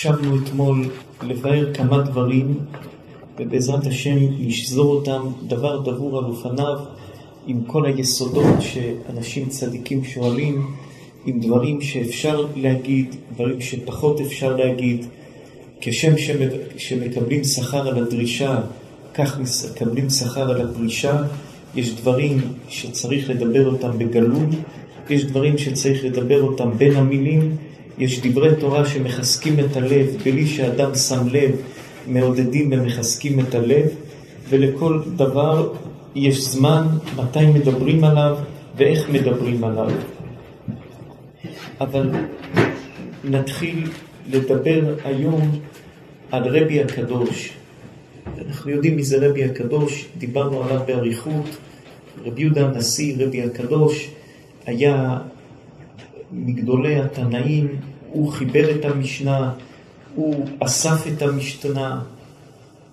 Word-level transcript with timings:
חשבנו 0.00 0.36
אתמול 0.44 0.88
לבאר 1.22 1.74
כמה 1.74 2.02
דברים, 2.02 2.54
ובעזרת 3.38 3.86
השם 3.86 4.16
נשזור 4.38 4.94
אותם 4.94 5.22
דבר 5.46 5.80
דבור 5.80 6.18
על 6.18 6.24
אופניו, 6.24 6.78
עם 7.46 7.60
כל 7.66 7.86
היסודות 7.86 8.54
שאנשים 8.60 9.48
צדיקים 9.48 10.04
שואלים, 10.04 10.66
עם 11.26 11.40
דברים 11.40 11.80
שאפשר 11.80 12.46
להגיד, 12.56 13.16
דברים 13.34 13.60
שפחות 13.60 14.20
אפשר 14.20 14.56
להגיד. 14.56 15.06
כשם 15.80 16.12
שמקבלים 16.76 17.44
שכר 17.44 17.88
על 17.88 18.04
הדרישה, 18.04 18.60
כך 19.14 19.38
מקבלים 19.74 20.10
שכר 20.10 20.50
על 20.50 20.70
הפרישה. 20.70 21.22
יש 21.74 21.94
דברים 21.94 22.40
שצריך 22.68 23.30
לדבר 23.30 23.66
אותם 23.66 23.98
בגלוי, 23.98 24.46
יש 25.10 25.24
דברים 25.24 25.58
שצריך 25.58 26.04
לדבר 26.04 26.42
אותם 26.42 26.70
בין 26.78 26.96
המילים, 26.96 27.56
יש 28.00 28.20
דברי 28.26 28.56
תורה 28.60 28.86
שמחזקים 28.86 29.60
את 29.60 29.76
הלב 29.76 30.06
בלי 30.24 30.46
שאדם 30.46 30.94
שם 30.94 31.28
לב, 31.32 31.50
מעודדים 32.06 32.72
ומחזקים 32.72 33.40
את 33.40 33.54
הלב, 33.54 33.86
ולכל 34.48 35.00
דבר 35.16 35.72
יש 36.14 36.40
זמן 36.40 36.86
מתי 37.16 37.46
מדברים 37.46 38.04
עליו 38.04 38.36
ואיך 38.76 39.10
מדברים 39.10 39.64
עליו. 39.64 39.90
אבל 41.80 42.10
נתחיל 43.24 43.90
לדבר 44.30 44.94
היום 45.04 45.60
על 46.30 46.56
רבי 46.56 46.82
הקדוש. 46.82 47.52
אנחנו 48.46 48.70
יודעים 48.70 48.96
מי 48.96 49.02
זה 49.02 49.28
רבי 49.28 49.44
הקדוש, 49.44 50.06
דיברנו 50.18 50.62
עליו 50.62 50.80
באריכות. 50.86 51.56
רבי 52.24 52.42
יהודה 52.42 52.66
הנשיא, 52.66 53.16
רבי 53.18 53.42
הקדוש, 53.42 54.10
היה 54.66 55.18
מגדולי 56.32 57.00
התנאים, 57.00 57.68
הוא 58.12 58.32
חיבר 58.32 58.70
את 58.70 58.84
המשנה, 58.84 59.52
הוא 60.14 60.46
אסף 60.60 61.06
את 61.06 61.22
המשתנה, 61.22 62.00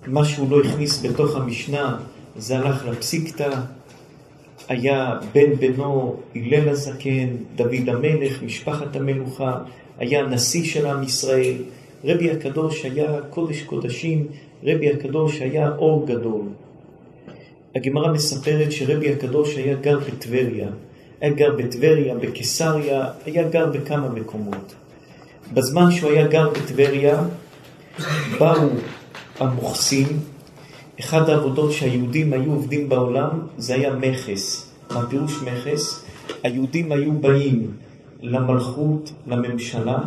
מה 0.06 0.24
שהוא 0.24 0.50
לא 0.50 0.60
הכניס 0.60 1.06
בתוך 1.06 1.36
המשנה 1.36 1.98
זה 2.36 2.58
הלך 2.58 2.86
לפסיקתא, 2.86 3.50
היה 4.68 5.14
בן 5.34 5.54
בנו 5.54 6.16
הלל 6.34 6.68
הזקן, 6.68 7.28
דוד 7.56 7.88
המלך, 7.88 8.42
משפחת 8.42 8.96
המלוכה, 8.96 9.58
היה 9.98 10.26
נשיא 10.26 10.64
של 10.64 10.86
עם 10.86 11.02
ישראל. 11.02 11.54
רבי 12.04 12.30
הקדוש 12.30 12.84
היה 12.84 13.20
קודש 13.30 13.62
קודשים, 13.62 14.26
רבי 14.64 14.90
הקדוש 14.90 15.40
היה 15.40 15.68
אור 15.78 16.06
גדול. 16.06 16.42
הגמרא 17.74 18.12
מספרת 18.12 18.72
שרבי 18.72 19.12
הקדוש 19.12 19.56
היה 19.56 19.74
גר 19.74 19.98
בטבריה. 19.98 20.68
היה 21.20 21.32
גר 21.32 21.52
בטבריה, 21.56 22.14
בקיסריה, 22.14 23.06
היה 23.26 23.48
גר 23.48 23.66
בכמה 23.66 24.08
מקומות. 24.08 24.74
בזמן 25.52 25.90
שהוא 25.90 26.10
היה 26.10 26.26
גר 26.26 26.48
בטבריה, 26.48 27.22
באו 28.38 28.68
המוכסים, 29.38 30.06
אחד 31.00 31.30
העבודות 31.30 31.72
שהיהודים 31.72 32.32
היו 32.32 32.52
עובדים 32.52 32.88
בעולם 32.88 33.40
זה 33.58 33.74
היה 33.74 33.94
מכס. 33.94 34.72
מה 34.90 35.06
פירוש 35.06 35.42
מכס? 35.42 36.04
היהודים 36.42 36.92
היו 36.92 37.12
באים 37.12 37.70
למלכות, 38.22 39.12
לממשלה, 39.26 39.98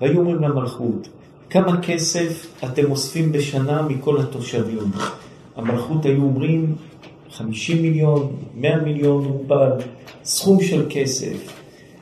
והיו 0.00 0.18
אומרים 0.18 0.42
למלכות, 0.42 1.08
כמה 1.50 1.80
כסף 1.82 2.46
אתם 2.64 2.90
אוספים 2.90 3.32
בשנה 3.32 3.82
מכל 3.82 4.20
התושבים? 4.20 4.90
המלכות 5.56 6.04
היו 6.04 6.22
אומרים 6.22 6.74
50 7.30 7.82
מיליון, 7.82 8.36
100 8.54 8.76
מיליון 8.76 9.24
רובל, 9.24 9.70
סכום 10.24 10.62
של 10.62 10.86
כסף. 10.90 11.52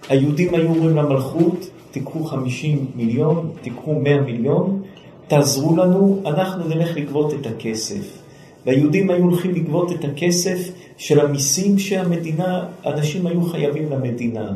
היהודים 0.09 0.55
היו 0.55 0.69
אומרים 0.69 0.97
למלכות, 0.97 1.71
תיקחו 1.95 2.25
50 2.25 2.87
מיליון, 2.97 3.51
תיקחו 3.63 3.95
100 3.95 4.21
מיליון, 4.21 4.83
תעזרו 5.29 5.77
לנו, 5.77 6.23
אנחנו 6.27 6.69
נלך 6.69 6.97
לגבות 6.97 7.35
את 7.35 7.47
הכסף. 7.47 8.19
והיהודים 8.67 9.11
היו 9.11 9.23
הולכים 9.25 9.55
לגבות 9.55 9.93
את 9.93 10.05
הכסף 10.05 10.59
של 10.97 11.21
המיסים 11.21 11.79
שהמדינה, 11.79 12.65
אנשים 12.87 13.27
היו 13.27 13.43
חייבים 13.43 13.91
למדינה. 13.91 14.53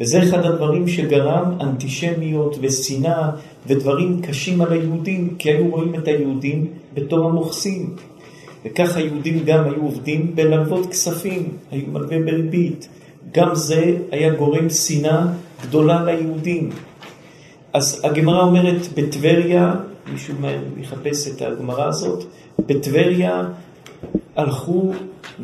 וזה 0.00 0.22
אחד 0.22 0.44
הדברים 0.44 0.88
שגרם 0.88 1.52
אנטישמיות 1.60 2.56
ושנאה 2.60 3.30
ודברים 3.66 4.20
קשים 4.22 4.62
על 4.62 4.72
היהודים, 4.72 5.34
כי 5.38 5.50
היו 5.50 5.70
רואים 5.70 5.94
את 5.94 6.08
היהודים 6.08 6.66
בתור 6.94 7.28
המוכסים. 7.28 7.96
וכך 8.64 8.96
היהודים 8.96 9.44
גם 9.44 9.64
היו 9.64 9.82
עובדים 9.82 10.34
בללוות 10.34 10.86
כספים, 10.86 11.48
היו 11.70 11.86
מלווים 11.92 12.24
בריבית. 12.26 12.88
גם 13.32 13.54
זה 13.54 13.96
היה 14.10 14.34
גורם 14.34 14.70
שנאה 14.70 15.26
גדולה 15.68 16.04
ליהודים. 16.04 16.70
אז 17.72 18.00
הגמרא 18.04 18.42
אומרת 18.42 18.80
בטבריה, 18.94 19.74
מישהו 20.12 20.34
מחפש 20.76 21.28
את 21.28 21.42
הגמרא 21.42 21.84
הזאת, 21.84 22.24
בטבריה 22.58 23.42
הלכו 24.36 24.92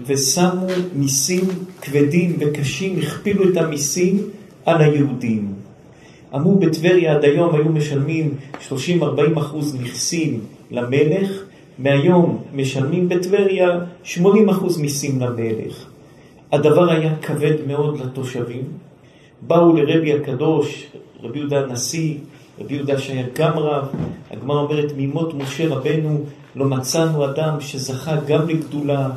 ושמו 0.07 0.67
מיסים 0.95 1.45
כבדים 1.83 2.37
וקשים, 2.41 2.99
הכפילו 2.99 3.49
את 3.49 3.57
המיסים 3.57 4.23
על 4.67 4.81
היהודים. 4.81 5.55
אמרו 6.35 6.59
בטבריה 6.59 7.13
עד 7.13 7.25
היום 7.25 7.55
היו 7.55 7.69
משלמים 7.69 8.35
30-40 8.69 8.73
אחוז 9.39 9.75
מיסים 9.75 10.41
למלך, 10.71 11.31
מהיום 11.79 12.43
משלמים 12.55 13.09
בטבריה 13.09 13.81
80 14.03 14.49
אחוז 14.49 14.79
מיסים 14.79 15.21
למלך. 15.21 15.87
הדבר 16.53 16.91
היה 16.91 17.15
כבד 17.23 17.55
מאוד 17.67 18.01
לתושבים. 18.01 18.90
באו 19.43 19.73
לרבי 19.77 20.13
הקדוש, 20.13 20.87
רבי 21.23 21.39
יהודה 21.39 21.61
הנשיא, 21.61 22.15
רבי 22.61 22.75
יהודה 22.75 22.99
שהיה 22.99 23.27
גם 23.35 23.59
רב, 23.59 23.89
הגמרא 24.31 24.61
אומרת 24.61 24.93
מימות 24.97 25.35
משה 25.35 25.69
רבנו 25.69 26.21
לא 26.57 26.65
מצאנו 26.65 27.25
אדם 27.25 27.61
שזכה 27.61 28.17
גם 28.27 28.49
לגדולה 28.49 29.09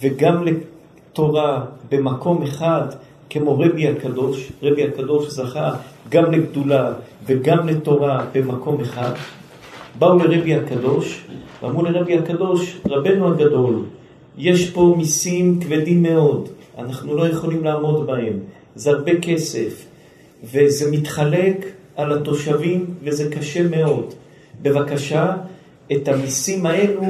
וגם 0.00 0.44
לתורה 0.44 1.64
במקום 1.90 2.42
אחד 2.42 2.86
כמו 3.30 3.58
רבי 3.58 3.88
הקדוש, 3.88 4.52
רבי 4.62 4.84
הקדוש 4.84 5.28
זכה 5.28 5.74
גם 6.08 6.32
לגדולה 6.32 6.92
וגם 7.26 7.68
לתורה 7.68 8.24
במקום 8.34 8.80
אחד. 8.80 9.12
באו 9.98 10.18
לרבי 10.18 10.54
הקדוש 10.54 11.24
ואמרו 11.62 11.82
לרבי 11.82 12.18
הקדוש, 12.18 12.80
רבנו 12.88 13.28
הגדול, 13.32 13.82
יש 14.38 14.70
פה 14.70 14.94
מיסים 14.98 15.60
כבדים 15.60 16.02
מאוד, 16.02 16.48
אנחנו 16.78 17.16
לא 17.16 17.28
יכולים 17.28 17.64
לעמוד 17.64 18.06
בהם, 18.06 18.38
זה 18.74 18.90
הרבה 18.90 19.20
כסף, 19.22 19.84
וזה 20.44 20.90
מתחלק 20.90 21.66
על 21.96 22.12
התושבים 22.12 22.86
וזה 23.04 23.30
קשה 23.30 23.68
מאוד. 23.68 24.14
בבקשה, 24.62 25.36
את 25.92 26.08
המיסים 26.08 26.66
האלו, 26.66 27.02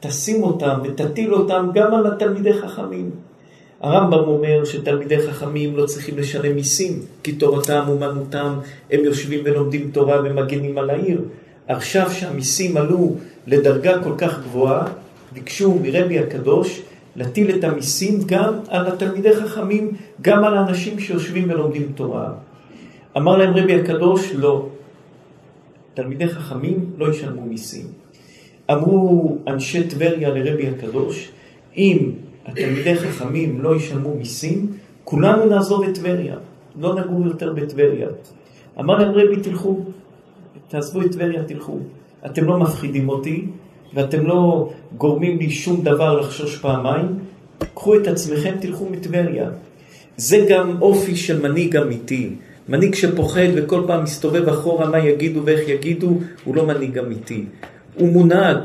תשים 0.00 0.42
אותם 0.42 0.78
ותטיל 0.84 1.34
אותם 1.34 1.68
גם 1.74 1.94
על 1.94 2.06
התלמידי 2.06 2.52
חכמים. 2.52 3.10
הרמב"ם 3.80 4.18
אומר 4.18 4.64
שתלמידי 4.64 5.22
חכמים 5.28 5.76
לא 5.76 5.86
צריכים 5.86 6.18
לשלם 6.18 6.54
מיסים, 6.54 7.02
כי 7.22 7.32
תורתם 7.32 7.84
אומנותם, 7.88 8.54
הם 8.90 9.04
יושבים 9.04 9.40
ולומדים 9.44 9.90
תורה 9.92 10.20
ומגינים 10.24 10.78
על 10.78 10.90
העיר. 10.90 11.20
עכשיו 11.68 12.10
שהמיסים 12.10 12.76
עלו 12.76 13.14
לדרגה 13.46 14.02
כל 14.02 14.12
כך 14.18 14.40
גבוהה, 14.40 14.86
ביקשו 15.32 15.78
מרבי 15.82 16.18
הקדוש 16.18 16.82
להטיל 17.16 17.56
את 17.56 17.64
המיסים 17.64 18.18
גם 18.26 18.54
על 18.68 18.86
התלמידי 18.86 19.36
חכמים, 19.36 19.90
גם 20.22 20.44
על 20.44 20.56
האנשים 20.56 20.98
שיושבים 20.98 21.50
ולומדים 21.50 21.92
תורה. 21.94 22.32
אמר 23.16 23.36
להם 23.36 23.54
רבי 23.56 23.80
הקדוש, 23.80 24.32
לא. 24.32 24.68
תלמידי 25.94 26.28
חכמים 26.28 26.90
לא 26.98 27.10
ישלמו 27.10 27.42
מיסים. 27.42 27.86
אמרו 28.72 29.38
אנשי 29.46 29.88
טבריה 29.88 30.28
לרבי 30.28 30.68
הקדוש, 30.68 31.30
אם 31.76 32.10
התלמידי 32.46 32.94
חכמים 32.94 33.60
לא 33.62 33.76
ישלמו 33.76 34.14
מיסים, 34.14 34.72
כולנו 35.04 35.46
נעזוב 35.46 35.84
את 35.84 35.94
טבריה, 35.94 36.36
לא 36.80 36.94
נגור 36.94 37.26
יותר 37.26 37.52
בטבריה. 37.52 38.08
אמר 38.80 38.98
להם 38.98 39.12
רבי, 39.14 39.42
תלכו, 39.42 39.80
תעזבו 40.68 41.02
את 41.02 41.12
טבריה, 41.12 41.44
תלכו. 41.44 41.78
אתם 42.26 42.44
לא 42.44 42.58
מפחידים 42.58 43.08
אותי, 43.08 43.46
ואתם 43.94 44.26
לא 44.26 44.72
גורמים 44.96 45.38
לי 45.38 45.50
שום 45.50 45.84
דבר 45.84 46.20
לחשוש 46.20 46.56
פעמיים, 46.58 47.06
קחו 47.74 47.96
את 47.96 48.06
עצמכם, 48.06 48.54
תלכו 48.60 48.88
מטבריה. 48.90 49.50
זה 50.16 50.46
גם 50.48 50.76
אופי 50.82 51.16
של 51.16 51.42
מנהיג 51.42 51.76
אמיתי. 51.76 52.30
מנהיג 52.68 52.94
שפוחד 52.94 53.48
וכל 53.54 53.82
פעם 53.86 54.02
מסתובב 54.02 54.48
אחורה 54.48 54.90
מה 54.90 54.98
יגידו 54.98 55.40
ואיך 55.44 55.68
יגידו, 55.68 56.18
הוא 56.44 56.56
לא 56.56 56.66
מנהיג 56.66 56.98
אמיתי. 56.98 57.44
הוא 57.94 58.08
מונהג 58.08 58.58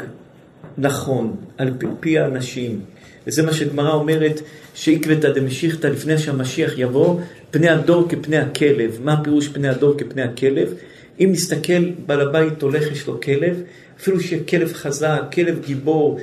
נכון 0.78 1.36
על 1.58 1.74
פי 2.00 2.20
האנשים. 2.20 2.80
וזה 3.28 3.44
מה 3.44 3.54
שגמרא 3.54 3.94
אומרת, 3.94 4.42
שעקבתא 4.74 5.30
דמשיחתא 5.30 5.88
לפני 5.88 6.18
שהמשיח 6.18 6.74
יבוא, 6.78 7.20
פני 7.52 7.70
הדור 7.70 8.10
כפני 8.10 8.38
הכלב. 8.38 9.00
מה 9.04 9.14
הפירוש 9.14 9.48
פני 9.48 9.68
הדור 9.68 9.98
כפני 9.98 10.22
הכלב? 10.22 10.74
אם 11.20 11.30
נסתכל, 11.32 11.90
בעל 12.06 12.22
הבית 12.22 12.62
הולך, 12.62 12.92
יש 12.92 13.08
לו 13.08 13.22
כלב, 13.22 13.62
אפילו 14.00 14.20
שיהיה 14.20 14.44
כלב 14.44 14.74
חזק, 14.74 15.22
כלב 15.34 15.60
גיבור, 15.66 16.20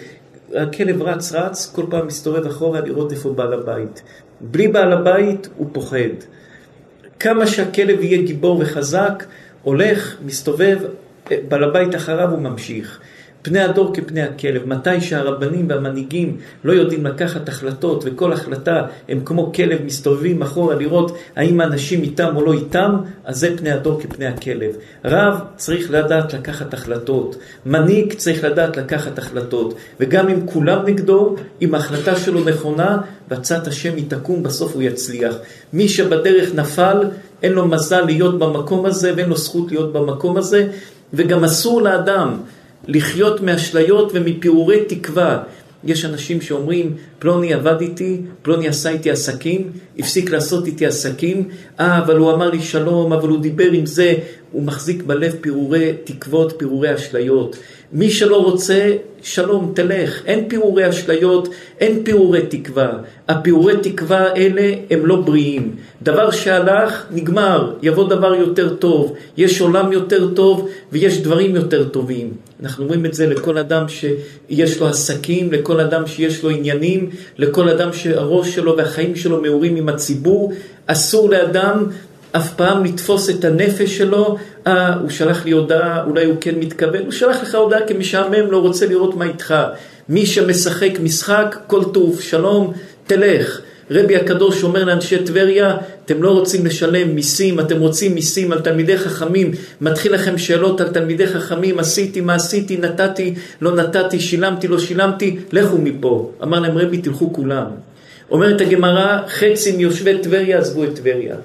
הכלב 0.55 1.03
רץ 1.03 1.33
רץ, 1.33 1.73
כל 1.75 1.85
פעם 1.91 2.07
מסתובב 2.07 2.47
אחורה 2.47 2.81
לראות 2.81 3.13
איפה 3.13 3.31
בעל 3.31 3.53
הבית. 3.53 4.03
בלי 4.41 4.69
בעל 4.69 4.93
הבית 4.93 5.49
הוא 5.57 5.67
פוחד. 5.73 6.17
כמה 7.21 7.47
שהכלב 7.47 8.01
יהיה 8.01 8.23
גיבור 8.23 8.59
וחזק, 8.61 9.25
הולך, 9.63 10.17
מסתובב, 10.25 10.79
בעל 11.49 11.65
הבית 11.65 11.95
אחריו 11.95 12.31
הוא 12.31 12.39
ממשיך. 12.39 13.01
פני 13.47 13.61
הדור 13.61 13.95
כפני 13.95 14.23
הכלב, 14.23 14.67
מתי 14.67 15.01
שהרבנים 15.01 15.69
והמנהיגים 15.69 16.37
לא 16.65 16.73
יודעים 16.73 17.07
לקחת 17.07 17.49
החלטות 17.49 18.03
וכל 18.07 18.33
החלטה 18.33 18.83
הם 19.09 19.21
כמו 19.25 19.53
כלב 19.53 19.83
מסתובבים 19.85 20.43
אחורה 20.43 20.75
לראות 20.75 21.17
האם 21.37 21.61
האנשים 21.61 22.03
איתם 22.03 22.37
או 22.37 22.45
לא 22.45 22.53
איתם, 22.53 22.97
אז 23.25 23.39
זה 23.39 23.57
פני 23.57 23.71
הדור 23.71 24.01
כפני 24.01 24.27
הכלב. 24.27 24.71
רב 25.05 25.41
צריך 25.57 25.91
לדעת 25.91 26.35
לקחת 26.35 26.75
החלטות, 26.75 27.37
מנהיג 27.67 28.13
צריך 28.13 28.45
לדעת 28.45 28.77
לקחת 28.77 29.19
החלטות, 29.19 29.75
וגם 30.01 30.29
אם 30.29 30.47
כולם 30.47 30.87
נגדו, 30.87 31.37
אם 31.63 31.75
ההחלטה 31.75 32.17
שלו 32.17 32.45
נכונה, 32.45 32.99
בצד 33.29 33.69
השם 33.69 33.97
היא 33.97 34.05
תקום, 34.09 34.43
בסוף 34.43 34.75
הוא 34.75 34.83
יצליח. 34.83 35.35
מי 35.73 35.89
שבדרך 35.89 36.55
נפל, 36.55 37.01
אין 37.43 37.53
לו 37.53 37.69
מזל 37.69 38.01
להיות 38.01 38.39
במקום 38.39 38.87
הזה 38.87 39.13
ואין 39.17 39.29
לו 39.29 39.37
זכות 39.37 39.73
להיות 39.73 39.93
במקום 39.93 40.37
הזה, 40.37 40.69
וגם 41.15 41.45
אסור 41.45 41.83
לאדם 41.83 42.37
לחיות 42.89 43.41
מאשליות 43.41 44.13
ומפירורי 44.15 44.85
תקווה. 44.85 45.43
יש 45.85 46.05
אנשים 46.05 46.41
שאומרים, 46.41 46.97
פלוני 47.19 47.55
עבד 47.55 47.81
איתי, 47.81 48.21
פלוני 48.43 48.69
עשה 48.69 48.91
איתי 48.91 49.11
עסקים, 49.11 49.71
הפסיק 49.99 50.31
לעשות 50.31 50.67
איתי 50.67 50.87
עסקים, 50.87 51.49
אה, 51.81 51.99
אבל 51.99 52.17
הוא 52.17 52.33
אמר 52.33 52.51
לי 52.51 52.63
שלום, 52.63 53.13
אבל 53.13 53.29
הוא 53.29 53.41
דיבר 53.41 53.71
עם 53.73 53.87
זה, 53.87 54.15
הוא 54.53 54.63
מחזיק 54.63 55.03
בלב 55.03 55.35
פירורי 55.41 55.93
תקוות, 56.05 56.55
פירורי 56.57 56.95
אשליות. 56.95 57.57
מי 57.93 58.11
שלא 58.11 58.43
רוצה, 58.43 58.93
שלום, 59.23 59.73
תלך. 59.75 60.23
אין 60.27 60.49
פירורי 60.49 60.89
אשליות, 60.89 61.49
אין 61.81 62.05
פירורי 62.05 62.47
תקווה. 62.49 62.93
הפירורי 63.29 63.75
תקווה 63.83 64.19
האלה 64.19 64.75
הם 64.91 65.07
לא 65.07 65.17
בריאים. 65.17 65.77
דבר 66.03 66.31
שהלך, 66.31 67.07
נגמר. 67.11 67.73
יבוא 67.83 68.09
דבר 68.09 68.35
יותר 68.35 68.75
טוב. 68.75 69.15
יש 69.37 69.61
עולם 69.61 69.93
יותר 69.93 70.35
טוב 70.35 70.69
ויש 70.93 71.23
דברים 71.23 71.57
יותר 71.57 71.89
טובים. 71.89 72.33
אנחנו 72.63 72.85
אומרים 72.85 73.07
את 73.07 73.15
זה 73.15 73.27
לכל 73.27 73.59
אדם 73.59 73.89
שיש 73.89 74.81
לו 74.81 74.89
עסקים, 74.89 75.53
לכל 75.53 75.81
אדם 75.81 76.07
שיש 76.07 76.43
לו 76.43 76.51
עניינים, 76.51 77.11
לכל 77.39 77.69
אדם 77.69 77.93
שהראש 77.93 78.55
שלו 78.55 78.77
והחיים 78.77 79.17
שלו 79.17 79.43
מעורים 79.43 79.77
עם 79.77 79.89
הציבור. 79.89 80.53
אסור 80.87 81.31
לאדם 81.31 81.87
אף 82.33 82.55
פעם 82.55 82.85
לתפוס 82.85 83.31
את 83.31 83.45
הנפש 83.45 83.99
שלו, 83.99 84.37
אה, 84.67 84.95
הוא 84.95 85.11
שלח 85.11 85.45
לי 85.45 85.51
הודעה, 85.51 86.05
אולי 86.05 86.25
הוא 86.25 86.37
כן 86.41 86.55
מתכוון, 86.55 87.03
הוא 87.03 87.13
שלח 87.13 87.43
לך 87.43 87.55
הודעה 87.55 87.87
כמשעמם, 87.87 88.51
לא 88.51 88.59
רוצה 88.59 88.87
לראות 88.87 89.17
מה 89.17 89.25
איתך. 89.25 89.55
מי 90.09 90.27
שמשחק 90.27 90.93
משחק, 91.03 91.57
כל 91.67 91.85
טוב, 91.85 92.21
שלום, 92.21 92.73
תלך. 93.07 93.61
רבי 93.91 94.17
הקדוש 94.17 94.65
אומר 94.65 94.85
לאנשי 94.85 95.25
טבריה, 95.25 95.77
אתם 96.05 96.23
לא 96.23 96.31
רוצים 96.31 96.67
לשלם 96.67 97.15
מיסים, 97.15 97.61
אתם 97.61 97.81
רוצים 97.81 98.15
מיסים 98.15 98.53
על 98.53 98.61
תלמידי 98.61 98.99
חכמים, 98.99 99.51
מתחיל 99.81 100.15
לכם 100.15 100.39
שאלות 100.39 100.81
על 100.81 100.89
תלמידי 100.89 101.27
חכמים, 101.27 101.79
עשיתי, 101.79 102.21
מה 102.21 102.35
עשיתי, 102.35 102.77
נתתי, 102.77 103.35
לא 103.61 103.75
נתתי, 103.75 104.21
שילמתי, 104.21 104.69
לא 104.69 104.79
שילמתי, 104.79 105.37
לכו 105.53 105.79
מפה. 105.79 106.31
אמר 106.43 106.61
להם 106.61 106.79
רבי, 106.79 106.99
תלכו 106.99 107.33
כולם. 107.33 107.67
אומרת 108.31 108.61
הגמרא, 108.61 109.19
חצי 109.29 109.77
מיושבי 109.77 110.19
טבריה 110.19 110.59
עזבו 110.59 110.85
את 110.85 110.95
טבריה. 110.95 111.37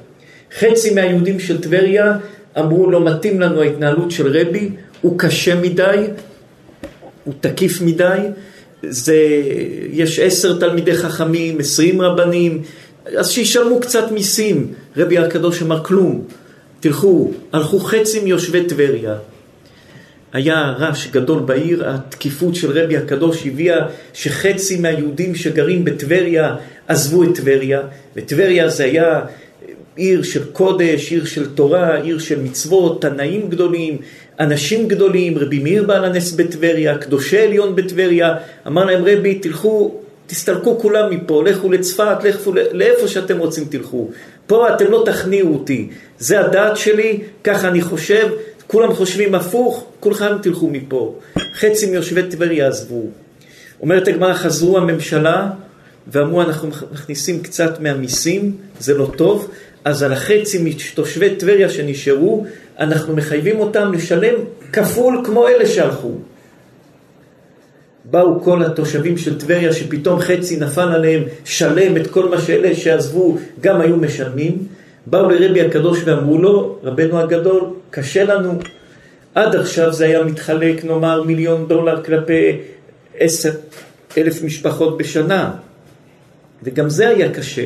חצי 0.60 0.94
מהיהודים 0.94 1.40
של 1.40 1.62
טבריה 1.62 2.18
אמרו 2.60 2.92
לא 2.92 3.06
מתאים 3.06 3.40
לנו 3.40 3.62
ההתנהלות 3.62 4.12
של 4.12 4.38
רבי, 4.38 4.70
הוא 5.02 5.20
קשה 5.20 5.56
מדי, 5.56 6.08
הוא 7.24 7.34
תקיף 7.42 7.82
מדי, 7.82 8.18
זה, 8.84 9.18
יש 9.92 10.20
עשר 10.20 10.60
תלמידי 10.60 10.96
חכמים, 10.96 11.60
עשרים 11.60 12.02
רבנים, 12.02 12.62
אז 13.18 13.32
שישלמו 13.32 13.80
קצת 13.80 14.12
מיסים. 14.12 14.74
רבי 14.98 15.18
הקדוש 15.18 15.62
אמר 15.62 15.84
כלום, 15.84 16.24
תלכו, 16.80 17.32
הלכו 17.54 17.80
חצי 17.80 18.20
מיושבי 18.20 18.66
טבריה. 18.66 19.16
היה 20.34 20.74
רעש 20.80 21.08
גדול 21.08 21.40
בעיר, 21.40 21.90
התקיפות 21.90 22.56
של 22.56 22.72
רבי 22.72 22.98
הקדוש 22.98 23.48
הביאה 23.48 23.88
שחצי 24.14 24.78
מהיהודים 24.80 25.36
שגרים 25.36 25.86
בטבריה 25.86 26.56
עזבו 26.88 27.24
את 27.24 27.36
טבריה, 27.36 27.82
וטבריה 28.16 28.70
זה 28.70 28.84
היה 28.84 29.22
עיר 29.96 30.24
של 30.24 30.44
קודש, 30.52 31.12
עיר 31.12 31.26
של 31.26 31.50
תורה, 31.50 32.02
עיר 32.02 32.20
של 32.20 32.42
מצוות, 32.42 33.02
תנאים 33.02 33.50
גדולים, 33.50 33.98
אנשים 34.42 34.88
גדולים, 34.88 35.38
רבי 35.38 35.60
מאיר 35.60 35.84
בעל 35.84 36.06
הנס 36.06 36.32
בטבריה, 36.32 36.98
קדושי 36.98 37.40
עליון 37.40 37.76
בטבריה, 37.76 38.36
אמר 38.68 38.86
להם 38.86 39.04
רבי, 39.06 39.36
תלכו, 39.36 39.96
תסתלקו 40.28 40.80
כולם 40.80 41.10
מפה, 41.10 41.44
לכו 41.44 41.72
לצפת, 41.72 42.18
לכו 42.24 42.54
לאיפה 42.72 43.08
שאתם 43.08 43.38
רוצים 43.38 43.66
תלכו. 43.70 44.10
פה 44.48 44.76
אתם 44.76 44.92
לא 44.92 45.04
תכניעו 45.06 45.54
אותי, 45.54 45.90
זה 46.20 46.40
הדעת 46.40 46.78
שלי, 46.78 47.20
ככה 47.44 47.68
אני 47.68 47.82
חושב, 47.82 48.30
כולם 48.68 48.94
חושבים 48.94 49.36
הפוך, 49.36 49.86
כולכם 50.00 50.38
תלכו 50.42 50.68
מפה. 50.68 51.16
חצי 51.54 51.92
מיושבי 51.92 52.24
טבריה 52.24 52.68
עזבו. 52.68 53.06
אומרת 53.82 54.08
הגמרא, 54.08 54.34
חזרו 54.34 54.78
הממשלה 54.78 55.50
ואמרו 56.08 56.42
אנחנו 56.42 56.70
מכניסים 56.92 57.42
קצת 57.42 57.80
מהמיסים, 57.80 58.56
זה 58.80 58.94
לא 58.94 59.12
טוב, 59.18 59.52
אז 59.86 60.04
על 60.04 60.14
החצי 60.14 60.64
מתושבי 60.64 61.36
טבריה 61.36 61.70
שנשארו, 61.70 62.46
אנחנו 62.80 63.16
מחייבים 63.16 63.60
אותם 63.60 63.94
לשלם 63.94 64.34
כפול 64.74 65.22
כמו 65.26 65.48
אלה 65.48 65.66
שהלכו. 65.66 66.12
באו 68.06 68.42
כל 68.42 68.64
התושבים 68.64 69.18
של 69.18 69.40
טבריה 69.40 69.74
שפתאום 69.74 70.20
חצי 70.20 70.58
נפל 70.58 70.82
עליהם, 70.92 71.24
שלם 71.46 71.98
את 71.98 72.08
כל 72.08 72.30
מה 72.30 72.42
שאלה 72.42 72.76
שעזבו 72.76 73.38
גם 73.62 73.82
היו 73.82 73.98
משלמים. 73.98 74.68
באו 75.06 75.30
לרבי 75.30 75.62
הקדוש 75.62 76.00
ואמרו 76.06 76.38
לו, 76.38 76.80
רבנו 76.84 77.20
הגדול, 77.20 77.62
קשה 77.90 78.24
לנו. 78.24 78.60
עד 79.36 79.56
עכשיו 79.56 79.94
זה 79.94 80.06
היה 80.06 80.24
מתחלק 80.24 80.86
נאמר 80.86 81.24
מיליון 81.24 81.68
דולר 81.68 82.04
כלפי 82.04 82.58
עשר 83.18 83.52
אלף 84.18 84.44
משפחות 84.44 84.98
בשנה. 84.98 85.52
וגם 86.64 86.90
זה 86.90 87.08
היה 87.08 87.34
קשה. 87.34 87.66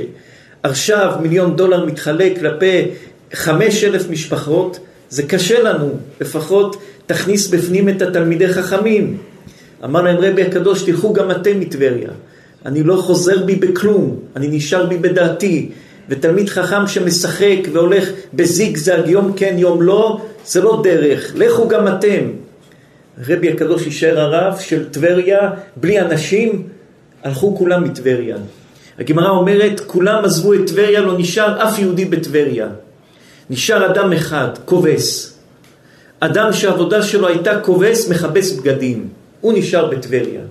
עכשיו 0.64 1.14
מיליון 1.22 1.56
דולר 1.56 1.86
מתחלק 1.86 2.40
כלפי 2.40 2.88
חמש 3.34 3.84
אלף 3.84 4.10
משפחות, 4.10 4.80
זה 5.16 5.24
קשה 5.24 5.64
לנו, 5.64 5.90
לפחות 6.22 6.76
תכניס 7.06 7.48
בפנים 7.48 7.90
את 7.90 8.02
התלמידי 8.02 8.48
חכמים. 8.48 9.18
אמר 9.84 10.02
להם 10.02 10.18
רבי 10.18 10.44
הקדוש, 10.44 10.84
תלכו 10.84 11.14
גם 11.14 11.32
אתם 11.32 11.60
מטבריה. 11.60 12.10
אני 12.66 12.84
לא 12.84 12.96
חוזר 12.96 13.46
בי 13.46 13.56
בכלום, 13.56 14.20
אני 14.36 14.48
נשאר 14.48 14.86
בי 14.86 14.98
בדעתי. 14.98 15.70
ותלמיד 16.10 16.50
חכם 16.50 16.88
שמשחק 16.88 17.58
והולך 17.72 18.10
בזיגזג 18.34 19.02
יום 19.06 19.34
כן 19.36 19.56
יום 19.58 19.82
לא, 19.82 20.22
זה 20.46 20.62
לא 20.62 20.82
דרך, 20.84 21.32
לכו 21.36 21.68
גם 21.68 21.88
אתם. 21.88 22.24
רבי 23.28 23.50
הקדוש 23.50 23.86
יישאר 23.86 24.20
הרב 24.20 24.60
של 24.60 24.90
טבריה, 24.90 25.52
בלי 25.76 26.00
אנשים, 26.00 26.64
הלכו 27.24 27.58
כולם 27.58 27.84
מטבריה. 27.84 28.38
הגמרא 29.00 29.30
אומרת, 29.30 29.80
כולם 29.80 30.26
עזבו 30.26 30.54
את 30.54 30.68
טבריה, 30.68 31.02
לא 31.02 31.18
נשאר 31.18 31.68
אף 31.68 31.80
יהודי 31.80 32.06
בטבריה. 32.06 32.68
נשאר 33.50 33.92
אדם 33.92 34.14
אחד, 34.14 34.48
כובס. 34.66 35.38
אדם 36.20 36.54
שהעבודה 36.54 37.04
שלו 37.04 37.28
הייתה 37.28 37.62
כובס, 37.62 38.10
מכבס 38.10 38.52
בגדים. 38.52 39.08
הוא 39.42 39.54
נשאר 39.58 39.86
בטבריה. 39.86 40.42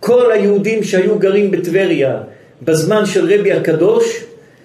כל 0.00 0.32
היהודים 0.32 0.84
שהיו 0.84 1.18
גרים 1.18 1.50
בטבריה 1.50 2.20
בזמן 2.62 3.06
של 3.06 3.24
רבי 3.24 3.52
הקדוש, 3.52 4.24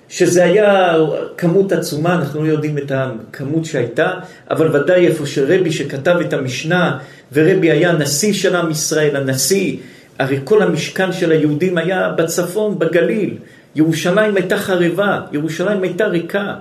שזה 0.09 0.43
היה 0.43 0.95
כמות 1.37 1.71
עצומה, 1.71 2.15
אנחנו 2.15 2.43
לא 2.43 2.51
יודעים 2.51 2.77
את 2.77 2.91
הכמות 2.95 3.65
שהייתה, 3.65 4.11
אבל 4.49 4.75
ודאי 4.75 5.07
איפה 5.07 5.25
שרבי 5.25 5.71
שכתב 5.71 6.15
את 6.21 6.33
המשנה, 6.33 6.97
ורבי 7.33 7.71
היה 7.71 7.91
נשיא 7.91 8.33
של 8.33 8.55
עם 8.55 8.71
ישראל, 8.71 9.15
הנשיא 9.15 9.77
הרי 10.19 10.39
כל 10.43 10.61
המשכן 10.61 11.11
של 11.11 11.31
היהודים 11.31 11.77
היה 11.77 12.09
בצפון, 12.09 12.79
בגליל. 12.79 13.37
ירושלים 13.75 14.35
הייתה 14.35 14.57
חרבה, 14.57 15.21
ירושלים 15.31 15.83
הייתה 15.83 16.05
ריקה. 16.07 16.55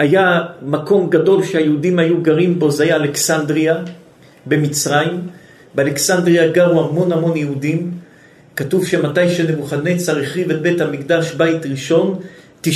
היה 0.00 0.42
מקום 0.62 1.10
גדול 1.10 1.44
שהיהודים 1.44 1.98
היו 1.98 2.22
גרים 2.22 2.58
בו, 2.58 2.70
זה 2.70 2.84
היה 2.84 2.96
אלכסנדריה 2.96 3.76
במצרים. 4.46 5.20
באלכסנדריה 5.74 6.48
גרו 6.48 6.80
המון 6.80 7.12
המון 7.12 7.36
יהודים. 7.36 7.90
כתוב 8.56 8.86
שמתי 8.86 9.28
שנבוכדנצר 9.28 10.20
החריב 10.20 10.50
את 10.50 10.62
בית 10.62 10.80
המקדש, 10.80 11.32
בית 11.32 11.66
ראשון, 11.66 12.18
90% 12.64 12.68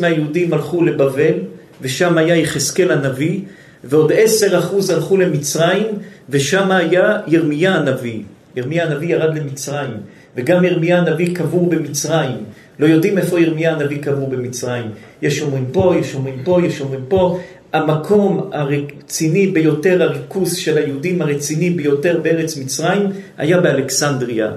מהיהודים 0.00 0.52
הלכו 0.52 0.84
לבבל, 0.84 1.34
ושם 1.80 2.18
היה 2.18 2.36
יחזקאל 2.36 2.90
הנביא, 2.90 3.40
ועוד 3.84 4.12
10% 4.12 4.92
הלכו 4.92 5.16
למצרים, 5.16 5.86
ושם 6.28 6.70
היה 6.70 7.18
ירמיה 7.26 7.74
הנביא. 7.74 8.22
ירמיה 8.56 8.86
הנביא 8.86 9.08
ירד 9.08 9.36
למצרים, 9.36 9.96
וגם 10.36 10.64
ירמיה 10.64 10.98
הנביא 10.98 11.34
קבור 11.34 11.70
במצרים. 11.70 12.36
לא 12.78 12.86
יודעים 12.86 13.18
איפה 13.18 13.40
ירמיה 13.40 13.72
הנביא 13.72 14.02
קבור 14.02 14.28
במצרים. 14.28 14.90
יש 15.22 15.42
אומרים 15.42 15.64
פה, 15.72 15.94
יש 16.00 16.14
אומרים 16.14 16.38
פה, 16.44 16.60
יש 16.64 16.80
אומרים 16.80 17.04
פה. 17.08 17.38
המקום 17.72 18.50
הרציני 18.52 19.46
ביותר, 19.46 20.02
הריכוז 20.02 20.56
של 20.56 20.78
היהודים 20.78 21.22
הרציני 21.22 21.70
ביותר 21.70 22.20
בארץ 22.22 22.56
מצרים, 22.56 23.00
היה 23.38 23.60
באלכסנדריה. 23.60 24.50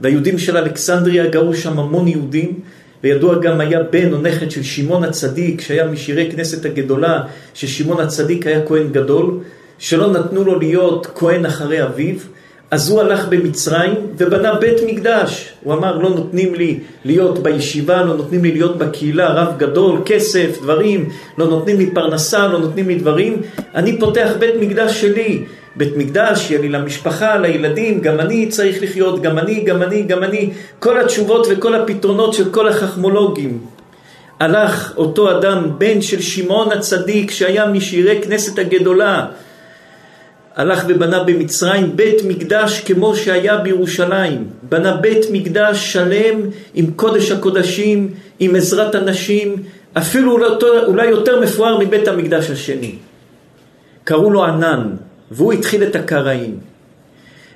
והיהודים 0.00 0.38
של 0.38 0.56
אלכסנדריה 0.56 1.26
גרו 1.26 1.54
שם 1.54 1.78
המון 1.78 2.08
יהודים, 2.08 2.60
וידוע 3.04 3.38
גם 3.38 3.60
היה 3.60 3.82
בן 3.82 4.12
או 4.12 4.18
נכד 4.18 4.50
של 4.50 4.62
שמעון 4.62 5.04
הצדיק, 5.04 5.60
שהיה 5.60 5.86
משירי 5.86 6.30
כנסת 6.32 6.64
הגדולה, 6.64 7.22
ששמעון 7.54 8.00
הצדיק 8.00 8.46
היה 8.46 8.66
כהן 8.66 8.92
גדול, 8.92 9.40
שלא 9.78 10.12
נתנו 10.12 10.44
לו 10.44 10.58
להיות 10.58 11.06
כהן 11.14 11.46
אחרי 11.46 11.82
אביו, 11.82 12.14
אז 12.74 12.90
הוא 12.90 13.00
הלך 13.00 13.28
במצרים 13.28 13.94
ובנה 14.16 14.54
בית 14.54 14.76
מקדש. 14.86 15.52
הוא 15.62 15.74
אמר, 15.74 15.98
לא 15.98 16.10
נותנים 16.10 16.54
לי 16.54 16.80
להיות 17.04 17.38
בישיבה, 17.38 18.02
לא 18.02 18.16
נותנים 18.16 18.44
לי 18.44 18.52
להיות 18.52 18.78
בקהילה, 18.78 19.28
רב 19.28 19.58
גדול, 19.58 20.02
כסף, 20.06 20.58
דברים, 20.62 21.08
לא 21.38 21.46
נותנים 21.46 21.78
לי 21.78 21.90
פרנסה, 21.90 22.46
לא 22.46 22.58
נותנים 22.58 22.88
לי 22.88 22.94
דברים. 22.94 23.42
אני 23.74 23.98
פותח 23.98 24.30
בית 24.38 24.54
מקדש 24.60 25.00
שלי. 25.00 25.44
בית 25.76 25.96
מקדש, 25.96 26.50
יהיה 26.50 26.60
לי 26.60 26.68
למשפחה, 26.68 27.38
לילדים, 27.38 28.00
גם 28.00 28.20
אני 28.20 28.46
צריך 28.46 28.82
לחיות, 28.82 29.22
גם 29.22 29.38
אני, 29.38 29.60
גם 29.60 29.82
אני, 29.82 30.02
גם 30.02 30.24
אני. 30.24 30.50
כל 30.78 31.00
התשובות 31.00 31.46
וכל 31.50 31.74
הפתרונות 31.74 32.34
של 32.34 32.50
כל 32.50 32.68
החכמולוגים. 32.68 33.58
הלך 34.40 34.92
אותו 34.96 35.38
אדם, 35.38 35.70
בן 35.78 36.02
של 36.02 36.20
שמעון 36.20 36.72
הצדיק, 36.72 37.30
שהיה 37.30 37.66
משירי 37.66 38.22
כנסת 38.22 38.58
הגדולה, 38.58 39.26
הלך 40.56 40.84
ובנה 40.88 41.22
במצרים 41.22 41.96
בית 41.96 42.24
מקדש 42.28 42.80
כמו 42.80 43.16
שהיה 43.16 43.56
בירושלים. 43.56 44.44
בנה 44.62 44.96
בית 44.96 45.26
מקדש 45.32 45.92
שלם 45.92 46.40
עם 46.74 46.86
קודש 46.96 47.30
הקודשים, 47.30 48.10
עם 48.40 48.56
עזרת 48.56 48.94
הנשים, 48.94 49.56
אפילו 49.92 50.38
אולי 50.86 51.06
יותר 51.06 51.40
מפואר 51.40 51.78
מבית 51.78 52.08
המקדש 52.08 52.50
השני. 52.50 52.94
קראו 54.04 54.30
לו 54.30 54.44
ענן, 54.44 54.90
והוא 55.30 55.52
התחיל 55.52 55.82
את 55.82 55.96
הקראים. 55.96 56.58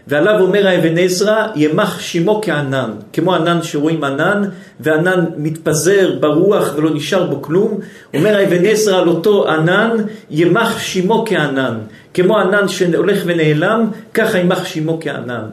ועליו 0.08 0.40
אומר 0.40 0.66
האבן 0.66 0.98
עזרא, 0.98 1.46
ימח 1.56 2.00
שמו 2.00 2.40
כענן, 2.44 2.90
כמו 3.12 3.34
ענן 3.34 3.62
שרואים 3.62 4.04
ענן, 4.04 4.42
וענן 4.80 5.24
מתפזר 5.36 6.16
ברוח 6.20 6.74
ולא 6.76 6.90
נשאר 6.94 7.26
בו 7.26 7.42
כלום. 7.42 7.78
אומר 8.14 8.36
האבן 8.36 8.66
עזרא 8.66 8.98
על 8.98 9.08
אותו 9.08 9.48
ענן, 9.48 9.90
ימח 10.30 10.78
שמו 10.78 11.24
כענן. 11.28 11.74
כמו 12.18 12.38
ענן 12.38 12.68
שהולך 12.68 13.22
ונעלם, 13.26 13.90
ככה 14.14 14.38
ימח 14.38 14.64
שמו 14.64 14.98
כענן. 15.00 15.44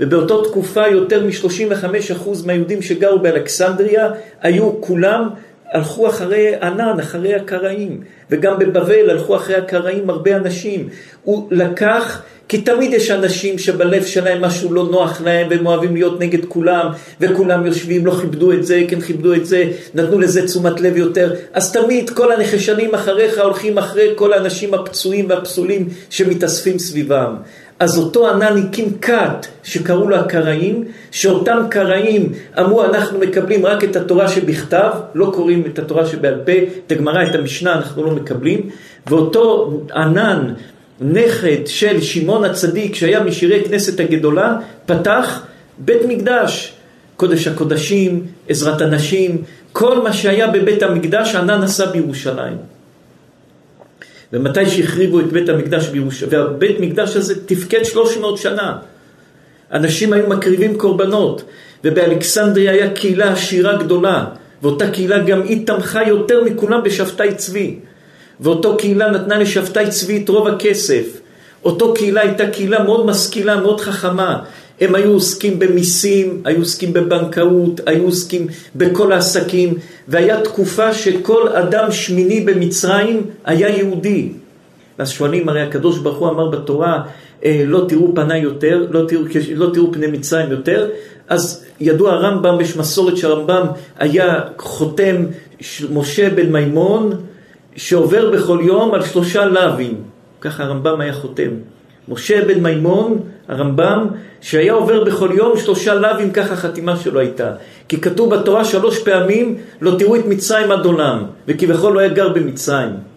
ובאותה 0.00 0.34
תקופה 0.48 0.88
יותר 0.88 1.26
מ-35% 1.26 2.28
מהיהודים 2.46 2.82
שגרו 2.82 3.18
באלכסנדריה 3.18 4.10
היו 4.42 4.80
כולם 4.80 5.28
הלכו 5.72 6.08
אחרי 6.08 6.54
ענן, 6.62 7.00
אחרי 7.00 7.34
הקראים, 7.34 8.00
וגם 8.30 8.58
בבבל 8.58 9.10
הלכו 9.10 9.36
אחרי 9.36 9.56
הקראים 9.56 10.10
הרבה 10.10 10.36
אנשים. 10.36 10.88
הוא 11.22 11.48
לקח 11.50 12.22
כי 12.48 12.60
תמיד 12.60 12.92
יש 12.92 13.10
אנשים 13.10 13.58
שבלב 13.58 14.04
שלהם 14.04 14.42
משהו 14.42 14.74
לא 14.74 14.88
נוח 14.90 15.20
להם 15.20 15.46
והם 15.50 15.66
אוהבים 15.66 15.94
להיות 15.94 16.20
נגד 16.20 16.44
כולם 16.44 16.86
וכולם 17.20 17.66
יושבים, 17.66 18.06
לא 18.06 18.12
כיבדו 18.20 18.52
את 18.52 18.66
זה, 18.66 18.82
כן 18.88 19.00
כיבדו 19.00 19.34
את 19.34 19.46
זה, 19.46 19.70
נתנו 19.94 20.20
לזה 20.20 20.46
תשומת 20.46 20.80
לב 20.80 20.96
יותר. 20.96 21.34
אז 21.52 21.72
תמיד 21.72 22.10
כל 22.10 22.32
הנחשנים 22.32 22.94
אחריך 22.94 23.38
הולכים 23.38 23.78
אחרי 23.78 24.08
כל 24.16 24.32
האנשים 24.32 24.74
הפצועים 24.74 25.26
והפסולים 25.28 25.88
שמתאספים 26.10 26.78
סביבם. 26.78 27.34
אז 27.80 27.98
אותו 27.98 28.28
ענן 28.28 28.58
הקים 28.58 28.98
כת 29.00 29.46
שקראו 29.62 30.08
לו 30.08 30.16
הקראים, 30.16 30.84
שאותם 31.10 31.58
קראים 31.70 32.32
אמרו 32.58 32.84
אנחנו 32.84 33.18
מקבלים 33.18 33.66
רק 33.66 33.84
את 33.84 33.96
התורה 33.96 34.28
שבכתב, 34.28 34.90
לא 35.14 35.30
קוראים 35.34 35.64
את 35.66 35.78
התורה 35.78 36.06
שבעל 36.06 36.40
פה, 36.46 36.52
את 36.86 36.92
הגמרא, 36.92 37.22
את 37.22 37.34
המשנה 37.34 37.72
אנחנו 37.72 38.04
לא 38.04 38.10
מקבלים, 38.10 38.70
ואותו 39.06 39.72
ענן 39.94 40.54
נכד 41.00 41.66
של 41.66 42.00
שמעון 42.00 42.44
הצדיק 42.44 42.94
שהיה 42.94 43.20
משירי 43.20 43.64
כנסת 43.64 44.00
הגדולה, 44.00 44.56
פתח 44.86 45.46
בית 45.78 46.02
מקדש, 46.08 46.72
קודש 47.16 47.46
הקודשים, 47.46 48.26
עזרת 48.48 48.80
הנשים, 48.80 49.42
כל 49.72 50.02
מה 50.02 50.12
שהיה 50.12 50.46
בבית 50.46 50.82
המקדש 50.82 51.34
ענן 51.34 51.62
עשה 51.62 51.86
בירושלים. 51.86 52.56
ומתי 54.32 54.70
שהחריבו 54.70 55.20
את 55.20 55.32
בית 55.32 55.48
המקדש 55.48 55.88
בירושלים, 55.88 56.32
והבית 56.32 56.80
מקדש 56.80 57.16
הזה 57.16 57.46
תפקד 57.46 57.84
300 57.84 58.38
שנה. 58.38 58.78
אנשים 59.72 60.12
היו 60.12 60.28
מקריבים 60.28 60.78
קורבנות, 60.78 61.44
ובאלכסנדריה 61.84 62.72
היה 62.72 62.90
קהילה 62.90 63.32
עשירה 63.32 63.76
גדולה, 63.76 64.24
ואותה 64.62 64.90
קהילה 64.90 65.18
גם 65.18 65.42
היא 65.42 65.66
תמכה 65.66 66.08
יותר 66.08 66.44
מכולם 66.44 66.82
בשבתאי 66.82 67.34
צבי. 67.34 67.78
ואותו 68.40 68.76
קהילה 68.76 69.10
נתנה 69.10 69.38
לשבתאי 69.38 69.88
צבי 69.88 70.22
את 70.24 70.28
רוב 70.28 70.48
הכסף. 70.48 71.20
אותו 71.64 71.94
קהילה 71.94 72.20
הייתה 72.20 72.46
קהילה 72.46 72.82
מאוד 72.82 73.06
משכילה, 73.06 73.60
מאוד 73.60 73.80
חכמה. 73.80 74.42
הם 74.80 74.94
היו 74.94 75.12
עוסקים 75.12 75.58
במיסים, 75.58 76.42
היו 76.44 76.58
עוסקים 76.58 76.92
בבנקאות, 76.92 77.80
היו 77.86 78.04
עוסקים 78.04 78.46
בכל 78.76 79.12
העסקים, 79.12 79.74
והיה 80.08 80.40
תקופה 80.40 80.94
שכל 80.94 81.48
אדם 81.48 81.92
שמיני 81.92 82.40
במצרים 82.40 83.22
היה 83.44 83.68
יהודי. 83.68 84.28
ואז 84.98 85.10
שואלים, 85.10 85.48
הרי 85.48 85.62
הקדוש 85.62 85.98
ברוך 85.98 86.18
הוא 86.18 86.28
אמר 86.28 86.48
בתורה, 86.48 87.02
אה, 87.44 87.62
לא 87.66 87.84
תראו 87.88 88.14
פניי 88.14 88.40
יותר, 88.40 88.86
לא 88.90 89.04
תראו, 89.08 89.22
לא 89.54 89.70
תראו 89.74 89.92
פני 89.92 90.06
מצרים 90.06 90.50
יותר, 90.50 90.88
אז 91.28 91.64
ידוע 91.80 92.12
הרמב"ם, 92.12 92.60
יש 92.60 92.76
מסורת 92.76 93.16
שהרמב"ם 93.16 93.66
היה 93.98 94.40
חותם 94.58 95.16
משה 95.92 96.30
בן 96.30 96.52
מימון, 96.52 97.12
שעובר 97.76 98.30
בכל 98.30 98.58
יום 98.62 98.94
על 98.94 99.02
שלושה 99.02 99.44
לאווים, 99.44 99.94
ככה 100.40 100.64
הרמב"ם 100.64 101.00
היה 101.00 101.12
חותם. 101.12 101.50
משה 102.08 102.44
בן 102.44 102.62
מימון, 102.62 103.20
הרמב"ם, 103.48 104.06
שהיה 104.40 104.72
עובר 104.72 105.04
בכל 105.04 105.30
יום 105.34 105.58
שלושה 105.58 105.94
לאווים, 105.94 106.32
ככה 106.32 106.54
החתימה 106.54 106.96
שלו 106.96 107.20
הייתה. 107.20 107.52
כי 107.88 108.00
כתוב 108.00 108.34
בתורה 108.34 108.64
שלוש 108.64 108.98
פעמים, 108.98 109.56
לא 109.80 109.94
תראו 109.98 110.16
את 110.16 110.26
מצרים 110.26 110.72
עד 110.72 110.84
עולם, 110.84 111.22
וכביכול 111.48 111.92
לא 111.92 112.00
היה 112.00 112.08
גר 112.08 112.28
במצרים. 112.28 113.13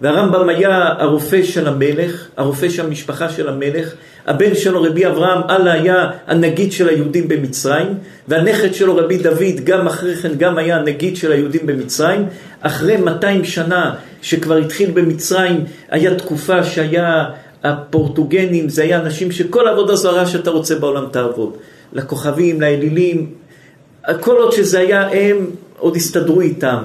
והרמב"ם 0.00 0.48
היה 0.48 0.94
הרופא 0.98 1.42
של 1.42 1.68
המלך, 1.68 2.28
הרופא 2.36 2.68
של 2.68 2.84
המשפחה 2.84 3.28
של 3.28 3.48
המלך, 3.48 3.94
הבן 4.26 4.54
שלו 4.54 4.82
רבי 4.82 5.06
אברהם, 5.06 5.42
אללה 5.50 5.72
היה 5.72 6.10
הנגיד 6.26 6.72
של 6.72 6.88
היהודים 6.88 7.28
במצרים, 7.28 7.94
והנכד 8.28 8.74
שלו 8.74 8.96
רבי 8.96 9.18
דוד, 9.18 9.64
גם 9.64 9.86
אחרי 9.86 10.16
כן 10.16 10.34
גם 10.38 10.58
היה 10.58 10.76
הנגיד 10.76 11.16
של 11.16 11.32
היהודים 11.32 11.66
במצרים. 11.66 12.26
אחרי 12.60 12.96
200 12.96 13.44
שנה 13.44 13.94
שכבר 14.22 14.56
התחיל 14.56 14.90
במצרים, 14.90 15.64
היה 15.90 16.14
תקופה 16.14 16.64
שהיה 16.64 17.24
הפורטוגנים, 17.64 18.68
זה 18.68 18.82
היה 18.82 19.00
אנשים 19.00 19.32
שכל 19.32 19.68
עבודה 19.68 19.96
זרה 19.96 20.26
שאתה 20.26 20.50
רוצה 20.50 20.74
בעולם 20.74 21.04
תעבוד. 21.10 21.56
לכוכבים, 21.92 22.60
לאלילים, 22.60 23.30
כל 24.20 24.36
עוד 24.36 24.52
שזה 24.52 24.78
היה 24.78 25.08
הם, 25.08 25.46
עוד 25.78 25.96
הסתדרו 25.96 26.40
איתם. 26.40 26.84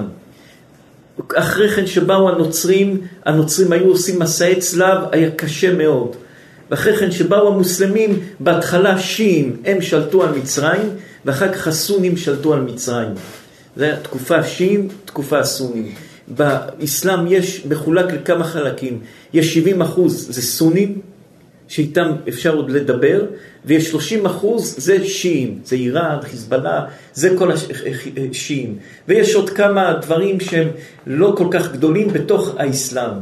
אחרי 1.34 1.68
כן 1.68 1.86
שבאו 1.86 2.28
הנוצרים, 2.28 3.00
הנוצרים 3.26 3.72
היו 3.72 3.86
עושים 3.88 4.18
מסעי 4.18 4.56
צלב, 4.56 4.98
היה 5.12 5.30
קשה 5.30 5.74
מאוד. 5.74 6.16
ואחרי 6.70 6.96
כן 6.96 7.10
שבאו 7.10 7.48
המוסלמים, 7.48 8.20
בהתחלה 8.40 8.98
שיעים, 8.98 9.56
הם 9.64 9.80
שלטו 9.80 10.22
על 10.22 10.38
מצרים, 10.38 10.90
ואחר 11.24 11.52
כך 11.52 11.68
הסונים 11.68 12.16
שלטו 12.16 12.54
על 12.54 12.60
מצרים. 12.60 13.08
זו 13.76 13.84
הייתה 13.84 14.00
תקופה 14.00 14.44
שיעים, 14.44 14.88
תקופה 15.04 15.38
הסונים. 15.38 15.94
באסלאם 16.28 17.26
יש, 17.26 17.66
מחולק 17.68 18.12
לכמה 18.12 18.44
חלקים. 18.44 19.00
יש 19.32 19.54
70 19.54 19.82
אחוז 19.82 20.26
זה 20.30 20.42
סונים, 20.42 21.00
שאיתם 21.74 22.12
אפשר 22.28 22.54
עוד 22.56 22.70
לדבר, 22.70 23.22
ויש 23.64 23.90
30 23.90 24.26
אחוז 24.26 24.74
זה 24.78 25.04
שיעים, 25.04 25.58
זה 25.64 25.76
איראן, 25.76 26.16
חיזבאללה, 26.22 26.84
זה 27.14 27.34
כל 27.38 27.50
השיעים. 28.30 28.78
ויש 29.08 29.34
עוד 29.34 29.50
כמה 29.50 29.98
דברים 30.02 30.40
שהם 30.40 30.68
לא 31.06 31.34
כל 31.36 31.46
כך 31.50 31.72
גדולים 31.72 32.08
בתוך 32.08 32.54
האסלאם. 32.58 33.12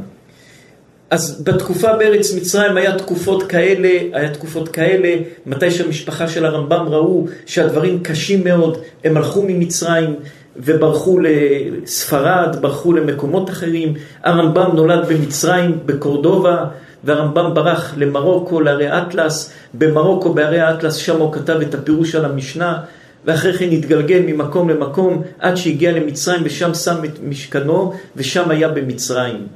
אז 1.09 1.43
בתקופה 1.43 1.97
בארץ 1.97 2.33
מצרים 2.33 2.77
היה 2.77 2.97
תקופות 2.97 3.43
כאלה, 3.43 3.89
היה 4.13 4.33
תקופות 4.33 4.69
כאלה, 4.69 5.15
מתי 5.45 5.71
שהמשפחה 5.71 6.27
של 6.27 6.45
הרמב"ם 6.45 6.85
ראו 6.89 7.27
שהדברים 7.45 8.03
קשים 8.03 8.43
מאוד, 8.43 8.77
הם 9.03 9.17
הלכו 9.17 9.45
ממצרים 9.47 10.15
וברחו 10.57 11.19
לספרד, 11.19 12.57
ברחו 12.61 12.93
למקומות 12.93 13.49
אחרים. 13.49 13.93
הרמב"ם 14.23 14.75
נולד 14.75 15.07
במצרים, 15.07 15.79
בקורדובה, 15.85 16.65
והרמב"ם 17.03 17.53
ברח 17.53 17.93
למרוקו, 17.97 18.61
להרי 18.61 18.97
אטלס. 18.97 19.51
במרוקו, 19.73 20.33
בהרי 20.33 20.69
אטלס, 20.69 20.95
שם 20.95 21.19
הוא 21.19 21.33
כתב 21.33 21.59
את 21.61 21.73
הפירוש 21.73 22.15
על 22.15 22.25
המשנה, 22.25 22.79
ואחרי 23.25 23.53
כן 23.53 23.71
התגלגל 23.71 24.19
ממקום 24.25 24.69
למקום 24.69 25.21
עד 25.39 25.55
שהגיע 25.55 25.91
למצרים 25.91 26.41
ושם 26.43 26.73
שם 26.73 27.05
את 27.05 27.19
משכנו, 27.23 27.93
ושם 28.15 28.49
היה 28.49 28.67
במצרים. 28.67 29.47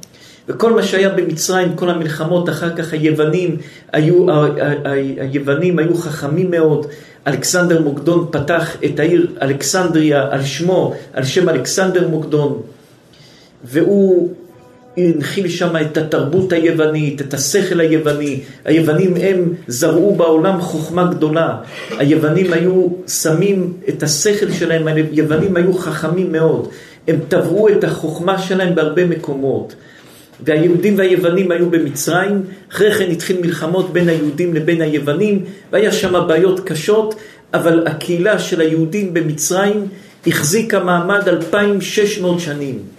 וכל 0.48 0.72
מה 0.72 0.82
שהיה 0.82 1.08
במצרים, 1.08 1.76
כל 1.76 1.90
המלחמות, 1.90 2.48
אחר 2.48 2.76
כך 2.76 2.92
היוונים 2.92 3.56
היו, 3.92 4.26
היוונים 5.18 5.78
היו 5.78 5.94
חכמים 5.94 6.50
מאוד. 6.50 6.86
אלכסנדר 7.26 7.82
מוקדון 7.82 8.28
פתח 8.30 8.76
את 8.84 9.00
העיר 9.00 9.26
אלכסנדריה 9.42 10.28
על 10.30 10.44
שמו, 10.44 10.94
על 11.12 11.24
שם 11.24 11.48
אלכסנדר 11.48 12.08
מוקדון. 12.08 12.62
והוא 13.64 14.34
הנחיל 14.98 15.48
שם 15.48 15.76
את 15.80 15.96
התרבות 15.96 16.52
היוונית, 16.52 17.20
את 17.20 17.34
השכל 17.34 17.80
היווני. 17.80 18.40
היוונים 18.64 19.14
הם 19.16 19.52
זרעו 19.66 20.14
בעולם 20.14 20.60
חוכמה 20.60 21.04
גדולה. 21.04 21.56
היוונים 21.98 22.52
היו 22.52 22.88
שמים 23.08 23.72
את 23.88 24.02
השכל 24.02 24.50
שלהם, 24.52 24.86
היוונים 24.86 25.56
היו 25.56 25.74
חכמים 25.74 26.32
מאוד. 26.32 26.68
הם 27.08 27.16
טבעו 27.28 27.68
את 27.68 27.84
החוכמה 27.84 28.38
שלהם 28.38 28.74
בהרבה 28.74 29.06
מקומות. 29.06 29.74
והיהודים 30.44 30.98
והיוונים 30.98 31.50
היו 31.50 31.70
במצרים, 31.70 32.42
אחרי 32.72 32.94
כן 32.94 33.10
התחיל 33.10 33.40
מלחמות 33.40 33.92
בין 33.92 34.08
היהודים 34.08 34.54
לבין 34.54 34.80
היוונים, 34.80 35.44
והיה 35.72 35.92
שם 35.92 36.24
בעיות 36.28 36.60
קשות, 36.60 37.14
אבל 37.54 37.86
הקהילה 37.86 38.38
של 38.38 38.60
היהודים 38.60 39.14
במצרים 39.14 39.86
החזיקה 40.26 40.84
מעמד 40.84 41.28
2,600 41.28 42.40
שנים. 42.40 42.97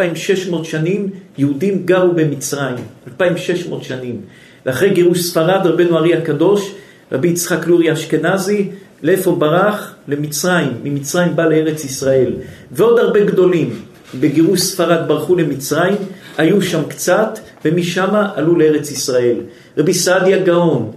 2,600 0.00 0.64
שנים 0.64 1.10
יהודים 1.38 1.82
גרו 1.84 2.12
במצרים, 2.12 2.76
2,600 3.06 3.82
שנים. 3.82 4.20
ואחרי 4.66 4.90
גירוש 4.90 5.20
ספרד, 5.20 5.66
רבנו 5.66 5.98
ארי 5.98 6.14
הקדוש, 6.14 6.72
רבי 7.12 7.28
יצחק 7.28 7.66
לורי 7.66 7.92
אשכנזי, 7.92 8.68
לאיפה 9.02 9.32
ברח? 9.32 9.94
למצרים. 10.08 10.72
ממצרים 10.84 11.36
בא 11.36 11.46
לארץ 11.46 11.84
ישראל. 11.84 12.32
ועוד 12.72 12.98
הרבה 12.98 13.24
גדולים. 13.24 13.80
בגירוש 14.20 14.60
ספרד 14.60 15.08
ברחו 15.08 15.36
למצרים, 15.36 15.94
היו 16.38 16.62
שם 16.62 16.82
קצת, 16.88 17.38
ומשם 17.64 18.14
עלו 18.34 18.56
לארץ 18.56 18.90
ישראל. 18.90 19.36
רבי 19.78 19.94
סעדיה 19.94 20.38
גאון, 20.38 20.92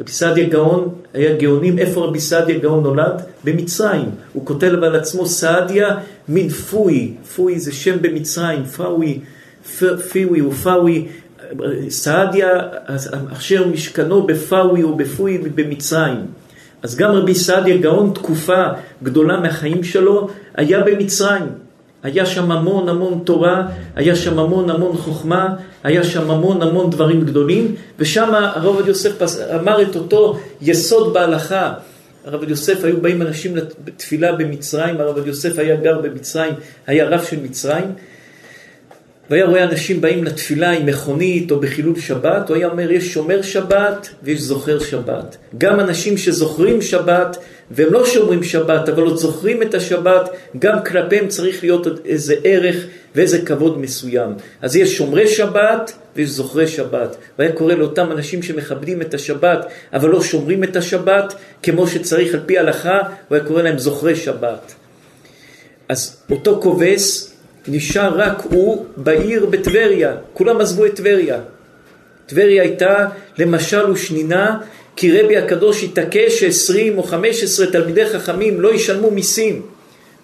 רבי 0.00 0.12
סעדיה 0.12 0.48
גאון 0.48 0.94
היה 1.14 1.36
גאונים, 1.36 1.78
איפה 1.78 2.04
רבי 2.04 2.20
סעדיה 2.20 2.58
גאון 2.58 2.82
נולד? 2.82 3.22
במצרים. 3.44 4.10
הוא 4.32 4.46
כותב 4.46 4.66
על 4.66 4.96
עצמו 4.96 5.26
סעדיה 5.26 5.96
מן 6.28 6.48
פוי, 6.48 7.14
פוי 7.36 7.60
זה 7.60 7.72
שם 7.72 7.96
במצרים, 8.02 8.64
פאווי, 8.64 9.20
פיווי 10.12 10.40
ופאווי, 10.40 11.08
סעדיה 11.88 12.48
אשר 13.32 13.66
משכנו 13.66 14.26
בפאווי 14.26 14.84
ובפוי 14.84 15.38
במצרים. 15.38 16.26
אז 16.82 16.96
גם 16.96 17.10
רבי 17.10 17.34
סעדיה 17.34 17.76
גאון 17.76 18.12
תקופה 18.14 18.64
גדולה 19.02 19.40
מהחיים 19.40 19.84
שלו 19.84 20.28
היה 20.54 20.80
במצרים. 20.80 21.46
היה 22.02 22.26
שם 22.26 22.50
המון 22.50 22.88
המון 22.88 23.20
תורה, 23.24 23.66
היה 23.96 24.16
שם 24.16 24.38
המון 24.38 24.70
המון 24.70 24.96
חוכמה, 24.96 25.54
היה 25.84 26.04
שם 26.04 26.30
המון 26.30 26.62
המון 26.62 26.90
דברים 26.90 27.24
גדולים, 27.24 27.74
ושם 27.98 28.34
הרב 28.34 28.64
עובדיה 28.64 28.90
יוסף 28.90 29.22
אמר 29.54 29.82
את 29.82 29.96
אותו 29.96 30.38
יסוד 30.60 31.12
בהלכה. 31.14 31.72
הרב 32.24 32.34
עובדיה 32.34 32.52
יוסף, 32.52 32.84
היו 32.84 33.00
באים 33.00 33.22
אנשים 33.22 33.56
לתפילה 33.56 34.32
במצרים, 34.32 35.00
הרב 35.00 35.08
עובדיה 35.08 35.30
יוסף 35.30 35.58
היה 35.58 35.76
גר 35.76 36.00
במצרים, 36.02 36.54
היה 36.86 37.08
רב 37.08 37.24
של 37.24 37.36
מצרים, 37.42 37.92
והיה 39.30 39.44
רואה 39.44 39.64
אנשים 39.64 40.00
באים 40.00 40.24
לתפילה 40.24 40.70
עם 40.70 40.86
מכונית 40.86 41.50
או 41.50 41.60
בחילול 41.60 42.00
שבת, 42.00 42.48
הוא 42.48 42.56
היה 42.56 42.68
אומר, 42.68 42.92
יש 42.92 43.14
שומר 43.14 43.42
שבת 43.42 44.08
ויש 44.22 44.40
זוכר 44.40 44.78
שבת. 44.78 45.36
גם 45.58 45.80
אנשים 45.80 46.18
שזוכרים 46.18 46.82
שבת 46.82 47.36
והם 47.70 47.92
לא 47.92 48.06
שומרים 48.06 48.42
שבת, 48.42 48.88
אבל 48.88 49.02
עוד 49.02 49.16
זוכרים 49.16 49.62
את 49.62 49.74
השבת, 49.74 50.28
גם 50.58 50.84
כלפיהם 50.84 51.28
צריך 51.28 51.62
להיות 51.62 51.86
איזה 52.04 52.34
ערך 52.44 52.76
ואיזה 53.14 53.42
כבוד 53.42 53.78
מסוים. 53.78 54.30
אז 54.62 54.76
יש 54.76 54.96
שומרי 54.96 55.28
שבת 55.28 55.92
ויש 56.16 56.28
זוכרי 56.28 56.66
שבת. 56.66 57.16
והיה 57.38 57.52
קורא 57.52 57.74
לאותם 57.74 58.12
אנשים 58.12 58.42
שמכבדים 58.42 59.02
את 59.02 59.14
השבת, 59.14 59.66
אבל 59.92 60.08
לא 60.08 60.22
שומרים 60.22 60.64
את 60.64 60.76
השבת, 60.76 61.34
כמו 61.62 61.86
שצריך 61.86 62.34
על 62.34 62.40
פי 62.46 62.58
ההלכה, 62.58 62.98
הוא 63.28 63.36
היה 63.36 63.44
קורא 63.44 63.62
להם 63.62 63.78
זוכרי 63.78 64.16
שבת. 64.16 64.74
אז 65.88 66.16
אותו 66.30 66.60
כובס 66.62 67.29
נשאר 67.68 68.18
רק 68.18 68.42
הוא 68.44 68.86
בעיר 68.96 69.46
בטבריה, 69.46 70.14
כולם 70.32 70.60
עזבו 70.60 70.86
את 70.86 70.94
טבריה. 70.94 71.38
טבריה 72.26 72.62
הייתה 72.62 73.06
למשל 73.38 73.90
ושנינה 73.90 74.58
כי 74.96 75.20
רבי 75.20 75.36
הקדוש 75.36 75.84
התעקש 75.84 76.44
ש-20 76.44 76.96
או 76.96 77.02
15 77.02 77.66
תלמידי 77.66 78.06
חכמים 78.06 78.60
לא 78.60 78.74
ישלמו 78.74 79.10
מיסים. 79.10 79.62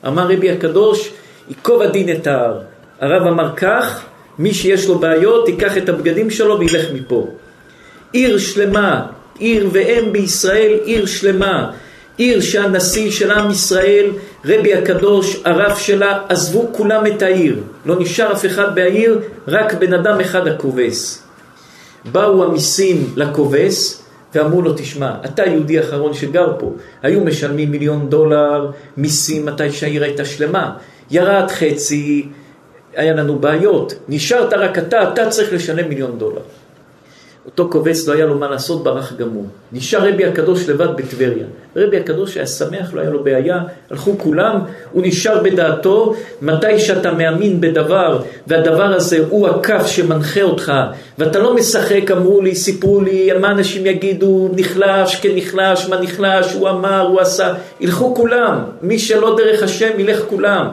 אמר 0.07 0.33
רבי 0.33 0.51
הקדוש, 0.51 1.11
ייקוב 1.49 1.83
הדין 1.83 2.13
את 2.13 2.27
ההר. 2.27 2.61
הרב 3.01 3.27
אמר 3.27 3.57
כך, 3.57 4.05
מי 4.39 4.55
שיש 4.55 4.87
לו 4.87 4.99
בעיות 4.99 5.49
ייקח 5.49 5.77
את 5.77 5.89
הבגדים 5.89 6.31
שלו 6.31 6.59
וילך 6.59 6.85
מפה. 6.95 7.29
עיר 8.13 8.39
שלמה, 8.39 9.07
עיר 9.39 9.69
ואם 9.73 10.13
בישראל, 10.13 10.79
עיר 10.85 11.07
שלמה. 11.07 11.71
עיר 12.17 12.41
שהנשיא 12.41 13.11
של 13.11 13.31
עם 13.31 13.51
ישראל, 13.51 14.11
רבי 14.45 14.75
הקדוש, 14.75 15.43
הרב 15.45 15.77
שלה, 15.77 16.21
עזבו 16.29 16.69
כולם 16.73 17.07
את 17.07 17.23
העיר. 17.23 17.61
לא 17.87 18.01
נשאר 18.01 18.33
אף 18.33 18.47
אחד 18.47 18.75
בעיר, 18.75 19.21
רק 19.49 19.75
בן 19.75 19.93
אדם 19.93 20.21
אחד 20.21 20.47
הכובס. 20.47 21.23
באו 22.13 22.45
המיסים 22.45 23.13
לכובס, 23.17 24.03
ואמרו 24.35 24.63
לו, 24.63 24.73
תשמע, 24.77 25.15
אתה 25.25 25.47
יהודי 25.47 25.81
אחרון 25.81 26.15
שגר 26.15 26.53
פה, 26.59 26.73
היו 27.03 27.21
משלמים 27.21 27.71
מיליון 27.71 28.09
דולר 28.09 28.71
מיסים 28.97 29.47
מתי 29.47 29.73
שהעיר 29.73 30.03
הייתה 30.05 30.25
שלמה, 30.25 30.77
ירד 31.11 31.51
חצי, 31.51 32.29
היה 32.97 33.15
לנו 33.15 33.39
בעיות, 33.39 33.95
נשארת 34.09 34.53
רק 34.53 34.79
אתה, 34.79 35.13
אתה 35.13 35.29
צריך 35.29 35.53
לשלם 35.53 35.89
מיליון 35.89 36.19
דולר. 36.19 36.41
אותו 37.47 37.69
כובס 37.71 38.09
לא 38.09 38.13
היה 38.13 38.27
לו 38.27 38.39
מה 38.39 38.49
לעשות, 38.49 38.85
ברח 38.85 39.13
הוא. 39.19 39.47
נשאר 39.73 40.09
רבי 40.09 40.25
הקדוש 40.25 40.69
לבד 40.69 40.97
בטבריה. 40.97 41.47
רבי 41.77 41.97
הקדוש 41.97 42.37
היה 42.37 42.47
שמח, 42.47 42.95
לא 42.95 43.01
היה 43.01 43.11
לו 43.11 43.25
בעיה, 43.25 43.61
הלכו 43.91 44.19
כולם, 44.19 44.61
הוא 44.93 45.03
נשאר 45.07 45.43
בדעתו, 45.43 46.15
מתי 46.43 46.79
שאתה 46.79 47.13
מאמין 47.13 47.61
בדבר, 47.61 48.23
והדבר 48.47 48.95
הזה 48.95 49.19
הוא 49.29 49.49
הכף 49.49 49.87
שמנחה 49.87 50.43
אותך, 50.43 50.73
ואתה 51.19 51.39
לא 51.39 51.55
משחק, 51.55 52.11
אמרו 52.11 52.41
לי, 52.41 52.55
סיפרו 52.55 53.01
לי, 53.01 53.31
מה 53.41 53.51
אנשים 53.51 53.87
יגידו, 53.87 54.49
נחלש, 54.57 55.17
כן 55.17 55.31
נחלש, 55.35 55.89
מה 55.89 56.01
נחלש, 56.01 56.53
הוא 56.53 56.69
אמר, 56.69 57.01
הוא 57.01 57.21
עשה, 57.21 57.55
ילכו 57.81 58.15
כולם, 58.15 58.59
מי 58.83 58.99
שלא 58.99 59.37
דרך 59.37 59.63
השם 59.63 60.01
ילך 60.01 60.21
כולם. 60.29 60.69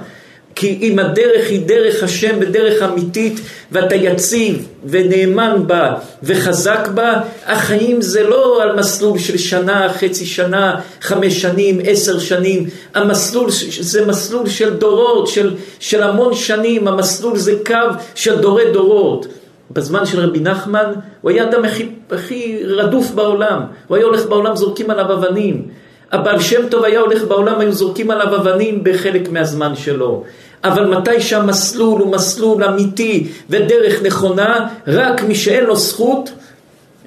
כי 0.64 0.78
אם 0.82 1.00
הדרך 1.00 1.50
היא 1.50 1.62
דרך 1.66 2.04
השם 2.04 2.36
ודרך 2.42 2.82
אמיתית 2.82 3.40
ואתה 3.72 3.96
יציב 3.96 4.68
ונאמן 4.86 5.64
בה 5.68 5.94
וחזק 6.24 6.88
בה, 6.94 7.22
החיים 7.46 8.02
זה 8.02 8.24
לא 8.24 8.64
על 8.64 8.76
מסלול 8.76 9.20
של 9.20 9.38
שנה, 9.38 9.94
חצי 9.94 10.26
שנה, 10.26 10.80
חמש 11.02 11.42
שנים, 11.42 11.80
עשר 11.86 12.20
שנים, 12.20 12.66
המסלול 12.94 13.50
זה 13.80 14.06
מסלול 14.06 14.50
של 14.50 14.74
דורות, 14.74 15.28
של, 15.28 15.56
של 15.80 16.04
המון 16.04 16.36
שנים, 16.36 16.88
המסלול 16.88 17.38
זה 17.38 17.56
קו 17.66 18.00
של 18.16 18.40
דורי 18.40 18.72
דורות. 18.74 19.28
בזמן 19.72 20.06
של 20.06 20.20
רבי 20.20 20.40
נחמן 20.40 20.94
הוא 21.22 21.32
היה 21.32 21.44
אדם 21.44 21.66
הכי, 21.66 21.90
הכי 22.12 22.64
רדוף 22.66 23.12
בעולם, 23.12 23.62
הוא 23.88 23.98
היה 23.98 24.06
הולך 24.06 24.26
בעולם 24.26 24.56
זורקים 24.56 24.90
עליו 24.90 25.14
אבנים. 25.14 25.68
הבעל 26.14 26.40
שם 26.40 26.70
טוב 26.70 26.84
היה 26.84 27.00
הולך 27.00 27.24
בעולם, 27.24 27.60
היו 27.60 27.72
זורקים 27.72 28.12
עליו 28.12 28.36
אבנים 28.36 28.84
בחלק 28.84 29.30
מהזמן 29.30 29.76
שלו. 29.76 30.24
אבל 30.64 30.86
מתי 30.86 31.22
שהמסלול 31.22 32.02
הוא 32.02 32.12
מסלול 32.12 32.64
אמיתי 32.64 33.28
ודרך 33.50 34.04
נכונה, 34.04 34.68
רק 34.88 35.24
מי 35.24 35.36
שאין 35.36 35.64
לו 35.64 35.76
זכות, 35.76 36.30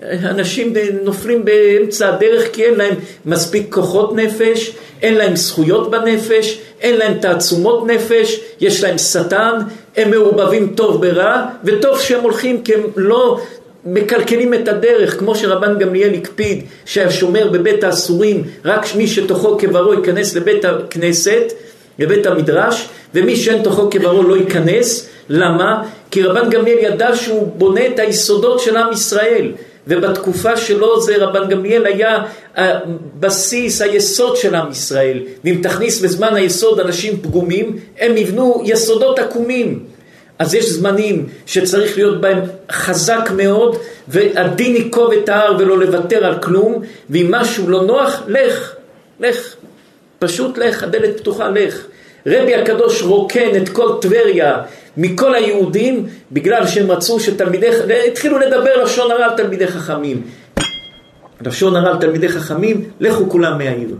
אנשים 0.02 0.72
נופלים 1.02 1.44
באמצע 1.44 2.08
הדרך 2.08 2.52
כי 2.52 2.64
אין 2.64 2.74
להם 2.74 2.94
מספיק 3.26 3.74
כוחות 3.74 4.16
נפש, 4.16 4.72
אין 5.02 5.14
להם 5.14 5.36
זכויות 5.36 5.90
בנפש, 5.90 6.58
אין 6.80 6.96
להם 6.96 7.18
תעצומות 7.18 7.86
נפש, 7.86 8.40
יש 8.60 8.84
להם 8.84 8.98
שטן, 8.98 9.58
הם 9.96 10.10
מעורבבים 10.10 10.72
טוב 10.76 11.06
ברע, 11.06 11.46
וטוב 11.64 12.00
שהם 12.00 12.22
הולכים 12.22 12.62
כי 12.62 12.74
הם 12.74 12.80
לא 12.96 13.40
מקלקלים 13.84 14.54
את 14.54 14.68
הדרך, 14.68 15.18
כמו 15.18 15.34
שרבן 15.34 15.78
גמליאל 15.78 16.14
הקפיד 16.14 16.64
שהשומר 16.84 17.48
בבית 17.48 17.84
האסורים, 17.84 18.44
רק 18.64 18.94
מי 18.96 19.06
שתוכו 19.06 19.58
כברו 19.58 19.94
ייכנס 19.94 20.36
לבית 20.36 20.64
הכנסת, 20.64 21.52
לבית 21.98 22.26
המדרש, 22.26 22.88
ומי 23.14 23.36
שאין 23.36 23.62
תוכו 23.62 23.90
כברו 23.90 24.22
לא 24.22 24.36
ייכנס. 24.36 25.08
למה? 25.28 25.82
כי 26.10 26.22
רבן 26.22 26.50
גמליאל 26.50 26.78
ידע 26.78 27.16
שהוא 27.16 27.52
בונה 27.56 27.86
את 27.86 27.98
היסודות 27.98 28.60
של 28.60 28.76
עם 28.76 28.92
ישראל. 28.92 29.52
ובתקופה 29.86 30.56
שלו 30.56 31.00
זה 31.00 31.16
רבן 31.16 31.48
גמליאל 31.48 31.86
היה 31.86 32.24
הבסיס, 32.56 33.82
היסוד 33.82 34.36
של 34.36 34.54
עם 34.54 34.70
ישראל. 34.70 35.18
ואם 35.44 35.58
תכניס 35.62 36.00
בזמן 36.00 36.34
היסוד 36.34 36.80
אנשים 36.80 37.16
פגומים, 37.22 37.76
הם 37.98 38.16
יבנו 38.16 38.62
יסודות 38.64 39.18
עקומים. 39.18 39.84
אז 40.38 40.54
יש 40.54 40.70
זמנים 40.70 41.26
שצריך 41.46 41.96
להיות 41.96 42.20
בהם 42.20 42.38
חזק 42.72 43.30
מאוד, 43.36 43.76
והדין 44.08 44.76
ייקוב 44.76 45.12
את 45.12 45.28
ההר 45.28 45.56
ולא 45.58 45.78
לוותר 45.78 46.26
על 46.26 46.38
כלום, 46.38 46.82
ואם 47.10 47.26
משהו 47.30 47.68
לא 47.68 47.82
נוח, 47.82 48.22
לך, 48.28 48.74
לך, 49.20 49.54
פשוט 50.18 50.58
לך, 50.58 50.82
הדלת 50.82 51.20
פתוחה, 51.20 51.48
לך. 51.48 51.86
רבי 52.26 52.54
הקדוש 52.54 53.02
רוקן 53.02 53.62
את 53.62 53.68
כל 53.68 53.98
טבריה 54.00 54.62
מכל 54.96 55.34
היהודים 55.34 56.06
בגלל 56.32 56.62
רצו 56.88 57.20
שתלמידי, 57.20 57.68
התחילו 58.08 58.38
לדבר 58.38 58.82
לשון 58.82 59.10
הרע 59.10 59.24
על 59.24 59.36
תלמידי 59.36 59.66
חכמים. 59.66 60.22
לשון 61.40 61.76
הרע 61.76 61.90
על 61.90 61.96
תלמידי 62.00 62.28
חכמים, 62.28 62.84
לכו 63.00 63.30
כולם 63.30 63.58
מהעיר. 63.58 63.94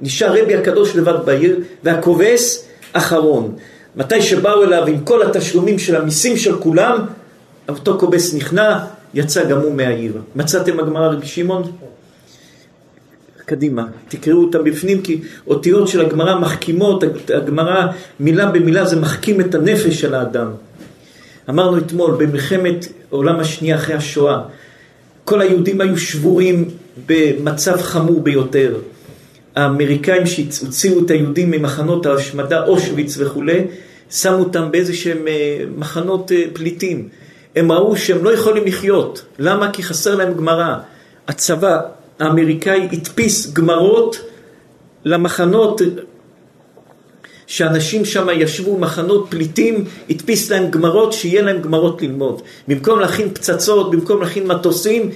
נשאר 0.00 0.42
רבי 0.42 0.54
הקדוש 0.54 0.96
לבד 0.96 1.14
בעיר, 1.24 1.60
והכובס 1.84 2.68
אחרון. 2.92 3.54
מתי 3.96 4.22
שבאו 4.22 4.64
אליו 4.64 4.86
עם 4.86 5.00
כל 5.00 5.22
התשלומים 5.22 5.78
של 5.78 5.96
המיסים 5.96 6.36
של 6.36 6.58
כולם, 6.58 7.06
אותו 7.68 7.98
כובס 7.98 8.34
נכנע, 8.34 8.78
יצא 9.14 9.44
גם 9.44 9.58
הוא 9.60 9.74
מהעיר. 9.74 10.12
מצאתם 10.36 10.80
הגמרא 10.80 11.08
רבי 11.08 11.26
שמעון? 11.26 11.72
קדימה, 13.46 13.86
תקראו 14.08 14.42
אותם 14.42 14.64
בפנים 14.64 15.02
כי 15.02 15.20
אותיות 15.46 15.88
של 15.88 16.00
הגמרא 16.00 16.38
מחכימות, 16.38 17.04
הגמרא 17.34 17.86
מילה 18.20 18.46
במילה 18.46 18.84
זה 18.84 19.00
מחכים 19.00 19.40
את 19.40 19.54
הנפש 19.54 20.00
של 20.00 20.14
האדם. 20.14 20.50
אמרנו 21.50 21.78
אתמול, 21.78 22.14
במלחמת 22.18 22.86
העולם 23.10 23.40
השנייה 23.40 23.76
אחרי 23.76 23.94
השואה, 23.94 24.42
כל 25.24 25.40
היהודים 25.40 25.80
היו 25.80 25.98
שבורים 25.98 26.68
במצב 27.06 27.80
חמור 27.80 28.22
ביותר. 28.22 28.74
האמריקאים 29.56 30.26
שהוציאו 30.26 31.04
את 31.04 31.10
היהודים 31.10 31.50
ממחנות 31.50 32.06
ההשמדה, 32.06 32.64
אושוויץ 32.64 33.16
וכולי, 33.18 33.64
שמו 34.10 34.36
אותם 34.36 34.68
באיזה 34.70 34.94
שהם 34.94 35.28
אה, 35.28 35.64
מחנות 35.76 36.32
אה, 36.32 36.44
פליטים. 36.52 37.08
הם 37.56 37.72
ראו 37.72 37.96
שהם 37.96 38.24
לא 38.24 38.34
יכולים 38.34 38.64
לחיות. 38.64 39.24
למה? 39.38 39.70
כי 39.72 39.82
חסר 39.82 40.14
להם 40.14 40.34
גמרא. 40.34 40.76
הצבא 41.28 41.80
האמריקאי 42.18 42.88
הדפיס 42.92 43.52
גמרות 43.52 44.20
למחנות 45.04 45.80
שאנשים 47.46 48.04
שם 48.04 48.26
ישבו 48.32 48.78
מחנות 48.78 49.26
פליטים, 49.30 49.84
הדפיס 50.10 50.50
להם 50.50 50.70
גמרות, 50.70 51.12
שיהיה 51.12 51.42
להם 51.42 51.62
גמרות 51.62 52.02
ללמוד. 52.02 52.42
במקום 52.68 53.00
להכין 53.00 53.34
פצצות, 53.34 53.90
במקום 53.90 54.20
להכין 54.20 54.46
מטוסים, 54.46 55.10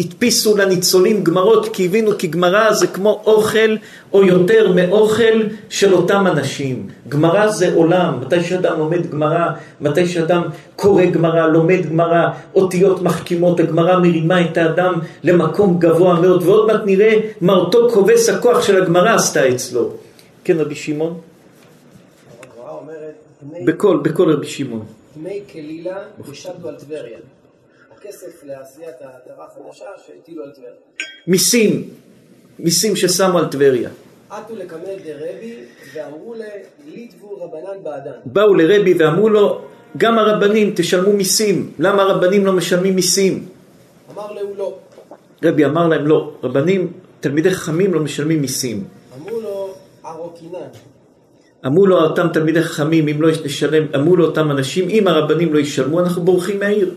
הדפיסו 0.00 0.56
לניצולים 0.56 1.24
גמרות, 1.24 1.68
כי 1.68 1.86
הבינו 1.86 2.18
כי 2.18 2.26
גמרא 2.26 2.72
זה 2.72 2.86
כמו 2.86 3.22
אוכל, 3.26 3.76
או 4.12 4.24
יותר 4.24 4.72
מאוכל 4.72 5.42
של 5.68 5.94
אותם 5.94 6.26
אנשים. 6.26 6.88
גמרא 7.08 7.48
זה 7.48 7.74
עולם, 7.74 8.20
מתי 8.20 8.42
שאדם 8.44 8.78
לומד 8.78 9.10
גמרא, 9.10 9.46
מתי 9.80 10.06
שאדם 10.06 10.42
קורא 10.76 11.04
גמרא, 11.04 11.46
לומד 11.46 11.86
גמרא, 11.86 12.26
אותיות 12.54 13.02
מחכימות, 13.02 13.60
הגמרא 13.60 13.98
מרימה 13.98 14.44
את 14.44 14.56
האדם 14.56 14.94
למקום 15.24 15.78
גבוה 15.78 16.20
מאוד, 16.20 16.42
ועוד 16.42 16.66
מעט 16.66 16.80
נראה 16.84 17.20
מה 17.40 17.52
אותו 17.52 17.88
כובס 17.92 18.28
הכוח 18.28 18.62
של 18.62 18.82
הגמרא 18.82 19.14
עשתה 19.14 19.48
אצלו. 19.48 19.90
כן, 20.44 20.56
רבי 20.58 20.74
שמעון? 20.74 21.20
בקול, 23.64 24.00
בקול 24.04 24.32
רבי 24.32 24.46
שמעון. 24.46 24.84
דמי 25.16 25.40
כלילה 25.52 25.96
השתנו 26.30 26.68
על 26.68 26.74
טבריה. 26.74 27.18
הכסף 28.00 28.44
לעשיית 28.44 28.94
העטרה 29.00 29.46
החדשה 29.46 29.84
שהטילו 30.06 30.44
על 30.44 30.50
טבריה. 30.50 30.72
מיסים, 31.26 31.88
מיסים 32.58 32.96
ששמו 32.96 33.38
על 33.38 33.46
טבריה. 33.46 33.90
עטו 34.30 34.56
לקמל 34.56 34.96
דרבי 35.04 35.54
ואמרו 35.94 36.34
ליטבו 36.86 37.36
רבנן 37.36 37.82
בעדן. 37.82 38.10
באו 38.24 38.54
לרבי 38.54 38.94
ואמרו 38.94 39.28
לו, 39.28 39.62
גם 39.96 40.18
הרבנים 40.18 40.72
תשלמו 40.76 41.12
מיסים, 41.12 41.72
למה 41.78 42.02
הרבנים 42.02 42.46
לא 42.46 42.52
משלמים 42.52 42.94
מיסים? 42.94 43.48
אמר 44.12 44.32
להו 44.32 44.54
לא. 44.56 44.78
רבי 45.44 45.64
אמר 45.64 45.88
להם 45.88 46.06
לא, 46.06 46.32
רבנים, 46.42 46.92
תלמידי 47.20 47.50
חכמים 47.50 47.94
לא 47.94 48.00
משלמים 48.00 48.40
מיסים. 48.40 48.84
אמרו 49.18 49.40
לו 49.40 49.74
ערוקינן. 50.04 50.68
אמרו 51.66 51.86
לו 51.86 52.02
אותם 52.02 52.26
תלמידי 52.32 52.62
חכמים, 52.62 53.08
אם 53.08 53.22
לא 53.22 53.28
נשלם, 53.44 53.86
אמרו 53.94 54.16
לו 54.16 54.26
אותם 54.26 54.50
אנשים, 54.50 54.88
אם 54.88 55.08
הרבנים 55.08 55.54
לא 55.54 55.58
ישלמו, 55.58 56.00
אנחנו 56.00 56.22
בורחים 56.22 56.58
מהעיר. 56.58 56.94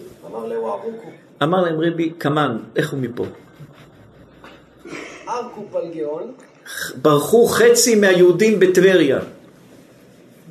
אמר 1.43 1.61
להם 1.61 1.81
רבי, 1.81 2.09
קמן, 2.09 2.57
לכו 2.75 2.97
מפה. 2.97 3.25
ארקו 5.27 5.61
פלגיון, 5.71 6.31
ברחו 7.01 7.47
חצי 7.47 7.95
מהיהודים 7.95 8.59
בטבריה. 8.59 9.19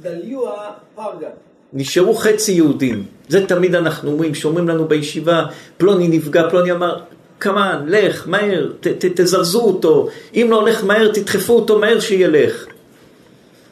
דליוה 0.03 0.71
פרגה. 0.95 1.29
נשארו 1.73 2.15
חצי 2.15 2.53
יהודים. 2.53 3.05
זה 3.29 3.47
תמיד 3.47 3.75
אנחנו 3.75 4.11
אומרים, 4.11 4.35
שאומרים 4.35 4.69
לנו 4.69 4.89
בישיבה, 4.89 5.45
פלוני 5.77 6.09
נפגע, 6.09 6.51
פלוני 6.51 6.73
אמר, 6.73 7.01
קמן, 7.39 7.85
לך, 7.89 8.29
מהר, 8.29 8.73
ת, 8.81 8.87
ת, 8.87 9.05
תזרזו 9.21 9.61
אותו. 9.61 10.09
אם 10.35 10.47
לא 10.51 10.61
הולך 10.61 10.85
מהר, 10.85 11.13
תדחפו 11.13 11.53
אותו 11.53 11.79
מהר 11.79 12.01
שילך. 12.01 12.67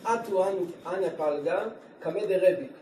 עטו 0.04 0.44
אנא 0.86 1.06
פלגה 1.16 1.58
קמא 2.00 2.20
דרבי. 2.20 2.79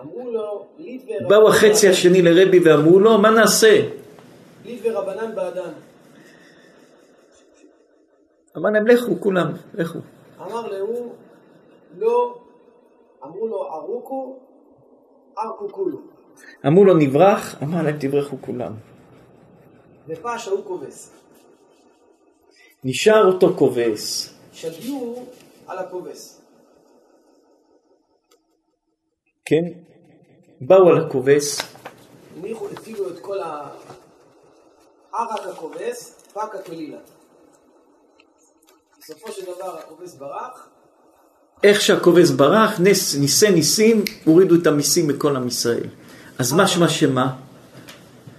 אמרו 0.00 0.30
לו, 0.30 0.66
רבנן 0.78 1.28
באו 1.28 1.48
החצי 1.48 1.88
השני 1.88 2.22
לרבי 2.22 2.58
ואמרו 2.58 3.00
לו, 3.00 3.18
מה 3.18 3.30
נעשה? 3.30 3.88
ליטבי 4.64 4.90
רבנן 4.90 5.34
בעדן. 5.34 5.72
אמר 8.56 8.70
להם, 8.70 8.86
לכו 8.86 9.20
כולם, 9.20 9.52
לכו. 9.74 9.98
אמר 10.40 10.68
להו, 10.68 11.12
לא, 11.98 12.38
אמרו 13.24 13.46
לו, 13.46 13.68
ארוכו, 13.72 14.38
ארקו 15.38 15.68
כולו. 15.68 15.98
אמרו 16.66 16.84
לו, 16.84 16.94
נברח, 16.94 17.62
אמר 17.62 17.82
להם, 17.82 17.96
תברחו 18.00 18.36
כולם. 18.40 18.74
ופש 20.08 20.48
ההוא 20.48 20.64
כובס. 20.64 21.12
נשאר 22.84 23.26
אותו 23.26 23.54
כובס. 23.56 24.34
שדיו 24.52 25.14
על 25.66 25.78
הכובס. 25.78 26.42
כן? 29.44 29.87
באו 30.60 30.88
על 30.88 31.06
הכובס, 31.06 31.62
הניחו, 32.38 32.66
הציגו 32.72 33.08
את 33.08 33.18
כל 33.18 33.38
ה... 33.38 33.68
ערק 35.14 35.46
הכובס, 35.46 36.14
פקה 36.32 36.58
כלילה. 36.66 36.98
בסופו 39.00 39.32
של 39.32 39.42
דבר 39.42 39.78
הכובס 39.78 40.14
ברח, 40.14 40.68
איך 41.64 41.80
שהכובס 41.80 42.30
ברח, 42.30 42.80
נס, 42.80 43.16
ניסי 43.16 43.50
ניסים, 43.50 44.04
הורידו 44.24 44.54
את 44.54 44.66
המיסים 44.66 45.08
מכל 45.08 45.36
עם 45.36 45.46
ישראל. 45.46 45.86
אז 46.38 46.52
משמע 46.52 46.88
שמה? 46.88 47.34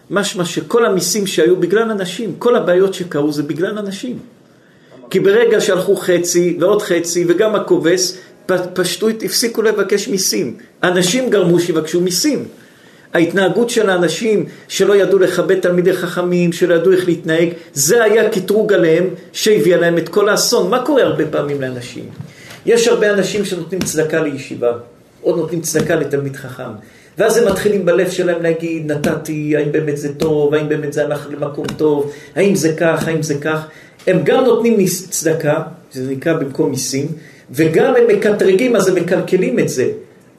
משמע 0.09 0.45
שכל 0.45 0.85
המיסים 0.85 1.27
שהיו 1.27 1.55
בגלל 1.55 1.91
אנשים, 1.91 2.35
כל 2.39 2.55
הבעיות 2.55 2.93
שקרו 2.93 3.31
זה 3.31 3.43
בגלל 3.43 3.77
אנשים. 3.77 4.19
כי 5.09 5.19
ברגע 5.19 5.61
שהלכו 5.61 5.95
חצי 5.95 6.57
ועוד 6.59 6.81
חצי 6.81 7.25
וגם 7.27 7.55
הכובס, 7.55 8.17
פשטו, 8.73 9.09
הפסיקו 9.09 9.61
לבקש 9.61 10.07
מיסים. 10.07 10.57
אנשים 10.83 11.29
גרמו 11.29 11.59
שיבקשו 11.59 12.01
מיסים. 12.01 12.45
ההתנהגות 13.13 13.69
של 13.69 13.89
האנשים 13.89 14.45
שלא 14.67 14.95
ידעו 14.95 15.19
לכבד 15.19 15.59
תלמידי 15.59 15.93
חכמים, 15.93 16.53
שלא 16.53 16.75
ידעו 16.75 16.91
איך 16.91 17.07
להתנהג, 17.07 17.49
זה 17.73 18.03
היה 18.03 18.29
קטרוג 18.29 18.73
עליהם 18.73 19.07
שהביאה 19.33 19.77
להם 19.77 19.97
את 19.97 20.09
כל 20.09 20.29
האסון. 20.29 20.69
מה 20.69 20.85
קורה 20.85 21.03
הרבה 21.03 21.25
פעמים 21.25 21.61
לאנשים? 21.61 22.03
יש 22.65 22.87
הרבה 22.87 23.13
אנשים 23.13 23.45
שנותנים 23.45 23.81
צדקה 23.81 24.21
לישיבה, 24.21 24.73
או 25.23 25.35
נותנים 25.35 25.61
צדקה 25.61 25.95
לתלמיד 25.95 26.35
חכם. 26.35 26.71
ואז 27.17 27.37
הם 27.37 27.47
מתחילים 27.47 27.85
בלב 27.85 28.09
שלהם 28.09 28.43
להגיד, 28.43 28.91
נתתי, 28.91 29.57
האם 29.57 29.71
באמת 29.71 29.97
זה 29.97 30.13
טוב, 30.13 30.53
האם 30.53 30.69
באמת 30.69 30.93
זה 30.93 31.05
הלך 31.05 31.27
למקום 31.31 31.65
טוב, 31.77 32.11
האם 32.35 32.55
זה 32.55 32.73
כך, 32.77 33.07
האם 33.07 33.23
זה 33.23 33.35
כך. 33.35 33.67
הם 34.07 34.21
גם 34.23 34.43
נותנים 34.43 34.85
צדקה, 35.09 35.61
שזה 35.93 36.11
נקרא 36.11 36.33
במקום 36.33 36.69
מיסים, 36.69 37.07
וגם 37.51 37.95
הם 37.95 38.07
מקטרגים, 38.07 38.75
אז 38.75 38.87
הם 38.87 38.95
מקלקלים 38.95 39.59
את 39.59 39.69
זה. 39.69 39.87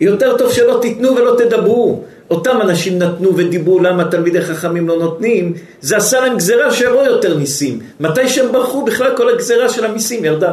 יותר 0.00 0.36
טוב 0.36 0.52
שלא 0.52 0.78
תיתנו 0.82 1.16
ולא 1.16 1.36
תדברו. 1.38 2.00
אותם 2.30 2.58
אנשים 2.62 2.98
נתנו 2.98 3.36
ודיברו 3.36 3.80
למה 3.80 4.04
תלמידי 4.04 4.40
חכמים 4.40 4.88
לא 4.88 4.98
נותנים, 4.98 5.52
זה 5.80 5.96
עשה 5.96 6.20
להם 6.20 6.36
גזירה 6.36 6.72
שיבואו 6.72 7.04
יותר 7.06 7.36
ניסים. 7.36 7.78
מתי 8.00 8.28
שהם 8.28 8.52
ברחו 8.52 8.84
בכלל 8.84 9.16
כל 9.16 9.28
הגזירה 9.28 9.68
של 9.68 9.84
המיסים 9.84 10.24
ירדה. 10.24 10.52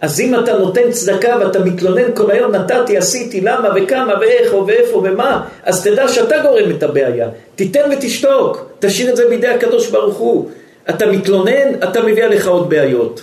אז 0.00 0.20
אם 0.20 0.34
אתה 0.34 0.58
נותן 0.58 0.90
צדקה 0.90 1.36
ואתה 1.40 1.58
מתלונן 1.58 2.14
כל 2.14 2.30
היום, 2.30 2.52
נתתי, 2.52 2.96
עשיתי, 2.96 3.40
למה 3.40 3.68
וכמה 3.76 4.14
ואיך 4.20 4.54
ואיפה 4.66 4.96
ומה, 4.96 5.42
אז 5.64 5.82
תדע 5.82 6.08
שאתה 6.08 6.36
גורם 6.42 6.70
את 6.70 6.82
הבעיה. 6.82 7.28
תיתן 7.54 7.80
ותשתוק, 7.92 8.66
תשאיר 8.78 9.10
את 9.10 9.16
זה 9.16 9.28
בידי 9.28 9.48
הקדוש 9.48 9.90
ברוך 9.90 10.16
הוא. 10.16 10.48
אתה 10.90 11.06
מתלונן, 11.06 11.74
אתה 11.84 12.02
מביא 12.02 12.24
עליך 12.24 12.48
עוד 12.48 12.70
בעיות. 12.70 13.22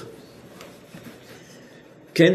כן? 2.18 2.34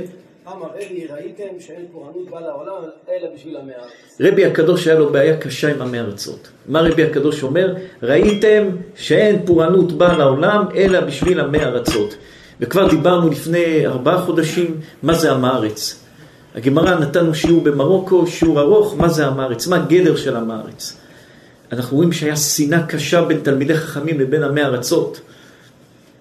אמר 0.48 0.66
רבי 0.74 1.06
ראיתם 1.10 1.60
שאין 1.60 1.86
פורענות 1.92 2.30
באה 2.30 2.40
לעולם 2.40 2.74
אלא 3.08 3.28
בשביל 3.34 3.56
המאה. 3.56 3.74
רבי 4.20 4.44
הקדוש 4.44 4.86
היה 4.86 4.98
לו 4.98 5.12
בעיה 5.12 5.36
קשה 5.36 5.74
עם 5.74 5.82
עמי 5.82 6.00
ארצות. 6.00 6.48
מה 6.68 6.80
רבי 6.80 7.04
הקדוש 7.04 7.42
אומר? 7.42 7.74
ראיתם 8.02 8.68
שאין 8.94 9.46
פורענות 9.46 9.92
באה 9.92 10.18
לעולם 10.18 10.64
אלא 10.74 11.00
בשביל 11.00 11.40
עמי 11.40 11.58
ארצות. 11.58 12.16
וכבר 12.60 12.88
דיברנו 12.88 13.30
לפני 13.30 13.86
ארבעה 13.86 14.18
חודשים 14.18 14.80
מה 15.02 15.14
זה 15.14 15.32
עם 15.32 15.44
הארץ. 15.44 16.04
הגמרא 16.54 16.94
נתנו 16.94 17.34
שיעור 17.34 17.62
במרוקו, 17.62 18.26
שיעור 18.26 18.60
ארוך, 18.60 18.94
מה 18.96 19.08
זה 19.08 19.26
עם 19.26 19.40
הארץ, 19.40 19.66
מה 19.66 19.76
הגדר 19.76 20.16
של 20.16 20.36
עם 20.36 20.50
הארץ. 20.50 20.96
אנחנו 21.72 21.96
רואים 21.96 22.12
שהיה 22.12 22.36
שנאה 22.36 22.86
קשה 22.86 23.24
בין 23.24 23.40
תלמידי 23.40 23.74
חכמים 23.74 24.20
לבין 24.20 24.42
עמי 24.42 24.62
ארצות. 24.62 25.20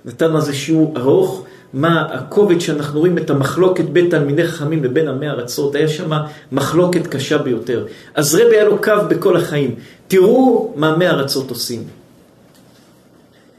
נתנו 0.06 0.36
על 0.36 0.42
זה 0.42 0.54
שיעור 0.54 0.94
ארוך, 0.98 1.46
מה 1.74 2.02
הכובד 2.12 2.60
שאנחנו 2.60 3.00
רואים 3.00 3.18
את 3.18 3.30
המחלוקת 3.30 3.84
בין 3.84 4.10
תלמידי 4.10 4.48
חכמים 4.48 4.84
לבין 4.84 5.08
עמי 5.08 5.30
ארצות, 5.30 5.76
היה 5.76 5.88
שם 5.88 6.12
מחלוקת 6.52 7.08
קשה 7.08 7.38
ביותר. 7.38 7.86
אז 8.16 8.36
רבי 8.36 8.56
היה 8.56 8.64
לו 8.64 8.82
קו 8.82 8.94
בכל 9.10 9.38
החיים, 9.38 9.76
תראו 10.08 10.74
מה 10.76 10.94
עמי 10.94 11.08
ארצות 11.08 11.50
עושים. 11.50 11.84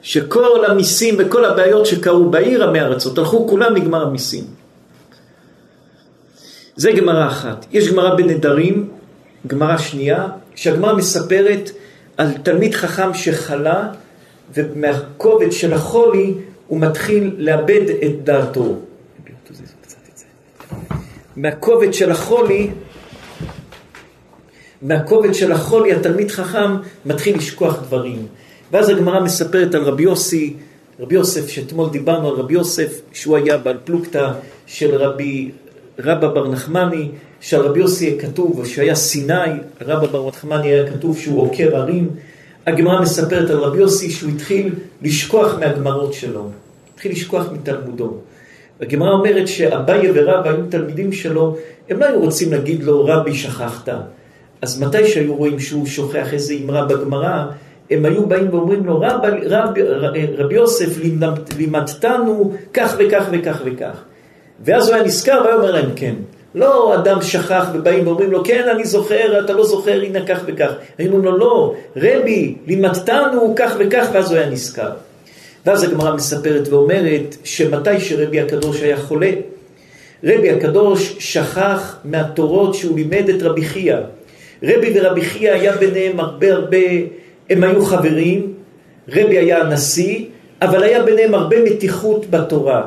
שכל 0.02 0.64
המיסים 0.64 1.14
וכל 1.18 1.44
הבעיות 1.44 1.86
שקרו 1.86 2.30
בעיר 2.30 2.68
עמי 2.68 2.80
ארצות, 2.80 3.18
הלכו 3.18 3.48
כולם 3.48 3.76
לגמר 3.76 4.02
המיסים. 4.02 4.44
זה 6.76 6.92
גמרא 6.92 7.26
אחת. 7.28 7.66
יש 7.70 7.88
גמרא 7.88 8.14
בנדרים, 8.14 8.88
גמרא 9.46 9.76
שנייה, 9.76 10.26
שהגמרא 10.54 10.92
מספרת 10.92 11.70
על 12.16 12.28
תלמיד 12.42 12.74
חכם 12.74 13.14
שחלה, 13.14 13.88
ומהכובד 14.54 15.52
של 15.52 15.72
החולי 15.72 16.34
הוא 16.72 16.80
מתחיל 16.80 17.34
לאבד 17.38 17.80
את 18.04 18.24
דעתו. 18.24 18.76
מהכובד 21.36 21.94
של 21.94 22.10
החולי 22.10 22.70
מהכובד 24.82 25.34
של 25.34 25.52
החולי 25.52 25.92
התלמיד 25.92 26.30
חכם 26.30 26.76
מתחיל 27.06 27.36
לשכוח 27.36 27.82
דברים. 27.82 28.26
ואז 28.70 28.88
הגמרא 28.88 29.20
מספרת 29.20 29.74
על 29.74 29.82
רבי 29.82 30.02
יוסי, 30.02 30.54
רבי 31.00 31.14
יוסף, 31.14 31.48
שאתמול 31.48 31.90
דיברנו 31.90 32.28
על 32.28 32.34
רבי 32.34 32.54
יוסף, 32.54 33.00
שהוא 33.12 33.36
היה 33.36 33.58
בעל 33.58 33.78
פלוגתא 33.84 34.32
של 34.66 34.94
רבי 34.94 35.50
רבא 35.98 36.28
בר 36.28 36.48
נחמני, 36.48 37.08
שעל 37.40 37.60
רבי 37.60 37.80
יוסי 37.80 38.18
כתוב 38.18 38.66
שהיה 38.66 38.94
סיני, 38.94 39.34
רבא 39.80 40.06
בר 40.06 40.28
נחמני 40.28 40.68
היה 40.68 40.92
כתוב 40.92 41.18
שהוא 41.18 41.42
עוקר 41.42 41.76
ערים. 41.76 42.10
הגמרא 42.66 43.00
מספרת 43.00 43.50
על 43.50 43.56
רבי 43.56 43.78
יוסי 43.78 44.10
שהוא 44.10 44.30
התחיל 44.30 44.74
לשכוח 45.02 45.58
מהגמרות 45.58 46.12
שלו, 46.12 46.50
התחיל 46.94 47.12
לשכוח 47.12 47.46
מתלמודו. 47.52 48.14
הגמרא 48.80 49.10
אומרת 49.10 49.48
שאביי 49.48 50.10
ורבא 50.14 50.50
היו 50.50 50.66
תלמידים 50.68 51.12
שלו, 51.12 51.56
הם 51.90 52.00
לא 52.00 52.06
היו 52.06 52.20
רוצים 52.20 52.52
להגיד 52.52 52.82
לו 52.82 53.04
רבי 53.04 53.34
שכחת. 53.34 53.88
אז 54.62 54.82
מתי 54.82 55.08
שהיו 55.08 55.34
רואים 55.34 55.60
שהוא 55.60 55.86
שוכח 55.86 56.32
איזה 56.32 56.54
אמרה 56.64 56.84
בגמרא, 56.84 57.44
הם 57.90 58.04
היו 58.04 58.26
באים 58.26 58.48
ואומרים 58.50 58.86
לו, 58.86 59.00
רב, 59.00 59.20
רב, 59.46 59.68
רבי 60.38 60.54
יוסף, 60.54 60.98
לימדתנו 61.58 62.52
כך 62.74 62.96
וכך 62.98 63.24
וכך 63.32 63.62
וכך. 63.64 64.02
ואז 64.64 64.88
הוא 64.88 64.94
היה 64.94 65.04
נזכר 65.04 65.40
והיה 65.44 65.54
אומר 65.54 65.70
להם 65.70 65.90
כן. 65.96 66.14
לא 66.54 66.94
אדם 66.94 67.22
שכח 67.22 67.66
ובאים 67.74 68.06
ואומרים 68.06 68.30
לו, 68.30 68.44
כן, 68.44 68.68
אני 68.74 68.84
זוכר, 68.84 69.44
אתה 69.44 69.52
לא 69.52 69.64
זוכר, 69.64 70.02
הנה 70.02 70.26
כך 70.26 70.40
וכך. 70.46 70.70
היו 70.98 71.12
אומרים 71.12 71.24
לו, 71.24 71.38
לא, 71.38 71.74
רבי, 71.96 72.54
לימדתנו 72.66 73.54
כך 73.56 73.74
וכך, 73.78 74.08
ואז 74.12 74.30
הוא 74.30 74.38
היה 74.38 74.50
נזכר. 74.50 74.90
ואז 75.66 75.82
הגמרא 75.82 76.14
מספרת 76.14 76.68
ואומרת 76.68 77.36
שמתי 77.44 78.00
שרבי 78.00 78.40
הקדוש 78.40 78.82
היה 78.82 78.96
חולה, 78.96 79.30
רבי 80.24 80.50
הקדוש 80.50 81.16
שכח 81.18 81.96
מהתורות 82.04 82.74
שהוא 82.74 82.96
לימד 82.96 83.28
את 83.28 83.42
רבי 83.42 83.64
חייא. 83.64 83.96
רבי 84.62 84.92
ורבי 84.94 85.22
חייא 85.22 85.52
היה 85.52 85.76
ביניהם 85.76 86.20
הרבה 86.20 86.52
הרבה, 86.52 86.78
הם 87.50 87.64
היו 87.64 87.84
חברים, 87.84 88.52
רבי 89.08 89.38
היה 89.38 89.60
הנשיא, 89.60 90.24
אבל 90.62 90.82
היה 90.82 91.02
ביניהם 91.02 91.34
הרבה 91.34 91.64
מתיחות 91.64 92.30
בתורה. 92.30 92.82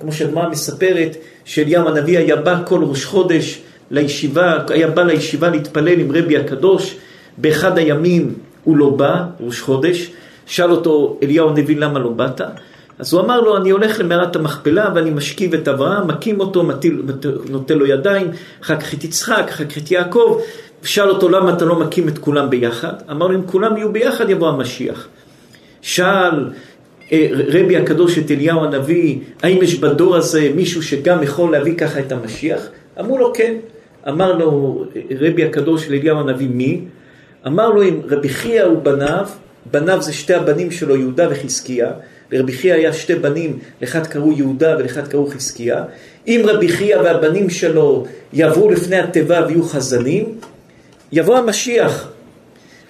כמו 0.00 0.12
שהגמרא 0.12 0.48
מספרת 0.48 1.16
שאליהו 1.44 1.88
הנביא 1.88 2.18
היה 2.18 2.36
בא 2.36 2.62
כל 2.66 2.84
ראש 2.84 3.04
חודש 3.04 3.60
לישיבה, 3.90 4.58
היה 4.68 4.86
בא 4.86 5.02
לישיבה 5.02 5.48
להתפלל 5.48 6.00
עם 6.00 6.16
רבי 6.16 6.36
הקדוש, 6.36 6.96
באחד 7.38 7.78
הימים 7.78 8.34
הוא 8.64 8.76
לא 8.76 8.90
בא, 8.90 9.24
ראש 9.40 9.60
חודש, 9.60 10.10
שאל 10.46 10.70
אותו 10.70 11.18
אליהו 11.22 11.48
הנביא 11.48 11.76
למה 11.76 11.98
לא 11.98 12.08
באת? 12.08 12.40
אז 12.98 13.12
הוא 13.12 13.22
אמר 13.22 13.40
לו, 13.40 13.56
אני 13.56 13.70
הולך 13.70 14.00
למערת 14.00 14.36
המכפלה 14.36 14.90
ואני 14.94 15.10
משכיב 15.10 15.54
את 15.54 15.68
אברהם, 15.68 16.08
מקים 16.08 16.40
אותו, 16.40 16.62
מטיל, 16.62 17.02
נותן 17.48 17.78
לו 17.78 17.86
ידיים, 17.86 18.30
אחר 18.62 18.80
כך 18.80 18.94
את 18.94 19.04
יצחק, 19.04 19.46
אחר 19.48 19.64
כך 19.64 19.78
את 19.78 19.90
יעקב, 19.90 20.40
שאל 20.82 21.08
אותו 21.10 21.28
למה 21.28 21.52
אתה 21.52 21.64
לא 21.64 21.80
מקים 21.80 22.08
את 22.08 22.18
כולם 22.18 22.50
ביחד? 22.50 22.92
אמר 23.10 23.26
לו, 23.26 23.34
אם 23.34 23.46
כולם 23.46 23.76
יהיו 23.76 23.92
ביחד 23.92 24.30
יבוא 24.30 24.48
המשיח. 24.48 25.08
שאל 25.82 26.50
רבי 27.48 27.76
הקדוש 27.76 28.18
את 28.18 28.30
אליהו 28.30 28.64
הנביא, 28.64 29.18
האם 29.42 29.62
יש 29.62 29.74
בדור 29.74 30.16
הזה 30.16 30.50
מישהו 30.54 30.82
שגם 30.82 31.22
יכול 31.22 31.52
להביא 31.52 31.76
ככה 31.76 32.00
את 32.00 32.12
המשיח? 32.12 32.68
אמרו 33.00 33.18
לו 33.18 33.32
כן. 33.34 33.54
אמר 34.08 34.32
לו 34.32 34.84
רבי 35.20 35.44
הקדוש 35.44 35.88
לאליהו 35.88 36.18
הנביא 36.18 36.48
מי? 36.48 36.80
אמר 37.46 37.68
לו 37.68 37.82
אם 37.82 38.00
רבי 38.08 38.28
חייא 38.28 38.66
ובניו, 38.66 39.26
בניו 39.70 40.02
זה 40.02 40.12
שתי 40.12 40.34
הבנים 40.34 40.70
שלו 40.70 40.96
יהודה 40.96 41.28
וחזקיה, 41.30 41.92
לרבי 42.32 42.52
חייא 42.52 42.74
היה 42.74 42.92
שתי 42.92 43.14
בנים, 43.14 43.58
לאחד 43.82 44.06
קראו 44.06 44.32
יהודה 44.32 44.76
ולאחד 44.78 45.08
קראו 45.08 45.26
חזקיה. 45.26 45.84
אם 46.26 46.42
רבי 46.44 46.68
חייא 46.68 46.96
והבנים 46.96 47.50
שלו 47.50 48.06
יעברו 48.32 48.70
לפני 48.70 48.98
התיבה 48.98 49.44
ויהיו 49.46 49.62
חזנים, 49.62 50.38
יבוא 51.12 51.36
המשיח. 51.36 52.08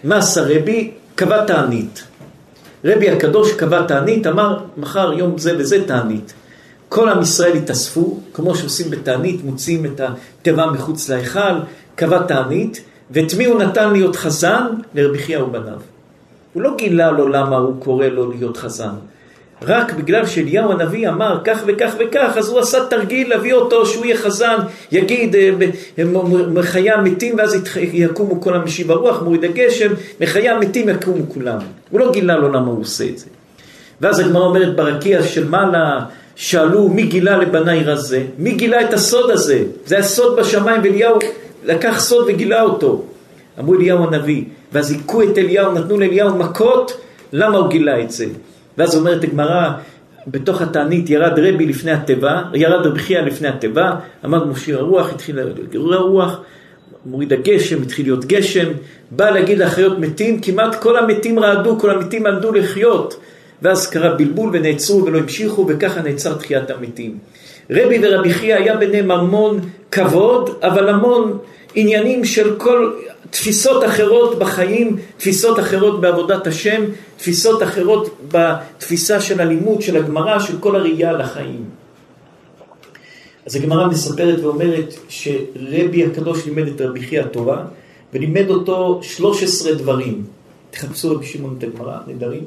מה 0.04 0.16
עשה 0.16 0.42
רבי? 0.42 0.90
קבע 1.14 1.44
תענית. 1.44 2.04
רבי 2.84 3.10
הקדוש 3.10 3.52
קבע 3.52 3.82
תענית, 3.82 4.26
אמר 4.26 4.58
מחר 4.76 5.12
יום 5.12 5.38
זה 5.38 5.56
וזה 5.58 5.86
תענית. 5.86 6.34
כל 6.88 7.08
עם 7.08 7.22
ישראל 7.22 7.56
התאספו, 7.56 8.18
כמו 8.32 8.54
שעושים 8.54 8.90
בתענית, 8.90 9.44
מוציאים 9.44 9.86
את 9.86 10.00
התיבה 10.00 10.66
מחוץ 10.66 11.08
להיכל, 11.08 11.58
קבע 11.94 12.22
תענית, 12.22 12.84
ואת 13.10 13.34
מי 13.38 13.44
הוא 13.44 13.62
נתן 13.62 13.92
להיות 13.92 14.16
חזן? 14.16 14.66
לרבי 14.94 15.18
חייא 15.18 15.38
ובניו. 15.38 15.78
הוא 16.52 16.62
לא 16.62 16.76
גילה 16.76 17.10
לו 17.10 17.28
למה 17.28 17.56
הוא 17.56 17.74
קורא 17.78 18.06
לו 18.06 18.30
להיות 18.30 18.56
חזן. 18.56 18.94
רק 19.62 19.92
בגלל 19.92 20.26
שאליהו 20.26 20.72
הנביא 20.72 21.08
אמר 21.08 21.40
כך 21.44 21.62
וכך 21.66 21.94
וכך, 21.98 22.34
אז 22.36 22.48
הוא 22.48 22.58
עשה 22.58 22.84
תרגיל 22.90 23.28
להביא 23.28 23.54
אותו 23.54 23.86
שהוא 23.86 24.04
יהיה 24.04 24.16
חזן, 24.16 24.56
יגיד 24.92 25.36
אה, 25.36 25.50
מחיי 26.48 26.90
המתים 26.90 27.34
ואז 27.38 27.56
יקומו 27.76 28.40
כל 28.40 28.54
המשיב 28.54 28.90
הרוח, 28.90 29.22
מוריד 29.22 29.44
הגשם, 29.44 29.92
מחיי 30.20 30.48
המתים 30.48 30.88
יקומו 30.88 31.24
כולם. 31.28 31.58
הוא 31.90 32.00
לא 32.00 32.12
גילה 32.12 32.36
לו 32.36 32.48
למה 32.48 32.66
הוא 32.66 32.80
עושה 32.80 33.04
את 33.04 33.18
זה. 33.18 33.26
ואז 34.00 34.20
הגמרא 34.20 34.44
אומרת 34.44 34.76
ברקיע 34.76 35.22
של 35.22 35.48
מעלה, 35.48 36.00
שאלו 36.36 36.88
מי 36.88 37.02
גילה 37.02 37.36
לבניי 37.36 37.84
רזה? 37.84 38.22
מי 38.38 38.52
גילה 38.52 38.80
את 38.80 38.92
הסוד 38.92 39.30
הזה? 39.30 39.62
זה 39.86 39.98
הסוד 39.98 40.36
בשמיים 40.36 40.80
ואליהו 40.84 41.18
לקח 41.64 42.00
סוד 42.00 42.24
וגילה 42.28 42.62
אותו. 42.62 43.02
אמרו 43.58 43.74
אליהו 43.74 44.04
הנביא, 44.04 44.44
ואז 44.72 44.90
היכו 44.90 45.22
את 45.22 45.38
אליהו, 45.38 45.72
נתנו 45.72 46.00
לאליהו 46.00 46.38
מכות, 46.38 47.00
למה 47.32 47.58
הוא 47.58 47.68
גילה 47.68 48.00
את 48.00 48.10
זה? 48.10 48.26
ואז 48.78 48.96
אומרת 48.96 49.24
הגמרא, 49.24 49.70
בתוך 50.26 50.62
התענית 50.62 51.10
ירד 51.10 51.38
רבי 51.38 51.66
לפני 51.66 51.92
התיבה, 51.92 52.42
ירד 52.54 52.86
רבי 52.86 52.98
חייא 52.98 53.20
לפני 53.20 53.48
התיבה, 53.48 53.92
אמר 54.24 54.44
מושיר 54.44 54.78
הרוח, 54.78 55.12
התחיל 55.12 55.40
לגרור 55.40 55.94
הרוח, 55.94 56.40
מוריד 57.06 57.32
הגשם, 57.32 57.82
התחיל 57.82 58.06
להיות 58.06 58.24
גשם, 58.24 58.68
בא 59.10 59.30
להגיד 59.30 59.58
לחיות 59.58 59.98
מתים, 59.98 60.40
כמעט 60.40 60.74
כל 60.74 60.96
המתים 60.96 61.38
רעדו, 61.38 61.78
כל 61.78 61.90
המתים 61.90 62.26
עמדו 62.26 62.52
לחיות, 62.52 63.20
ואז 63.62 63.90
קרה 63.90 64.14
בלבול 64.14 64.50
ונעצרו 64.52 65.04
ולא 65.04 65.18
המשיכו, 65.18 65.66
וככה 65.68 66.02
נעצר 66.02 66.34
תחיית 66.34 66.70
המתים. 66.70 67.18
רבי 67.70 67.98
ורבי 68.02 68.34
חייא 68.34 68.56
היה 68.56 68.76
ביניהם 68.76 69.10
המון 69.10 69.60
כבוד, 69.90 70.50
אבל 70.62 70.88
המון 70.88 71.38
עניינים 71.74 72.24
של 72.24 72.56
כל 72.56 72.92
תפיסות 73.30 73.84
אחרות 73.84 74.38
בחיים, 74.38 74.96
תפיסות 75.16 75.58
אחרות 75.58 76.00
בעבודת 76.00 76.46
השם, 76.46 76.84
תפיסות 77.16 77.62
אחרות 77.62 78.16
בתפיסה 78.28 79.20
של 79.20 79.40
הלימוד, 79.40 79.82
של 79.82 79.96
הגמרא, 79.96 80.38
של 80.38 80.58
כל 80.58 80.76
הראייה 80.76 81.10
על 81.10 81.20
החיים. 81.20 81.64
אז 83.46 83.56
הגמרא 83.56 83.86
מספרת 83.88 84.40
ואומרת 84.40 84.94
שרבי 85.08 86.04
הקדוש 86.04 86.46
לימד 86.46 86.66
את 86.66 86.80
רבי 86.80 87.00
חייא 87.00 87.20
התורה, 87.20 87.64
ולימד 88.12 88.50
אותו 88.50 89.00
13 89.02 89.74
דברים. 89.74 90.24
תחפשו 90.70 91.10
רבי 91.10 91.26
שמעון 91.26 91.54
את 91.58 91.64
הגמרא, 91.64 91.98
נדרים. 92.06 92.44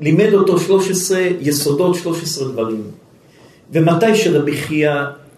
לימד 0.00 0.34
אותו 0.34 0.58
13 0.58 1.20
יסודות, 1.40 1.94
13 1.94 2.48
דברים. 2.48 2.82
ומתי 3.72 4.16
שרבי 4.16 4.56
חייא 4.56 4.94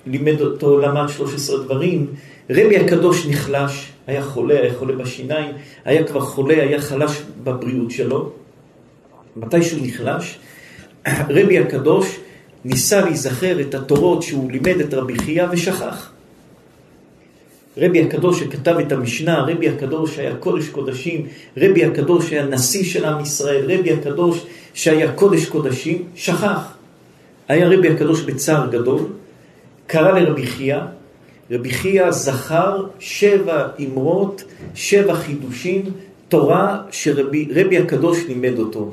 לימד 0.07 0.41
אותו, 0.41 0.81
למד 0.81 1.09
13 1.09 1.65
דברים, 1.65 2.07
רבי 2.51 2.77
הקדוש 2.77 3.27
נחלש, 3.27 3.93
היה 4.07 4.23
חולה, 4.23 4.61
היה 4.61 4.75
חולה 4.75 4.97
בשיניים, 4.97 5.53
היה 5.85 6.05
כבר 6.05 6.21
חולה, 6.21 6.55
היה 6.55 6.81
חלש 6.81 7.23
בבריאות 7.45 7.91
שלו. 7.91 8.33
מתי 9.37 9.63
שהוא 9.63 9.81
נחלש, 9.83 10.39
רבי 11.37 11.59
הקדוש 11.59 12.19
ניסה 12.65 13.01
להיזכר 13.01 13.61
את 13.61 13.75
התורות 13.75 14.23
שהוא 14.23 14.53
לימד 14.53 14.81
את 14.81 14.95
רבי 14.95 15.19
חייא 15.19 15.45
ושכח. 15.51 16.13
רבי 17.77 18.03
הקדוש 18.03 18.41
שכתב 18.41 18.77
את 18.79 18.93
המשנה, 18.93 19.43
רבי 19.43 19.69
הקדוש 19.69 20.17
שהיה 20.17 20.37
קודש 20.37 20.69
קודשים, 20.69 21.27
רבי 21.57 21.85
הקדוש 21.85 22.31
שהיה 22.31 22.47
נשיא 22.47 22.85
של 22.85 23.05
עם 23.05 23.21
ישראל, 23.21 23.65
רבי 23.73 23.93
הקדוש 23.93 24.47
שהיה 24.75 25.13
קודש 25.13 25.47
קודשים, 25.47 26.05
שכח. 26.15 26.72
היה 27.53 27.69
רבי 27.69 27.89
הקדוש 27.89 28.23
בצער 28.23 28.67
גדול, 28.71 29.01
קרא 29.87 30.19
לרבי 30.19 30.47
חייא, 30.47 30.79
רבי 31.51 31.71
חייא 31.71 32.11
זכר 32.11 32.85
שבע 32.99 33.67
אמרות, 33.81 34.45
שבע 34.75 35.15
חידושים, 35.15 35.83
תורה 36.29 36.83
שרבי 36.91 37.79
הקדוש 37.79 38.19
לימד 38.29 38.59
אותו. 38.59 38.93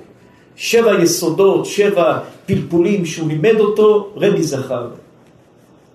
שבע 0.56 1.04
יסודות, 1.04 1.66
שבע 1.66 2.20
פלפולים 2.46 3.06
שהוא 3.06 3.28
לימד 3.28 3.60
אותו, 3.60 4.10
רבי 4.16 4.44
זכר. 4.44 4.88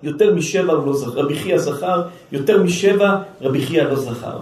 יותר 0.03 0.35
משבע 0.35 0.73
הוא 0.73 0.85
לא 0.85 0.93
זכר, 0.93 1.19
רבי 1.19 1.35
חייא 1.35 1.57
זכר, 1.57 2.01
יותר 2.31 2.63
משבע 2.63 3.15
רבי 3.41 3.61
חייא 3.65 3.83
לא 3.83 3.95
זכר. 3.95 4.37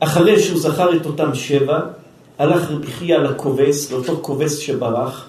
אחרי 0.00 0.40
שהוא 0.40 0.58
זכר 0.60 0.96
את 0.96 1.06
אותם 1.06 1.34
שבע, 1.34 1.80
הלך 2.38 2.70
רבי 2.70 2.86
חייא 2.86 3.18
לכובס, 3.18 3.92
לאותו 3.92 4.18
כובס 4.22 4.58
שברח, 4.58 5.28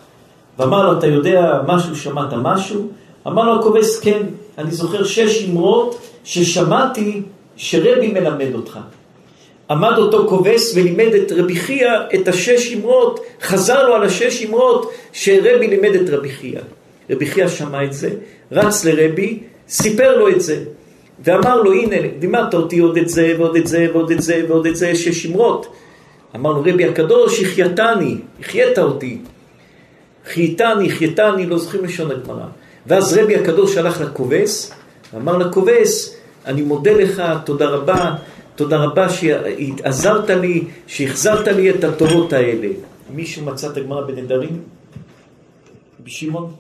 ואמר 0.60 0.92
לו, 0.92 1.00
אתה 1.00 1.08
יודע 1.08 1.62
משהו, 1.68 1.96
שמעת 1.96 2.34
משהו? 2.34 2.88
אמר 3.28 3.44
לו 3.44 3.60
הכובס, 3.60 4.00
כן, 4.00 4.24
אני 4.58 4.72
זוכר 4.72 5.04
שש 5.04 5.50
אמרות 5.50 6.00
ששמעתי 6.24 7.22
שרבי 7.56 8.08
מלמד 8.08 8.54
אותך. 8.54 8.80
עמד 9.70 9.98
אותו 9.98 10.28
כובס 10.30 10.74
ולימד 10.76 11.14
את 11.14 11.32
רבי 11.32 11.56
חייא 11.56 11.92
את 12.16 12.28
השש 12.28 12.74
אמרות, 12.74 13.20
חזר 13.42 13.88
לו 13.88 13.96
על 13.96 14.04
השש 14.04 14.46
אמרות 14.46 14.92
שרבי 15.14 15.68
לימד 15.68 15.96
את 15.96 16.10
רבי 16.10 16.30
חייא. 16.30 16.60
רבי 17.10 17.26
חייא 17.26 17.48
שמע 17.48 17.84
את 17.84 17.94
זה, 17.94 18.10
רץ 18.52 18.86
לרבי, 18.86 19.40
סיפר 19.68 20.18
לו 20.18 20.30
את 20.30 20.42
זה. 20.42 20.64
ואמר 21.24 21.62
לו, 21.62 21.74
הנה, 21.74 21.96
לימדת 22.22 22.54
אותי 22.54 22.80
עוד 22.80 22.98
את 22.98 23.10
זה 23.10 23.34
ועוד 23.38 23.56
את 23.56 23.68
זה 23.68 23.88
ועוד 23.94 24.12
את 24.12 24.22
זה 24.22 24.46
ועוד 24.48 24.66
את 24.66 24.76
זה, 24.76 24.96
שש 24.96 25.24
שמרות. 25.24 25.74
אמר 26.36 26.52
לו, 26.52 26.60
רבי 26.60 26.86
הקדוש, 26.86 27.42
החייתני, 27.42 28.18
החיית 28.40 28.80
אותי. 28.80 29.18
חייתני, 30.28 30.88
החייתני, 30.88 31.46
לא 31.46 31.58
זוכרים 31.58 31.86
לשון 31.86 32.12
הגמרא. 32.12 32.46
ואז 32.88 33.18
רבי 33.18 33.36
הקדוש 33.36 33.78
הלך 33.78 34.02
לכובס, 34.02 34.74
ואמר 35.14 35.38
לכובס, 35.38 36.16
אני 36.46 36.62
מודה 36.62 36.92
לך, 36.94 37.24
תודה 37.46 37.70
רבה, 37.70 38.16
תודה 38.56 38.78
רבה 38.78 39.08
שעזרת 39.10 40.30
לי, 40.30 40.64
שהחזרת 40.88 41.48
לי 41.48 41.70
את 41.70 41.84
התורות 41.84 42.34
האלה. 42.34 42.68
מישהו 43.10 43.46
מצא 43.46 43.70
את 43.70 43.78
הגמרא 43.78 44.02
בנדרים? 44.02 44.62
בשמעון? 46.04 46.54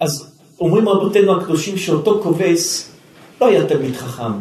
אז 0.00 0.38
אומרים 0.60 0.88
רבותינו 0.88 1.40
הקדושים 1.40 1.76
שאותו 1.76 2.20
כובס 2.22 2.92
לא 3.40 3.46
היה 3.46 3.66
תלמיד 3.66 3.96
חכם. 3.96 4.32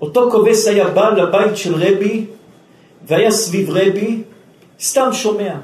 אותו 0.00 0.30
כובס 0.30 0.66
היה 0.66 0.88
בא 0.88 1.10
לבית 1.10 1.56
של 1.56 1.74
רבי 1.74 2.26
והיה 3.06 3.30
סביב 3.30 3.70
רבי, 3.70 4.22
סתם 4.80 5.08
שומע. 5.12 5.54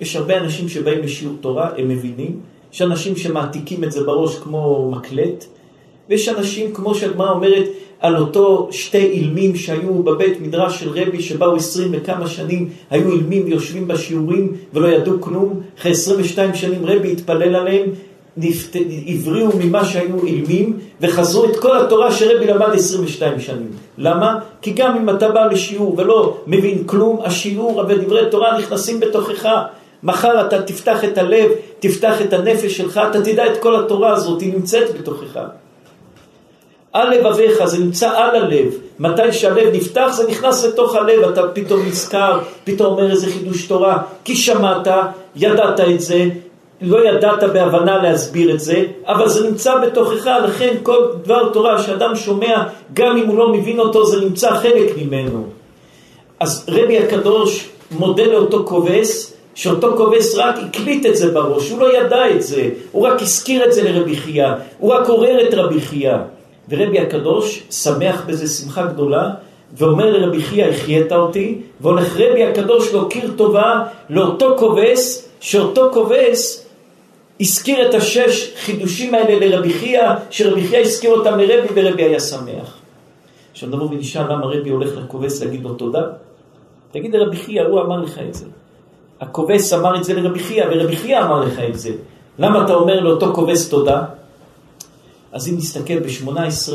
יש 0.00 0.16
הרבה 0.16 0.38
אנשים 0.38 0.68
שבאים 0.68 1.02
לשיעור 1.02 1.34
תורה, 1.40 1.70
הם 1.76 1.88
מבינים. 1.88 2.40
יש 2.72 2.82
אנשים 2.82 3.16
שמעתיקים 3.16 3.84
את 3.84 3.92
זה 3.92 4.04
בראש 4.04 4.38
כמו 4.38 4.90
מקלט, 4.90 5.44
ויש 6.08 6.28
אנשים, 6.28 6.74
כמו 6.74 6.94
שהגמרא 6.94 7.30
אומרת, 7.30 7.64
על 8.00 8.16
אותו 8.16 8.68
שתי 8.70 9.06
אילמים 9.06 9.56
שהיו 9.56 10.02
בבית 10.02 10.40
מדרש 10.40 10.80
של 10.80 10.88
רבי, 10.88 11.22
שבאו 11.22 11.56
עשרים 11.56 11.90
וכמה 11.92 12.26
שנים, 12.26 12.68
היו 12.90 13.12
אילמים 13.12 13.44
ויושבים 13.44 13.88
בשיעורים 13.88 14.52
ולא 14.72 14.88
ידעו 14.88 15.20
כלום. 15.20 15.60
אחרי 15.78 15.92
עשרים 15.92 16.20
ושתיים 16.20 16.54
שנים 16.54 16.86
רבי 16.86 17.12
התפלל 17.12 17.56
עליהם, 17.56 17.90
נפת... 18.36 18.76
הבריאו 19.06 19.48
ממה 19.58 19.84
שהיו 19.84 20.24
אילמים, 20.24 20.78
וחזרו 21.00 21.44
את 21.44 21.56
כל 21.56 21.78
התורה 21.78 22.12
שרבי 22.12 22.46
למד 22.46 22.74
22 22.74 23.40
שנים. 23.40 23.70
למה? 23.98 24.38
כי 24.62 24.70
גם 24.70 24.96
אם 24.96 25.10
אתה 25.10 25.28
בא 25.28 25.46
לשיעור 25.46 25.94
ולא 25.98 26.36
מבין 26.46 26.84
כלום, 26.86 27.20
השיעור 27.24 27.84
ודברי 27.88 28.30
תורה 28.30 28.58
נכנסים 28.58 29.00
בתוכך. 29.00 29.48
מחר 30.02 30.46
אתה 30.46 30.62
תפתח 30.62 31.04
את 31.04 31.18
הלב, 31.18 31.50
תפתח 31.80 32.20
את 32.20 32.32
הנפש 32.32 32.76
שלך, 32.76 33.00
אתה 33.10 33.22
תדע 33.22 33.46
את 33.46 33.62
כל 33.62 33.76
התורה 33.76 34.12
הזאת, 34.12 34.40
היא 34.40 34.52
נמצאת 34.54 34.98
בתוכך. 34.98 35.40
על 36.92 37.10
לבביך, 37.10 37.64
זה 37.64 37.78
נמצא 37.78 38.10
על 38.10 38.36
הלב. 38.36 38.74
מתי 38.98 39.32
שהלב 39.32 39.74
נפתח, 39.74 40.08
זה 40.12 40.28
נכנס 40.28 40.64
לתוך 40.64 40.94
הלב, 40.94 41.28
אתה 41.28 41.42
פתאום 41.48 41.86
נזכר, 41.86 42.38
פתאום 42.64 42.92
אומר 42.92 43.10
איזה 43.10 43.26
חידוש 43.26 43.66
תורה, 43.66 43.98
כי 44.24 44.36
שמעת, 44.36 44.88
ידעת 45.36 45.80
את 45.80 46.00
זה, 46.00 46.28
לא 46.80 47.08
ידעת 47.08 47.42
בהבנה 47.42 48.02
להסביר 48.02 48.54
את 48.54 48.60
זה, 48.60 48.84
אבל 49.06 49.28
זה 49.28 49.48
נמצא 49.48 49.78
בתוכך, 49.78 50.26
לכן 50.44 50.74
כל 50.82 51.06
דבר 51.22 51.48
תורה 51.48 51.82
שאדם 51.82 52.16
שומע, 52.16 52.62
גם 52.92 53.16
אם 53.16 53.26
הוא 53.26 53.38
לא 53.38 53.52
מבין 53.52 53.78
אותו, 53.78 54.06
זה 54.06 54.20
נמצא 54.20 54.50
חלק 54.50 54.92
ממנו. 54.96 55.44
אז 56.40 56.66
רבי 56.68 56.98
הקדוש 56.98 57.68
מודה 57.90 58.24
לאותו 58.26 58.64
כובס, 58.66 59.34
שאותו 59.54 59.96
כובס 59.96 60.34
רק 60.34 60.54
הקליט 60.58 61.06
את 61.06 61.16
זה 61.16 61.30
בראש, 61.30 61.70
הוא 61.70 61.80
לא 61.80 61.98
ידע 61.98 62.30
את 62.30 62.42
זה, 62.42 62.68
הוא 62.92 63.06
רק 63.06 63.22
הזכיר 63.22 63.64
את 63.64 63.72
זה 63.72 63.82
לרבי 63.82 64.16
חייא, 64.16 64.48
הוא 64.78 64.92
רק 64.92 65.08
עורר 65.08 65.48
את 65.48 65.54
רבי 65.54 65.80
חייא. 65.80 66.16
ורבי 66.68 66.98
הקדוש 66.98 67.62
שמח 67.70 68.22
בזה 68.26 68.46
שמחה 68.46 68.86
גדולה, 68.86 69.30
ואומר 69.76 70.10
לרבי 70.10 70.42
חייא, 70.42 70.66
החיית 70.66 71.12
אותי, 71.12 71.58
והולך 71.80 72.16
רבי 72.16 72.44
הקדוש 72.44 72.92
להוקיר 72.92 73.30
טובה 73.36 73.82
לאותו 74.10 74.54
כובס, 74.58 75.28
שאותו 75.40 75.90
כובס 75.92 76.63
הזכיר 77.40 77.88
את 77.88 77.94
השש 77.94 78.52
חידושים 78.56 79.14
האלה 79.14 79.46
לרבי 79.46 79.72
חייא, 79.72 80.08
שרבי 80.30 80.68
חייא 80.68 80.80
הזכיר 80.80 81.10
אותם 81.10 81.38
לרבי 81.38 81.68
ורבי 81.74 82.02
היה 82.02 82.20
שמח. 82.20 82.78
עכשיו 83.52 83.68
נבוא 83.68 83.88
ונשאל 83.90 84.32
למה 84.32 84.46
רבי 84.46 84.70
הולך 84.70 84.96
לכובס 84.96 85.42
להגיד 85.42 85.62
לו 85.62 85.74
תודה? 85.74 86.02
תגיד 86.90 87.14
לרבי 87.14 87.36
חייא, 87.36 87.62
הוא 87.62 87.80
אמר 87.80 88.00
לך 88.00 88.18
את 88.28 88.34
זה. 88.34 88.46
הכובס 89.20 89.72
אמר 89.72 89.96
את 89.96 90.04
זה 90.04 90.14
לרבי 90.14 90.38
חייא, 90.38 90.64
ורבי 90.70 90.96
חייא 90.96 91.20
אמר 91.20 91.40
לך 91.40 91.58
את 91.68 91.78
זה. 91.78 91.90
למה 92.38 92.64
אתה 92.64 92.74
אומר 92.74 93.00
לאותו 93.00 93.34
כובס 93.34 93.68
תודה? 93.68 94.04
אז 95.32 95.48
אם 95.48 95.56
נסתכל 95.56 95.98
ב-18, 96.00 96.72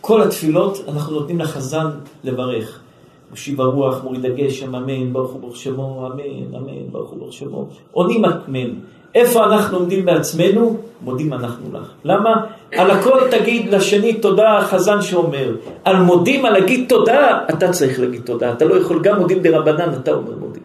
כל 0.00 0.22
התפילות 0.22 0.78
אנחנו 0.88 1.12
נותנים 1.20 1.38
לחזן 1.38 1.86
לברך. 2.24 2.81
מושיב 3.32 3.60
הרוח, 3.60 4.04
מוריד 4.04 4.24
הגשם, 4.24 4.74
אמן, 4.74 5.12
ברוך 5.12 5.30
הוא 5.30 5.40
ברוך 5.40 5.56
שמו, 5.56 6.06
אמן, 6.06 6.54
אמן, 6.56 6.90
ברוך 6.92 7.10
הוא 7.10 7.18
ברוך 7.18 7.32
שמו. 7.32 7.66
עונים 7.92 8.24
אמן. 8.24 8.70
איפה 9.14 9.44
אנחנו 9.44 9.78
עומדים 9.78 10.04
בעצמנו? 10.04 10.76
מודים 11.02 11.32
אנחנו 11.32 11.72
לך. 11.72 11.90
למה? 12.04 12.44
על 12.76 12.90
הכל 12.90 13.20
תגיד 13.30 13.74
לשני 13.74 14.12
תודה 14.14 14.58
החזן 14.58 15.02
שאומר. 15.02 15.56
על 15.84 15.96
מודים, 15.96 16.44
על 16.44 16.52
להגיד 16.52 16.88
תודה, 16.88 17.38
אתה 17.50 17.72
צריך 17.72 18.00
להגיד 18.00 18.20
תודה. 18.24 18.52
אתה 18.52 18.64
לא 18.64 18.74
יכול, 18.74 19.00
גם 19.02 19.18
מודים 19.18 19.38
דרבנן, 19.38 19.90
אתה 20.02 20.12
אומר 20.12 20.36
מודים. 20.40 20.62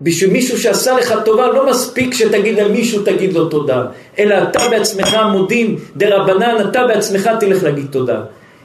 בשביל 0.00 0.30
מישהו 0.30 0.58
שעשה 0.58 0.96
לך 0.96 1.14
טובה, 1.24 1.46
לא 1.46 1.70
מספיק 1.70 2.14
שתגיד 2.14 2.58
על 2.58 2.72
מישהו, 2.72 3.02
תגיד 3.02 3.32
לו 3.32 3.48
תודה. 3.48 3.86
אלא 4.18 4.34
אתה 4.42 4.60
בעצמך 4.70 5.16
מודים 5.32 5.76
דרבנן, 5.96 6.56
אתה 6.70 6.86
בעצמך 6.86 7.30
תלך 7.40 7.62
להגיד 7.62 7.86
תודה. 7.90 8.20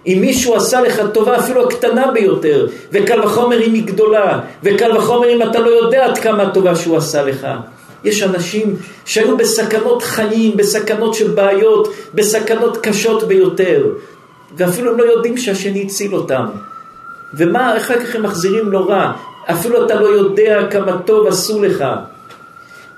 אם 0.07 0.17
מישהו 0.21 0.55
עשה 0.55 0.81
לך 0.81 1.01
טובה 1.13 1.37
אפילו 1.37 1.63
הקטנה 1.67 2.11
ביותר, 2.11 2.67
וקל 2.91 3.25
וחומר 3.25 3.61
אם 3.61 3.73
היא 3.73 3.83
גדולה, 3.83 4.39
וקל 4.63 4.97
וחומר 4.97 5.29
אם 5.29 5.43
אתה 5.43 5.59
לא 5.59 5.69
יודע 5.69 6.05
עד 6.05 6.17
כמה 6.17 6.49
טובה 6.49 6.75
שהוא 6.75 6.97
עשה 6.97 7.23
לך. 7.23 7.47
יש 8.03 8.23
אנשים 8.23 8.75
שהיו 9.05 9.37
בסכנות 9.37 10.03
חיים, 10.03 10.57
בסכנות 10.57 11.13
של 11.13 11.31
בעיות, 11.31 11.93
בסכנות 12.13 12.77
קשות 12.77 13.23
ביותר, 13.23 13.85
ואפילו 14.57 14.91
הם 14.91 14.97
לא 14.97 15.03
יודעים 15.03 15.37
שהשני 15.37 15.83
הציל 15.83 16.15
אותם. 16.15 16.45
ומה, 17.33 17.77
אחר 17.77 17.99
כך 17.99 18.15
הם 18.15 18.23
מחזירים 18.23 18.71
לו 18.71 18.87
רע, 18.87 19.11
אפילו 19.45 19.85
אתה 19.85 19.95
לא 19.95 20.07
יודע 20.07 20.67
כמה 20.71 20.97
טוב 21.05 21.27
עשו 21.27 21.63
לך. 21.63 21.85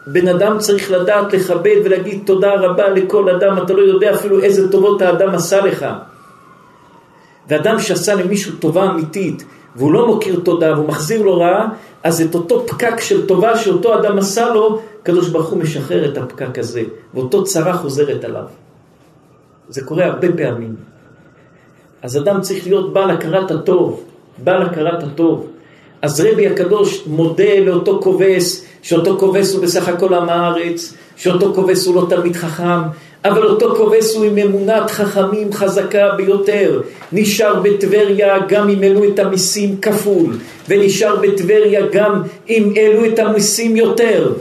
בן 0.07 0.27
אדם 0.27 0.57
צריך 0.59 0.91
לדעת 0.91 1.33
לכבד 1.33 1.75
ולהגיד 1.83 2.21
תודה 2.25 2.53
רבה 2.53 2.89
לכל 2.89 3.29
אדם, 3.29 3.57
אתה 3.57 3.73
לא 3.73 3.81
יודע 3.81 4.13
אפילו 4.15 4.43
איזה 4.43 4.71
טובות 4.71 5.01
האדם 5.01 5.35
עשה 5.35 5.61
לך. 5.61 5.85
ואדם 7.47 7.79
שעשה 7.79 8.15
למישהו 8.15 8.55
טובה 8.55 8.91
אמיתית, 8.91 9.45
והוא 9.75 9.93
לא 9.93 10.07
מוקיר 10.07 10.39
תודה 10.43 10.73
והוא 10.73 10.87
מחזיר 10.87 11.21
לו 11.21 11.37
רעה, 11.37 11.69
אז 12.03 12.21
את 12.21 12.35
אותו 12.35 12.67
פקק 12.67 12.99
של 12.99 13.27
טובה 13.27 13.57
שאותו 13.57 13.99
אדם 13.99 14.17
עשה 14.17 14.49
לו, 14.49 14.81
הקדוש 15.01 15.29
ברוך 15.29 15.49
הוא 15.49 15.59
משחרר 15.59 16.11
את 16.11 16.17
הפקק 16.17 16.59
הזה, 16.59 16.83
ואותו 17.13 17.43
צרה 17.43 17.73
חוזרת 17.77 18.23
עליו. 18.23 18.45
זה 19.69 19.81
קורה 19.83 20.05
הרבה 20.05 20.27
פעמים. 20.37 20.75
אז 22.01 22.17
אדם 22.17 22.41
צריך 22.41 22.67
להיות 22.67 22.93
בעל 22.93 23.09
הכרת 23.09 23.51
הטוב, 23.51 24.03
בעל 24.37 24.61
הכרת 24.61 25.03
הטוב. 25.03 25.47
אז 26.01 26.21
רבי 26.21 26.47
הקדוש 26.47 27.03
מודה 27.07 27.59
לאותו 27.59 27.99
כובס, 28.03 28.65
שאותו 28.81 29.17
כובס 29.19 29.55
הוא 29.55 29.63
בסך 29.63 29.87
הכל 29.87 30.13
עם 30.13 30.29
הארץ, 30.29 30.93
שאותו 31.15 31.53
כובס 31.53 31.87
הוא 31.87 31.95
לא 31.95 32.05
תלמיד 32.09 32.35
חכם, 32.35 32.81
אבל 33.25 33.43
אותו 33.43 33.75
כובס 33.75 34.15
הוא 34.15 34.25
עם 34.25 34.37
אמונת 34.37 34.91
חכמים 34.91 35.53
חזקה 35.53 36.09
ביותר. 36.17 36.81
נשאר 37.11 37.59
בטבריה 37.59 38.39
גם 38.47 38.69
אם 38.69 38.83
העלו 38.83 39.03
את 39.03 39.19
המיסים 39.19 39.77
כפול, 39.81 40.37
ונשאר 40.69 41.15
בטבריה 41.15 41.81
גם 41.91 42.21
אם 42.49 42.73
העלו 42.75 43.05
את 43.05 43.19
המיסים 43.19 43.75
יותר. 43.75 44.33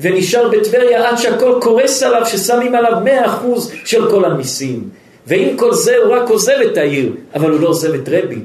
ונשאר 0.00 0.48
בטבריה 0.48 1.08
עד 1.08 1.18
שהכל 1.18 1.58
קורס 1.60 2.02
עליו, 2.02 2.26
ששמים 2.26 2.74
עליו 2.74 2.92
מאה 3.04 3.26
אחוז 3.26 3.72
של 3.84 4.10
כל 4.10 4.24
המיסים. 4.24 4.88
ועם 5.26 5.56
כל 5.56 5.72
זה 5.72 5.96
הוא 5.96 6.12
רק 6.12 6.30
עוזב 6.30 6.58
את 6.72 6.76
העיר, 6.76 7.12
אבל 7.34 7.50
הוא 7.50 7.60
לא 7.60 7.68
עוזב 7.68 7.94
את 7.94 8.08
רבי. 8.08 8.38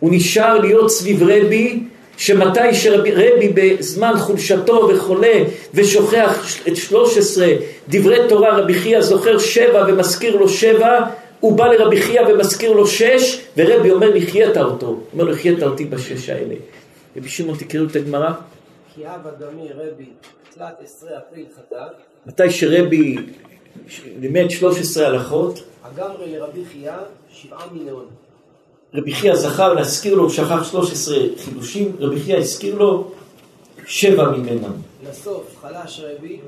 הוא 0.00 0.10
נשאר 0.12 0.58
להיות 0.58 0.90
סביב 0.90 1.22
רבי, 1.22 1.80
שמתי 2.18 2.74
שרבי 2.74 3.48
בזמן 3.54 4.12
חולשתו 4.16 4.88
וחולה 4.88 5.42
ושוכח 5.74 6.58
את 6.68 6.76
13 6.76 7.46
דברי 7.88 8.28
תורה, 8.28 8.58
רבי 8.58 8.74
חייא 8.74 9.00
זוכר 9.00 9.38
שבע 9.38 9.84
ומזכיר 9.88 10.36
לו 10.36 10.48
שבע, 10.48 11.06
הוא 11.40 11.58
בא 11.58 11.66
לרבי 11.66 12.02
חייא 12.02 12.20
ומזכיר 12.28 12.72
לו 12.72 12.86
שש, 12.86 13.40
ורבי 13.56 13.90
אומר 13.90 14.10
לי 14.10 14.26
חיית 14.26 14.56
אותו, 14.56 15.00
אומר 15.12 15.24
לו 15.24 15.34
חיית 15.34 15.62
אותי 15.62 15.84
בשש 15.84 16.28
האלה. 16.28 16.54
רבי 17.16 17.28
שמעון 17.28 17.58
תקראו 17.58 17.84
את 17.84 17.96
הגמרא. 17.96 18.30
כי 18.94 19.06
אבא 19.06 19.30
דמי 19.38 19.68
רבי 19.74 20.06
תלת 20.54 20.74
עשרה 20.84 21.10
אפריל 21.18 21.46
חטא. 21.56 21.84
מתי 22.26 22.50
שרבי 22.50 23.16
לימד 24.20 24.50
13 24.50 25.06
הלכות. 25.06 25.62
אגמרי 25.82 26.32
לרבי 26.32 26.64
חייא 26.72 26.92
שבעה 27.32 27.66
מיליון. 27.72 28.06
רבי 28.94 29.14
חייא 29.14 29.34
זכר 29.34 29.74
להזכיר 29.74 30.14
לו, 30.14 30.22
הוא 30.22 30.30
שכח 30.30 30.70
13 30.70 31.16
חידושים, 31.44 31.96
רבי 32.00 32.20
חייא 32.20 32.36
הזכיר 32.36 32.74
לו 32.74 33.10
שבע 33.86 34.30
ממנם. 34.30 34.72
לסוף 35.08 35.56
חלש 35.62 36.00
רבי. 36.00 36.40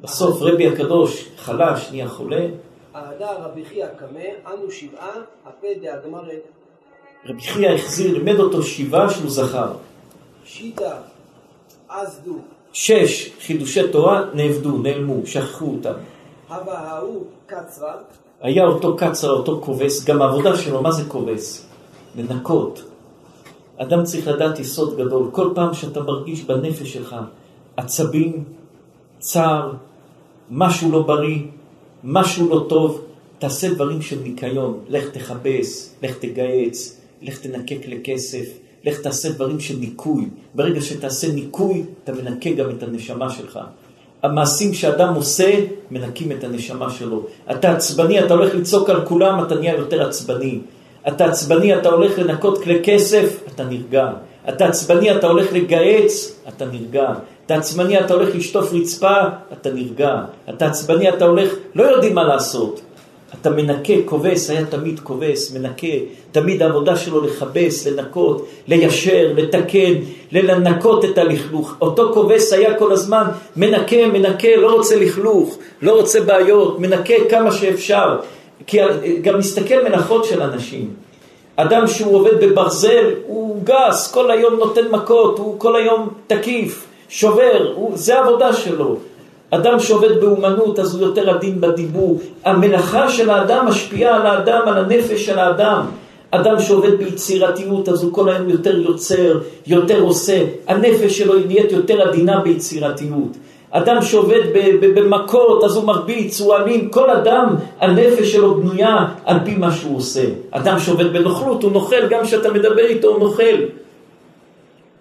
בסוף 0.00 0.42
רבי 0.42 0.66
הקדוש 0.66 1.28
חלש, 1.36 1.90
נהיה 1.90 2.08
חולה. 2.08 2.46
אהדה 2.94 3.32
רבי 3.32 3.64
חייא 3.64 3.86
קמא, 3.86 4.52
אנו 4.52 4.70
שבעה, 4.70 5.14
הפה 5.46 5.66
דאגמרי. 5.82 6.36
רבי 7.26 7.40
חייא 7.40 7.70
החזיר, 7.70 8.18
לימד 8.18 8.38
אותו 8.38 8.62
שבעה 8.62 9.10
שהוא 9.10 9.30
זכר. 9.30 9.72
שיטה, 10.44 10.96
אז 11.88 12.20
דו. 12.24 12.38
שש 12.72 13.30
חידושי 13.40 13.88
תורה 13.92 14.24
נאבדו, 14.34 14.78
נעלמו, 14.78 15.26
שכחו 15.26 15.64
אותם. 15.66 15.94
הווה 16.48 16.78
ההוא 16.78 17.24
קצרה, 17.46 17.94
היה 18.40 18.64
אותו 18.66 18.96
קצר, 18.96 19.30
אותו 19.30 19.60
כובס, 19.64 20.04
גם 20.04 20.22
העבודה 20.22 20.56
שלו, 20.56 20.82
מה 20.82 20.92
זה 20.92 21.04
כובס? 21.04 21.66
לנקות. 22.16 22.84
אדם 23.76 24.04
צריך 24.04 24.28
לדעת 24.28 24.58
יסוד 24.58 24.96
גדול. 24.96 25.28
כל 25.32 25.50
פעם 25.54 25.74
שאתה 25.74 26.00
מרגיש 26.00 26.42
בנפש 26.42 26.92
שלך 26.92 27.16
עצבים, 27.76 28.44
צער, 29.18 29.72
משהו 30.50 30.92
לא 30.92 31.02
בריא, 31.02 31.38
משהו 32.04 32.48
לא 32.48 32.66
טוב, 32.68 33.04
תעשה 33.38 33.74
דברים 33.74 34.02
של 34.02 34.18
ניקיון. 34.22 34.80
לך 34.88 35.08
תכבס, 35.08 35.94
לך 36.02 36.18
תגייץ, 36.18 37.00
לך 37.22 37.38
תנקק 37.38 37.80
לכסף, 37.86 38.58
לך 38.84 39.00
תעשה 39.00 39.32
דברים 39.32 39.60
של 39.60 39.76
ניקוי. 39.76 40.28
ברגע 40.54 40.80
שתעשה 40.80 41.32
ניקוי, 41.32 41.84
אתה 42.04 42.12
מנקה 42.12 42.50
גם 42.50 42.70
את 42.70 42.82
הנשמה 42.82 43.30
שלך. 43.30 43.58
המעשים 44.22 44.74
שאדם 44.74 45.14
עושה, 45.14 45.54
מנקים 45.90 46.32
את 46.32 46.44
הנשמה 46.44 46.90
שלו. 46.90 47.22
אתה 47.50 47.72
עצבני, 47.72 48.24
אתה 48.24 48.34
הולך 48.34 48.54
לצעוק 48.54 48.90
על 48.90 49.04
כולם, 49.04 49.42
אתה 49.42 49.54
נהיה 49.54 49.74
יותר 49.74 50.08
עצבני. 50.08 50.58
אתה 51.08 51.24
עצבני, 51.24 51.76
אתה 51.76 51.88
הולך 51.88 52.18
לנקות 52.18 52.62
כלי 52.62 52.80
כסף, 52.84 53.40
אתה 53.54 53.64
נרגע. 53.64 54.10
אתה 54.48 54.66
עצבני, 54.66 55.16
אתה 55.16 55.26
הולך 55.26 55.52
לגהץ, 55.52 56.40
אתה 56.48 56.64
נרגע. 56.64 57.12
אתה 57.46 57.54
עצבני, 57.54 58.00
אתה 58.00 58.14
הולך 58.14 58.34
לשטוף 58.34 58.72
רצפה, 58.72 59.14
אתה 59.52 59.70
נרגע. 59.70 60.22
אתה 60.50 60.66
עצבני, 60.66 61.08
אתה 61.08 61.24
הולך, 61.24 61.52
לא 61.74 61.82
יודעים 61.82 62.14
מה 62.14 62.24
לעשות. 62.24 62.80
אתה 63.34 63.50
מנקה, 63.50 63.92
כובס, 64.04 64.50
היה 64.50 64.66
תמיד 64.66 65.00
כובס, 65.00 65.52
מנקה, 65.52 65.86
תמיד 66.32 66.62
העבודה 66.62 66.96
שלו 66.96 67.24
לכבס, 67.24 67.86
לנקות, 67.86 68.46
ליישר, 68.68 69.32
לתקן, 69.36 69.92
לנקות 70.32 71.04
את 71.04 71.18
הלכלוך. 71.18 71.74
אותו 71.80 72.10
כובס 72.14 72.52
היה 72.52 72.74
כל 72.74 72.92
הזמן 72.92 73.24
מנקה, 73.56 74.06
מנקה, 74.12 74.56
לא 74.56 74.74
רוצה 74.74 74.96
לכלוך, 74.96 75.58
לא 75.82 75.92
רוצה 75.92 76.20
בעיות, 76.20 76.80
מנקה 76.80 77.14
כמה 77.30 77.52
שאפשר. 77.52 78.16
כי 78.66 78.78
גם 79.22 79.38
מסתכל 79.38 79.84
מנחות 79.88 80.24
של 80.24 80.42
אנשים. 80.42 80.90
אדם 81.56 81.86
שהוא 81.86 82.14
עובד 82.14 82.44
בברזל, 82.44 83.10
הוא 83.26 83.62
גס, 83.64 84.12
כל 84.12 84.30
היום 84.30 84.54
נותן 84.54 84.88
מכות, 84.90 85.38
הוא 85.38 85.60
כל 85.60 85.76
היום 85.76 86.08
תקיף, 86.26 86.86
שובר, 87.08 87.72
הוא, 87.74 87.92
זה 87.94 88.18
העבודה 88.18 88.52
שלו. 88.52 88.96
אדם 89.50 89.80
שעובד 89.80 90.20
באומנות 90.20 90.78
אז 90.78 90.94
הוא 90.94 91.02
יותר 91.02 91.30
עדין 91.30 91.60
בדיבור. 91.60 92.20
המלאכה 92.44 93.08
של 93.08 93.30
האדם 93.30 93.66
משפיעה 93.66 94.16
על 94.16 94.26
האדם, 94.26 94.62
על 94.66 94.78
הנפש 94.78 95.26
של 95.26 95.38
האדם. 95.38 95.86
אדם 96.30 96.60
שעובד 96.60 96.98
ביצירתיות 96.98 97.88
אז 97.88 98.02
הוא 98.02 98.12
כל 98.12 98.28
היום 98.28 98.48
יותר 98.48 98.78
יוצר, 98.78 99.38
יותר 99.66 100.00
עושה. 100.00 100.44
הנפש 100.68 101.18
שלו 101.18 101.34
נהיית 101.46 101.72
יותר 101.72 102.08
עדינה 102.08 102.40
ביצירתיות. 102.40 103.36
אדם 103.70 104.02
שעובד 104.02 104.40
במכות 104.80 105.64
אז 105.64 105.76
הוא 105.76 105.84
מרביץ, 105.84 106.40
הוא 106.40 106.54
אלים. 106.56 106.88
כל 106.90 107.10
אדם, 107.10 107.54
הנפש 107.80 108.32
שלו 108.32 108.54
בנויה 108.54 109.06
על 109.24 109.36
פי 109.44 109.54
מה 109.54 109.72
שהוא 109.72 109.96
עושה. 109.96 110.24
אדם 110.50 110.78
שעובד 110.78 111.12
בנוכלות 111.12 111.62
הוא 111.62 111.72
נוכל, 111.72 112.06
גם 112.10 112.24
כשאתה 112.24 112.52
מדבר 112.52 112.86
איתו 112.86 113.08
הוא 113.08 113.18
נוכל. 113.18 113.56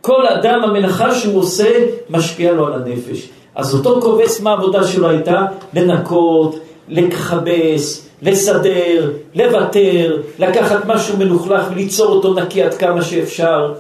כל 0.01 0.27
אדם, 0.27 0.63
המלאכה 0.63 1.15
שהוא 1.15 1.39
עושה, 1.39 1.85
משפיעה 2.09 2.53
לו 2.53 2.67
על 2.67 2.73
הנפש. 2.73 3.29
אז 3.57 3.75
אותו 3.75 4.01
כובס, 4.01 4.41
מה 4.41 4.49
העבודה 4.49 4.87
שלו 4.87 5.09
הייתה? 5.09 5.45
לנקות, 5.73 6.55
לכבס, 6.87 8.09
לסדר, 8.21 9.13
לוותר, 9.35 10.21
לקחת 10.39 10.85
משהו 10.85 11.17
מלוכלך 11.17 11.67
וליצור 11.71 12.07
אותו 12.07 12.33
נקי 12.33 12.63
עד 12.63 12.73
כמה 12.73 13.01
שאפשר. 13.01 13.73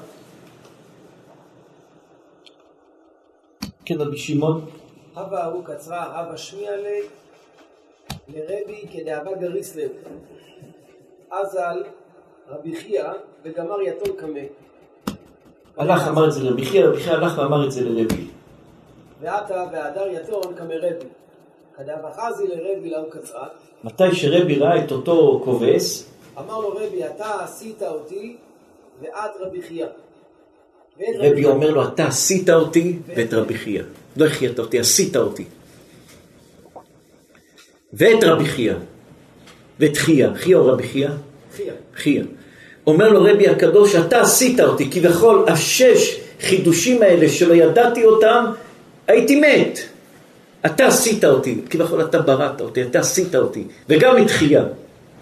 כן, 3.85 4.01
רבי 4.01 4.17
שמעון. 4.17 4.65
הווה 5.15 5.43
ההוא 5.43 5.63
קצרה, 5.63 6.19
הווה 6.19 6.37
שמיע 6.37 6.71
לי, 6.77 6.99
לרבי 8.27 8.85
כדאבה 8.93 9.31
גריסלב. 9.41 9.89
אזל 11.31 11.83
רבי 12.49 12.75
חייא 12.75 13.03
וגמר 13.45 13.81
יתום 13.81 14.15
קמא. 14.17 14.39
הלך, 15.77 16.07
אמר 16.07 16.27
את 16.27 16.31
זה 16.31 16.43
לרבי 16.43 16.65
חייא, 16.65 16.85
רבי 16.85 16.97
חייא 16.97 17.15
הלך 17.15 17.37
ואמר 17.37 17.65
את 17.65 17.71
זה 17.71 17.81
לרבי. 17.89 18.36
ועתה 19.21 19.65
והדר 19.71 20.07
יתום 20.07 20.53
כמרבי. 20.57 21.05
כדאבה 21.77 22.09
חזי 22.17 22.47
לרבי 22.47 22.89
לאו 22.89 23.09
קצרה. 23.09 23.47
מתי 23.83 24.15
שרבי 24.15 24.55
ראה 24.55 24.85
את 24.85 24.91
אותו 24.91 25.41
כובס, 25.45 26.09
אמר 26.37 26.59
לו 26.59 26.69
רבי, 26.69 27.05
אתה 27.05 27.43
עשית 27.43 27.83
אותי 27.83 28.37
ואת 29.01 29.31
רבי 29.39 29.61
חייא. 29.61 29.85
רבי 31.19 31.45
אומר 31.45 31.71
לו, 31.71 31.87
אתה 31.87 32.07
עשית 32.07 32.49
אותי 32.49 32.99
ואת 33.07 33.33
רבי 33.33 33.53
חייא. 33.53 33.83
לא 34.17 34.25
החייאת 34.25 34.59
אותי, 34.59 34.79
עשית 34.79 35.15
אותי. 35.15 35.45
ואת 37.93 38.23
רבי 38.23 38.45
חייא. 38.45 38.73
ואת 39.79 39.97
חייא. 39.97 40.29
חייא 40.35 40.57
או 40.57 40.65
רבי 40.65 40.83
חייא? 40.83 41.09
חייא. 41.55 41.73
חייא. 41.95 42.23
אומר 42.87 43.09
לו 43.09 43.23
רבי 43.23 43.47
הקדוש, 43.47 43.95
אתה 43.95 44.21
עשית 44.21 44.59
אותי, 44.59 44.91
כביכול 44.91 45.45
השש 45.47 46.19
חידושים 46.41 47.01
האלה 47.01 47.29
שלא 47.29 47.53
ידעתי 47.53 48.05
אותם, 48.05 48.45
הייתי 49.07 49.39
מת. 49.39 49.79
אתה 50.65 50.87
עשית 50.87 51.25
אותי, 51.25 51.61
כביכול 51.69 52.01
אתה 52.01 52.19
בראת 52.19 52.61
אותי, 52.61 52.81
אתה 52.81 52.99
עשית 52.99 53.35
אותי, 53.35 53.63
וגם 53.89 54.23
את 54.23 54.31
חייא. 54.31 54.61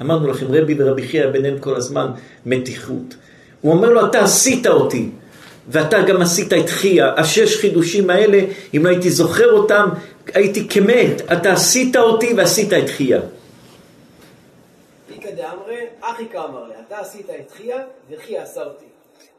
אמרנו 0.02 0.28
לכם, 0.28 0.46
רבי 0.50 0.76
ורבי 0.78 1.08
חייא 1.08 1.28
ביניהם 1.28 1.60
כל 1.60 1.76
הזמן 1.76 2.08
מתיחות. 2.46 3.16
הוא 3.62 3.74
אומר 3.74 3.90
לו, 3.90 4.06
אתה 4.06 4.20
עשית 4.24 4.68
אותי, 4.68 5.10
ואתה 5.68 6.02
גם 6.02 6.22
עשית 6.22 6.54
את 6.54 6.70
חייא. 6.70 7.06
השש 7.18 7.58
חידושים 7.58 8.10
האלה, 8.10 8.40
אם 8.76 8.86
לא 8.86 8.90
הייתי 8.90 9.10
זוכר 9.10 9.52
אותם, 9.52 9.90
הייתי 10.34 10.68
כמת. 10.70 11.22
אתה 11.34 11.54
עשית 11.54 11.96
אותי 11.96 12.34
ועשית 12.38 12.74
את 12.74 12.90
חייא. 12.90 13.20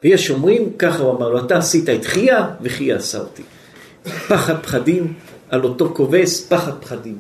ויש 0.02 0.30
אומרים, 0.30 0.72
ככה 0.78 1.02
הוא 1.02 1.16
אמר 1.16 1.28
לו, 1.28 1.38
אתה 1.38 1.58
עשית 1.58 1.88
את 1.88 2.04
חייא 2.04 2.38
וחייא 2.62 2.94
עשה 2.94 3.18
אותי. 3.18 3.42
פחד 4.28 4.62
פחדים 4.62 5.12
על 5.50 5.64
אותו 5.64 5.90
כובס, 5.94 6.48
פחד 6.48 6.72
פחדים. 6.80 7.16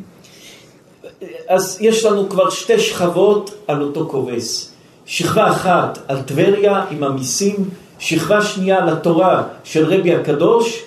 אז 1.48 1.78
יש 1.80 2.04
לנו 2.04 2.28
כבר 2.28 2.50
שתי 2.50 2.78
שכבות 2.78 3.54
על 3.66 3.82
אותו 3.82 4.08
כובס. 4.10 4.72
שכבה 5.06 5.50
אחת 5.50 5.98
על 6.08 6.22
טבריה 6.22 6.84
עם 6.90 7.04
המיסים, 7.04 7.56
שכבה 7.98 8.42
שנייה 8.42 8.82
על 8.82 8.88
התורה 8.88 9.42
של 9.64 9.84
רבי 9.84 10.14
הקדוש, 10.14 10.82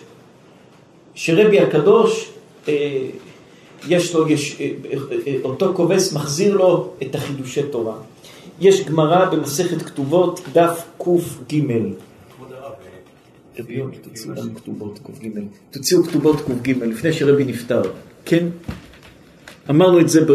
שרבי 1.16 1.60
הקדוש, 1.60 2.30
אה, 2.68 2.74
יש 3.88 4.16
לו, 4.16 4.30
יש, 4.30 4.62
אה, 4.62 4.72
אה, 5.28 5.36
אותו 5.44 5.74
כובס 5.76 6.14
מחזיר 6.14 6.58
לו 6.58 6.90
את 7.02 7.16
החידושי 7.16 7.64
תורה. 7.64 7.96
יש 8.60 8.84
גמרא 8.84 9.26
במסכת 9.26 9.82
כתובות, 9.82 10.42
דף 10.54 10.84
קג. 10.98 12.09
רביון, 13.60 13.92
תוציאו 14.02 14.34
לנו 14.34 14.56
כתובות 14.56 15.00
קג. 15.00 15.30
תוציאו 15.72 16.04
כתובות 16.04 16.42
קג, 16.64 16.70
לפני 16.70 17.14
שרבי 17.14 17.46
נפטר, 17.46 17.82
כן? 18.26 18.48
אמרנו 19.70 20.00
את 20.00 20.10
זה 20.10 20.26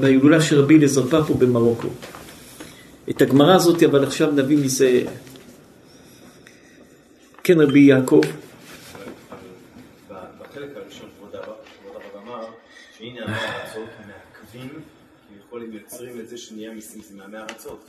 בהילולה 0.00 0.40
של 0.40 0.60
רבי 0.60 0.76
אליעזר 0.76 1.06
פפו 1.06 1.34
במרוקו. 1.34 1.88
את 3.10 3.22
הגמרא 3.22 3.54
הזאת, 3.54 3.82
אבל 3.82 4.04
עכשיו 4.04 4.30
נביא 4.30 4.58
מזה... 4.58 5.04
כן, 7.44 7.60
רבי 7.60 7.80
יעקב. 7.80 8.20
בחלק 10.08 10.76
הראשון 10.76 11.08
כבוד 11.18 11.34
הרב 11.34 11.54
אמר 12.22 12.46
שהנה 12.98 13.24
עמי 13.24 13.34
הארצות 13.34 13.88
מעכבים, 13.98 14.68
כביכול 15.28 15.62
הם 15.62 15.72
יוצרים 15.72 16.20
את 16.20 16.28
זה 16.28 16.38
שנהיה 16.38 16.74
מיסים 16.74 17.02
זה 17.02 17.14
מעמי 17.16 17.36
הארצות. 17.36 17.84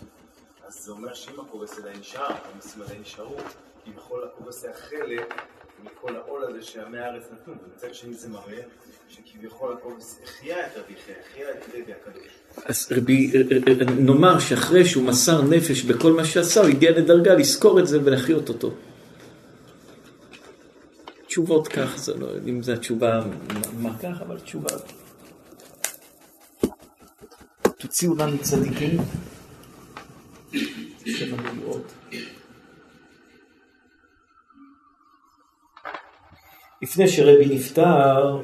אז 0.68 0.74
זה 0.86 0.92
אומר 0.92 1.14
שאם 1.14 1.40
הכובס 1.40 1.80
עדיין 1.80 2.00
נשאר, 2.00 2.28
המיסים 2.54 2.82
עדיין 2.82 3.02
נשארו, 3.02 3.38
כביכול 3.86 4.24
הכובס 4.24 4.64
היה 4.64 4.74
חלק 4.74 5.42
מכל 5.84 6.16
העול 6.16 6.44
הזה 6.44 6.62
שעמי 6.62 7.00
הארץ 7.00 7.24
נתנו, 7.34 7.54
ומצד 7.54 7.94
שני 7.94 8.14
זה 8.14 8.30
מראה 8.30 8.62
שכביכול 9.10 9.74
הכובס 9.74 10.20
החיה 10.24 10.68
את 10.68 10.72
רבי 10.78 10.94
חייא, 11.06 11.16
החיה 11.20 11.52
את 11.52 11.70
רבי 11.70 11.94
הקדוש. 11.94 12.28
אז 12.66 12.88
רבי, 12.92 13.32
נאמר 13.98 14.40
שאחרי 14.40 14.86
שהוא 14.86 15.04
מסר 15.04 15.42
נפש 15.42 15.84
בכל 15.84 16.12
מה 16.14 16.26
שעשה, 16.26 16.62
הוא 16.62 16.70
הגיע 16.70 16.92
לדרגה 16.92 17.34
לזכור 17.34 17.80
את 17.80 17.88
זה 17.88 18.00
ולהחיות 18.04 18.50
אותו. 18.50 18.74
תשובות 21.28 21.68
כך, 21.68 21.98
זה 21.98 22.14
לא, 22.14 22.28
אם 22.48 22.64
זו 22.64 22.74
התשובה, 22.74 23.22
מה 23.80 23.98
כך, 23.98 24.22
אבל 24.22 24.40
תשובה. 24.40 24.70
תוציאו 27.78 28.16
לנו 28.16 28.38
צדיקים. 28.38 28.98
שבע 31.06 31.42
מליאות. 31.42 32.03
לפני 36.84 37.08
שרבי 37.08 37.46
נפטר, 37.56 38.38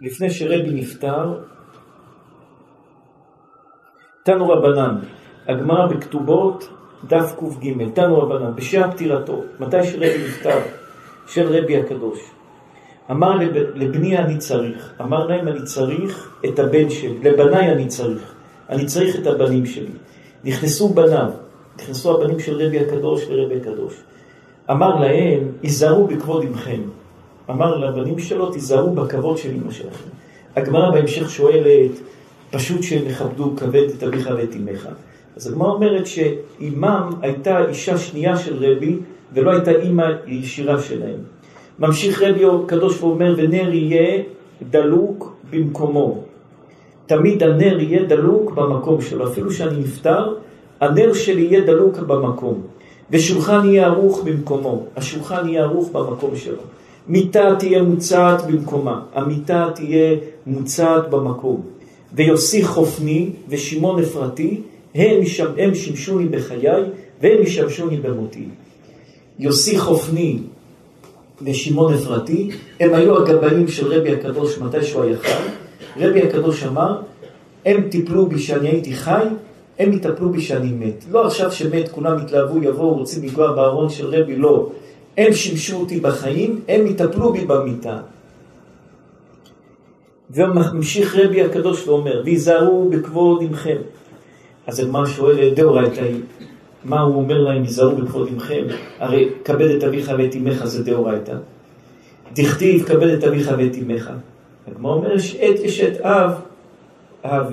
לפני 0.00 0.30
שרבי 0.30 0.70
נפטר, 0.70 1.42
תנו 4.24 4.48
רבנן, 4.48 4.98
הגמרא 5.48 5.86
בכתובות, 5.86 6.68
דף 7.04 7.34
קג, 7.38 7.90
תנו 7.94 8.18
רבנן, 8.18 8.54
בשעה 8.54 8.92
פטירתו, 8.92 9.42
מתי 9.60 9.84
שרבי 9.84 10.24
נפטר, 10.28 10.58
של 11.26 11.46
רבי 11.48 11.76
הקדוש. 11.76 12.18
אמר 13.10 13.36
לב, 13.36 13.56
לבני 13.74 14.18
אני 14.18 14.38
צריך, 14.38 14.92
אמר 15.00 15.26
להם 15.26 15.48
אני 15.48 15.62
צריך 15.62 16.40
את 16.48 16.58
הבן 16.58 16.90
שלי, 16.90 17.18
לבניי 17.22 17.72
אני 17.72 17.86
צריך, 17.86 18.34
אני 18.68 18.86
צריך 18.86 19.16
את 19.16 19.26
הבנים 19.26 19.66
שלי. 19.66 19.92
נכנסו 20.44 20.88
בניו, 20.88 21.30
נכנסו 21.76 22.14
הבנים 22.14 22.38
של 22.38 22.66
רבי 22.66 22.78
הקדוש 22.78 23.26
ורבי 23.28 23.56
הקדוש. 23.56 23.94
אמר 24.70 25.00
להם, 25.00 25.52
היזהרו 25.62 26.06
בכבוד 26.06 26.44
עמכם. 26.44 26.80
אמר 27.50 27.76
לבנים 27.76 28.18
שלו, 28.18 28.50
תיזהרו 28.50 28.94
בכבוד 28.94 29.38
של 29.38 29.50
אמא 29.50 29.70
שלכם. 29.70 30.08
הגמרא 30.56 30.90
בהמשך 30.90 31.30
שואלת, 31.30 31.90
פשוט 32.50 32.82
שהם 32.82 33.06
יכבדו 33.06 33.52
כבד 33.56 33.88
את 33.96 34.02
אביך 34.02 34.30
ואת 34.36 34.56
אמך. 34.56 34.88
אז 35.36 35.46
הגמרא 35.46 35.70
אומרת 35.70 36.06
שאימם 36.06 37.10
הייתה 37.22 37.68
אישה 37.68 37.98
שנייה 37.98 38.36
של 38.36 38.64
רבי, 38.64 38.98
ולא 39.32 39.50
הייתה 39.50 39.70
אימא 39.70 40.06
ישירה 40.26 40.80
שלהם. 40.80 41.18
ממשיך 41.78 42.22
רבי 42.22 42.44
הקדוש 42.44 43.02
ואומר, 43.02 43.34
ונר 43.36 43.74
יהיה 43.74 44.22
דלוק 44.70 45.36
במקומו. 45.50 46.22
תמיד 47.06 47.42
הנר 47.42 47.80
יהיה 47.80 48.02
דלוק 48.02 48.52
במקום 48.52 49.00
שלו. 49.00 49.28
אפילו 49.28 49.50
שאני 49.50 49.78
נפטר, 49.78 50.34
הנר 50.80 51.12
שלי 51.12 51.42
יהיה 51.42 51.60
דלוק 51.60 51.98
במקום. 51.98 52.62
ושולחן 53.10 53.68
יהיה 53.68 53.86
ערוך 53.86 54.22
במקומו. 54.24 54.84
השולחן 54.96 55.48
יהיה 55.48 55.62
ערוך 55.62 55.90
במקום 55.92 56.36
שלו. 56.36 56.62
מיטה 57.08 57.54
תהיה 57.58 57.82
מוצעת 57.82 58.46
במקומה. 58.46 59.02
המיטה 59.14 59.68
תהיה 59.74 60.16
מוצעת 60.46 61.10
במקום. 61.10 61.60
ויוסי 62.12 62.64
חופני 62.64 63.30
ושמעון 63.48 64.02
אפרתי, 64.02 64.60
הם, 64.94 65.20
הם 65.58 65.74
שימשוני 65.74 66.26
בחיי 66.26 66.82
והם 67.22 67.42
ישמשוני 67.42 67.96
במותי. 67.96 68.44
יוסי 69.38 69.78
חופני 69.78 70.38
ושמעון 71.42 71.94
אפרתי, 71.94 72.50
הם 72.80 72.94
היו 72.94 73.22
הגבאים 73.22 73.68
של 73.68 73.92
רבי 73.92 74.12
הקדוש 74.12 74.58
מתי 74.58 74.84
שהוא 74.84 75.02
היה 75.02 75.16
חי. 75.16 75.42
רבי 75.96 76.22
הקדוש 76.22 76.64
אמר, 76.64 77.00
הם 77.66 77.88
טיפלו 77.90 78.26
בי 78.26 78.38
שאני 78.38 78.68
הייתי 78.68 78.94
חי, 78.94 79.24
הם 79.78 79.92
יטפלו 79.92 80.30
בי 80.30 80.40
שאני 80.40 80.72
מת. 80.72 81.04
לא 81.10 81.26
עכשיו 81.26 81.52
שמת 81.52 81.88
כולם 81.88 82.18
יתלהבו, 82.18 82.62
יבואו, 82.62 82.94
רוצים 82.94 83.24
לגוע 83.24 83.52
בארון 83.52 83.88
של 83.88 84.06
רבי, 84.06 84.36
לא. 84.36 84.70
הם 85.16 85.32
שימשו 85.32 85.76
אותי 85.76 86.00
בחיים, 86.00 86.60
הם 86.68 86.86
יטפלו 86.86 87.32
בי 87.32 87.44
במיטה. 87.44 87.98
וממשיך 90.30 91.16
רבי 91.16 91.42
הקדוש 91.42 91.88
ואומר, 91.88 92.22
ויזהרו 92.24 92.88
בכבוד 92.90 93.42
עמכם. 93.42 93.76
אז 94.66 94.80
הגמרא 94.80 95.06
שואלת, 95.06 95.54
דאורייתא 95.54 96.00
היא, 96.00 96.20
מה 96.84 97.00
הוא 97.00 97.16
אומר 97.16 97.38
להם, 97.38 97.62
היזהרו 97.62 97.96
בכבוד 97.96 98.28
עמכם? 98.32 98.64
הרי 98.98 99.28
כבד 99.44 99.70
את 99.70 99.84
אביך 99.84 100.12
ואת 100.18 100.36
אמך 100.36 100.64
זה 100.64 100.84
דאורייתא. 100.84 101.36
דכתיב 102.34 102.82
כבד 102.82 103.08
את 103.08 103.24
אביך 103.24 103.50
ואת 103.58 103.74
אמך. 103.82 104.10
הגמרא 104.66 104.92
אומר, 104.92 105.18
שאת 105.18 105.60
אשת 105.60 106.00
אב, 106.00 106.32
אב, 107.24 107.52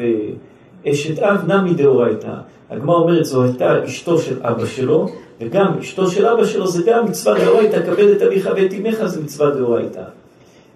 אשת 0.88 1.20
אב 1.20 1.52
נמי 1.52 1.74
דאורייתא. 1.74 2.34
הגמרא 2.70 2.96
אומרת, 2.96 3.26
זו 3.26 3.44
הייתה 3.44 3.86
אשתו 3.86 4.18
של 4.18 4.38
אבא 4.42 4.66
שלו, 4.66 5.08
וגם 5.42 5.78
אשתו 5.80 6.08
של 6.08 6.26
אבא 6.26 6.46
שלו 6.46 6.68
זה 6.68 6.84
גם 6.86 7.06
מצווה 7.06 7.46
דאורייתא, 7.46 7.86
כבד 7.86 8.08
את 8.08 8.22
אביך 8.22 8.50
ואת 8.56 8.74
אמך 8.74 9.06
זה 9.06 9.22
מצווה 9.22 9.50
דאורייתא. 9.50 10.04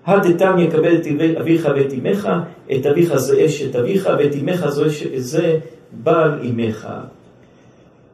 הדתניא 0.06 0.72
כבד 0.72 1.00
את 1.02 1.38
אביך 1.42 1.68
ואת 1.76 1.94
אמך, 1.94 2.30
את 2.76 2.86
אביך 2.86 3.16
זה 3.16 3.46
אשת 3.46 3.76
אביך, 3.76 4.10
ואת 4.20 4.36
אמך 4.42 4.66
זה 5.16 5.60
בעל 5.92 6.40
אמך. 6.44 6.88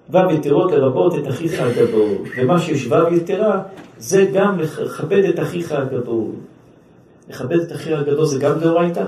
ו' 0.10 0.18
יתרות 0.32 0.72
לרבות 0.72 1.16
את 1.16 1.28
אחיך 1.28 1.62
הגדול, 1.62 2.18
ומה 2.38 2.60
שיש 2.60 2.88
ו' 2.88 2.96
זה 3.98 4.26
גם 4.34 4.60
לכבד 4.60 5.24
את 5.24 5.40
אחיך 5.40 5.72
הגדול. 5.72 6.32
לכבד 7.30 7.60
את 7.60 7.72
אחיך 7.72 8.00
הגדול 8.00 8.26
זה 8.26 8.40
גם 8.40 8.60
דאורייתא? 8.60 9.06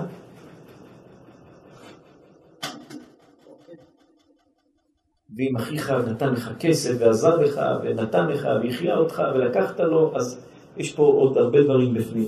ואם 5.38 5.56
אחיך 5.56 5.92
נתן 5.92 6.34
לך 6.34 6.52
כסף 6.60 6.96
ועזר 7.00 7.38
לך 7.38 7.62
ונתן 7.84 8.28
לך 8.28 8.48
והחיה 8.64 8.98
אותך 8.98 9.22
ולקחת 9.36 9.80
לו, 9.80 10.12
אז 10.16 10.40
יש 10.78 10.94
פה 10.94 11.04
עוד 11.04 11.38
הרבה 11.38 11.64
דברים 11.64 11.94
בפנים. 11.94 12.28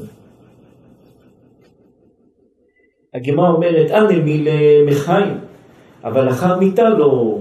הגמרא 3.13 3.49
אומרת, 3.49 3.91
אנא 3.91 4.19
מי 4.23 4.45
למחיים, 4.45 5.37
אבל 6.03 6.29
אחר 6.29 6.59
מיתה 6.59 6.89
לא. 6.89 7.37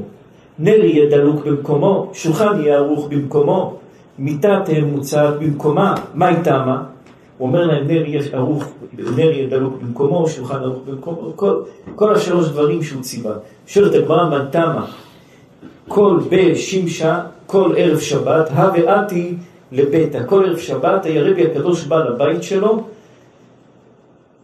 נר 0.58 0.84
יהיה 0.84 1.10
דלוק 1.10 1.46
במקומו, 1.46 2.10
שולחן 2.12 2.60
יהיה 2.60 2.76
ערוך 2.76 3.08
במקומו, 3.08 3.76
מיטה 4.18 4.62
תהיה 4.64 4.84
מוצעת 4.84 5.38
במקומה, 5.38 5.94
מה 6.14 6.26
היא 6.26 6.38
טעמה? 6.44 6.84
הוא 7.38 7.48
אומר 7.48 7.66
להם, 7.66 7.86
נר 7.86 8.06
יהיה 8.06 8.22
ערוך, 8.32 8.72
נר 8.92 9.30
יהיה 9.30 9.48
דלוק 9.48 9.74
במקומו, 9.82 10.28
שולחן 10.28 10.56
ערוך 10.56 10.82
במקומו, 10.86 11.32
כל, 11.36 11.62
כל 11.94 12.14
השלוש 12.14 12.48
דברים 12.48 12.82
שהוא 12.82 13.02
ציווה. 13.02 13.34
שואלת 13.66 13.94
הגמרא, 13.94 14.30
מה 14.30 14.46
טעמה? 14.50 14.86
כל 15.88 16.20
בשמשה, 16.30 17.20
כל 17.46 17.72
ערב 17.76 18.00
שבת, 18.00 18.50
הווה 18.50 19.02
לביתה. 19.72 20.24
כל 20.24 20.44
ערב 20.46 20.58
שבת 20.58 21.04
היה 21.04 21.22
רבי 21.22 21.46
הקדוש 21.46 21.84
בא 21.84 22.04
לבית 22.04 22.42
שלו, 22.42 22.84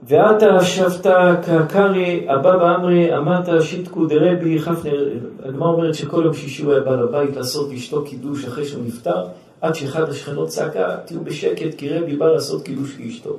ואתה 0.03 0.65
שבת 0.65 1.07
כקרי 1.47 2.27
אבא 2.35 2.57
באמרי 2.57 3.17
אמרת 3.17 3.63
שיתקו 3.63 4.07
דרבי 4.07 4.61
חפנר, 4.61 5.09
הגמרא 5.45 5.69
אומרת 5.69 5.95
שכל 5.95 6.23
יום 6.25 6.35
שישי 6.35 6.63
הוא 6.63 6.73
היה 6.73 6.81
בא 6.81 6.97
לבית 6.97 7.37
לעשות 7.37 7.71
לאשתו 7.71 8.05
קידוש 8.05 8.45
אחרי 8.45 8.65
שהוא 8.65 8.85
נפטר, 8.87 9.25
עד 9.61 9.75
שאחד 9.75 10.09
השכנות 10.09 10.49
צעקה, 10.49 10.97
תהיו 11.05 11.25
בשקט 11.25 11.75
כי 11.79 11.89
רבי 11.89 12.17
בא 12.17 12.27
לעשות 12.27 12.63
קידוש 12.63 12.97
לאשתו. 13.01 13.37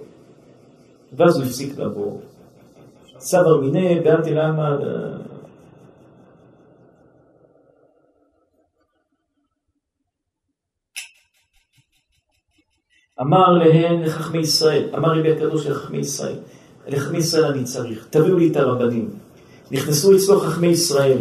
ואז 1.13 1.37
הוא 1.37 1.45
הפסיק 1.45 1.79
לבוא. 1.79 2.17
סבר 3.19 3.57
מיניה, 3.57 4.01
באמתי 4.01 4.33
למה... 4.33 4.77
אמר 13.21 13.51
להן 13.51 14.01
לחכמי 14.01 14.39
ישראל, 14.39 14.83
אמר 14.97 15.19
רבי 15.19 15.31
הקדוש 15.31 15.67
לחכמי 15.67 15.97
ישראל, 15.97 16.35
לחכמי 16.87 17.17
ישראל 17.17 17.45
אני 17.45 17.63
צריך, 17.63 18.07
תביאו 18.09 18.37
לי 18.37 18.51
את 18.51 18.57
הרבנים. 18.57 19.09
נכנסו 19.71 20.15
אצלו 20.15 20.39
חכמי 20.39 20.67
ישראל. 20.67 21.17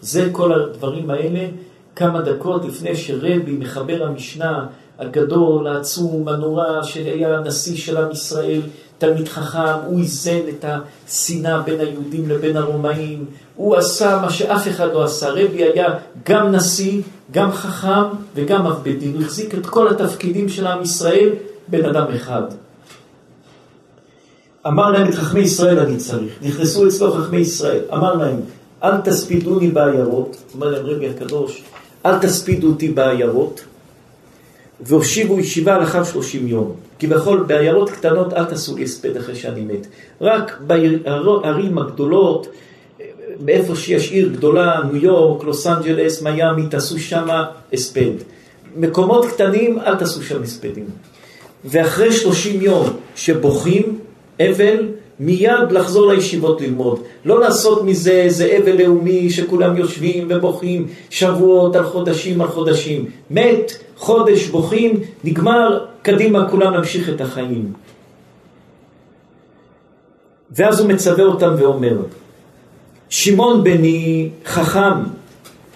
זה 0.00 0.28
כל 0.32 0.52
הדברים 0.52 1.10
האלה, 1.10 1.48
כמה 1.96 2.22
דקות 2.22 2.64
לפני 2.64 2.96
שרבי, 2.96 3.52
מחבר 3.58 4.02
המשנה 4.06 4.66
הגדול, 5.00 5.66
העצום, 5.66 6.28
הנורא, 6.28 6.82
שהיה 6.82 7.40
נשיא 7.40 7.76
של 7.76 7.96
עם 7.96 8.10
ישראל, 8.10 8.60
תלמיד 8.98 9.28
חכם, 9.28 9.78
הוא 9.86 10.00
איזן 10.00 10.40
את 10.48 10.64
השנאה 10.64 11.62
בין 11.62 11.80
היהודים 11.80 12.28
לבין 12.28 12.56
הרומאים, 12.56 13.24
הוא 13.56 13.76
עשה 13.76 14.18
מה 14.22 14.30
שאף 14.30 14.68
אחד 14.68 14.92
לא 14.92 15.04
עשה. 15.04 15.30
רבי 15.30 15.62
היה 15.62 15.94
גם 16.28 16.52
נשיא, 16.52 17.02
גם 17.30 17.52
חכם 17.52 18.02
וגם 18.34 18.66
אב 18.66 18.80
בית 18.82 18.98
דין. 18.98 19.14
הוא 19.14 19.22
החזיק 19.22 19.54
את 19.54 19.66
כל 19.66 19.88
התפקידים 19.88 20.48
של 20.48 20.66
עם 20.66 20.82
ישראל, 20.82 21.28
בן 21.68 21.84
אדם 21.84 22.06
אחד. 22.16 22.42
אמר 24.66 24.90
להם 24.90 25.08
את 25.08 25.14
חכמי 25.14 25.40
ישראל 25.40 25.78
אני 25.78 25.96
צריך. 25.96 26.32
נכנסו 26.42 26.86
אצלו 26.88 27.12
חכמי 27.12 27.38
ישראל. 27.38 27.82
אמר 27.92 28.14
להם, 28.14 28.40
אל 28.84 29.00
תספידוני 29.00 29.68
בעיירות, 29.70 30.36
אומר 30.54 30.68
להם 30.70 30.86
רבי 30.86 31.08
הקדוש, 31.08 31.62
אל 32.06 32.18
תספידו 32.18 32.68
אותי 32.68 32.88
בעיירות, 32.88 33.60
והושיבו 34.82 35.40
ישיבה 35.40 35.78
לאחר 35.78 36.04
שלושים 36.04 36.48
יום. 36.48 36.72
כי 36.98 37.06
בכל 37.06 37.44
בעיירות 37.46 37.90
קטנות 37.90 38.32
אל 38.32 38.44
תעשו 38.44 38.76
לי 38.76 38.84
הספד 38.84 39.16
אחרי 39.16 39.34
שאני 39.34 39.60
מת. 39.60 39.86
רק 40.20 40.60
בערים 40.60 41.78
הגדולות, 41.78 42.46
באיפה 43.40 43.76
שיש 43.76 44.10
עיר 44.10 44.28
גדולה, 44.28 44.80
ניו 44.92 45.04
יורק, 45.04 45.44
לוס 45.44 45.66
אנג'לס, 45.66 46.22
מיאמי, 46.22 46.66
תעשו 46.66 46.98
שם 46.98 47.28
הספד. 47.72 48.12
מקומות 48.76 49.26
קטנים, 49.26 49.78
אל 49.78 49.94
תעשו 49.94 50.22
שם 50.22 50.42
הספדים. 50.42 50.86
ואחרי 51.64 52.12
שלושים 52.12 52.62
יום 52.62 52.88
שבוכים, 53.16 53.98
אבל, 54.40 54.88
מיד 55.20 55.72
לחזור 55.72 56.12
לישיבות 56.12 56.60
ללמוד. 56.60 57.00
לא 57.24 57.40
לעשות 57.40 57.84
מזה 57.84 58.12
איזה 58.12 58.58
אבל 58.62 58.82
לאומי 58.82 59.30
שכולם 59.30 59.76
יושבים 59.76 60.26
ובוכים 60.30 60.86
שבועות 61.10 61.76
על 61.76 61.84
חודשים 61.84 62.40
על 62.40 62.48
חודשים. 62.48 63.04
מת, 63.30 63.72
חודש 63.96 64.46
בוכים, 64.46 65.00
נגמר, 65.24 65.84
קדימה 66.02 66.50
כולם 66.50 66.74
נמשיך 66.74 67.08
את 67.08 67.20
החיים. 67.20 67.72
ואז 70.50 70.80
הוא 70.80 70.88
מצווה 70.88 71.24
אותם 71.24 71.54
ואומר, 71.58 71.96
שמעון 73.08 73.64
בני 73.64 74.28
חכם, 74.46 74.98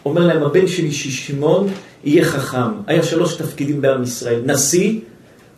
אומר 0.05 0.27
להם 0.27 0.43
הבן 0.43 0.67
שלי 0.67 0.93
ששמעון 0.93 1.69
יהיה 2.05 2.25
חכם. 2.25 2.73
היה 2.87 3.03
שלוש 3.03 3.37
תפקידים 3.37 3.81
בעם 3.81 4.03
ישראל, 4.03 4.41
נשיא, 4.47 5.01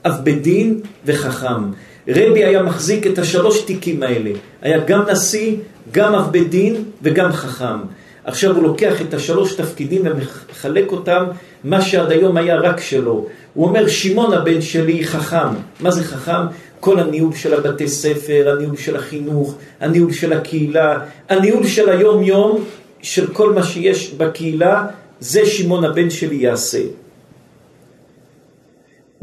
אב 0.06 0.12
בית 0.22 0.42
דין 0.42 0.80
וחכם. 1.04 1.62
רבי 2.08 2.44
היה 2.44 2.62
מחזיק 2.62 3.06
את 3.06 3.18
השלוש 3.18 3.62
תיקים 3.62 4.02
האלה, 4.02 4.30
היה 4.62 4.78
גם 4.78 5.02
נשיא, 5.10 5.56
גם 5.92 6.14
אב 6.14 6.32
בית 6.32 6.50
דין 6.50 6.84
וגם 7.02 7.32
חכם. 7.32 7.78
עכשיו 8.24 8.56
הוא 8.56 8.62
לוקח 8.62 9.00
את 9.00 9.14
השלוש 9.14 9.54
תפקידים 9.54 10.02
ומחלק 10.04 10.92
אותם, 10.92 11.24
מה 11.64 11.82
שעד 11.82 12.12
היום 12.12 12.36
היה 12.36 12.56
רק 12.56 12.80
שלו. 12.80 13.26
הוא 13.54 13.66
אומר, 13.66 13.88
שמעון 13.88 14.32
הבן 14.32 14.60
שלי 14.60 15.04
חכם. 15.04 15.48
מה 15.80 15.90
זה 15.90 16.04
חכם? 16.04 16.46
כל 16.80 16.98
הניהול 16.98 17.34
של 17.34 17.54
הבתי 17.54 17.88
ספר, 17.88 18.54
הניהול 18.56 18.76
של 18.76 18.96
החינוך, 18.96 19.54
הניהול 19.80 20.12
של 20.12 20.32
הקהילה, 20.32 20.98
הניהול 21.28 21.66
של 21.66 21.88
היום 21.88 22.22
יום, 22.22 22.64
של 23.02 23.26
כל 23.26 23.52
מה 23.52 23.62
שיש 23.62 24.12
בקהילה, 24.12 24.86
זה 25.20 25.46
שמעון 25.46 25.84
הבן 25.84 26.10
שלי 26.10 26.36
יעשה. 26.36 26.82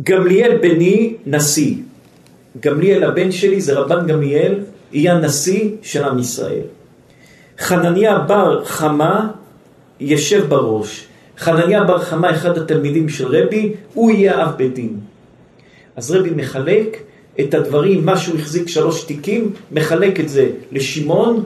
גמליאל 0.04 0.58
בני 0.58 1.14
נשיא. 1.26 1.76
גמליאל 2.60 3.04
הבן 3.04 3.32
שלי 3.32 3.62
זה 3.62 3.74
רבן 3.80 4.08
גמליאל, 4.08 4.56
יהיה 4.92 5.14
הנשיא 5.14 5.70
של 5.82 6.04
עם 6.04 6.20
ישראל. 6.20 6.66
חנניה 7.60 8.20
בר 8.20 8.66
חמה 8.66 9.30
ישב 10.00 10.46
בראש. 10.50 11.08
חנניה 11.38 11.84
בר 11.84 12.00
חמה, 12.00 12.32
אחד 12.32 12.58
התלמידים 12.58 13.10
של 13.10 13.28
רבי, 13.28 13.74
הוא 13.94 14.12
יהיה 14.12 14.44
אב 14.44 14.52
בית 14.58 14.74
דין. 14.74 15.00
אז 15.96 16.12
רבי 16.12 16.30
מחלק 16.36 16.98
את 17.40 17.54
הדברים, 17.54 18.06
מה 18.06 18.18
שהוא 18.18 18.40
החזיק 18.40 18.68
שלוש 18.68 19.04
תיקים, 19.04 19.54
מחלק 19.72 20.20
את 20.20 20.30
זה 20.30 20.50
לשמעון, 20.72 21.46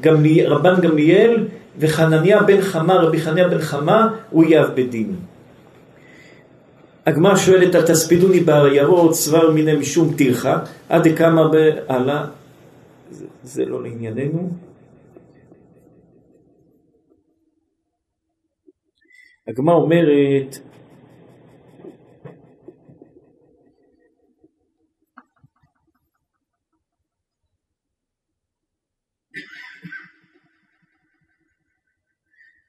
גמלי, 0.00 0.46
רבן 0.46 0.80
גמליאל 0.80 1.46
וחנניה 1.78 2.42
בן 2.42 2.60
חמה, 2.60 2.94
רבי 2.94 3.20
חנניה 3.20 3.48
בן 3.48 3.58
חמה, 3.58 4.08
הוא 4.30 4.44
יהיה 4.44 4.64
אב 4.64 4.70
בית 4.74 4.90
דין. 4.90 5.12
הגמרא 7.08 7.36
שואלת 7.36 7.74
על 7.74 7.86
תספידוני 7.86 8.40
בעיירות, 8.40 9.14
סבר 9.14 9.50
מיני 9.50 9.76
משום 9.76 10.14
טרחה, 10.18 10.64
עד 10.88 11.08
דקאמר 11.08 11.48
בהלאה, 11.48 12.26
זה, 13.10 13.26
זה 13.42 13.64
לא 13.64 13.82
לענייננו. 13.82 14.50
הגמרא 19.48 19.74
אומרת, 19.74 20.56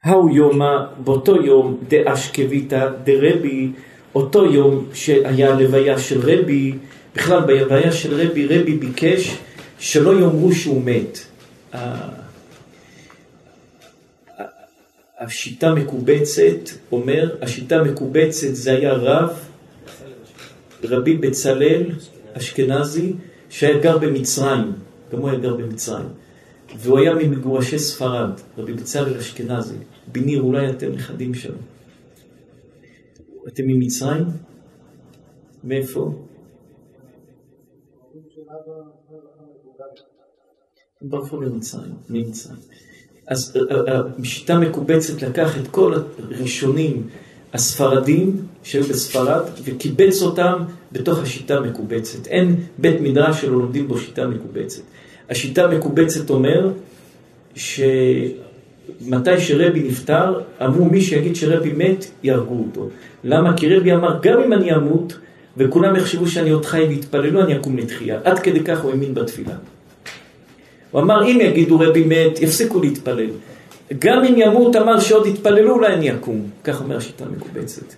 ההוא 0.03 0.29
יומא, 0.31 0.85
באותו 1.03 1.35
יום 1.35 1.77
דאשכביתא 1.87 2.89
דרבי, 3.03 3.71
אותו 4.15 4.45
יום 4.45 4.85
שהיה 4.93 5.53
הלוויה 5.53 5.99
של 5.99 6.19
רבי, 6.19 6.73
בכלל 7.15 7.39
בהלוויה 7.39 7.91
של 7.91 8.13
רבי, 8.21 8.45
רבי 8.45 8.73
ביקש 8.73 9.37
שלא 9.79 10.19
יאמרו 10.19 10.53
שהוא 10.53 10.83
מת. 10.83 11.19
השיטה 15.19 15.73
מקובצת, 15.73 16.69
אומר, 16.91 17.35
השיטה 17.41 17.83
מקובצת 17.83 18.55
זה 18.55 18.71
היה 18.71 18.93
רב, 18.93 19.29
רבי 20.83 21.17
בצלאל 21.17 21.83
אשכנזי, 22.33 23.13
שהיה 23.49 23.79
גר 23.79 23.97
במצרים, 23.97 24.71
גם 25.13 25.19
הוא 25.19 25.29
היה 25.29 25.39
גר 25.39 25.53
במצרים. 25.53 26.07
והוא 26.77 26.99
היה 26.99 27.13
ממגורשי 27.13 27.79
ספרד, 27.79 28.29
רבי 28.57 28.73
בצלאל 28.73 29.17
אשכנזי. 29.17 29.75
בניר, 30.07 30.41
אולי 30.41 30.69
אתם 30.69 30.91
נכדים 30.91 31.33
שלו. 31.33 31.55
אתם 33.47 33.63
ממצרים? 33.67 34.25
מאיפה? 35.63 36.11
ברחו 41.01 41.41
למצרים, 41.41 41.93
ממצרים. 42.09 42.59
אז 43.27 43.57
השיטה 44.21 44.53
אה, 44.53 44.59
אה, 44.59 44.63
מקובצת 44.69 45.21
לקח 45.21 45.57
את 45.57 45.67
כל 45.67 45.93
הראשונים 46.17 47.07
הספרדים 47.53 48.45
שהיו 48.63 48.83
בספרד 48.83 49.41
וקיבץ 49.63 50.21
אותם 50.21 50.63
בתוך 50.91 51.19
השיטה 51.19 51.57
המקובצת. 51.57 52.27
אין 52.27 52.55
בית 52.77 53.01
מדרש 53.01 53.41
שלא 53.41 53.59
לומדים 53.59 53.87
בו 53.87 53.97
שיטה 53.97 54.27
מקובצת. 54.27 54.81
השיטה 55.29 55.63
המקובצת 55.63 56.29
אומר 56.29 56.71
שמתי 59.09 59.41
שרבי 59.41 59.83
נפטר, 59.83 60.39
אמרו 60.65 60.85
מי 60.85 61.01
שיגיד 61.01 61.35
שרבי 61.35 61.73
מת, 61.77 62.05
יהרגו 62.23 62.65
אותו. 62.67 62.89
למה? 63.23 63.57
כי 63.57 63.75
רבי 63.75 63.93
אמר, 63.93 64.19
גם 64.21 64.39
אם 64.45 64.53
אני 64.53 64.75
אמות 64.75 65.17
וכולם 65.57 65.95
יחשבו 65.95 66.27
שאני 66.27 66.49
עוד 66.49 66.65
חי 66.65 66.83
ויתפללו, 66.89 67.41
אני 67.41 67.57
אקום 67.57 67.77
לתחייה. 67.77 68.19
עד 68.23 68.39
כדי 68.39 68.59
כך 68.59 68.81
הוא 68.81 68.91
האמין 68.91 69.13
בתפילה. 69.13 69.53
הוא 70.91 71.01
אמר, 71.01 71.23
אם 71.23 71.39
יגידו 71.41 71.79
רבי 71.79 72.03
מת, 72.03 72.41
יפסיקו 72.41 72.81
להתפלל. 72.81 73.29
גם 73.99 74.23
אם 74.23 74.33
ימות, 74.37 74.75
אמר 74.75 74.99
שעוד 74.99 75.25
יתפללו, 75.25 75.71
אולי 75.71 75.93
אני 75.93 76.11
אקום. 76.11 76.41
כך 76.63 76.81
אומר 76.81 76.97
השיטה 76.97 77.25
המקובצת. 77.25 77.93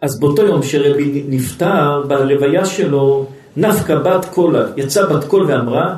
אז 0.00 0.20
באותו 0.20 0.42
יום 0.42 0.62
שרבי 0.62 1.22
נפטר, 1.28 2.02
בלוויה 2.08 2.64
שלו, 2.64 3.26
נפקא 3.56 3.98
בת 3.98 4.24
קולה, 4.24 4.66
יצאה 4.76 5.06
בת 5.06 5.24
קול 5.24 5.42
ואמרה, 5.48 5.96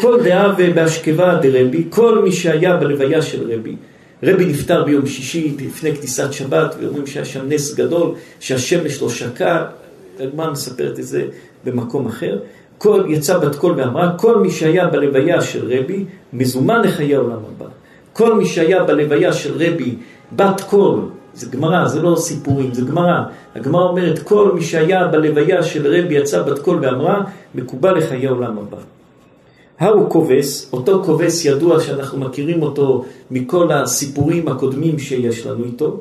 כל 0.00 0.22
דעה 0.22 0.54
ובהשכבה 0.58 1.34
דרבי, 1.42 1.84
כל 1.90 2.22
מי 2.22 2.32
שהיה 2.32 2.76
בלוויה 2.76 3.22
של 3.22 3.52
רבי. 3.52 3.76
רבי 4.22 4.46
נפטר 4.46 4.84
ביום 4.84 5.06
שישי 5.06 5.56
לפני 5.60 5.96
כניסת 5.96 6.32
שבת, 6.32 6.74
ואומרים 6.80 7.06
שהיה 7.06 7.24
שם 7.24 7.40
נס 7.48 7.74
גדול, 7.74 8.14
שהשמש 8.40 9.02
לא 9.02 9.08
שקע, 9.08 9.64
הגמרא 10.20 10.50
מספרת 10.50 10.98
את 10.98 11.06
זה 11.06 11.24
במקום 11.64 12.06
אחר. 12.06 12.38
כל, 12.78 13.04
יצא 13.08 13.38
בת 13.38 13.54
קול 13.56 13.72
ואמרה, 13.76 14.18
כל 14.18 14.38
מי 14.38 14.50
שהיה 14.50 14.86
בלוויה 14.86 15.40
של 15.40 15.78
רבי, 15.78 16.04
מזומן 16.32 16.82
לחיי 16.82 17.14
העולם 17.14 17.38
הבא. 17.56 17.66
כל 18.12 18.34
מי 18.34 18.46
שהיה 18.46 18.84
בלוויה 18.84 19.32
של 19.32 19.54
רבי, 19.54 19.94
בת 20.36 20.60
קול, 20.60 21.00
זה 21.34 21.46
גמרא, 21.50 21.88
זה 21.88 22.02
לא 22.02 22.16
סיפורים, 22.16 22.74
זה 22.74 22.82
גמרא. 22.82 23.22
הגמרא 23.54 23.82
אומרת, 23.82 24.18
כל 24.18 24.52
מי 24.54 24.62
שהיה 24.62 25.08
בלוויה 25.08 25.62
של 25.62 25.86
רבי 25.86 26.14
יצא 26.14 26.42
בת 26.42 26.58
קול 26.58 26.78
ואמרה, 26.82 27.22
מקובל 27.54 27.98
לחיי 27.98 28.26
העולם 28.26 28.58
הבא. 28.58 28.99
ההוא 29.80 30.10
כובס, 30.10 30.72
אותו 30.72 31.02
כובס 31.04 31.44
ידוע 31.44 31.80
שאנחנו 31.80 32.18
מכירים 32.18 32.62
אותו 32.62 33.04
מכל 33.30 33.72
הסיפורים 33.72 34.48
הקודמים 34.48 34.98
שיש 34.98 35.46
לנו 35.46 35.64
איתו. 35.64 36.00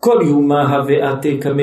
כל 0.00 0.18
יומא 0.26 0.54
הווה 0.54 1.16
קמא 1.40 1.62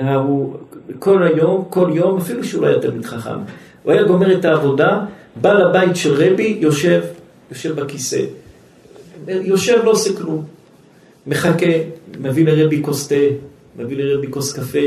ההוא, 0.00 0.54
כל 0.98 1.22
היום, 1.22 1.64
כל 1.70 1.90
יום, 1.94 2.16
אפילו 2.18 2.44
שהוא 2.44 2.62
לא 2.62 2.66
היה 2.66 2.78
תלמיד 2.78 3.04
חכם. 3.04 3.38
הוא 3.82 3.92
היה 3.92 4.02
גומר 4.02 4.38
את 4.38 4.44
העבודה, 4.44 5.00
בא 5.40 5.52
לבית 5.52 5.96
של 5.96 6.14
רבי, 6.14 6.56
יושב, 6.60 7.02
יושב 7.50 7.80
בכיסא. 7.80 8.24
יושב, 9.28 9.80
לא 9.84 9.90
עושה 9.90 10.16
כלום. 10.16 10.44
מחכה, 11.26 11.66
מביא 12.20 12.44
לרבי 12.46 12.82
כוס 12.82 13.08
תה, 13.08 13.14
מביא 13.78 13.96
לרבי 13.96 14.26
כוס 14.30 14.52
קפה, 14.52 14.78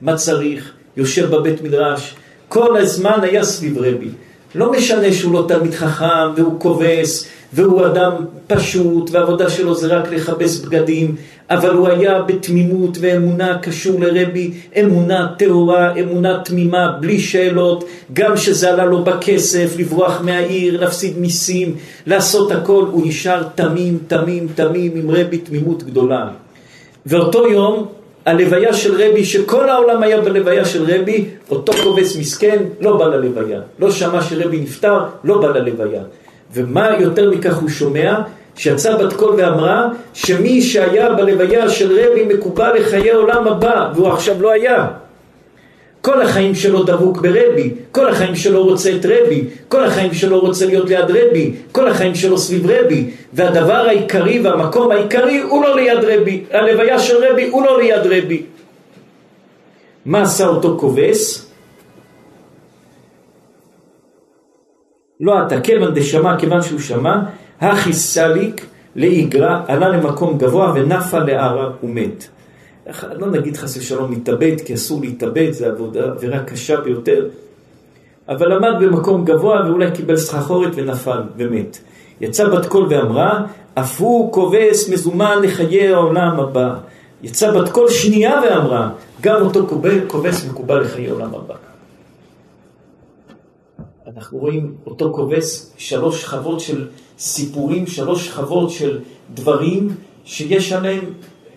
מה 0.00 0.16
צריך, 0.16 0.72
יושב 0.96 1.30
בבית 1.34 1.62
מדרש. 1.62 2.16
כל 2.50 2.76
הזמן 2.76 3.18
היה 3.22 3.44
סביב 3.44 3.78
רבי. 3.78 4.08
לא 4.54 4.72
משנה 4.72 5.12
שהוא 5.12 5.32
לא 5.32 5.44
תלמיד 5.48 5.74
חכם 5.74 6.34
והוא 6.36 6.60
כובס 6.60 7.28
והוא 7.52 7.86
אדם 7.86 8.12
פשוט 8.46 9.10
והעבודה 9.10 9.50
שלו 9.50 9.74
זה 9.74 9.86
רק 9.86 10.12
לכבס 10.12 10.60
בגדים, 10.60 11.14
אבל 11.50 11.70
הוא 11.70 11.88
היה 11.88 12.22
בתמימות 12.22 12.98
ואמונה 13.00 13.58
קשור 13.58 14.00
לרבי, 14.00 14.50
אמונה 14.80 15.34
טהורה, 15.38 15.94
אמונה 16.00 16.40
תמימה, 16.44 16.92
בלי 17.00 17.18
שאלות, 17.18 17.84
גם 18.12 18.36
שזה 18.36 18.70
עלה 18.70 18.84
לו 18.84 19.04
בכסף, 19.04 19.74
לברוח 19.78 20.20
מהעיר, 20.24 20.80
להפסיד 20.80 21.18
מיסים, 21.18 21.76
לעשות 22.06 22.52
הכל, 22.52 22.84
הוא 22.90 23.06
נשאר 23.06 23.42
תמים, 23.54 23.98
תמים, 24.06 24.48
תמים 24.54 24.92
עם 24.96 25.10
רבי 25.10 25.38
תמימות 25.38 25.82
גדולה. 25.82 26.28
ואותו 27.06 27.48
יום, 27.48 27.86
הלוויה 28.26 28.72
של 28.72 28.94
רבי, 28.94 29.24
שכל 29.24 29.68
העולם 29.68 30.02
היה 30.02 30.20
בלוויה 30.20 30.64
של 30.64 30.84
רבי, 30.88 31.24
אותו 31.50 31.72
קובץ 31.82 32.16
מסכן 32.16 32.62
לא 32.80 32.96
בא 32.96 33.04
ללוויה. 33.06 33.60
לא 33.78 33.90
שמע 33.90 34.22
שרבי 34.22 34.60
נפטר, 34.60 35.04
לא 35.24 35.40
בא 35.40 35.48
ללוויה. 35.48 36.02
ומה 36.54 36.90
יותר 37.00 37.30
מכך 37.30 37.56
הוא 37.56 37.68
שומע? 37.68 38.18
שיצאה 38.56 38.96
בת 38.96 39.12
קול 39.12 39.34
ואמרה 39.36 39.88
שמי 40.14 40.62
שהיה 40.62 41.12
בלוויה 41.12 41.68
של 41.68 41.98
רבי 41.98 42.24
מקובל 42.34 42.72
לחיי 42.78 43.10
עולם 43.10 43.48
הבא, 43.48 43.90
והוא 43.94 44.08
עכשיו 44.08 44.42
לא 44.42 44.50
היה. 44.50 44.86
כל 46.00 46.22
החיים 46.22 46.54
שלו 46.54 46.82
דבוק 46.82 47.18
ברבי, 47.18 47.70
כל 47.92 48.08
החיים 48.08 48.36
שלו 48.36 48.64
רוצה 48.64 48.90
את 48.96 49.06
רבי, 49.06 49.44
כל 49.68 49.84
החיים 49.84 50.14
שלו 50.14 50.40
רוצה 50.40 50.66
להיות 50.66 50.88
ליד 50.88 51.10
רבי, 51.10 51.52
כל 51.72 51.88
החיים 51.88 52.14
שלו 52.14 52.38
סביב 52.38 52.70
רבי, 52.70 53.10
והדבר 53.32 53.72
העיקרי 53.88 54.40
והמקום 54.40 54.90
העיקרי 54.90 55.38
הוא 55.38 55.62
לא 55.62 55.76
ליד 55.76 56.04
רבי, 56.04 56.44
הלוויה 56.50 56.98
של 56.98 57.24
רבי 57.24 57.48
הוא 57.48 57.64
לא 57.64 57.82
ליד 57.82 58.06
רבי. 58.06 58.42
מה 60.04 60.22
עשה 60.22 60.46
אותו 60.46 60.76
כובס? 60.80 61.50
לא 65.20 65.46
אתה, 65.46 65.60
כיוון 65.60 65.94
דשמע, 65.94 66.38
כיוון 66.38 66.62
שהוא 66.62 66.80
שמע, 66.80 67.16
הכי 67.60 67.92
סליק 67.92 68.66
לאיגרא, 68.96 69.60
עלה 69.66 69.88
למקום 69.88 70.38
גבוה 70.38 70.72
ונפה 70.74 71.18
לערה 71.18 71.70
ומת. 71.82 72.28
לא 73.18 73.26
נגיד 73.30 73.56
חס 73.56 73.76
ושלום 73.76 74.10
להתאבד, 74.10 74.60
כי 74.60 74.74
אסור 74.74 75.00
להתאבד, 75.00 75.50
זו 75.50 75.66
עבודה, 75.66 76.04
עבירה 76.04 76.44
קשה 76.44 76.80
ביותר. 76.80 77.28
אבל 78.28 78.52
עמד 78.52 78.82
במקום 78.82 79.24
גבוה 79.24 79.66
ואולי 79.66 79.90
קיבל 79.90 80.16
סחחורת 80.16 80.72
ונפל 80.74 81.22
ומת. 81.36 81.78
יצא 82.20 82.48
בת 82.48 82.66
קול 82.66 82.86
ואמרה, 82.90 83.44
אף 83.74 84.00
הוא 84.00 84.32
כובס 84.32 84.88
מזומן 84.88 85.38
לחיי 85.42 85.88
העולם 85.94 86.40
הבא. 86.40 86.74
יצא 87.22 87.52
בת 87.52 87.68
כל 87.68 87.88
שנייה 87.88 88.40
ואמרה, 88.44 88.90
גם 89.20 89.42
אותו 89.42 89.66
כובס 90.08 90.46
מקובל 90.50 90.80
לחיי 90.80 91.10
עולם 91.10 91.34
הבא. 91.34 91.54
אנחנו 94.16 94.38
רואים 94.38 94.74
אותו 94.86 95.12
כובס 95.14 95.74
שלוש 95.78 96.22
שכבות 96.22 96.60
של 96.60 96.86
סיפורים, 97.18 97.86
שלוש 97.86 98.26
שכבות 98.26 98.70
של 98.70 98.98
דברים 99.34 99.88
שיש 100.24 100.72
עליהם 100.72 101.04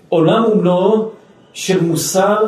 עולם 0.10 0.44
ומלואו 0.46 1.10
של 1.54 1.84
מוסר 1.84 2.46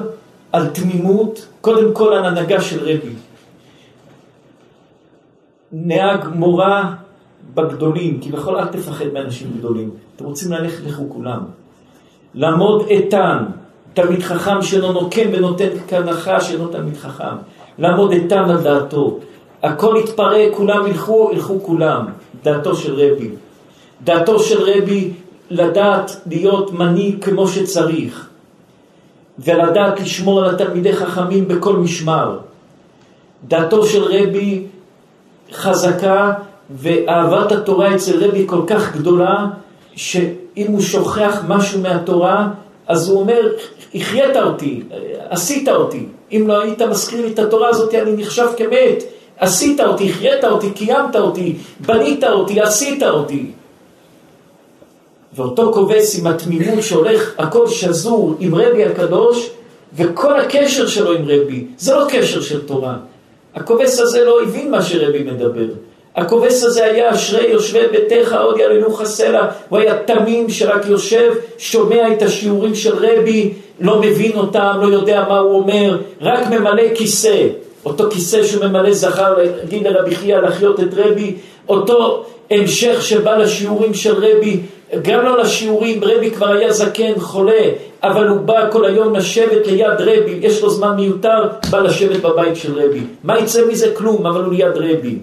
על 0.51 0.67
תמימות, 0.67 1.47
קודם 1.61 1.93
כל 1.93 2.13
על 2.13 2.25
הנהגה 2.25 2.61
של 2.61 2.79
רבי. 2.79 3.13
נהג 5.71 6.27
מורה 6.35 6.93
בגדולים, 7.55 8.19
כי 8.19 8.31
בכל 8.31 8.55
אל 8.55 8.65
תפחד 8.65 9.05
מאנשים 9.13 9.51
גדולים. 9.57 9.89
אתם 10.15 10.25
רוצים 10.25 10.51
ללכת 10.51 10.83
לכו 10.85 11.09
כולם. 11.09 11.39
לעמוד 12.33 12.85
איתן, 12.89 13.37
תלמיד 13.93 14.23
חכם 14.23 14.61
שלא 14.61 14.93
נוקם 14.93 15.29
ונותן 15.33 15.69
כנחה 15.87 16.41
שאינו 16.41 16.67
תלמיד 16.67 16.97
חכם. 16.97 17.35
לעמוד 17.77 18.11
איתן 18.11 18.49
על 18.49 18.61
דעתו. 18.63 19.19
הכל 19.63 19.95
יתפרק, 20.03 20.53
כולם 20.53 20.87
ילכו, 20.87 21.29
ילכו 21.33 21.59
כולם. 21.63 22.05
דעתו 22.43 22.75
של 22.75 22.93
רבי. 22.93 23.29
דעתו 24.03 24.39
של 24.39 24.61
רבי 24.61 25.11
לדעת 25.49 26.21
להיות 26.25 26.73
מנהיג 26.73 27.23
כמו 27.23 27.47
שצריך. 27.47 28.29
ולדעת 29.39 29.99
לשמור 29.99 30.43
על 30.43 30.55
התלמידי 30.55 30.93
חכמים 30.93 31.47
בכל 31.47 31.73
משמר. 31.75 32.39
דעתו 33.47 33.85
של 33.85 34.03
רבי 34.03 34.63
חזקה 35.53 36.33
ואהבת 36.69 37.51
התורה 37.51 37.95
אצל 37.95 38.25
רבי 38.25 38.43
כל 38.47 38.61
כך 38.67 38.95
גדולה, 38.95 39.45
שאם 39.95 40.65
הוא 40.67 40.81
שוכח 40.81 41.43
משהו 41.47 41.81
מהתורה, 41.81 42.47
אז 42.87 43.09
הוא 43.09 43.19
אומר, 43.19 43.51
החיית 43.95 44.37
אותי, 44.37 44.83
עשית 45.29 45.69
אותי. 45.69 46.05
אם 46.31 46.43
לא 46.47 46.61
היית 46.61 46.81
מזכיר 46.81 47.21
לי 47.21 47.33
את 47.33 47.39
התורה 47.39 47.69
הזאת, 47.69 47.93
אני 47.93 48.11
נחשב 48.17 48.47
כמת. 48.57 49.03
עשית 49.39 49.79
אותי, 49.79 50.09
החיית 50.09 50.43
אותי, 50.45 50.71
קיימת 50.71 51.15
אותי, 51.15 51.55
בנית 51.79 52.23
אותי, 52.23 52.61
עשית 52.61 53.03
אותי. 53.03 53.51
ואותו 55.35 55.71
כובס 55.73 56.19
עם 56.19 56.27
התמימות 56.27 56.83
שהולך 56.83 57.33
הכל 57.37 57.67
שזור 57.67 58.35
עם 58.39 58.55
רבי 58.55 58.83
הקדוש, 58.83 59.49
וכל 59.95 60.39
הקשר 60.39 60.87
שלו 60.87 61.11
עם 61.11 61.25
רבי, 61.27 61.65
זה 61.77 61.95
לא 61.95 62.05
קשר 62.09 62.41
של 62.41 62.61
תורה. 62.65 62.95
הכובס 63.55 63.99
הזה 63.99 64.25
לא 64.25 64.41
הבין 64.41 64.71
מה 64.71 64.81
שרבי 64.81 65.23
מדבר. 65.23 65.65
הכובס 66.15 66.63
הזה 66.63 66.85
היה 66.85 67.13
אשרי 67.13 67.47
יושבי 67.47 67.79
ביתך 67.91 68.35
עוד 68.43 68.59
ילנוך 68.59 69.03
סלע, 69.03 69.47
הוא 69.69 69.79
היה 69.79 69.97
תמים 70.05 70.49
שרק 70.49 70.85
יושב, 70.85 71.33
שומע 71.57 72.13
את 72.13 72.21
השיעורים 72.21 72.75
של 72.75 72.95
רבי, 72.95 73.53
לא 73.79 74.01
מבין 74.01 74.31
אותם, 74.37 74.77
לא 74.81 74.87
יודע 74.87 75.25
מה 75.29 75.37
הוא 75.37 75.59
אומר, 75.59 75.97
רק 76.21 76.47
ממלא 76.47 76.83
כיסא. 76.95 77.47
אותו 77.85 78.11
כיסא 78.11 78.43
שהוא 78.43 78.65
ממלא 78.65 78.93
זכר 78.93 79.37
להגיד 79.37 79.87
לרבי 79.87 80.15
חייא 80.15 80.37
לחיות 80.37 80.79
את 80.79 80.93
רבי, 80.95 81.35
אותו 81.69 82.25
המשך 82.51 83.01
שבא 83.01 83.37
לשיעורים 83.37 83.93
של 83.93 84.13
רבי, 84.15 84.59
גם 85.01 85.25
לא 85.25 85.37
לשיעורים, 85.37 86.03
רבי 86.03 86.31
כבר 86.31 86.47
היה 86.47 86.73
זקן, 86.73 87.19
חולה, 87.19 87.63
אבל 88.03 88.27
הוא 88.27 88.37
בא 88.37 88.71
כל 88.71 88.85
היום 88.85 89.15
לשבת 89.15 89.67
ליד 89.67 90.01
רבי, 90.01 90.39
יש 90.41 90.61
לו 90.61 90.69
זמן 90.69 90.95
מיותר, 90.95 91.47
בא 91.69 91.79
לשבת 91.79 92.21
בבית 92.21 92.55
של 92.55 92.73
רבי. 92.73 93.01
מה 93.23 93.39
יצא 93.39 93.65
מזה? 93.67 93.91
כלום, 93.95 94.25
אבל 94.25 94.43
הוא 94.43 94.53
ליד 94.53 94.77
רבי. 94.77 95.17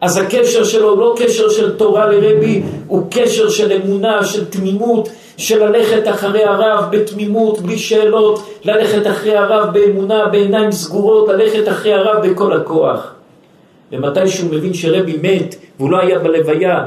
אז 0.00 0.16
הקשר 0.16 0.64
שלו 0.64 0.96
לא 0.96 1.14
קשר 1.18 1.48
של 1.48 1.76
תורה 1.76 2.06
לרבי, 2.06 2.62
הוא 2.86 3.06
קשר 3.10 3.48
של 3.48 3.72
אמונה, 3.72 4.24
של 4.24 4.44
תמימות, 4.44 5.08
של 5.36 5.66
ללכת 5.66 6.08
אחרי 6.08 6.44
הרב 6.44 6.84
בתמימות, 6.90 7.60
בלי 7.60 7.78
שאלות, 7.78 8.42
ללכת 8.64 9.06
אחרי 9.06 9.36
הרב 9.36 9.72
באמונה, 9.72 10.26
בעיניים 10.26 10.72
סגורות, 10.72 11.28
ללכת 11.28 11.68
אחרי 11.68 11.92
הרב 11.92 12.26
בכל 12.26 12.52
הכוח. 12.52 13.12
ומתי 13.92 14.28
שהוא 14.28 14.50
מבין 14.50 14.74
שרבי 14.74 15.18
מת 15.22 15.54
והוא 15.78 15.90
לא 15.90 16.00
היה 16.00 16.18
בלוויה, 16.18 16.84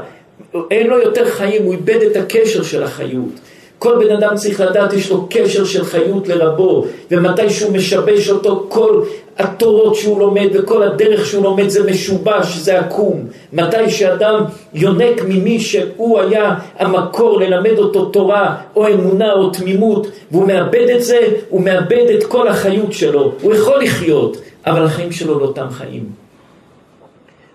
אין 0.70 0.86
לו 0.86 0.98
יותר 0.98 1.30
חיים, 1.30 1.62
הוא 1.62 1.72
איבד 1.72 2.02
את 2.02 2.16
הקשר 2.16 2.62
של 2.62 2.82
החיות. 2.82 3.40
כל 3.82 4.04
בן 4.04 4.16
אדם 4.16 4.34
צריך 4.34 4.60
לדעת, 4.60 4.92
יש 4.92 5.10
לו 5.10 5.26
קשר 5.30 5.64
של 5.64 5.84
חיות 5.84 6.28
לרבו, 6.28 6.86
ומתי 7.10 7.50
שהוא 7.50 7.72
משבש 7.72 8.30
אותו, 8.30 8.66
כל 8.68 9.02
התורות 9.38 9.94
שהוא 9.94 10.20
לומד 10.20 10.48
וכל 10.52 10.82
הדרך 10.82 11.26
שהוא 11.26 11.44
לומד 11.44 11.68
זה 11.68 11.90
משובש, 11.90 12.56
זה 12.56 12.80
עקום. 12.80 13.26
מתי 13.52 13.90
שאדם 13.90 14.44
יונק 14.74 15.22
ממי 15.28 15.60
שהוא 15.60 16.20
היה 16.20 16.54
המקור 16.78 17.40
ללמד 17.40 17.78
אותו 17.78 18.04
תורה 18.04 18.56
או 18.76 18.88
אמונה 18.88 19.32
או 19.32 19.50
תמימות, 19.50 20.06
והוא 20.30 20.46
מאבד 20.46 20.86
את 20.96 21.02
זה, 21.02 21.20
הוא 21.48 21.60
מאבד 21.60 22.06
את 22.18 22.24
כל 22.24 22.48
החיות 22.48 22.92
שלו. 22.92 23.32
הוא 23.42 23.54
יכול 23.54 23.82
לחיות, 23.82 24.36
אבל 24.66 24.84
החיים 24.84 25.12
שלו 25.12 25.38
לא 25.38 25.44
אותם 25.44 25.70
חיים. 25.70 26.04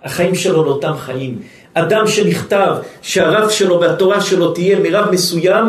החיים 0.03 0.35
שלו 0.35 0.63
לא 0.63 0.69
אותם 0.71 0.93
חיים. 0.97 1.39
אדם 1.79 2.07
שנכתב 2.07 2.73
שהרב 3.01 3.49
שלו 3.49 3.81
והתורה 3.81 4.21
שלו 4.21 4.51
תהיה 4.51 4.79
מרב 4.79 5.11
מסוים, 5.11 5.65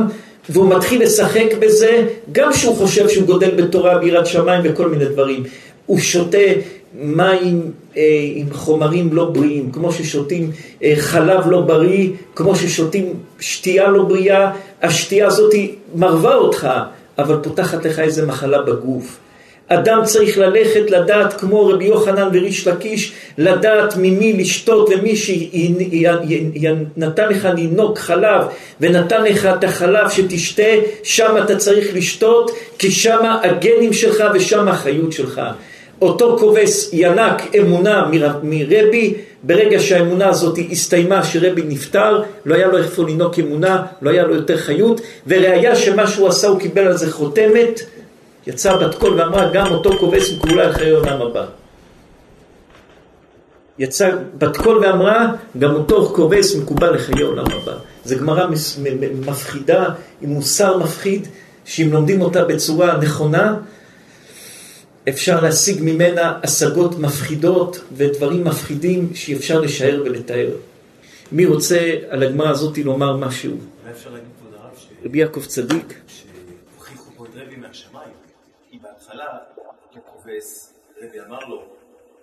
והוא 0.49 0.75
מתחיל 0.77 1.03
לשחק 1.03 1.55
בזה, 1.59 2.07
גם 2.33 2.53
שהוא 2.53 2.77
חושב 2.77 3.09
שהוא 3.09 3.27
גודל 3.27 3.51
בתורה, 3.51 3.99
ביראת 3.99 4.27
שמיים 4.27 4.61
וכל 4.65 4.89
מיני 4.89 5.05
דברים. 5.05 5.43
הוא 5.87 5.99
שותה 5.99 6.39
מים 6.95 7.71
אה, 7.97 8.03
עם 8.35 8.47
חומרים 8.53 9.13
לא 9.13 9.25
בריאים, 9.25 9.73
כמו 9.73 9.93
ששותים 9.93 10.51
אה, 10.83 10.95
חלב 10.97 11.51
לא 11.51 11.61
בריא, 11.61 12.11
כמו 12.35 12.57
ששותים 12.57 13.15
שתייה 13.41 13.89
לא 13.89 14.03
בריאה, 14.03 14.51
השתייה 14.83 15.27
הזאת 15.27 15.55
מרווה 15.95 16.35
אותך, 16.35 16.69
אבל 17.19 17.37
פותחת 17.43 17.87
לך 17.87 17.99
איזה 17.99 18.27
מחלה 18.27 18.63
בגוף. 18.63 19.19
אדם 19.69 20.01
צריך 20.05 20.39
ללכת 20.39 20.91
לדעת 20.91 21.41
כמו 21.41 21.67
רבי 21.67 21.85
יוחנן 21.85 22.29
וריש 22.33 22.67
לקיש, 22.67 23.13
לדעת 23.39 23.95
ממי 23.97 24.33
לשתות 24.33 24.89
ומי 24.89 25.17
שנתן 26.97 27.29
לך 27.29 27.49
לנהוג 27.57 27.99
חלב 27.99 28.43
ונתן 28.81 29.25
לך 29.25 29.47
את 29.47 29.65
החלב 29.65 30.11
שתשתה, 30.11 30.63
שם 31.03 31.37
אתה 31.45 31.57
צריך 31.57 31.95
לשתות, 31.95 32.51
כי 32.79 32.91
שם 32.91 33.25
הגנים 33.43 33.93
שלך 33.93 34.25
ושם 34.35 34.69
החיות 34.69 35.13
שלך. 35.13 35.41
אותו 36.03 36.37
כובס 36.39 36.91
ינק 36.93 37.55
אמונה 37.59 38.11
מרבי, 38.43 39.15
ברגע 39.43 39.81
שהאמונה 39.81 40.29
הזאת 40.29 40.59
הסתיימה, 40.71 41.25
שרבי 41.25 41.63
נפטר, 41.69 42.23
לא 42.47 42.55
היה 42.55 42.67
לו 42.67 42.79
איפה 42.79 43.03
לנהוג 43.03 43.41
אמונה, 43.41 43.83
לא 44.03 44.11
היה 44.11 44.23
לו 44.23 44.35
יותר 44.35 44.57
חיות, 44.57 45.01
וראיה 45.27 45.77
שמה 45.77 46.07
שהוא 46.07 46.29
עשה 46.29 46.49
הוא 46.49 46.61
קיבל 46.61 46.87
על 46.87 46.97
זה 46.97 47.13
חותמת, 47.13 47.81
יצאה 48.49 48.77
בת 48.77 48.95
קול 48.95 49.21
ואמרה 49.21 49.51
גם 49.53 49.67
אותו 49.67 49.99
כובס 49.99 50.33
מקולה 50.33 50.71
אחרי 50.71 50.91
עולם 50.91 51.23
הבא. 51.23 51.47
יצאה 53.79 54.11
בת 54.39 54.57
קול 54.57 54.79
ואמרה 54.79 55.33
גם 55.59 55.75
אותו 55.75 56.13
כובס 56.15 56.57
מקובל 56.57 56.95
לחיי 56.95 57.23
עולם 57.23 57.47
הבא. 57.53 57.79
זו 58.05 58.17
גמרא 58.19 58.47
מפחידה, 59.15 59.89
עם 60.21 60.31
מוסר 60.31 60.79
מפחיד, 60.79 61.29
שאם 61.65 61.89
לומדים 61.93 62.21
אותה 62.21 62.45
בצורה 62.45 62.97
נכונה, 62.97 63.57
אפשר 65.09 65.41
להשיג 65.41 65.79
ממנה 65.83 66.39
השגות 66.43 66.99
מפחידות 66.99 67.81
ודברים 67.93 68.45
מפחידים 68.45 69.11
שאפשר 69.15 69.61
לשער 69.61 70.03
ולתאר. 70.05 70.51
מי 71.33 71.47
רוצה 71.47 71.95
על 72.09 72.23
הגמרא 72.23 72.51
הזאת 72.51 72.79
לומר 72.79 73.17
משהו? 73.17 73.53
מה 73.85 73.91
אפשר 73.91 74.11
להגיד, 74.11 74.29
כבוד 74.41 74.55
הרב, 74.61 74.71
רבי 75.05 75.19
יעקב 75.19 75.45
צדיק. 75.45 75.95
שהוכיחו 76.07 77.11
פה 77.17 77.25
את 77.25 77.31
רבי 77.35 77.57
מהשמיים. 77.57 78.13
כי 78.71 78.79
בהתחלה, 78.83 79.25
כובס, 80.29 80.73
רבי 81.03 81.21
אמר 81.21 81.39
לו, 81.49 81.63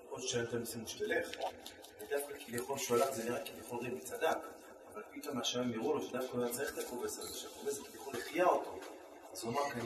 עוד 0.10 0.22
שנים 0.22 0.46
אתה 0.50 0.58
משימו 0.58 0.88
שתלך. 0.88 1.28
ודווקא 1.98 2.34
כביכול 2.46 2.78
הלך, 2.90 3.16
זה 3.16 3.24
נראה 3.24 3.40
כביכול 3.46 3.80
רבי 3.80 4.00
צדק. 4.04 4.38
אבל 4.94 5.02
פתאום 5.16 5.38
מהשמיים 5.38 5.72
יראו 5.74 5.94
לו 5.94 6.02
שדווקא 6.02 6.28
הוא 6.32 6.44
היה 6.44 6.54
צריך 6.54 6.74
את 6.74 6.78
הכובס 6.78 7.20
הזה, 7.20 7.38
שהכובס 7.38 7.80
כביכול 7.80 8.14
החייה 8.22 8.46
אותו. 8.46 8.80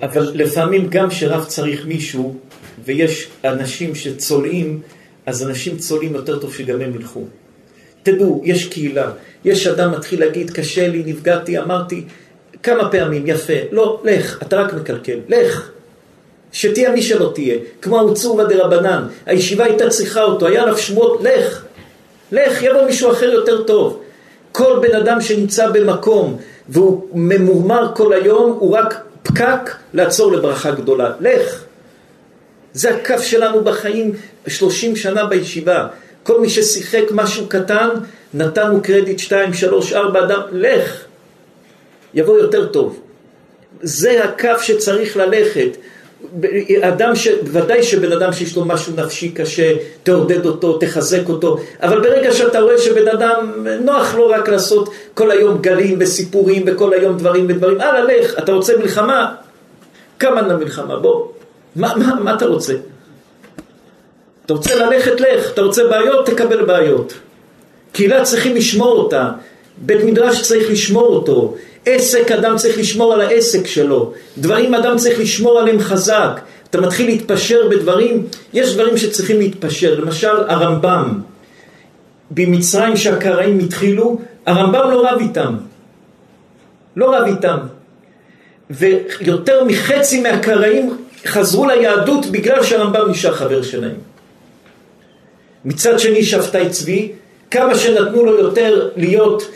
אבל 0.01 0.31
לפעמים 0.33 0.87
גם 0.89 1.09
כשרב 1.09 1.45
צריך 1.45 1.85
מישהו, 1.85 2.35
ויש 2.83 3.29
אנשים 3.43 3.95
שצולעים, 3.95 4.81
אז 5.25 5.43
אנשים 5.43 5.77
צולעים 5.77 6.15
יותר 6.15 6.39
טוב 6.39 6.53
שגם 6.53 6.81
הם 6.81 6.95
ילכו. 6.95 7.23
תדעו, 8.03 8.41
יש 8.45 8.67
קהילה, 8.69 9.11
יש 9.45 9.67
אדם 9.67 9.91
מתחיל 9.91 10.19
להגיד, 10.19 10.51
קשה 10.51 10.87
לי, 10.87 11.03
נפגעתי, 11.05 11.59
אמרתי 11.59 12.05
כמה 12.63 12.91
פעמים, 12.91 13.27
יפה, 13.27 13.53
לא, 13.71 14.01
לך, 14.03 14.43
אתה 14.43 14.55
רק 14.55 14.73
מקלקל, 14.73 15.19
לך. 15.27 15.71
שתהיה 16.51 16.91
מי 16.91 17.01
שלא 17.01 17.31
תהיה, 17.35 17.57
כמו 17.81 17.99
האוצורבא 17.99 18.43
דרבנן, 18.43 19.03
הישיבה 19.25 19.63
הייתה 19.63 19.89
צריכה 19.89 20.23
אותו, 20.23 20.47
היה 20.47 20.63
עליו 20.63 20.77
שמועות, 20.77 21.23
לך, 21.23 21.63
לך, 22.31 22.63
יבוא 22.63 22.85
מישהו 22.85 23.11
אחר 23.11 23.25
יותר 23.25 23.63
טוב. 23.63 24.01
כל 24.51 24.79
בן 24.81 24.95
אדם 24.95 25.21
שנמצא 25.21 25.69
במקום 25.69 26.37
והוא 26.69 27.07
ממורמר 27.13 27.91
כל 27.95 28.13
היום, 28.13 28.57
הוא 28.59 28.77
רק 28.77 29.03
פקק 29.23 29.75
לעצור 29.93 30.31
לברכה 30.31 30.71
גדולה. 30.71 31.11
לך. 31.19 31.63
זה 32.73 32.95
הקו 32.95 33.19
שלנו 33.21 33.63
בחיים 33.63 34.11
30 34.47 34.95
שנה 34.95 35.25
בישיבה. 35.25 35.87
כל 36.23 36.41
מי 36.41 36.49
ששיחק 36.49 37.03
משהו 37.11 37.47
קטן, 37.47 37.89
נתנו 38.33 38.81
קרדיט 38.81 39.19
2, 39.19 39.53
3, 39.53 39.93
4 39.93 40.25
אדם, 40.25 40.41
לך. 40.51 41.03
יבוא 42.13 42.37
יותר 42.37 42.65
טוב. 42.65 42.99
זה 43.81 44.23
הקו 44.23 44.59
שצריך 44.61 45.17
ללכת. 45.17 45.77
אדם 46.81 47.15
ש... 47.15 47.27
ודאי 47.43 47.83
שבן 47.83 48.11
אדם 48.11 48.33
שיש 48.33 48.55
לו 48.55 48.65
משהו 48.65 48.93
נפשי 48.95 49.29
קשה, 49.29 49.73
תעודד 50.03 50.45
אותו, 50.45 50.77
תחזק 50.77 51.29
אותו, 51.29 51.57
אבל 51.81 52.01
ברגע 52.01 52.33
שאתה 52.33 52.59
רואה 52.59 52.77
שבן 52.77 53.07
אדם 53.07 53.65
נוח 53.81 54.15
לו 54.15 54.27
רק 54.29 54.49
לעשות 54.49 54.89
כל 55.13 55.31
היום 55.31 55.57
גלים 55.61 55.97
וסיפורים 55.99 56.63
וכל 56.67 56.93
היום 56.93 57.17
דברים 57.17 57.45
ודברים, 57.49 57.81
הלאה 57.81 58.01
לך, 58.01 58.39
אתה 58.39 58.51
רוצה 58.51 58.73
מלחמה? 58.77 59.35
כמה 60.19 60.41
למלחמה, 60.41 60.99
בוא, 60.99 61.27
מה, 61.75 61.93
מה, 61.95 62.15
מה 62.23 62.35
אתה 62.35 62.45
רוצה? 62.45 62.73
אתה 64.45 64.53
רוצה 64.53 64.75
ללכת, 64.75 65.21
לך, 65.21 65.51
אתה 65.53 65.61
רוצה 65.61 65.83
בעיות, 65.83 66.25
תקבל 66.25 66.65
בעיות. 66.65 67.13
קהילה 67.91 68.23
צריכים 68.23 68.55
לשמור 68.55 68.97
אותה, 68.97 69.29
בית 69.77 70.03
מדרש 70.03 70.41
צריך 70.41 70.71
לשמור 70.71 71.15
אותו, 71.15 71.55
עסק 71.85 72.31
אדם 72.31 72.57
צריך 72.57 72.77
לשמור 72.77 73.13
על 73.13 73.21
העסק 73.21 73.67
שלו, 73.67 74.13
דברים 74.37 74.73
אדם 74.73 74.97
צריך 74.97 75.19
לשמור 75.19 75.59
עליהם 75.59 75.79
חזק, 75.79 76.41
אתה 76.69 76.81
מתחיל 76.81 77.05
להתפשר 77.07 77.67
בדברים, 77.69 78.27
יש 78.53 78.73
דברים 78.73 78.97
שצריכים 78.97 79.39
להתפשר, 79.39 79.99
למשל 79.99 80.37
הרמב"ם, 80.47 81.21
במצרים 82.31 82.97
שהקראים 82.97 83.59
התחילו, 83.59 84.19
הרמב"ם 84.45 84.91
לא 84.91 85.09
רב 85.09 85.19
איתם, 85.19 85.55
לא 86.95 87.15
רב 87.15 87.25
איתם, 87.25 87.57
ויותר 88.69 89.63
מחצי 89.63 90.21
מהקראים 90.21 90.97
חזרו 91.25 91.67
ליהדות 91.67 92.25
בגלל 92.25 92.63
שהרמב"ם 92.63 93.11
נשאר 93.11 93.33
חבר 93.33 93.61
שלהם. 93.61 93.95
מצד 95.65 95.99
שני 95.99 96.23
שבתאי 96.23 96.69
צבי, 96.69 97.11
כמה 97.51 97.75
שנתנו 97.75 98.25
לו 98.25 98.39
יותר 98.39 98.89
להיות 98.95 99.49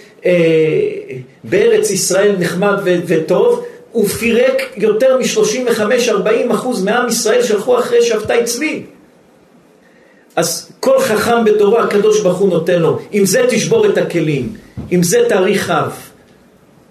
בארץ 1.44 1.92
ישראל 1.92 2.36
נחמד 2.40 2.76
ו- 2.86 3.00
וטוב, 3.08 3.64
הוא 3.92 4.08
פירק 4.08 4.62
יותר 4.78 5.18
מ-35-40 5.18 6.54
אחוז 6.54 6.84
מעם 6.84 7.08
ישראל 7.08 7.44
שהלכו 7.44 7.80
אחרי 7.80 8.02
שבתאי 8.02 8.44
צבי. 8.44 8.84
אז 10.36 10.72
כל 10.80 11.00
חכם 11.00 11.46
בתורה 11.46 11.84
הקדוש 11.84 12.22
ברוך 12.22 12.38
הוא 12.38 12.50
נותן 12.50 12.80
לו, 12.82 13.00
עם 13.12 13.26
זה 13.26 13.46
תשבור 13.50 13.86
את 13.86 13.98
הכלים, 13.98 14.54
עם 14.92 15.04
זה 15.04 15.26
תאריך 15.30 15.70
אף. 15.70 15.94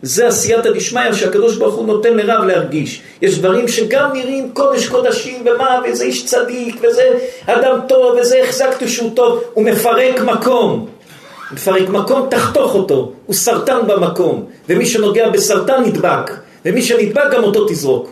זה 0.03 0.29
עשייתא 0.29 0.71
דשמיא 0.71 1.13
שהקדוש 1.13 1.57
ברוך 1.57 1.75
הוא 1.75 1.87
נותן 1.87 2.17
לרב 2.17 2.45
להרגיש. 2.45 3.03
יש 3.23 3.39
דברים 3.39 3.69
שגם 3.69 4.11
נראים 4.13 4.51
קודש 4.53 4.89
קודשים 4.89 5.45
ומה, 5.47 5.81
ואיזה 5.83 6.05
איש 6.05 6.25
צדיק, 6.27 6.77
וזה 6.83 7.09
אדם 7.47 7.79
טוב, 7.89 8.17
וזה 8.21 8.43
החזקת 8.43 8.89
שהוא 8.89 9.11
טוב, 9.15 9.43
הוא 9.53 9.65
מפרק 9.65 10.21
מקום. 10.21 10.89
מפרק 11.53 11.89
מקום, 11.89 12.27
תחתוך 12.31 12.75
אותו, 12.75 13.13
הוא 13.27 13.35
סרטן 13.35 13.79
במקום, 13.87 14.45
ומי 14.69 14.87
שנוגע 14.87 15.29
בסרטן 15.31 15.83
נדבק, 15.85 16.31
ומי 16.65 16.83
שנדבק 16.83 17.31
גם 17.33 17.45
אותו 17.45 17.69
תזרוק. 17.69 18.11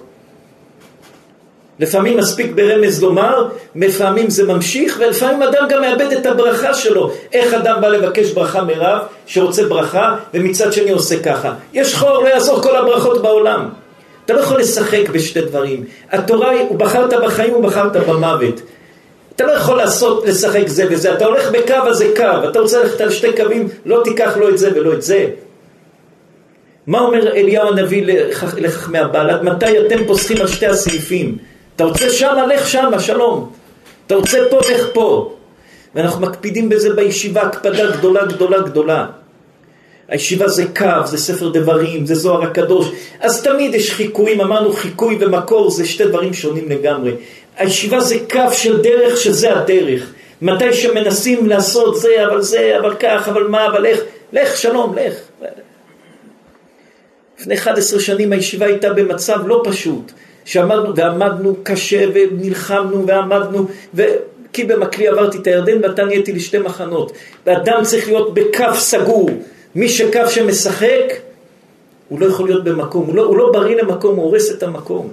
לפעמים 1.80 2.16
מספיק 2.16 2.52
ברמז 2.54 3.02
לומר, 3.02 3.48
לפעמים 3.74 4.30
זה 4.30 4.44
ממשיך, 4.44 4.96
ולפעמים 5.00 5.42
אדם 5.42 5.68
גם 5.68 5.80
מאבד 5.80 6.12
את 6.12 6.26
הברכה 6.26 6.74
שלו. 6.74 7.10
איך 7.32 7.54
אדם 7.54 7.80
בא 7.80 7.88
לבקש 7.88 8.30
ברכה 8.30 8.62
מרב, 8.62 8.98
שרוצה 9.26 9.64
ברכה, 9.64 10.16
ומצד 10.34 10.72
שני 10.72 10.90
עושה 10.90 11.22
ככה. 11.22 11.54
יש 11.72 11.94
חור, 11.94 12.22
לא 12.22 12.28
יעזור 12.28 12.62
כל 12.62 12.76
הברכות 12.76 13.22
בעולם. 13.22 13.68
אתה 14.24 14.32
לא 14.32 14.40
יכול 14.40 14.60
לשחק 14.60 15.08
בשתי 15.12 15.40
דברים. 15.40 15.84
התורה 16.10 16.50
היא, 16.50 16.64
בחרת 16.76 17.12
בחיים, 17.24 17.54
הוא 17.54 17.62
בחרת 17.62 17.96
במוות. 17.96 18.60
אתה 19.40 19.48
לא 19.48 19.52
יכול 19.52 19.76
לעשות, 19.76 20.26
לשחק 20.26 20.68
זה 20.68 20.84
וזה, 20.90 21.14
אתה 21.14 21.24
הולך 21.24 21.50
בקו 21.50 21.74
הזה 21.74 22.12
קו, 22.16 22.48
אתה 22.50 22.60
רוצה 22.60 22.82
ללכת 22.82 23.00
על 23.00 23.10
שתי 23.10 23.36
קווים, 23.36 23.68
לא 23.86 24.00
תיקח 24.04 24.36
לא 24.36 24.48
את 24.48 24.58
זה 24.58 24.70
ולא 24.74 24.92
את 24.92 25.02
זה. 25.02 25.26
מה 26.86 27.00
אומר 27.00 27.32
אליהו 27.32 27.68
הנביא 27.68 28.02
לחכמי 28.56 28.98
הבעל? 28.98 29.42
מתי 29.42 29.86
אתם 29.86 30.04
פוסחים 30.06 30.36
על 30.40 30.46
שתי 30.46 30.66
הסעיפים? 30.66 31.38
אתה 31.76 31.84
רוצה 31.84 32.10
שמה, 32.10 32.46
לך 32.46 32.68
שמה, 32.68 33.00
שלום. 33.00 33.52
אתה 34.06 34.14
רוצה 34.14 34.38
פה, 34.50 34.58
לך 34.58 34.86
פה. 34.92 35.34
ואנחנו 35.94 36.20
מקפידים 36.20 36.68
בזה 36.68 36.94
בישיבה, 36.94 37.42
הקפדה 37.42 37.96
גדולה 37.96 38.24
גדולה 38.24 38.58
גדולה. 38.58 39.06
הישיבה 40.08 40.48
זה 40.48 40.64
קו, 40.76 41.06
זה 41.06 41.18
ספר 41.18 41.48
דברים, 41.48 42.06
זה 42.06 42.14
זוהר 42.14 42.42
הקדוש. 42.42 42.88
אז 43.20 43.42
תמיד 43.42 43.74
יש 43.74 43.92
חיקויים, 43.92 44.40
אמרנו 44.40 44.72
חיקוי 44.72 45.18
ומקור 45.20 45.70
זה 45.70 45.86
שתי 45.86 46.04
דברים 46.04 46.34
שונים 46.34 46.68
לגמרי. 46.68 47.12
הישיבה 47.56 48.00
זה 48.00 48.16
קו 48.30 48.52
של 48.52 48.82
דרך 48.82 49.16
שזה 49.16 49.56
הדרך. 49.56 50.12
מתי 50.42 50.72
שמנסים 50.72 51.46
לעשות 51.46 52.00
זה, 52.00 52.26
אבל 52.26 52.42
זה, 52.42 52.78
אבל 52.80 52.94
כך, 52.94 53.28
אבל 53.28 53.46
מה, 53.46 53.66
אבל 53.66 53.86
איך, 53.86 54.00
לך, 54.32 54.56
שלום, 54.56 54.94
לך. 54.96 55.14
לפני 57.40 57.54
11 57.54 58.00
שנים 58.00 58.32
הישיבה 58.32 58.66
הייתה 58.66 58.92
במצב 58.92 59.46
לא 59.46 59.62
פשוט. 59.64 60.12
שעמדנו 60.44 60.96
ועמדנו 60.96 61.56
קשה 61.62 62.04
ונלחמנו 62.14 63.06
ועמדנו 63.06 63.66
ו... 63.94 64.02
כי 64.52 64.64
במקלי 64.64 65.08
עברתי 65.08 65.38
את 65.38 65.46
הירדן 65.46 65.78
ואתה 65.82 66.04
נהייתי 66.04 66.32
לשתי 66.32 66.58
מחנות. 66.58 67.12
ואדם 67.46 67.82
צריך 67.82 68.08
להיות 68.08 68.34
בקו 68.34 68.74
סגור. 68.74 69.30
מי 69.74 69.88
שקו 69.88 70.28
שמשחק, 70.28 71.12
הוא 72.08 72.20
לא 72.20 72.26
יכול 72.26 72.48
להיות 72.48 72.64
במקום, 72.64 73.06
הוא 73.06 73.14
לא, 73.14 73.22
הוא 73.22 73.36
לא 73.36 73.50
בריא 73.52 73.76
למקום, 73.76 74.16
הוא 74.16 74.24
הורס 74.24 74.50
את 74.50 74.62
המקום. 74.62 75.10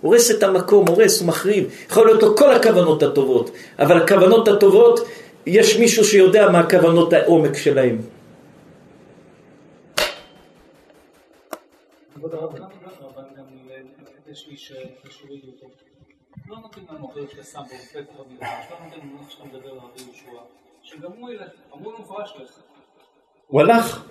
הורס 0.00 0.30
את 0.30 0.42
המקום, 0.42 0.88
הורס, 0.88 1.20
הוא 1.20 1.28
מחריב. 1.28 1.70
יכול 1.90 2.06
להיות 2.06 2.22
לו 2.22 2.36
כל 2.36 2.52
הכוונות 2.52 3.02
הטובות, 3.02 3.50
אבל 3.78 4.02
הכוונות 4.02 4.48
הטובות, 4.48 5.00
יש 5.46 5.76
מישהו 5.76 6.04
שיודע 6.04 6.50
מה 6.50 6.58
הכוונות 6.60 7.12
העומק 7.12 7.56
שלהם. 7.56 7.98
כבוד 12.14 12.34
הרב, 12.34 12.50
יש 14.30 14.48
לי 14.48 14.56
שהורידו 14.56 15.48
אותו. 15.48 15.66
לא 16.48 16.56
נותנים 16.62 16.86
לנו 16.92 17.10
אחרי 17.10 17.22
שאתה 17.30 17.42
שם 17.42 17.60
באופק 17.70 18.10
במדרש, 18.18 18.64
לא 18.70 18.76
נותנים 18.84 19.10
לנו 19.10 19.18
איך 19.22 19.30
שאתה 19.30 19.44
מדבר 19.44 19.70
על 19.70 19.78
רבי 19.78 20.02
יהושע, 20.02 20.40
שגם 20.82 21.10
הוא 21.18 21.30
ילך, 21.30 21.48
אמרו 21.74 21.92
לו 21.92 21.98
מפורש 21.98 22.32
לך. 22.42 22.50
הוא 23.46 23.60
הלך, 23.60 24.02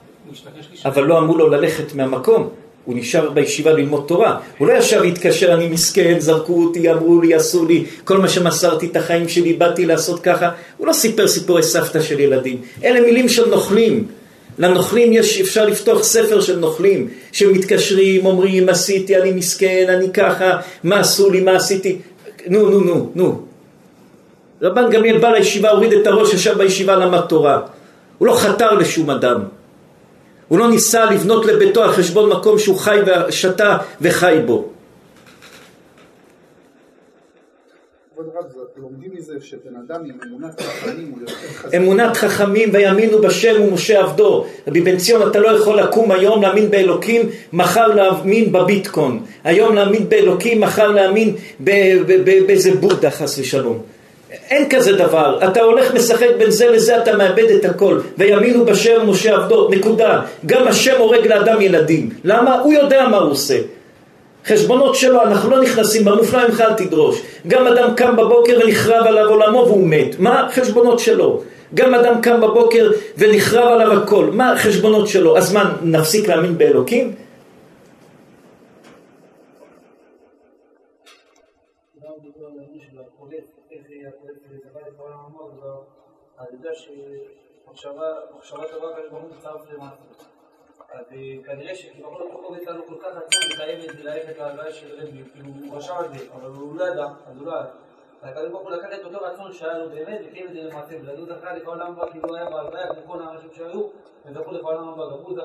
אבל 0.86 1.04
לא 1.04 1.18
אמרו 1.18 1.38
לו 1.38 1.50
ללכת 1.50 1.96
מהמקום. 1.96 2.50
הוא 2.86 2.96
נשאר 2.98 3.30
בישיבה 3.30 3.74
ללמוד 3.74 4.06
תורה. 4.08 4.40
הוא 4.58 4.68
לא 4.68 4.74
ישב 4.74 5.00
והתקשר, 5.02 5.54
אני 5.54 5.68
מסכן, 5.68 6.20
זרקו 6.20 6.64
אותי, 6.64 6.92
אמרו 6.92 7.22
לי, 7.22 7.34
עשו 7.34 7.66
לי, 7.66 7.86
כל 8.04 8.18
מה 8.18 8.30
שמסרתי 8.30 8.86
את 8.86 8.96
החיים 8.96 9.30
שלי, 9.30 9.54
באתי 9.54 9.86
לעשות 9.86 10.20
ככה. 10.20 10.50
הוא 10.78 10.88
לא 10.88 10.94
סיפר 10.94 11.28
סיפורי 11.28 11.64
סבתא 11.64 12.02
של 12.02 12.20
ילדים. 12.20 12.62
אלה 12.84 13.02
מילים 13.02 13.30
של 13.30 13.50
נוכלים. 13.50 14.08
לנוכלים 14.60 15.14
יש, 15.14 15.42
אפשר 15.42 15.66
לפתוח 15.66 16.04
ספר 16.04 16.42
של 16.42 16.60
נוכלים, 16.60 17.08
שמתקשרים, 17.32 18.26
אומרים, 18.26 18.70
עשיתי, 18.70 19.18
אני 19.18 19.32
מסכן, 19.32 19.86
אני 19.90 20.14
ככה, 20.14 20.58
מה 20.84 21.00
עשו 21.00 21.30
לי, 21.30 21.42
מה 21.42 21.56
עשיתי. 21.56 21.98
נו, 22.48 22.70
נו, 22.70 22.80
נו, 22.80 23.12
נו. 23.16 23.42
רבן 24.62 24.90
גמליאל 24.90 25.18
בא 25.18 25.30
לישיבה, 25.30 25.70
הוריד 25.70 25.94
את 25.94 26.08
הראש, 26.08 26.34
ישב 26.34 26.58
בישיבה, 26.58 26.96
למד 26.96 27.22
תורה. 27.22 27.62
הוא 28.18 28.28
לא 28.28 28.34
חתר 28.34 28.74
לשום 28.74 29.10
אדם. 29.10 29.59
הוא 30.50 30.60
לא 30.60 30.70
ניסה 30.70 31.06
לבנות 31.06 31.45
לביתו 31.45 31.84
על 31.84 31.91
חשבון 31.91 32.30
מקום 32.30 32.60
שהוא 32.60 32.78
חי 32.78 33.00
ושתה 33.28 33.78
וחי 34.02 34.39
בו. 34.45 34.70
אמונת 41.78 42.18
חכמים 42.18 42.70
ויאמינו 42.74 43.22
בשם 43.22 43.62
ומשה 43.62 44.00
עבדו. 44.00 44.45
רבי 44.68 44.82
בן 44.82 44.97
ציון, 44.97 45.28
אתה 45.28 45.39
לא 45.39 45.47
יכול 45.47 45.80
לקום 45.80 46.12
היום 46.12 46.41
להאמין 46.41 46.72
באלוקים, 46.72 47.30
מחר 47.54 47.88
להאמין 47.88 48.52
בביטקון. 48.52 49.24
היום 49.43 49.76
להאמין 49.76 50.10
באלוקים, 50.10 50.62
מחר 50.62 50.88
להאמין 50.88 51.36
באיזה 51.60 52.72
בודה 52.76 53.12
חס 53.12 53.39
ושלום. 53.39 53.82
אין 54.50 54.70
כזה 54.70 54.95
דבר, 54.95 55.39
אתה 55.47 55.62
הולך 55.62 55.93
משחק 55.93 56.28
בין 56.38 56.52
זה 56.52 56.68
לזה, 56.68 56.97
אתה 56.97 57.18
מאבד 57.18 57.50
את 57.52 57.66
הכל. 57.66 58.00
ויאמינו 58.18 58.66
בשם 58.66 59.10
משה 59.10 59.36
עבדו, 59.36 59.70
נקודה. 59.70 60.22
גם 60.45 60.68
השם 60.68 60.95
הורג 61.00 61.28
לאדם 61.28 61.62
ילדים. 61.62 62.10
למה? 62.24 62.60
הוא 62.60 62.74
יודע 62.74 63.08
מה 63.08 63.18
הוא 63.18 63.32
עושה. 63.32 63.58
חשבונות 64.47 64.95
שלו, 64.95 65.22
אנחנו 65.24 65.50
לא 65.52 65.62
נכנסים, 65.62 66.06
במופלא 66.06 66.47
ממך 66.47 66.62
אל 66.62 66.74
תדרוש. 66.74 67.22
גם 67.47 67.68
אדם 67.68 67.95
קם 67.95 68.16
בבוקר 68.16 68.60
ונחרב 68.64 69.06
עליו 69.08 69.30
עולמו 69.30 69.66
והוא 69.68 69.88
מת. 69.88 70.16
מה? 70.20 70.47
חשבונות 70.56 71.00
שלו. 71.00 71.41
גם 71.74 71.95
אדם 71.95 72.22
קם 72.22 72.41
בבוקר 72.41 72.91
ונחרב 73.18 73.68
עליו 73.68 73.93
הכל. 73.93 74.30
מה 74.32 74.52
החשבונות 74.52 75.08
שלו? 75.08 75.38
אז 75.38 75.54
מה, 75.54 75.72
נפסיק 75.82 76.28
להאמין 76.28 76.58
באלוקים? 76.58 77.14
מחשבה 88.38 88.64
טובה 88.72 88.88
כזאת 88.96 89.24
מצטרף 89.32 89.62
למטה. 89.72 89.96
אז 90.94 91.06
כנראה 91.46 91.76
שכביכול 91.76 92.14
לא 92.20 92.40
קורה 92.44 92.58
איתנו 92.58 92.86
כל 92.88 92.96
כך 93.02 93.08
עצום 93.08 93.42
לקיים 93.54 93.80
את 93.80 93.98
זה, 93.98 94.04
ללכת 94.04 94.38
להלוויה 94.40 94.72
של 94.72 94.88
רבי, 94.98 95.24
כאילו 95.34 95.50
הוא 95.66 95.78
רשם 95.78 95.94
את 96.06 96.20
זה, 96.20 96.26
אבל 96.34 96.50
הוא 96.50 96.76
לא 96.76 96.84
ידע, 96.84 97.06
אז 97.06 97.38
הוא 97.38 97.46
לא 97.46 97.52
ידע. 97.52 97.70
והקדוש 98.24 98.50
ברוך 98.50 98.64
הוא 98.64 98.72
לקח 98.72 98.88
את 99.02 99.06
אותו 99.06 99.18
רצון 99.26 99.54
שהיה 99.54 99.78
לו 99.78 99.90
באמת 99.90 100.20
וקיים 100.28 100.48
את 100.48 100.54
זה 100.54 100.60
למעשה, 100.62 100.96
ולא 101.02 101.26
זכה 101.26 101.56
לכל 101.56 101.82
העולם 101.82 101.92
הבא 101.92 102.12
כאילו 102.12 102.36
היה 102.36 102.50
בהלוויה 102.50 102.88
כמו 102.88 103.14
כל 103.14 103.22
האנשים 103.22 103.50
שהיו, 103.58 103.82
וזכו 104.26 104.52
לכל 104.52 104.74
העולם 104.74 104.90
הבא, 104.90 105.04
הוא. 105.04 105.38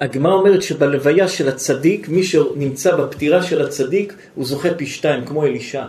הגמרא 0.00 0.32
אומרת 0.32 0.62
שבלוויה 0.62 1.28
של 1.28 1.48
הצדיק, 1.48 2.08
מי 2.08 2.22
שנמצא 2.22 2.96
בפטירה 2.96 3.42
של 3.42 3.66
הצדיק, 3.66 4.12
הוא 4.34 4.44
זוכה 4.44 4.68
פי 4.78 4.86
שתיים, 4.86 5.26
כמו 5.26 5.44
אלישע. 5.44 5.86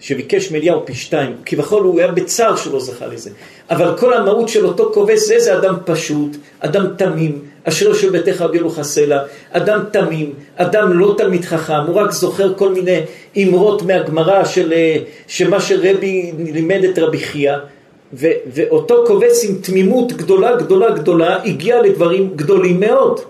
שביקש 0.00 0.52
מאליהו 0.52 0.86
פי 0.86 0.94
שתיים, 0.94 1.36
כביכול 1.46 1.82
הוא 1.82 1.98
היה 1.98 2.12
בצער 2.12 2.56
שלא 2.56 2.80
זכה 2.80 3.06
לזה. 3.06 3.30
אבל 3.70 3.98
כל 3.98 4.12
המהות 4.14 4.48
של 4.48 4.66
אותו 4.66 4.90
כובש 4.94 5.18
זה 5.18 5.34
איזה 5.34 5.58
אדם 5.58 5.74
פשוט, 5.84 6.36
אדם 6.60 6.86
תמים, 6.98 7.42
אשר 7.64 7.86
יושב 7.86 8.12
ביתך 8.12 8.42
אביאלוך 8.42 8.82
סלע, 8.82 9.22
אדם 9.50 9.84
תמים, 9.92 10.32
אדם 10.56 10.98
לא 10.98 11.14
תלמיד 11.18 11.44
חכם, 11.44 11.80
הוא 11.86 11.94
רק 11.94 12.10
זוכר 12.10 12.54
כל 12.54 12.72
מיני 12.72 13.00
אמרות 13.42 13.82
מהגמרא 13.82 14.44
של 14.44 14.72
אה, 14.72 14.96
שמה 15.26 15.60
שרבי 15.60 16.32
לימד 16.38 16.84
את 16.84 16.98
רבי 16.98 17.18
חייא, 17.18 17.56
ואותו 18.12 19.04
כובש 19.06 19.44
עם 19.48 19.54
תמימות 19.62 20.12
גדולה 20.12 20.56
גדולה 20.56 20.90
גדולה 20.90 21.42
הגיע 21.42 21.82
לדברים 21.82 22.32
גדולים 22.36 22.80
מאוד. 22.80 23.20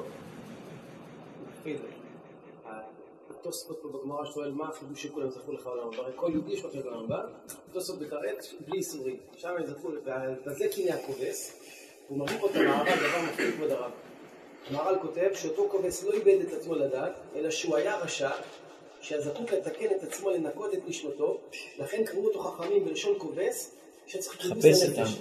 פה 4.16 4.22
בגמרא 4.22 4.32
שואל 4.32 4.50
מה 4.50 4.68
החידוש 4.68 5.02
שכולם 5.02 5.30
זכו 5.30 5.52
לך 5.52 5.66
עולם 5.66 5.88
הבא, 5.88 6.02
הרי 6.02 6.12
כל 6.16 6.30
יהודי 6.32 6.52
יש 6.52 6.62
לו 6.62 6.70
חלק 6.70 6.84
עולם 6.84 7.04
הבא, 7.04 7.22
תוספות 7.72 8.00
מתרץ 8.00 8.54
בלי 8.66 8.78
איסורים, 8.78 9.16
שם 9.36 9.48
הם 9.58 9.66
זכו, 9.66 9.88
וזה 10.46 10.68
קינא 10.68 10.92
הכובס, 10.92 11.52
הוא 12.08 12.26
פה 12.40 12.50
את 12.50 12.56
המערב, 12.56 12.86
דבר 12.86 13.22
מפחיד 13.30 13.54
כבוד 13.54 13.70
הרב. 13.70 13.90
המהר"ל 14.70 14.98
כותב 15.02 15.30
שאותו 15.34 15.68
כובס 15.70 16.04
לא 16.04 16.12
איבד 16.12 16.40
את 16.40 16.52
עצמו 16.52 16.74
לדעת, 16.74 17.12
אלא 17.36 17.50
שהוא 17.50 17.76
היה 17.76 17.98
רשע, 17.98 18.30
שהזקוק 19.00 19.52
לתקן 19.52 19.86
את 19.96 20.02
עצמו 20.02 20.30
לנקות 20.30 20.74
את 20.74 20.80
נשמתו, 20.86 21.40
לכן 21.78 22.04
קראו 22.04 22.26
אותו 22.26 22.38
חכמים 22.38 22.84
בלשון 22.84 23.14
כובס, 23.18 23.76
שצריך 24.06 24.42
כיבוס 24.42 24.82
הנפש. 24.82 25.18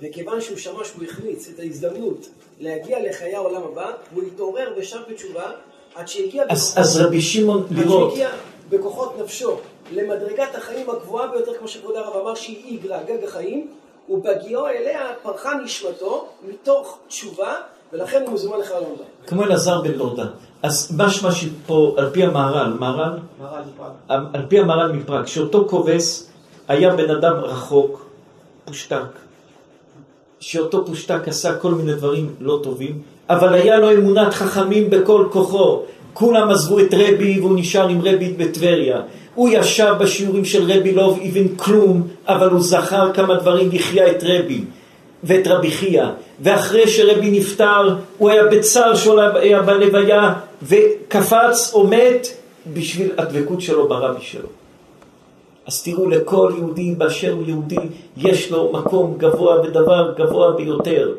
וכיוון 0.00 0.40
שהוא 0.40 0.56
שמע 0.56 0.84
שהוא 0.84 1.04
החמיץ 1.04 1.48
את 1.48 1.58
ההזדמנות 1.58 2.28
להגיע 2.58 3.08
לחיי 3.08 3.34
העולם 3.34 3.62
הבא, 3.62 3.96
הוא 4.14 4.22
התעורר 4.22 4.74
ושב 4.76 5.00
בתשובה 5.08 5.52
עד 5.94 6.08
שהגיע 6.08 6.44
אז, 6.48 6.74
אז 6.76 7.00
רבי 7.00 7.20
שמעון 7.20 7.66
לראות. 7.70 8.12
עד 8.12 8.18
שהגיע 8.18 8.30
בכוחות 8.70 9.18
נפשו 9.18 9.56
למדרגת 9.92 10.54
החיים 10.54 10.90
הגבוהה 10.90 11.28
ביותר, 11.28 11.52
כמו 11.58 11.68
שכבוד 11.68 11.96
הרב 11.96 12.16
אמר, 12.22 12.34
שהיא 12.34 12.64
איגרא, 12.64 13.02
גג 13.02 13.24
החיים, 13.24 13.68
ובהגיעו 14.08 14.66
אליה 14.66 15.00
פרחה 15.22 15.50
נשמתו 15.64 16.26
מתוך 16.48 16.98
תשובה, 17.08 17.54
ולכן 17.92 18.22
הוא 18.26 18.34
מזומן 18.34 18.58
לך 18.58 18.70
לעולם. 18.70 19.08
כמו 19.26 19.44
אלעזר 19.44 19.80
בן 19.80 19.92
דורדן. 19.92 20.26
אז 20.62 20.92
משמע 20.96 21.30
שפה, 21.32 21.94
על 21.98 22.10
פי 22.10 22.22
המהר"ל, 22.24 22.72
מהר"ל? 22.80 23.18
מהר"ל 23.40 23.62
מפראג. 23.74 23.92
על 24.08 24.46
פי 24.48 24.58
המהר"ל 24.58 24.92
מפראג, 24.92 25.26
שאותו 25.26 25.68
כובס 25.68 26.30
היה 26.68 26.96
בן 26.96 27.10
אדם 27.10 27.36
רחוק, 27.36 28.06
פושטק, 28.64 28.98
שאותו 30.40 30.86
פושטק 30.86 31.28
עשה 31.28 31.58
כל 31.58 31.70
מיני 31.70 31.94
דברים 31.94 32.34
לא 32.40 32.60
טובים, 32.62 33.02
אבל 33.32 33.54
היה 33.54 33.78
לו 33.78 33.92
אמונת 33.92 34.34
חכמים 34.34 34.90
בכל 34.90 35.26
כוחו. 35.30 35.82
כולם 36.14 36.50
עזבו 36.50 36.78
את 36.80 36.94
רבי 36.94 37.40
והוא 37.40 37.58
נשאר 37.58 37.88
עם 37.88 38.00
רבי 38.00 38.32
בטבריה. 38.36 39.00
הוא 39.34 39.48
ישב 39.52 39.94
בשיעורים 40.00 40.44
של 40.44 40.72
רבי, 40.72 40.92
לא 40.92 41.16
הבין 41.22 41.48
כלום, 41.56 42.02
אבל 42.28 42.50
הוא 42.50 42.60
זכר 42.60 43.12
כמה 43.12 43.34
דברים, 43.34 43.70
החיה 43.74 44.10
את 44.10 44.24
רבי 44.26 44.64
ואת 45.24 45.46
רבי 45.46 45.70
חייא. 45.70 46.06
ואחרי 46.40 46.88
שרבי 46.88 47.30
נפטר, 47.30 47.94
הוא 48.18 48.30
היה 48.30 48.44
בצער 48.46 48.94
שהוא 48.94 49.20
היה 49.20 49.62
בלוויה, 49.62 50.32
וקפץ 50.62 51.70
או 51.74 51.86
מת 51.86 52.28
בשביל 52.72 53.10
הדבקות 53.18 53.60
שלו 53.60 53.88
ברבי 53.88 54.20
שלו. 54.20 54.48
אז 55.66 55.82
תראו, 55.82 56.08
לכל 56.08 56.52
יהודי 56.56 56.94
באשר 56.98 57.32
הוא 57.32 57.44
יהודי, 57.46 57.76
יש 58.16 58.50
לו 58.50 58.72
מקום 58.72 59.14
גבוה 59.18 59.60
ודבר 59.60 60.12
גבוה 60.16 60.52
ביותר. 60.52 61.12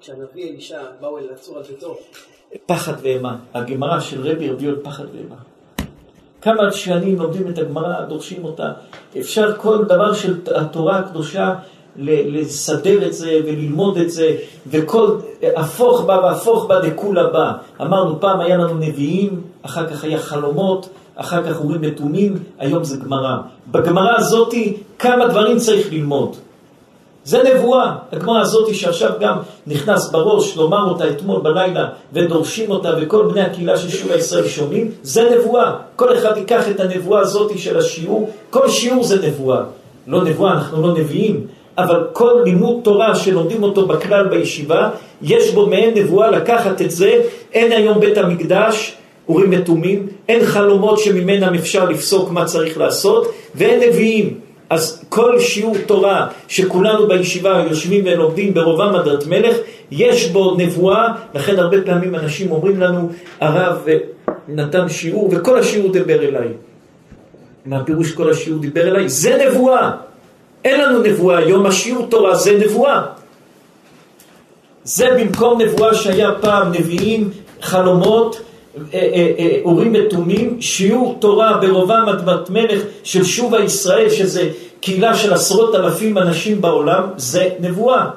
כשהנביא 0.00 0.50
אלישע 0.50 0.78
באו 1.00 1.18
אל 1.18 1.24
לצור 1.32 1.56
על 1.56 1.62
ביתו. 1.62 1.96
פחד 2.66 2.92
ואימה. 3.02 3.36
הגמרא 3.54 4.00
של 4.00 4.28
רבי 4.28 4.50
הביאו 4.50 4.70
על 4.70 4.76
פחד 4.82 5.04
ואימה. 5.14 5.36
כמה 6.42 6.72
שנים 6.72 7.18
לומדים 7.18 7.48
את 7.48 7.58
הגמרא, 7.58 8.04
דורשים 8.04 8.44
אותה. 8.44 8.72
אפשר 9.18 9.56
כל 9.56 9.84
דבר 9.84 10.14
של 10.14 10.40
התורה 10.54 10.98
הקדושה 10.98 11.54
לסדר 11.96 13.06
את 13.06 13.12
זה 13.12 13.40
וללמוד 13.44 13.96
את 13.96 14.10
זה, 14.10 14.36
וכל 14.66 15.18
הפוך 15.56 16.00
בה 16.00 16.20
והפוך 16.22 16.64
בה 16.64 16.80
דכולה 16.80 17.26
בה. 17.26 17.52
אמרנו 17.80 18.20
פעם 18.20 18.40
היה 18.40 18.56
לנו 18.56 18.74
נביאים, 18.74 19.40
אחר 19.62 19.90
כך 19.90 20.04
היה 20.04 20.18
חלומות, 20.18 20.88
אחר 21.14 21.42
כך 21.50 21.60
אומרים 21.60 21.84
נתונים, 21.84 22.42
היום 22.58 22.84
זה 22.84 22.96
גמרא. 22.96 23.36
בגמרא 23.68 24.16
הזאתי 24.16 24.76
כמה 24.98 25.28
דברים 25.28 25.58
צריך 25.58 25.92
ללמוד. 25.92 26.36
זה 27.26 27.42
נבואה. 27.42 27.92
הגמרא 28.12 28.40
הזאת 28.40 28.74
שעכשיו 28.74 29.10
גם 29.20 29.36
נכנס 29.66 30.10
בראש 30.10 30.56
לומר 30.56 30.88
אותה 30.88 31.08
אתמול 31.08 31.40
בלילה 31.40 31.88
ודורשים 32.12 32.70
אותה 32.70 32.90
וכל 33.00 33.28
בני 33.32 33.40
הקהילה 33.40 33.76
של 33.76 33.88
שיעור 33.88 34.12
הישראל 34.12 34.48
שומעים, 34.48 34.90
זה 35.02 35.30
נבואה. 35.38 35.72
כל 35.96 36.16
אחד 36.16 36.36
ייקח 36.36 36.68
את 36.68 36.80
הנבואה 36.80 37.20
הזאת 37.20 37.58
של 37.58 37.78
השיעור, 37.78 38.30
כל 38.50 38.68
שיעור 38.68 39.04
זה 39.04 39.26
נבואה. 39.26 39.60
לא 40.06 40.24
נבואה, 40.24 40.52
אנחנו 40.52 40.82
לא 40.82 40.98
נביאים, 40.98 41.46
אבל 41.78 42.04
כל 42.12 42.32
לימוד 42.44 42.76
תורה 42.84 43.14
שלומדים 43.14 43.62
אותו 43.62 43.86
בכלל 43.86 44.28
בישיבה, 44.28 44.90
יש 45.22 45.50
בו 45.50 45.66
מעין 45.66 45.94
נבואה 45.94 46.30
לקחת 46.30 46.82
את 46.82 46.90
זה, 46.90 47.20
אין 47.52 47.72
היום 47.72 48.00
בית 48.00 48.18
המקדש, 48.18 48.96
אורים 49.28 49.50
ותומים, 49.52 50.06
אין 50.28 50.44
חלומות 50.44 50.98
שממנם 50.98 51.54
אפשר 51.54 51.84
לפסוק 51.84 52.30
מה 52.30 52.44
צריך 52.44 52.78
לעשות, 52.78 53.32
ואין 53.54 53.80
נביאים. 53.80 54.45
אז 54.70 55.04
כל 55.08 55.40
שיעור 55.40 55.76
תורה 55.86 56.28
שכולנו 56.48 57.06
בישיבה 57.06 57.64
יושבים 57.70 58.04
ולומדים 58.06 58.54
ברובם 58.54 58.94
הדרת 58.94 59.26
מלך, 59.26 59.56
יש 59.90 60.30
בו 60.30 60.54
נבואה, 60.58 61.08
לכן 61.34 61.58
הרבה 61.58 61.82
פעמים 61.82 62.14
אנשים 62.14 62.50
אומרים 62.50 62.80
לנו, 62.80 63.10
הרב 63.40 63.86
נתן 64.48 64.88
שיעור 64.88 65.30
וכל 65.32 65.58
השיעור 65.58 65.92
דיבר 65.92 66.22
אליי. 66.28 66.48
מה 67.66 67.84
פירוש 67.84 68.12
כל 68.12 68.30
השיעור 68.30 68.60
דיבר 68.60 68.88
אליי? 68.88 69.08
זה 69.08 69.46
נבואה. 69.46 69.90
אין 70.64 70.80
לנו 70.80 71.02
נבואה 71.02 71.38
היום, 71.38 71.66
השיעור 71.66 72.06
תורה 72.06 72.34
זה 72.34 72.58
נבואה. 72.58 73.02
זה 74.84 75.06
במקום 75.18 75.60
נבואה 75.60 75.94
שהיה 75.94 76.30
פעם 76.40 76.72
נביאים, 76.72 77.30
חלומות, 77.62 78.34
אה, 78.34 78.40
אה, 78.40 78.40
אה, 78.40 78.55
אורים 79.64 79.94
ותומים, 79.94 80.60
שיעור 80.60 81.16
תורה 81.20 81.58
ברובם 81.60 82.06
אדמת 82.08 82.50
מלך 82.50 82.82
של 83.04 83.24
שובה 83.24 83.60
ישראל, 83.60 84.10
שזה 84.10 84.50
קהילה 84.80 85.16
של 85.16 85.32
עשרות 85.32 85.74
אלפים 85.74 86.18
אנשים 86.18 86.60
בעולם, 86.60 87.08
זה 87.16 87.50
נבואה. 87.60 88.10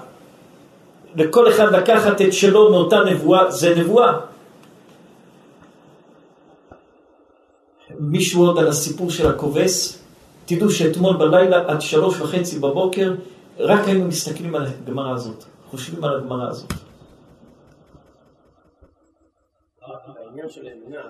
לכל 1.16 1.50
אחד 1.50 1.76
לקחת 1.76 2.22
את 2.22 2.34
שלו 2.34 2.72
מאותה 2.72 3.04
נבואה, 3.04 3.52
זה 3.52 3.76
נבואה. 3.76 4.14
מישהו 8.00 8.46
עוד 8.46 8.58
על 8.58 8.68
הסיפור 8.68 9.12
של 9.12 9.28
הכובס, 9.28 10.00
תדעו 10.46 10.72
שאתמול 10.72 11.18
בלילה 11.18 11.64
עד 11.68 11.82
שלוש 11.82 12.22
וחצי 12.22 12.60
בבוקר, 12.60 13.14
רק 13.60 13.88
היינו 13.88 14.06
מסתכלים 14.06 14.56
על 14.56 14.66
הגמרא 14.66 15.14
הזאת, 15.14 15.44
חושבים 15.70 16.04
על 16.04 16.16
הגמרא 16.16 16.50
הזאת. 16.50 16.74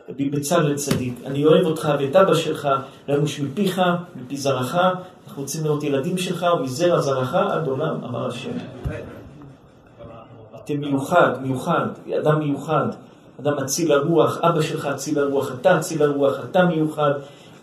רבי 0.09 0.29
בצלאל 0.29 0.75
צדיק, 0.75 1.13
אני 1.25 1.45
אוהב 1.45 1.65
אותך 1.65 1.89
ואת 1.99 2.15
אבא 2.15 2.35
שלך, 2.35 2.69
למוש 3.07 3.39
מפיך, 3.39 3.81
מפי 4.15 4.37
זרעך, 4.37 4.75
אנחנו 5.27 5.41
רוצים 5.41 5.63
לראות 5.63 5.83
ילדים 5.83 6.17
שלך 6.17 6.45
ומזרע 6.59 7.01
זרעך 7.01 7.33
עד 7.33 7.67
עולם, 7.67 8.03
אמר 8.03 8.27
השם. 8.27 8.51
אתם 10.55 10.79
מיוחד, 10.79 11.41
מיוחד, 11.41 11.87
אדם 12.19 12.39
מיוחד, 12.39 12.87
אדם 13.39 13.57
אציל 13.57 13.91
הרוח, 13.91 14.37
אבא 14.41 14.61
שלך 14.61 14.85
אציל 14.85 15.19
הרוח, 15.19 15.51
אתה 15.61 15.77
אציל 15.77 16.03
הרוח, 16.03 16.33
אתה 16.51 16.65
מיוחד, 16.65 17.11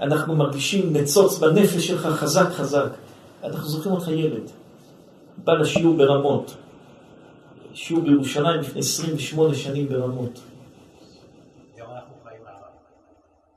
אנחנו 0.00 0.36
מרגישים 0.36 0.92
נצוץ 0.92 1.38
בנפש 1.38 1.86
שלך 1.86 2.07
חזק 2.07 2.48
חזק. 2.50 2.88
אנחנו 3.44 3.68
זוכרים 3.68 3.94
אותך 3.94 4.09
ילד, 4.09 4.50
בא 5.44 5.52
לשיעור 5.52 5.96
ברמות, 5.96 6.54
שיעור 7.74 8.02
בירושלים 8.02 8.61
לפני 8.61 8.80
28 8.80 9.54
שנים 9.54 9.88
ברמות. 9.88 10.40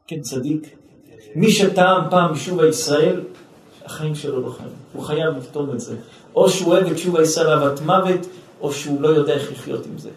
כן, 0.10 0.22
צדיק. 0.22 0.76
מי 1.36 1.52
שטעם 1.52 2.10
פעם 2.10 2.36
שובה 2.36 2.68
ישראל, 2.68 3.26
החיים 3.86 4.16
שלו 4.16 4.42
לא 4.42 4.50
חיים. 4.50 4.74
הוא 4.94 5.04
חייב 5.04 5.38
לפתור 5.38 5.74
את 5.74 5.80
זה. 5.80 5.98
או 6.36 6.50
שהוא 6.50 6.74
אוהב 6.74 6.88
את 6.88 6.98
שובה 6.98 7.22
ישראל 7.22 7.48
אהבת 7.48 7.82
מוות, 7.82 8.20
או 8.62 8.72
שהוא 8.72 9.02
לא 9.02 9.08
יודע 9.08 9.34
איך 9.34 9.52
לחיות 9.52 9.86
עם 9.86 9.98
זה. 9.98 10.10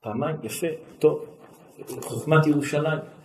פעמיים, 0.00 0.36
יפה, 0.42 0.66
טוב. 0.98 1.24
חוכמת 2.00 2.46
ירושלים. 2.46 3.17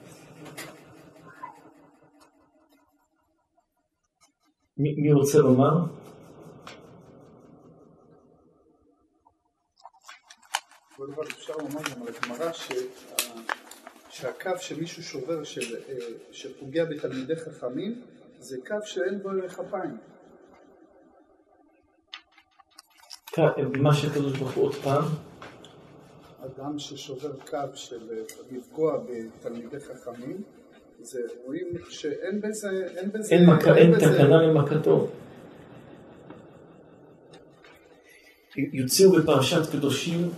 מי, 4.77 4.95
מי 4.97 5.13
רוצה 5.13 5.37
לומר? 5.37 5.85
כל 10.95 11.07
דבר 11.11 11.23
אפשר 11.23 11.53
לומר 11.57 11.81
גם 11.95 12.01
על 12.01 12.07
הגמרא 12.07 12.51
שהקו 14.09 14.51
שמישהו 14.59 15.03
שובר 15.03 15.43
של, 15.43 15.75
אה, 15.75 15.95
שפוגע 16.31 16.85
בתלמידי 16.85 17.35
חכמים 17.35 18.01
זה 18.39 18.57
קו 18.67 18.75
שאין 18.85 19.23
בו 19.23 19.29
ערך 19.29 19.59
אפיים. 19.59 19.97
כן, 23.25 23.81
מה 23.81 23.93
שקדוש 23.93 24.37
ברוך 24.37 24.51
הוא 24.51 24.63
עוד 24.63 24.75
פעם? 24.75 25.03
אדם 26.45 26.79
ששובר 26.79 27.39
קו 27.39 27.75
של 27.75 28.09
אה, 28.11 28.23
לפגוע 28.51 28.97
בתלמידי 28.97 29.79
חכמים 29.79 30.43
זה 31.03 31.19
רואים 31.45 31.67
שאין 31.89 32.41
בזה, 32.41 32.67
אין 32.97 33.11
בזה, 33.11 33.35
אין 33.35 33.45
מכה- 33.49 33.75
אין 33.77 33.91
בזה- 33.91 33.99
תקנה 33.99 34.41
למכתו. 34.41 35.07
יוציאו 38.73 39.11
בפרשת 39.11 39.71
קדושים, 39.71 40.29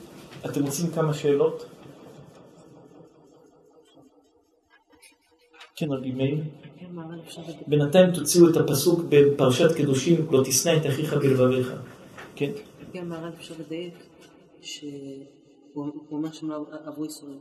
אתם 0.46 0.64
רוצים 0.64 0.92
כמה 0.92 1.14
שאלות? 1.14 1.66
כן, 5.76 5.92
רבי 5.92 6.12
מאיר. 6.12 6.38
כן, 6.80 6.86
מהר"ל 6.92 7.20
אפשר 7.28 7.42
לדבר. 7.42 7.54
בינתיים 7.68 8.12
תוציאו 8.12 8.50
את 8.50 8.58
הפסוק 8.58 9.00
בפרשת 9.10 9.76
קדושים, 9.78 10.28
לא 10.32 10.42
תשנא 10.46 10.78
את 10.78 10.86
אחיך 10.86 11.14
בלבביך. 11.14 11.74
כן? 12.36 12.52
כן, 12.94 13.08
מהר"ל 13.08 13.30
אפשר 13.38 13.54
לדייק, 13.60 13.94
שהוא 14.62 14.86
הוא 15.76 15.92
אומר 16.12 16.32
שהם 16.32 16.50
לא 16.50 16.66
עברו 16.86 17.04
ייסורים. 17.06 17.40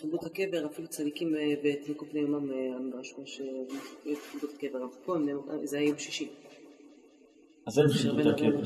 חיברו 0.00 0.18
את 0.20 0.24
הקבר, 0.26 0.66
אפילו 0.66 0.88
צדיקים 0.88 1.36
אה, 1.36 1.54
ותינוקו 1.64 2.06
פני 2.10 2.20
יומם, 2.20 2.52
אה, 2.52 2.76
המדרש 2.76 3.12
אומר 3.12 3.26
שחיברו 3.26 4.48
את 4.48 4.54
הקבר. 4.58 4.78
פה 5.04 5.16
זה 5.64 5.78
היה 5.78 5.88
יום 5.88 5.98
שישי. 5.98 6.28
אז 7.66 7.78
אין 7.78 7.86
רבנו 8.04 8.30
הקבר. 8.30 8.62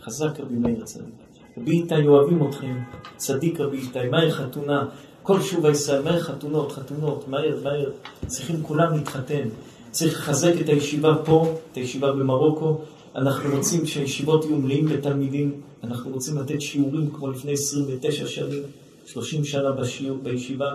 חזק 0.00 0.40
רבי 0.40 0.54
מאיר 0.54 0.82
הצדיק. 0.82 1.14
רבי 1.58 1.70
איתי 1.70 2.06
אוהבים 2.06 2.48
אתכם, 2.48 2.78
צדיק 3.16 3.60
רבי 3.60 3.78
איתי, 3.78 4.08
מהר 4.10 4.30
חתונה, 4.30 4.88
כל 5.22 5.40
שובה 5.40 5.70
ישראל, 5.70 6.02
מהר 6.02 6.20
חתונות, 6.20 6.72
חתונות, 6.72 7.28
מהר, 7.28 7.60
מהר, 7.62 7.92
צריכים 8.26 8.62
כולם 8.62 8.92
להתחתן. 8.96 9.48
צריך 9.90 10.18
לחזק 10.18 10.52
את 10.60 10.68
הישיבה 10.68 11.16
פה, 11.24 11.54
את 11.72 11.76
הישיבה 11.76 12.12
במרוקו. 12.12 12.78
אנחנו 13.14 13.56
רוצים 13.56 13.86
שהישיבות 13.86 14.44
יהיו 14.44 14.56
מלאים 14.56 14.86
בתלמידים, 14.86 15.60
אנחנו 15.84 16.10
רוצים 16.10 16.38
לתת 16.38 16.60
שיעורים 16.60 17.10
כמו 17.10 17.30
לפני 17.30 17.52
29 17.52 18.26
שנים, 18.26 18.62
30 19.06 19.44
שנה 19.44 19.72
בשיעור, 19.72 20.18
בישיבה. 20.22 20.74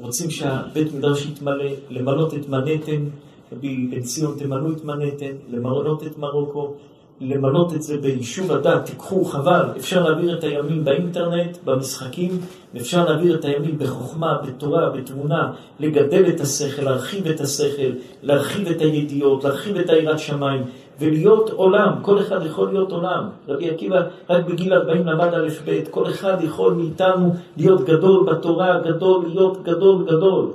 רוצים 0.00 0.30
שהבית 0.30 0.94
מדרש 0.94 1.26
יתמלא, 1.26 1.70
למלות 1.90 2.34
את 2.34 2.48
מנהטן, 2.48 3.04
רבי 3.52 3.86
בן 3.90 4.00
ציון 4.00 4.34
תמלאו 4.38 4.72
את 4.72 4.84
מנהטן, 4.84 5.32
למלות 5.50 6.06
את 6.06 6.18
מרוקו, 6.18 6.74
למלות 7.20 7.74
את 7.74 7.82
זה 7.82 7.96
ביישוב 7.98 8.52
הדת, 8.52 8.84
תיקחו, 8.84 9.24
חבל, 9.24 9.64
אפשר 9.76 10.08
להעביר 10.08 10.38
את 10.38 10.44
הימים 10.44 10.84
באינטרנט, 10.84 11.58
במשחקים, 11.64 12.40
אפשר 12.76 13.04
להעביר 13.04 13.34
את 13.34 13.44
הימים 13.44 13.78
בחוכמה, 13.78 14.38
בתורה, 14.46 14.90
בתבונה, 14.90 15.52
לגדל 15.80 16.24
את 16.28 16.40
השכל, 16.40 16.82
להרחיב 16.82 17.26
את 17.26 17.40
השכל, 17.40 17.92
להרחיב 18.22 18.68
את 18.68 18.80
הידיעות, 18.80 19.44
להרחיב 19.44 19.76
את 19.76 19.90
היראת 19.90 20.18
שמיים, 20.18 20.62
ולהיות 20.98 21.50
עולם, 21.50 21.92
כל 22.02 22.20
אחד 22.20 22.46
יכול 22.46 22.68
להיות 22.68 22.92
עולם. 22.92 23.28
רבי 23.48 23.70
עקיבא 23.70 24.02
רק 24.30 24.44
בגיל 24.44 24.74
40 24.74 25.06
למד 25.06 25.34
א' 25.34 25.48
ב', 25.64 25.90
כל 25.90 26.10
אחד 26.10 26.36
יכול 26.40 26.74
מאיתנו 26.74 27.34
להיות 27.56 27.84
גדול 27.84 28.26
בתורה, 28.26 28.80
גדול, 28.80 29.26
להיות 29.26 29.62
גדול 29.62 30.04
גדול. 30.04 30.52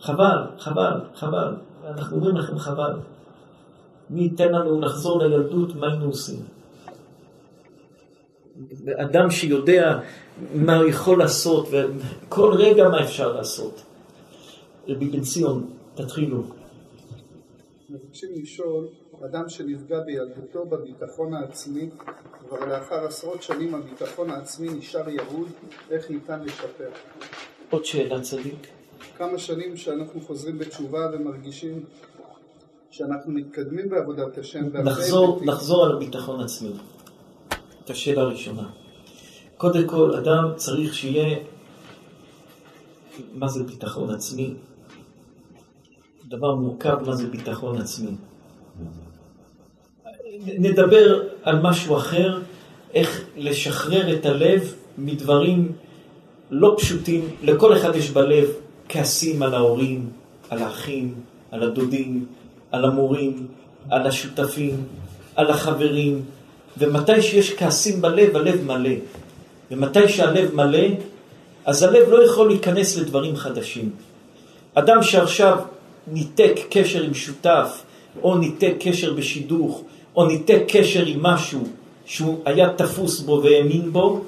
חבל, 0.00 0.38
חבל, 0.58 1.00
חבל. 1.14 1.54
אנחנו 1.88 2.16
אומרים 2.16 2.36
לכם 2.36 2.58
חבל. 2.58 2.92
מי 4.10 4.20
ייתן 4.20 4.52
לנו 4.52 4.80
לחזור 4.80 5.22
לילדות, 5.22 5.76
מה 5.76 5.86
היינו 5.86 6.06
עושים? 6.06 6.42
אדם 8.96 9.30
שיודע 9.30 9.98
מה 10.54 10.76
הוא 10.76 10.88
יכול 10.88 11.18
לעשות, 11.18 11.68
וכל 11.70 12.52
רגע 12.52 12.88
מה 12.88 13.02
אפשר 13.02 13.32
לעשות. 13.32 13.82
רבי 14.88 15.08
בן 15.08 15.20
ציון, 15.20 15.66
תתחילו. 15.94 16.42
מבקשים 17.90 18.28
לשאול, 18.42 18.86
אדם 19.24 19.48
שנפגע 19.48 20.00
בילדותו 20.00 20.66
בביטחון 20.66 21.34
העצמי, 21.34 21.90
כבר 22.48 22.64
לאחר 22.66 23.06
עשרות 23.06 23.42
שנים 23.42 23.74
הביטחון 23.74 24.30
העצמי 24.30 24.68
נשאר 24.68 25.08
ירוד, 25.08 25.48
איך 25.90 26.10
ניתן 26.10 26.42
לשפר? 26.42 26.90
עוד 27.70 27.84
שאלה 27.84 28.20
צדיק. 28.20 28.66
כמה 29.18 29.38
שנים 29.38 29.76
שאנחנו 29.76 30.20
חוזרים 30.20 30.58
בתשובה 30.58 31.10
ומרגישים 31.12 31.84
שאנחנו 32.90 33.32
מתקדמים 33.32 33.88
בעבודת 33.88 34.38
השם 34.38 34.76
נחזור. 34.84 35.40
נחזור 35.44 35.86
על 35.86 35.96
הביטחון 35.96 36.40
עצמי. 36.40 36.72
את 37.84 37.90
השאלה 37.90 38.22
הראשונה. 38.22 38.70
קודם 39.56 39.88
כל, 39.88 40.14
אדם 40.14 40.52
צריך 40.56 40.94
שיהיה... 40.94 41.38
מה 43.34 43.48
זה 43.48 43.64
ביטחון 43.64 44.10
עצמי? 44.10 44.54
דבר 46.28 46.54
מורכב 46.54 46.96
מה 47.06 47.16
זה 47.16 47.26
ביטחון 47.26 47.80
עצמי. 47.80 48.16
נדבר 50.38 51.22
על 51.42 51.58
משהו 51.62 51.96
אחר, 51.96 52.38
איך 52.94 53.24
לשחרר 53.36 54.14
את 54.14 54.26
הלב 54.26 54.74
מדברים 54.98 55.72
לא 56.50 56.74
פשוטים. 56.78 57.28
לכל 57.42 57.76
אחד 57.76 57.96
יש 57.96 58.10
בלב 58.10 58.48
כעסים 58.88 59.42
על 59.42 59.54
ההורים, 59.54 60.10
על 60.50 60.58
האחים, 60.58 61.14
על 61.50 61.62
הדודים, 61.62 62.26
על 62.72 62.84
המורים, 62.84 63.46
על 63.90 64.06
השותפים, 64.06 64.84
על 65.36 65.50
החברים, 65.50 66.22
ומתי 66.78 67.22
שיש 67.22 67.54
כעסים 67.54 68.02
בלב, 68.02 68.36
הלב 68.36 68.64
מלא. 68.64 68.94
ומתי 69.70 70.08
שהלב 70.08 70.54
מלא, 70.54 70.88
אז 71.64 71.82
הלב 71.82 72.08
לא 72.08 72.24
יכול 72.24 72.48
להיכנס 72.48 72.96
לדברים 72.96 73.36
חדשים. 73.36 73.90
אדם 74.74 75.02
שעכשיו 75.02 75.58
ניתק 76.08 76.60
קשר 76.70 77.02
עם 77.02 77.14
שותף, 77.14 77.82
או 78.22 78.38
ניתק 78.38 78.72
קשר 78.80 79.12
בשידוך, 79.14 79.82
או 80.16 80.26
ניתק 80.26 80.62
קשר 80.68 81.06
עם 81.06 81.22
משהו 81.22 81.60
שהוא 82.04 82.38
היה 82.44 82.70
תפוס 82.74 83.20
בו 83.20 83.40
והאמין 83.42 83.92
בו, 83.92 84.20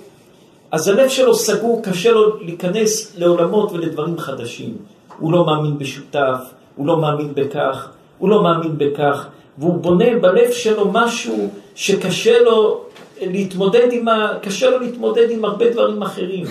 אז 0.70 0.88
הלב 0.88 1.08
שלו 1.08 1.34
סגור, 1.34 1.82
קשה 1.82 2.10
לו 2.10 2.40
להיכנס 2.40 3.16
לעולמות 3.18 3.72
ולדברים 3.72 4.18
חדשים. 4.18 4.76
הוא 5.18 5.32
לא 5.32 5.46
מאמין 5.46 5.78
בשותף, 5.78 6.38
הוא 6.76 6.86
לא 6.86 7.00
מאמין 7.00 7.34
בכך, 7.34 7.88
הוא 8.18 8.30
לא 8.30 8.42
מאמין 8.42 8.78
בכך, 8.78 9.26
והוא 9.58 9.74
בונה 9.74 10.18
בלב 10.20 10.52
שלו 10.52 10.90
משהו 10.92 11.48
שקשה 11.74 12.42
לו 12.42 12.84
להתמודד 13.20 13.88
עם, 13.92 14.08
ה... 14.08 14.38
קשה 14.42 14.70
לו 14.70 14.78
להתמודד 14.78 15.30
עם 15.30 15.44
הרבה 15.44 15.70
דברים 15.70 16.02
אחרים. 16.02 16.46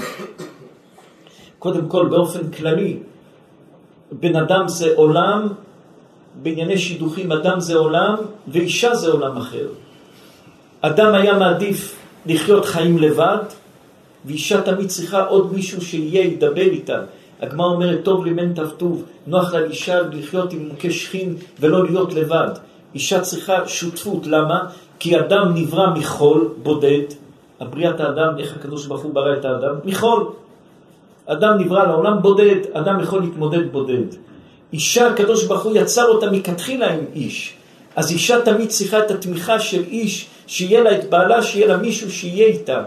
קודם 1.59 1.87
כל, 1.87 2.07
באופן 2.07 2.51
כללי, 2.51 2.97
בן 4.11 4.35
אדם 4.35 4.67
זה 4.67 4.93
עולם, 4.95 5.47
בענייני 6.35 6.77
שידוכים 6.77 7.31
אדם 7.31 7.59
זה 7.59 7.75
עולם, 7.75 8.15
ואישה 8.47 8.95
זה 8.95 9.11
עולם 9.11 9.37
אחר. 9.37 9.67
אדם 10.81 11.13
היה 11.13 11.33
מעדיף 11.33 11.95
לחיות 12.25 12.65
חיים 12.65 12.97
לבד, 12.97 13.43
ואישה 14.25 14.61
תמיד 14.61 14.87
צריכה 14.87 15.23
עוד 15.23 15.53
מישהו 15.53 15.81
שיהיה, 15.81 16.25
ידבר 16.25 16.61
איתה. 16.61 16.99
הגמרא 17.41 17.67
אומרת, 17.67 17.99
טוב 18.03 18.25
לימן 18.25 18.53
טוב, 18.77 19.03
נוח 19.27 19.53
לה 19.53 19.59
לאישה 19.59 20.01
לחיות 20.01 20.53
עם 20.53 20.67
מוכה 20.67 20.91
שכין 20.91 21.35
ולא 21.59 21.83
להיות 21.85 22.13
לבד. 22.13 22.49
אישה 22.93 23.21
צריכה 23.21 23.67
שותפות, 23.67 24.27
למה? 24.27 24.59
כי 24.99 25.19
אדם 25.19 25.51
נברא 25.55 25.93
מחול 25.93 26.49
בודד, 26.63 27.03
הבריאת 27.59 27.99
האדם, 27.99 28.37
איך 28.37 28.55
הקדוש 28.55 28.85
ברוך 28.85 29.01
הוא 29.01 29.13
ברא 29.13 29.33
את 29.33 29.45
האדם? 29.45 29.75
מחול. 29.85 30.29
אדם 31.25 31.57
נברא 31.59 31.83
לעולם 31.83 32.21
בודד, 32.21 32.55
אדם 32.73 32.99
יכול 32.99 33.21
להתמודד 33.21 33.71
בודד. 33.71 34.30
אישה, 34.73 35.07
הקדוש 35.07 35.43
ברוך 35.43 35.63
הוא 35.63 35.75
יצר 35.75 36.07
אותה 36.07 36.31
מכתחילה 36.31 36.93
עם 36.93 37.05
איש. 37.15 37.53
אז 37.95 38.11
אישה 38.11 38.41
תמיד 38.41 38.69
צריכה 38.69 38.99
את 38.99 39.11
התמיכה 39.11 39.59
של 39.59 39.83
איש, 39.83 40.27
שיהיה 40.47 40.81
לה 40.81 40.95
את 40.95 41.09
בעלה, 41.09 41.43
שיהיה 41.43 41.67
לה 41.67 41.77
מישהו 41.77 42.11
שיהיה 42.11 42.47
איתה. 42.47 42.83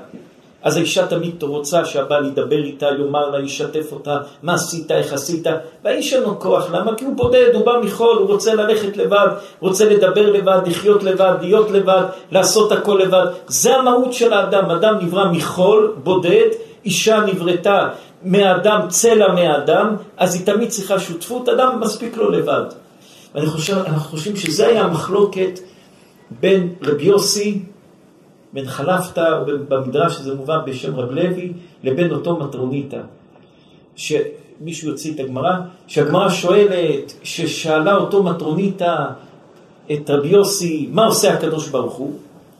אז 0.65 0.77
האישה 0.77 1.07
תמיד 1.07 1.43
רוצה 1.43 1.85
שהבעל 1.85 2.27
ידבר 2.27 2.57
איתה, 2.57 2.87
יאמר 2.99 3.31
לה, 3.31 3.41
ישתף 3.41 3.93
אותה, 3.93 4.19
מה 4.43 4.55
עשית, 4.55 4.91
איך 4.91 5.13
עשית, 5.13 5.47
והאיש 5.85 6.13
אין 6.13 6.23
לו 6.23 6.41
כוח, 6.41 6.71
למה? 6.73 6.95
כי 6.97 7.05
הוא 7.05 7.17
בודד, 7.17 7.51
הוא 7.55 7.67
בא 7.67 7.73
מחול, 7.83 8.17
הוא 8.17 8.27
רוצה 8.27 8.55
ללכת 8.55 8.97
לבד, 8.97 9.27
רוצה 9.61 9.85
לדבר 9.85 10.33
לבד, 10.33 10.59
לחיות 10.67 11.03
לבד, 11.03 11.35
להיות 11.41 11.71
לבד, 11.71 12.03
לעשות 12.33 12.73
הכל 12.73 13.01
לבד. 13.03 13.27
זה 13.49 13.77
המהות 13.77 14.13
של 14.13 14.33
האדם, 14.33 14.71
אדם 14.71 14.95
נברא 15.03 15.33
מחול, 15.33 15.95
בודד, 16.03 16.49
אישה 16.85 17.21
נבראתה 17.21 17.89
מהאדם, 18.25 18.81
צלע 18.89 19.35
מהאדם, 19.35 19.97
אז 20.17 20.35
היא 20.35 20.47
תמיד 20.47 20.69
צריכה 20.69 20.99
שותפות, 20.99 21.49
אדם 21.49 21.81
מספיק 21.81 22.17
לו 22.17 22.31
לבד. 22.31 22.63
ואני 23.35 23.47
חושב, 23.47 23.77
אנחנו 23.77 24.11
חושבים 24.11 24.37
שזה 24.37 24.67
היה 24.67 24.85
המחלוקת 24.85 25.61
בין 26.41 26.75
רבי 26.83 27.05
יוסי, 27.05 27.63
בין 28.53 28.67
חלפתא, 28.67 29.43
במדרש 29.69 30.15
שזה 30.15 30.35
מובא 30.35 30.59
בשם 30.67 30.97
רב 30.97 31.11
לוי, 31.11 31.53
לבין 31.83 32.13
אותו 32.13 32.37
מטרוניתא. 32.37 33.01
שמישהו 33.97 34.89
יוציא 34.89 35.15
את 35.15 35.21
הגמרא, 35.21 35.53
שהגמרא 35.87 36.29
שואלת, 36.29 37.13
ששאלה 37.23 37.97
אותו 37.97 38.23
מטרוניתא 38.23 39.05
את 39.93 40.11
רבי 40.11 40.29
יוסי, 40.29 40.89
מה 40.93 41.07
עושה 41.07 41.35
הקדוש 41.35 41.69
ברוך 41.69 41.95
הוא? 41.95 42.13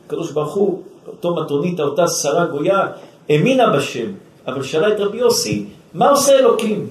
הקדוש 0.07 0.33
ברוך 0.33 0.55
הוא, 0.55 0.83
אותו 1.07 1.35
מטרוניתא, 1.35 1.83
אותה 1.83 2.09
שרה 2.09 2.47
גויה, 2.47 2.87
האמינה 3.29 3.71
בשם, 3.71 4.13
אבל 4.47 4.63
שאלה 4.63 4.89
את 4.89 5.01
רבי 5.01 5.19
יוסי, 5.19 5.67
מה 5.95 6.09
עושה 6.11 6.39
אלוקים? 6.39 6.87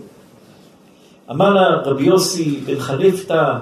אמר 1.31 1.53
לה 1.53 1.81
רבי 1.85 2.03
יוסי 2.03 2.59
בן 2.65 2.79
חליפתא, 2.79 3.53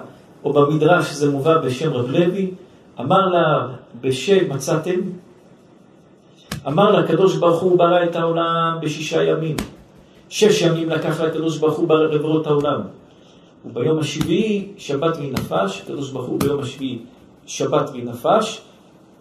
או 0.43 0.53
במדרש 0.53 1.11
זה 1.11 1.29
מובא 1.29 1.57
בשם 1.57 1.93
רב 1.93 2.09
לוי, 2.09 2.51
אמר 2.99 3.27
לה 3.27 3.67
בשם 4.01 4.49
מצאתם? 4.49 4.99
אמר 6.67 6.91
לה 6.91 6.99
הקדוש 6.99 7.35
ברוך 7.35 7.61
הוא 7.61 7.77
ברא 7.77 8.03
את 8.03 8.15
העולם 8.15 8.77
בשישה 8.81 9.23
ימים. 9.23 9.55
שש 10.29 10.61
ימים 10.61 10.89
לקח 10.89 11.21
לקדוש 11.21 11.57
ברוך 11.57 11.77
הוא 11.77 11.89
לברוא 11.89 12.41
את 12.41 12.47
העולם. 12.47 12.81
וביום 13.65 13.99
השביעי 13.99 14.67
שבת 14.77 15.17
והיא 15.17 15.33
נפש, 15.33 15.81
הקדוש 15.81 16.11
ברוך 16.11 16.27
הוא 16.27 16.39
ביום 16.39 16.59
השביעי 16.59 16.99
שבת 17.45 17.89
והיא 17.89 18.05
נפש, 18.05 18.61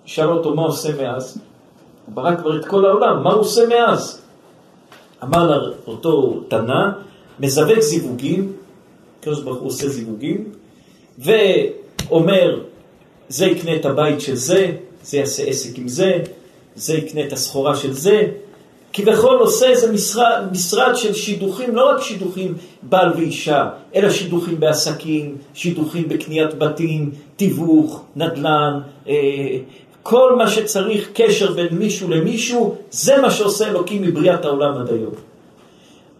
שאל 0.04 0.28
אותו 0.28 0.54
מה 0.54 0.62
עושה 0.62 1.02
מאז? 1.02 1.38
הוא 2.06 2.14
ברא 2.14 2.36
כבר 2.36 2.56
את 2.56 2.64
כל 2.64 2.84
העולם, 2.86 3.22
מה 3.22 3.32
הוא 3.32 3.40
עושה 3.40 3.68
מאז? 3.68 4.22
אמר 5.22 5.50
לה 5.50 5.56
אותו 5.86 6.44
תנא, 6.48 6.88
מזווק 7.40 7.80
זיווגים, 7.80 8.52
הקדוש 9.20 9.42
ברוך 9.42 9.58
הוא 9.58 9.68
עושה 9.68 9.88
זיווגים, 9.88 10.44
ואומר, 11.18 12.60
זה 13.28 13.46
יקנה 13.46 13.76
את 13.76 13.86
הבית 13.86 14.20
של 14.20 14.34
זה, 14.34 14.72
זה 15.02 15.16
יעשה 15.16 15.42
עסק 15.42 15.78
עם 15.78 15.88
זה, 15.88 16.18
זה 16.74 16.94
יקנה 16.94 17.26
את 17.26 17.32
הסחורה 17.32 17.76
של 17.76 17.92
זה, 17.92 18.26
כביכול 18.92 19.38
עושה 19.38 19.66
איזה 19.66 19.92
משרד, 19.92 20.42
משרד 20.52 20.96
של 20.96 21.14
שידוכים, 21.14 21.76
לא 21.76 21.90
רק 21.90 22.02
שידוכים 22.02 22.54
בעל 22.82 23.12
ואישה, 23.16 23.68
אלא 23.94 24.10
שידוכים 24.10 24.60
בעסקים, 24.60 25.36
שידוכים 25.54 26.08
בקניית 26.08 26.54
בתים, 26.54 27.10
תיווך, 27.36 28.02
נדל"ן, 28.16 28.80
אה, 29.08 29.14
כל 30.02 30.36
מה 30.36 30.50
שצריך 30.50 31.10
קשר 31.14 31.52
בין 31.52 31.68
מישהו 31.78 32.10
למישהו, 32.10 32.76
זה 32.90 33.20
מה 33.22 33.30
שעושה 33.30 33.68
אלוקים 33.68 34.02
מבריאת 34.02 34.44
העולם 34.44 34.78
עד 34.78 34.88
היום. 34.88 35.12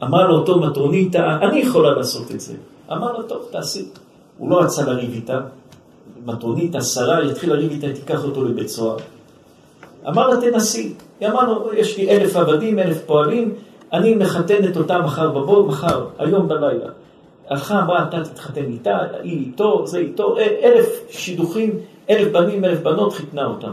אמר 0.03 0.27
לו 0.29 0.35
אותו 0.35 0.61
מטרוניתא, 0.61 1.39
אני 1.43 1.59
יכולה 1.59 1.91
לעשות 1.91 2.31
את 2.31 2.41
זה. 2.41 2.55
אמר 2.93 3.13
לו, 3.13 3.23
טוב, 3.23 3.49
תעשי. 3.51 3.85
הוא 4.39 4.51
לא 4.51 4.61
רצה 4.61 4.83
לריב 4.83 5.13
איתה. 5.15 5.41
מטרוניתא, 6.25 6.81
שרה, 6.81 7.25
יתחיל 7.25 7.53
לריב 7.53 7.71
איתה, 7.71 7.93
תיקח 7.93 8.25
אותו 8.25 8.45
לבית 8.45 8.69
סוהר. 8.69 8.97
אמר 10.09 10.29
לה, 10.29 10.41
תנסי. 10.41 10.93
היא 11.21 11.29
אמרה 11.29 11.47
לו, 11.47 11.71
יש 11.75 11.97
לי 11.97 12.11
אלף 12.11 12.37
עבדים, 12.37 12.79
אלף 12.79 12.99
פועלים, 13.07 13.55
אני 13.93 14.15
מחתנת 14.15 14.77
אותם 14.77 15.01
מחר 15.05 15.31
בבוא, 15.31 15.69
מחר, 15.69 16.07
היום 16.19 16.49
בלילה. 16.49 16.87
הלכה, 17.49 17.83
אמרה, 17.83 18.03
אתה 18.09 18.25
תתחתן 18.25 18.65
איתה, 18.65 18.99
היא 19.23 19.39
איתו, 19.47 19.87
זה 19.87 19.99
איתו, 19.99 20.37
אלף 20.39 20.87
שידוכים, 21.11 21.71
אלף 22.11 22.33
בנים, 22.33 22.65
אלף 22.65 22.83
בנות, 22.83 23.13
חיתנה 23.13 23.47
אותם. 23.47 23.73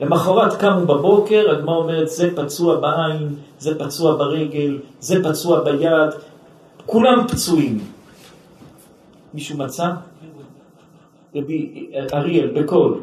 למחרת 0.00 0.56
קמו 0.56 0.86
בבוקר, 0.86 1.50
הגמרא 1.50 1.76
אומרת, 1.76 2.08
זה 2.08 2.36
פצוע 2.36 2.80
בעין, 2.80 3.34
זה 3.58 3.78
פצוע 3.78 4.16
ברגל, 4.16 4.78
זה 5.00 5.24
פצוע 5.24 5.60
ביד, 5.60 6.10
כולם 6.86 7.26
פצועים. 7.28 7.78
מישהו 9.34 9.58
מצא? 9.58 9.90
רבי 11.34 11.90
אריאל, 12.14 12.62
בקול. 12.62 13.00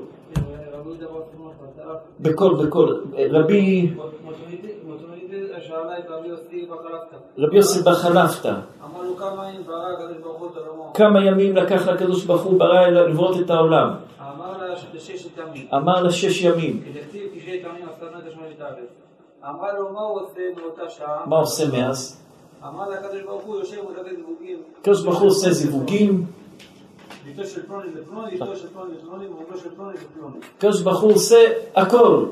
בקול, 2.20 2.66
בקול. 2.66 3.04
רבי... 3.32 3.94
רבי 7.38 7.58
יוסי 7.58 7.82
בר 7.82 7.96
חלפתא. 7.96 8.54
כמה 10.94 11.26
ימים 11.26 11.56
לקח 11.56 11.88
לקדוש 11.88 12.26
ברוך 12.26 12.42
הוא 12.42 12.60
ברא 12.60 12.88
לברות 12.88 13.40
את 13.40 13.50
העולם? 13.50 13.90
אמר 15.74 16.04
לה 16.04 16.12
שש 16.12 16.41
ימים. 16.41 16.84
לו 19.78 19.94
מה 19.94 20.00
הוא 20.02 20.22
עושה 20.22 20.41
מאותה 20.58 20.90
שעה? 20.90 21.26
מה 21.26 21.38
עושה 21.38 21.64
מאז? 21.72 22.24
אמר 22.68 22.90
לה 22.90 23.00
הקדוש 23.00 23.22
ברוך 23.22 23.44
הוא 23.44 23.56
יושב 23.56 23.78
ומדבר 23.86 24.10
זיווגים. 24.16 24.58
הקדוש 24.82 25.04
ברוך 25.04 25.20
הוא 25.20 25.28
עושה 25.28 25.52
זיווגים. 25.54 26.26
ביתו 27.26 27.48
של 27.48 27.68
פלוני 27.68 27.88
של 28.58 29.70
פלוני 29.76 29.98
של 29.98 30.06
פלוני. 30.14 30.38
הקדוש 30.58 30.82
ברוך 30.82 31.02
הוא 31.02 31.12
עושה 31.12 31.52
הכל. 31.76 32.26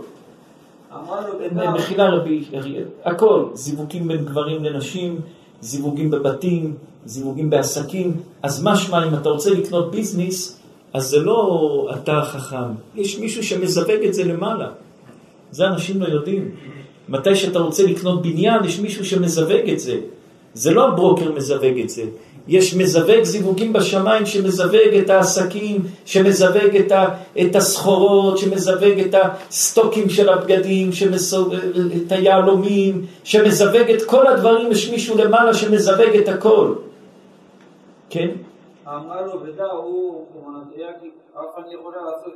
מחילה 1.73 2.09
רבי 2.09 2.45
אריאל, 2.53 2.85
הכל. 3.03 3.45
זיווגים 3.53 4.07
בין 4.07 4.25
גברים 4.25 4.63
לנשים, 4.63 5.21
זיווגים 5.61 6.11
בבתים, 6.11 6.75
זיווגים 7.05 7.49
בעסקים. 7.49 8.21
אז 8.43 8.63
משמע, 8.63 9.07
אם 9.07 9.13
אתה 9.13 9.29
רוצה 9.29 9.49
לקנות 9.49 9.91
ביזנס, 9.91 10.60
אז 10.93 11.07
זה 11.07 11.19
לא 11.19 11.89
אתה 11.95 12.21
חכם, 12.25 12.71
יש 12.95 13.19
מישהו 13.19 13.43
שמזווג 13.43 14.03
את 14.07 14.13
זה 14.13 14.23
למעלה. 14.23 14.67
זה 15.51 15.67
אנשים 15.67 16.01
לא 16.01 16.07
יודעים. 16.07 16.51
מתי 17.09 17.35
שאתה 17.35 17.59
רוצה 17.59 17.83
לקנות 17.83 18.21
בניין, 18.21 18.63
יש 18.63 18.79
מישהו 18.79 19.05
שמזווג 19.05 19.69
את 19.73 19.79
זה. 19.79 19.99
זה 20.53 20.71
לא 20.71 20.87
הברוקר 20.87 21.31
מזווג 21.31 21.79
את 21.83 21.89
זה. 21.89 22.03
יש 22.47 22.75
מזווג 22.75 23.23
זיווגים 23.23 23.73
בשמיים 23.73 24.25
שמזווג 24.25 24.93
את 25.03 25.09
העסקים, 25.09 25.83
שמזווג 26.05 26.75
את, 26.75 26.91
ה, 26.91 27.07
את 27.41 27.55
הסחורות, 27.55 28.37
שמזווג 28.37 28.99
את 28.99 29.15
הסטוקים 29.15 30.09
של 30.09 30.29
הבגדים, 30.29 30.93
שמסוג, 30.93 31.53
את 31.97 32.11
היהלומים, 32.11 33.05
שמזווג 33.23 33.89
את 33.95 34.01
כל 34.01 34.27
הדברים, 34.27 34.71
יש 34.71 34.89
מישהו 34.89 35.17
למעלה 35.17 35.53
שמזווג 35.53 36.15
את 36.23 36.29
הכל. 36.29 36.73
כן? 38.09 38.27
אמרה 38.95 39.21
לו 39.21 39.41
ודע 39.41 39.65
הוא, 39.65 40.25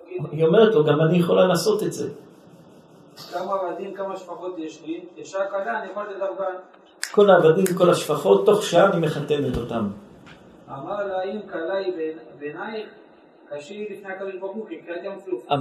כאילו, 0.05 0.25
היא 0.31 0.45
אומרת 0.45 0.75
לו, 0.75 0.83
גם 0.83 1.01
אני 1.01 1.17
יכולה 1.17 1.47
לעשות 1.47 1.83
את 1.83 1.93
זה. 1.93 2.09
כמה 3.31 3.53
עבדים, 3.53 3.93
כמה 3.93 4.17
שפחות 4.17 4.55
יש 4.57 4.81
לי, 4.85 5.05
אישה 5.17 5.45
קלה, 5.45 5.81
אני 5.81 5.91
יכול 5.91 6.03
לדרגן. 6.03 6.55
כל 7.11 7.29
העבדים, 7.29 7.65
כל 7.77 7.89
השפחות, 7.89 8.45
תוך 8.45 8.63
שעה 8.63 8.91
אני 8.91 9.05
מחתנת 9.05 9.57
אותם. 9.57 9.87
אמר 10.69 11.07
לה, 11.07 11.23
אם 11.23 11.39
קלה 11.47 11.73
היא 11.73 11.93
בעינייך, 12.39 12.89
קשה 13.49 13.73
היא 13.73 13.87
לפני 13.91 14.13
הקדוש 14.13 14.35
ברוך 14.35 14.55
הוא, 14.55 14.65
כקריאת 14.65 15.03
ים 15.03 15.19
סוף. 15.25 15.51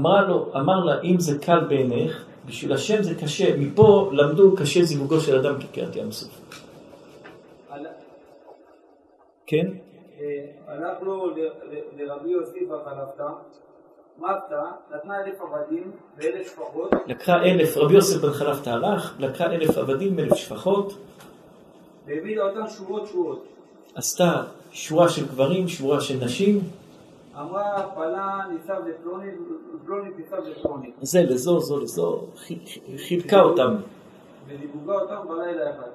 אמר 0.57 0.85
לה, 0.85 1.01
אם 1.03 1.17
זה 1.19 1.39
קל 1.39 1.61
בעיניך, 1.69 2.25
בשביל 2.47 2.73
השם 2.73 3.03
זה 3.03 3.15
קשה. 3.15 3.57
מפה 3.57 4.11
למדו 4.13 4.57
קשה 4.57 4.83
זיווגו 4.83 5.21
של 5.21 5.37
אדם 5.37 5.61
כקריאת 5.61 5.97
ים 5.97 6.13
סוף. 6.13 6.41
כן? 9.47 9.67
ל- 10.81 11.49
לרבי 12.03 12.29
יוסי 12.31 12.67
ואלף 12.67 13.09
שפחות, 16.49 16.91
לקחה 17.07 17.43
אלף, 17.43 17.77
רבי 17.77 17.95
יוסף 17.95 18.21
בן 18.21 18.31
חלפתא 18.33 18.71
הלך, 18.71 19.15
לקחה 19.19 19.45
אלף 19.47 19.79
עבדים, 19.79 20.19
אלף 20.19 20.35
שפחות, 20.35 20.93
והעמידה 22.07 22.43
אותם 22.43 22.67
שורות 22.69 23.07
שורות. 23.07 23.45
עשתה 23.95 24.43
שורה 24.71 25.09
של 25.09 25.27
גברים, 25.27 25.69
שורה 25.69 26.01
של 26.01 26.25
נשים, 26.25 26.61
אמרה, 27.41 27.91
פלה 27.95 28.41
ניצב 28.53 28.81
לפלוני, 28.89 29.31
פלוני 29.85 30.11
ניצב 30.17 30.37
לפלוני, 30.37 30.91
זה 31.03 31.23
לזו, 31.23 31.61
זו 31.61 31.81
לזו, 31.81 32.25
חי- 32.37 32.81
חילקה 32.97 33.41
אותם. 33.43 33.77
ודיבוגה 34.49 34.95
אותם 34.95 35.29
בלילה 35.29 35.71
אחד. 35.71 35.89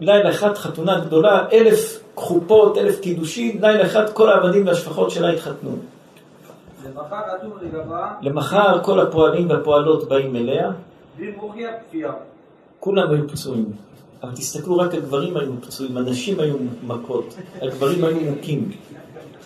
לילה 0.00 0.30
אחד 0.30 0.54
חתונה 0.54 1.00
גדולה, 1.00 1.46
אלף 1.52 2.02
חופות, 2.14 2.78
אלף 2.78 3.00
קידושים, 3.00 3.58
לילה 3.60 3.86
אחד 3.86 4.12
כל 4.12 4.28
העבדים 4.28 4.66
והשפחות 4.66 5.10
שלה 5.10 5.30
התחתנו. 5.32 5.70
למחר 6.84 7.20
אטום 7.36 7.52
לגבה, 7.62 8.12
למחר 8.22 8.82
כל 8.82 9.00
הפועלים 9.00 9.50
והפועלות 9.50 10.08
באים 10.08 10.36
אליה. 10.36 10.70
כולם 12.80 13.10
היו 13.10 13.28
פצועים. 13.28 13.72
אבל 14.22 14.32
תסתכלו, 14.32 14.76
רק 14.76 14.94
הגברים 14.94 15.36
היו 15.36 15.52
פצועים, 15.60 15.96
הנשים 15.96 16.40
היו 16.40 16.56
מכות, 16.86 17.34
הגברים 17.62 18.04
היו 18.04 18.20
מוכים. 18.20 18.70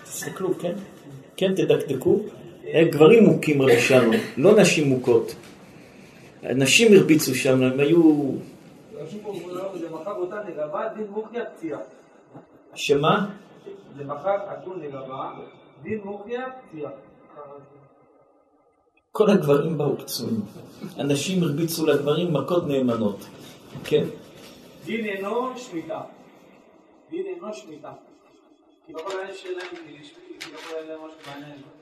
תסתכלו, 0.05 0.59
כן? 0.59 0.73
כן, 1.37 1.55
תדקדקו. 1.55 2.21
היה 2.65 2.85
גברים 2.85 3.25
מוכים 3.25 3.63
רבי 3.63 3.81
שלום, 3.81 4.15
לא 4.37 4.57
נשים 4.61 4.89
מוכות. 4.89 5.35
הנשים 6.43 6.93
הרביצו 6.93 7.35
שם, 7.35 7.63
הם 7.63 7.81
היו... 7.81 8.31
אותה 10.25 10.43
לגבה, 10.49 10.89
דין 10.97 11.07
מוחיה 11.11 11.45
פציעה. 11.45 11.81
שמה? 12.75 13.27
למחר 13.97 14.37
אטום 14.53 14.81
לגבה, 14.83 15.33
דין 15.83 16.01
מוחיה 16.05 16.45
פציעה. 16.51 16.91
כל 19.13 19.31
הגברים 19.31 19.79
באו 19.79 19.99
פצועים. 19.99 20.41
הנשים 20.97 21.43
הרביצו 21.43 21.87
לגברים 21.87 22.35
מכות 22.35 22.67
נאמנות. 22.67 23.27
כן. 23.85 24.05
דין 24.85 25.05
אינו 25.05 25.59
שמיטה. 25.59 26.01
דין 27.11 27.27
אינו 27.27 27.55
שמיטה. 27.55 27.93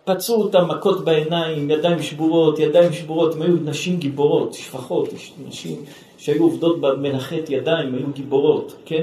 פצעו 0.04 0.42
אותם 0.42 0.68
מכות 0.68 1.04
בעיניים, 1.04 1.70
ידיים 1.70 2.02
שבורות, 2.02 2.58
ידיים 2.58 2.92
שבורות, 2.92 3.34
הם 3.34 3.42
היו 3.42 3.56
נשים 3.64 3.98
גיבורות, 3.98 4.54
שפחות, 4.54 5.08
נשים 5.46 5.84
שהיו 6.22 6.42
עובדות 6.42 6.80
במלאכת 6.80 7.48
ידיים, 7.50 7.94
היו 7.94 8.06
גיבורות, 8.12 8.74
כן? 8.84 9.02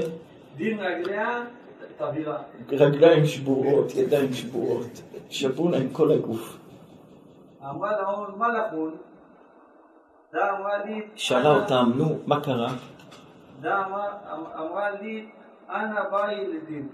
דין 0.56 0.80
רגליה 0.80 1.44
תבירה. 1.98 2.38
רגליים 2.68 3.26
שבורות, 3.26 3.94
ידיים 3.94 4.32
שבורות, 4.32 5.02
שבו 5.30 5.68
להם 5.68 5.88
כל 5.92 6.12
הגוף. 6.12 6.58
אמרה 7.70 7.92
להון, 8.00 8.34
מה 8.38 8.48
לחון? 8.48 8.96
דה 10.32 10.50
אמרה 10.58 10.84
לי... 10.84 11.02
שאלה 11.14 11.56
אותם, 11.56 11.92
נו, 11.96 12.18
מה 12.26 12.40
קרה? 12.40 12.72
אמרה- 13.64 14.90
לי, 15.00 15.26
אנא 15.70 16.08
באי 16.10 16.46
לדין. 16.48 16.88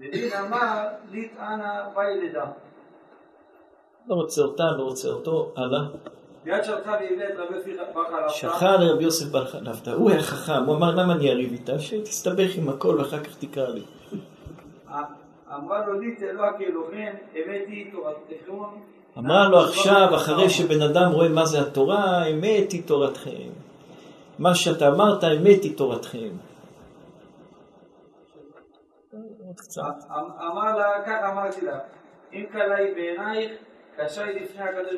ודין 0.00 0.28
אמר, 0.46 0.86
לי 1.10 1.28
אנא 1.40 1.88
באי 1.94 2.28
לדה. 2.28 2.46
לא 4.06 4.14
רוצה 4.14 4.42
אותה, 4.42 4.64
לא 4.78 4.82
רוצה 4.82 5.08
אותו, 5.08 5.52
הלאה. 5.56 5.80
את 6.56 6.68
רבי 8.92 9.04
יוסף 9.04 9.26
בר 9.26 9.46
חלפתא, 9.46 9.90
הוא 9.90 10.10
היה 10.10 10.22
חכם, 10.22 10.64
הוא 10.66 10.76
אמר 10.76 10.94
למה 10.94 11.12
אני 11.12 11.30
אריב 11.30 11.52
איתה? 11.52 11.78
שתסתבך 11.78 12.56
עם 12.56 12.68
הכל 12.68 12.96
ואחר 12.98 13.24
כך 13.24 13.36
תקרא 13.38 13.68
לי. 13.68 13.82
אמרה 15.54 15.86
לו 15.86 16.00
לי 16.00 16.16
תלוה 16.16 16.52
כאלוהים, 16.58 17.12
אמת 17.36 17.66
היא 17.66 17.92
תורתכם. 17.92 18.34
אמרה 19.18 19.48
לו 19.48 19.58
עכשיו, 19.60 20.14
אחרי 20.14 20.50
שבן 20.50 20.82
אדם 20.82 21.12
רואה 21.12 21.28
מה 21.28 21.46
זה 21.46 21.60
התורה, 21.60 22.26
אמת 22.26 22.72
היא 22.72 22.82
תורתכם. 22.86 23.50
מה 24.38 24.54
שאתה 24.54 24.88
אמרת, 24.88 25.24
אמת 25.24 25.62
היא 25.62 25.76
תורתכם. 25.76 26.28
עוד 29.12 29.56
קצת. 29.56 29.82
אמר 30.52 30.76
לה, 30.78 30.86
כך 31.06 31.30
אמרתי 31.32 31.66
לה, 31.66 31.78
אם 32.32 32.44
קלה 32.52 32.76
היא 32.76 32.94
בעינייך, 32.94 33.52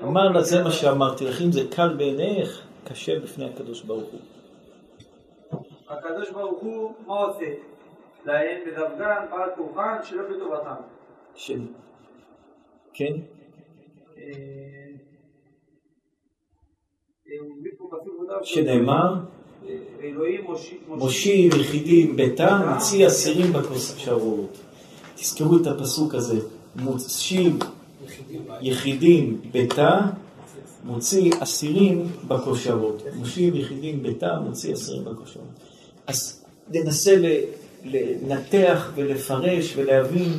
אמר 0.03 0.29
לה, 0.29 0.43
זה 0.43 0.63
מה 0.65 0.71
שאמרתי 0.71 1.25
לך, 1.25 1.43
אם 1.43 1.53
זה 1.53 1.61
קל 1.71 1.95
בעיניך, 1.97 2.63
קשה 2.85 3.21
בפני 3.21 3.45
הקדוש 3.45 3.83
ברוך 3.83 4.11
הוא. 4.13 4.21
הקדוש 5.89 6.31
ברוך 6.31 6.61
הוא, 6.61 6.93
מה 7.07 7.15
עושה? 7.15 7.47
להם 8.25 8.59
בדרגן 8.67 9.27
בעל 9.31 9.51
כורחן 9.57 9.97
שלא 10.05 10.23
בטובתם. 10.23 10.75
של... 11.35 11.61
כן? 12.93 13.13
אה, 14.19 14.23
אה, 17.29 18.45
שנאמר, 18.45 19.15
אה, 19.69 20.43
מושיב 20.43 20.81
מושיב 20.89 21.55
יחידים 21.55 22.17
ביתם, 22.17 22.61
מוציא 22.75 23.07
אסירים 23.07 23.53
בכוסרות. 23.53 24.59
תזכרו 25.15 25.57
את 25.57 25.67
הפסוק 25.67 26.15
הזה, 26.15 26.47
מושיב 26.77 27.59
יחידים 28.61 29.41
ביתה, 29.53 30.01
מוציא 30.85 31.33
אסירים 31.41 32.07
בכושרות. 32.29 33.03
מושיב 33.15 33.55
יחידים 33.55 34.03
ביתה, 34.03 34.39
מוציא 34.41 34.75
אסירים 34.75 35.05
בכושרות. 35.05 35.47
אז 36.07 36.45
ננסה 36.71 37.17
לנתח 37.85 38.91
ולפרש 38.95 39.75
ולהבין 39.77 40.33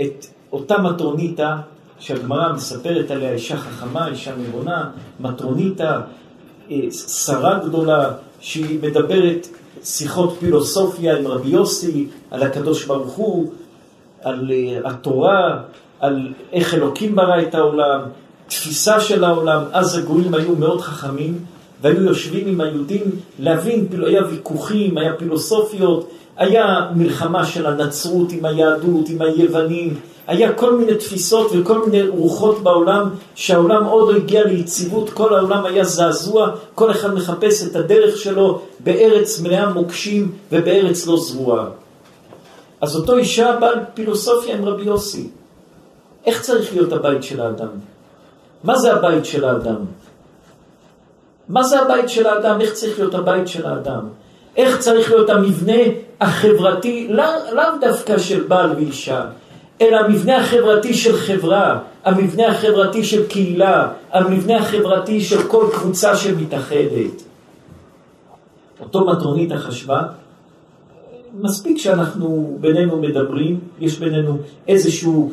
את 0.00 0.26
אותה 0.52 0.78
מטרוניתא 0.78 1.56
שהגמרא 1.98 2.52
מספרת 2.52 3.10
עליה, 3.10 3.32
אישה 3.32 3.56
חכמה, 3.56 4.08
אישה 4.08 4.36
נבונה, 4.36 4.90
מטרוניתא, 5.20 6.00
אה, 6.70 6.90
שרה 6.90 7.58
גדולה, 7.64 8.12
שהיא 8.40 8.78
מדברת 8.82 9.46
שיחות 9.84 10.36
פילוסופיה 10.40 11.18
עם 11.18 11.26
רבי 11.26 11.48
יוסי, 11.48 12.06
על 12.30 12.42
הקדוש 12.42 12.84
ברוך 12.84 13.14
הוא, 13.14 13.52
על 14.20 14.50
אה, 14.52 14.90
התורה, 14.90 15.62
על 16.00 16.28
איך 16.52 16.74
אלוקים 16.74 17.16
ברא 17.16 17.40
את 17.42 17.54
העולם, 17.54 18.00
תפיסה 18.48 19.00
של 19.00 19.24
העולם. 19.24 19.62
אז 19.72 19.98
הגויים 19.98 20.34
היו 20.34 20.56
מאוד 20.56 20.80
חכמים, 20.80 21.38
והיו 21.82 22.02
יושבים 22.02 22.46
עם 22.48 22.60
היהודים 22.60 23.02
להבין, 23.38 23.86
היה 24.06 24.22
ויכוחים, 24.30 24.98
היה 24.98 25.14
פילוסופיות, 25.14 26.10
היה 26.36 26.90
מלחמה 26.94 27.46
של 27.46 27.66
הנצרות 27.66 28.32
עם 28.32 28.44
היהדות, 28.44 29.08
עם 29.08 29.22
היוונים, 29.22 29.94
היה 30.26 30.52
כל 30.52 30.74
מיני 30.74 30.94
תפיסות 30.94 31.50
וכל 31.52 31.86
מיני 31.86 32.08
רוחות 32.08 32.62
בעולם, 32.62 33.10
שהעולם 33.34 33.84
עוד 33.84 34.12
לא 34.12 34.16
הגיע 34.16 34.44
ליציבות, 34.44 35.10
כל 35.10 35.34
העולם 35.34 35.64
היה 35.64 35.84
זעזוע, 35.84 36.50
כל 36.74 36.90
אחד 36.90 37.14
מחפש 37.14 37.66
את 37.66 37.76
הדרך 37.76 38.16
שלו 38.16 38.60
בארץ 38.80 39.40
מלאה 39.40 39.72
מוקשים 39.72 40.32
ובארץ 40.52 41.06
לא 41.06 41.16
זרועה. 41.16 41.64
אז 42.80 42.96
אותו 42.96 43.16
אישה 43.16 43.56
בעל 43.60 43.78
פילוסופיה 43.94 44.56
עם 44.56 44.64
רבי 44.64 44.82
יוסי. 44.82 45.28
איך 46.28 46.42
צריך 46.42 46.72
להיות 46.72 46.92
הבית 46.92 47.22
של 47.22 47.40
האדם? 47.40 47.68
מה 48.64 48.78
זה 48.78 48.92
הבית 48.92 49.24
של 49.24 49.44
האדם? 49.44 49.80
מה 51.48 51.62
זה 51.62 51.80
הבית 51.80 52.08
של 52.08 52.26
האדם? 52.26 52.60
איך 52.60 52.72
צריך 52.72 52.98
להיות 52.98 53.14
הבית 53.14 53.48
של 53.48 53.66
האדם? 53.66 54.08
איך 54.56 54.78
צריך 54.78 55.10
להיות 55.10 55.30
המבנה 55.30 55.82
החברתי, 56.20 57.08
לאו 57.10 57.24
לא 57.52 57.62
דווקא 57.80 58.18
של 58.18 58.42
בעל 58.48 58.70
ואישה, 58.76 59.24
אלא 59.80 59.96
המבנה 59.96 60.36
החברתי 60.36 60.94
של 60.94 61.16
חברה, 61.16 61.78
המבנה 62.04 62.46
החברתי 62.48 63.04
של 63.04 63.26
קהילה, 63.26 63.88
המבנה 64.12 64.56
החברתי 64.56 65.20
של 65.20 65.42
כל 65.42 65.66
קבוצה 65.72 66.16
שמתאחדת. 66.16 67.22
אותו 68.80 69.06
מטרונית 69.06 69.52
החשבה, 69.52 70.02
מספיק 71.40 71.78
שאנחנו 71.78 72.56
בינינו 72.60 72.96
מדברים, 72.96 73.60
יש 73.80 73.98
בינינו 73.98 74.38
איזשהו, 74.68 75.32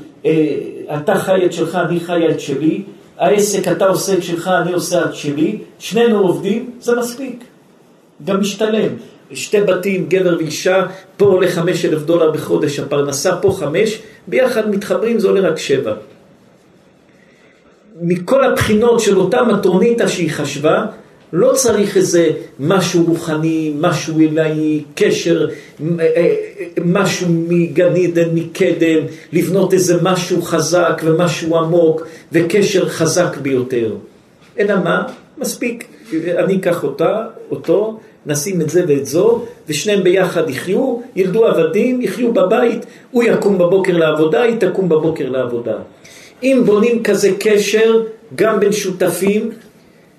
אתה 0.98 1.16
חי 1.16 1.46
את 1.46 1.54
שלך, 1.54 1.76
אני 1.76 2.00
חי 2.00 2.30
את 2.30 2.40
שלי, 2.40 2.84
העסק 3.18 3.68
אתה 3.68 3.86
עושה 3.86 4.14
את 4.14 4.24
שלך, 4.24 4.48
אני 4.62 4.74
עושה 4.74 5.06
את 5.06 5.16
שלי, 5.16 5.58
שנינו 5.80 6.20
עובדים, 6.20 6.72
זה 6.80 6.96
מספיק, 6.96 7.44
גם 8.26 8.40
משתלם. 8.40 8.90
שתי 9.32 9.62
בתים, 9.62 10.06
גבר 10.10 10.38
ואישה, 10.38 10.86
פה 11.18 11.26
עולה 11.26 11.48
חמש 11.48 11.86
אלף 11.86 12.02
דולר 12.02 12.32
בחודש, 12.32 12.80
הפרנסה 12.80 13.36
פה 13.36 13.56
חמש, 13.60 14.00
ביחד 14.28 14.70
מתחברים 14.70 15.20
זה 15.20 15.28
עולה 15.28 15.50
רק 15.50 15.58
שבע. 15.58 15.94
מכל 18.02 18.44
הבחינות 18.44 19.00
של 19.00 19.18
אותה 19.18 19.44
מטרוניתא 19.44 20.08
שהיא 20.08 20.32
חשבה, 20.32 20.86
לא 21.38 21.54
צריך 21.54 21.98
איזה 21.98 22.30
משהו 22.60 23.04
רוחני, 23.04 23.74
משהו 23.80 24.20
אלוהי, 24.20 24.84
קשר, 24.96 25.48
משהו 26.86 27.28
מגן 27.30 27.96
עדן, 27.96 28.30
מקדם, 28.34 29.00
לבנות 29.34 29.74
איזה 29.74 29.98
משהו 30.02 30.42
חזק 30.42 31.02
ומשהו 31.06 31.58
עמוק 31.58 32.08
וקשר 32.32 32.90
חזק 32.90 33.38
ביותר. 33.38 33.96
אלא 34.60 34.76
מה? 34.84 35.04
מספיק, 35.38 35.88
אני 36.38 36.56
אקח 36.56 36.84
אותה, 36.84 37.26
אותו, 37.52 38.00
נשים 38.26 38.62
את 38.62 38.70
זה 38.70 38.84
ואת 38.88 39.06
זו, 39.06 39.42
ושניהם 39.70 40.04
ביחד 40.04 40.50
יחיו, 40.50 41.00
ילדו 41.16 41.46
עבדים, 41.46 42.02
יחיו 42.02 42.34
בבית, 42.34 42.86
הוא 43.12 43.24
יקום 43.24 43.58
בבוקר 43.58 43.98
לעבודה, 43.98 44.42
היא 44.42 44.56
תקום 44.60 44.90
בבוקר 44.90 45.30
לעבודה. 45.30 45.76
אם 46.44 46.62
בונים 46.66 47.04
כזה 47.04 47.32
קשר, 47.40 48.04
גם 48.36 48.60
בין 48.60 48.72
שותפים, 48.72 49.52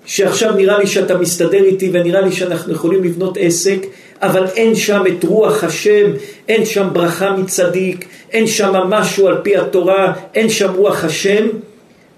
שעכשיו 0.07 0.55
נראה 0.55 0.79
לי 0.79 0.87
שאתה 0.87 1.17
מסתדר 1.17 1.63
איתי 1.63 1.89
ונראה 1.93 2.21
לי 2.21 2.31
שאנחנו 2.31 2.73
יכולים 2.73 3.03
לבנות 3.03 3.37
עסק, 3.41 3.85
אבל 4.21 4.45
אין 4.55 4.75
שם 4.75 5.03
את 5.07 5.23
רוח 5.23 5.63
השם, 5.63 6.11
אין 6.47 6.65
שם 6.65 6.87
ברכה 6.93 7.31
מצדיק, 7.31 8.05
אין 8.31 8.47
שם 8.47 8.73
משהו 8.73 9.27
על 9.27 9.37
פי 9.43 9.57
התורה, 9.57 10.13
אין 10.35 10.49
שם 10.49 10.73
רוח 10.75 11.03
השם, 11.03 11.47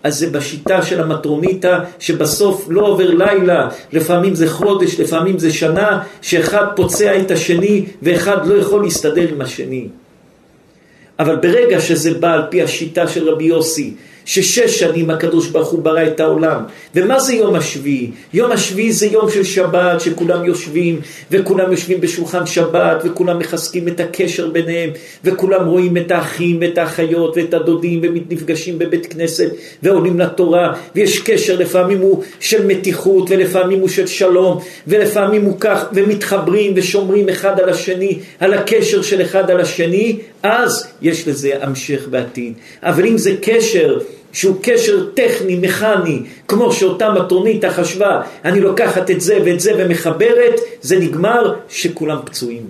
אז 0.04 0.20
זה 0.20 0.30
בשיטה 0.30 0.82
של 0.82 1.02
המטרוניתא, 1.02 1.78
שבסוף 2.00 2.66
לא 2.70 2.82
עובר 2.82 3.10
לילה, 3.10 3.70
לפעמים 3.94 4.36
זה 4.36 4.50
חודש, 4.50 5.00
לפעמים 5.00 5.40
זה 5.40 5.54
שנה, 5.54 6.04
שאחד 6.22 6.66
פוצע 6.76 7.20
את 7.22 7.32
השני 7.32 7.86
ואחד 8.02 8.48
לא 8.48 8.56
יכול 8.56 8.84
להסתדר 8.84 9.28
עם 9.30 9.42
השני. 9.42 9.88
אבל 11.20 11.36
ברגע 11.36 11.82
שזה 11.82 12.14
בא 12.14 12.34
על 12.34 12.42
פי 12.50 12.62
השיטה 12.62 13.08
של 13.08 13.30
רבי 13.30 13.44
יוסי, 13.44 13.94
ששש 14.30 14.80
שנים 14.80 15.10
הקדוש 15.10 15.48
ברוך 15.48 15.70
הוא 15.70 15.82
ברא 15.82 16.04
את 16.04 16.20
העולם. 16.20 16.62
ומה 16.96 17.20
זה 17.20 17.34
יום 17.34 17.56
השביעי? 17.56 18.12
יום 18.34 18.52
השביעי 18.52 18.92
זה 18.92 19.08
יום 19.08 19.32
של 19.32 19.44
שבת, 19.44 20.02
שכולם 20.02 20.46
יושבים, 20.46 21.02
וכולם 21.32 21.72
יושבים 21.72 22.02
בשולחן 22.02 22.46
שבת, 22.46 23.02
וכולם 23.06 23.40
מחזקים 23.40 23.88
את 23.88 24.00
הקשר 24.00 24.50
ביניהם, 24.50 24.90
וכולם 25.24 25.68
רואים 25.68 25.98
את 25.98 26.12
האחים 26.12 26.58
ואת 26.62 26.78
האחיות 26.78 27.38
ואת 27.38 27.54
הדודים, 27.54 28.02
ונפגשים 28.04 28.80
בבית 28.80 29.14
כנסת, 29.14 29.52
ועולים 29.84 30.20
לתורה, 30.20 30.74
ויש 30.96 31.20
קשר, 31.20 31.60
לפעמים 31.60 32.00
הוא 32.00 32.24
של 32.40 32.68
מתיחות, 32.68 33.30
ולפעמים 33.30 33.80
הוא 33.80 33.90
של 33.90 34.08
שלום, 34.08 34.60
ולפעמים 34.88 35.46
הוא 35.46 35.60
כך, 35.60 35.86
ומתחברים 35.94 36.74
ושומרים 36.76 37.30
אחד 37.30 37.60
על 37.60 37.70
השני, 37.70 38.20
על 38.40 38.54
הקשר 38.54 39.02
של 39.02 39.22
אחד 39.22 39.52
על 39.52 39.62
השני, 39.62 40.18
אז 40.44 40.88
יש 41.02 41.28
לזה 41.28 41.52
המשך 41.62 42.08
בעתיד. 42.10 42.54
אבל 42.84 43.06
אם 43.06 43.18
זה 43.18 43.36
קשר 43.42 43.98
שהוא 44.34 44.56
קשר 44.62 45.06
טכני, 45.14 45.56
מכני, 45.56 46.22
כמו 46.48 46.74
שאותה 46.74 47.10
מטרוניתא 47.10 47.70
חשבה, 47.70 48.22
אני 48.46 48.60
לוקחת 48.60 49.12
את 49.12 49.22
זה 49.22 49.40
ואת 49.46 49.60
זה 49.60 49.72
ומחברת, 49.78 50.60
זה 50.82 51.00
נגמר 51.00 51.54
שכולם 51.70 52.20
פצועים. 52.26 52.68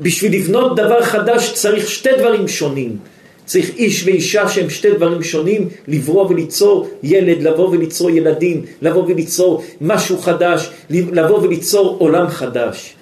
בשביל 0.00 0.34
לבנות 0.34 0.76
דבר 0.76 1.02
חדש 1.02 1.52
צריך 1.54 1.88
שתי 1.88 2.10
דברים 2.18 2.48
שונים. 2.48 2.96
צריך 3.44 3.76
איש 3.76 4.06
ואישה 4.06 4.48
שהם 4.48 4.70
שתי 4.70 4.90
דברים 4.90 5.22
שונים, 5.22 5.68
לברוא 5.88 6.26
וליצור 6.30 6.88
ילד, 7.02 7.42
לבוא 7.42 7.68
וליצור 7.68 8.10
ילדים, 8.10 8.62
לבוא 8.82 9.02
וליצור 9.02 9.62
משהו 9.80 10.18
חדש, 10.18 10.70
לבוא 10.90 11.38
וליצור 11.38 11.96
עולם 11.98 12.28
חדש. 12.28 12.94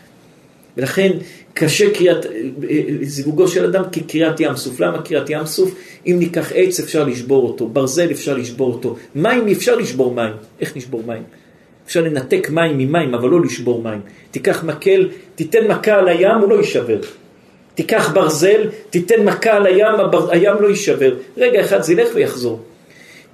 ולכן 0.77 1.11
קשה 1.55 1.95
קריאת, 1.95 2.27
זיווגו 3.03 3.49
של 3.49 3.65
אדם 3.65 3.83
כקריאת 3.93 4.41
ים 4.41 4.57
סוף. 4.57 4.81
למה 4.81 5.03
קריאת 5.03 5.31
ים 5.31 5.47
סוף? 5.47 5.75
אם 6.07 6.17
ניקח 6.19 6.53
עץ 6.55 6.81
אפשר 6.81 7.05
לשבור 7.05 7.49
אותו, 7.49 7.69
ברזל 7.69 8.11
אפשר 8.11 8.35
לשבור 8.35 8.73
אותו, 8.73 8.97
מים 9.15 9.49
אפשר 9.49 9.77
לשבור 9.77 10.15
מים. 10.15 10.33
איך 10.61 10.77
נשבור 10.77 11.03
מים? 11.07 11.23
אפשר 11.87 12.01
לנתק 12.01 12.51
מים 12.51 12.79
ממים, 12.79 13.15
אבל 13.15 13.29
לא 13.29 13.41
לשבור 13.41 13.83
מים. 13.83 14.01
תיקח 14.31 14.65
מקל, 14.65 15.09
תיתן 15.35 15.69
מכה 15.69 15.93
על 15.93 16.09
הים, 16.09 16.39
הוא 16.41 16.51
לא 16.51 16.55
יישבר. 16.55 17.01
תיקח 17.75 18.13
ברזל, 18.15 18.69
תיתן 18.91 19.25
מכה 19.25 19.51
על 19.51 19.67
הים. 19.67 19.95
הים 20.31 20.57
לא 20.61 20.69
יישבר. 20.69 21.15
רגע 21.37 21.61
אחד 21.61 21.83
זה 21.83 21.93
ילך 21.93 22.09
ויחזור. 22.15 22.61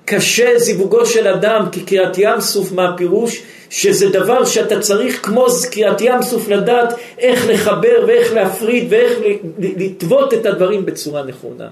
קשה 0.05 0.59
זיווגו 0.59 1.07
של 1.07 1.27
אדם 1.27 1.67
כקריאת 1.73 2.19
ים 2.19 2.41
סוף, 2.41 2.73
מה 2.73 2.89
הפירוש? 2.89 3.43
שזה 3.71 4.09
דבר 4.09 4.45
שאתה 4.45 4.81
צריך 4.81 5.27
כמו 5.27 5.47
קריאת 5.71 6.01
ים 6.01 6.23
סוף 6.23 6.49
לדעת 6.49 6.95
איך 7.19 7.49
לחבר 7.49 8.05
ואיך 8.07 8.33
להפריד 8.33 8.87
ואיך 8.91 9.13
לטוות 9.59 10.35
את 10.35 10.47
הדברים 10.47 10.87
בצורה 10.87 11.23
נכונה. 11.23 11.69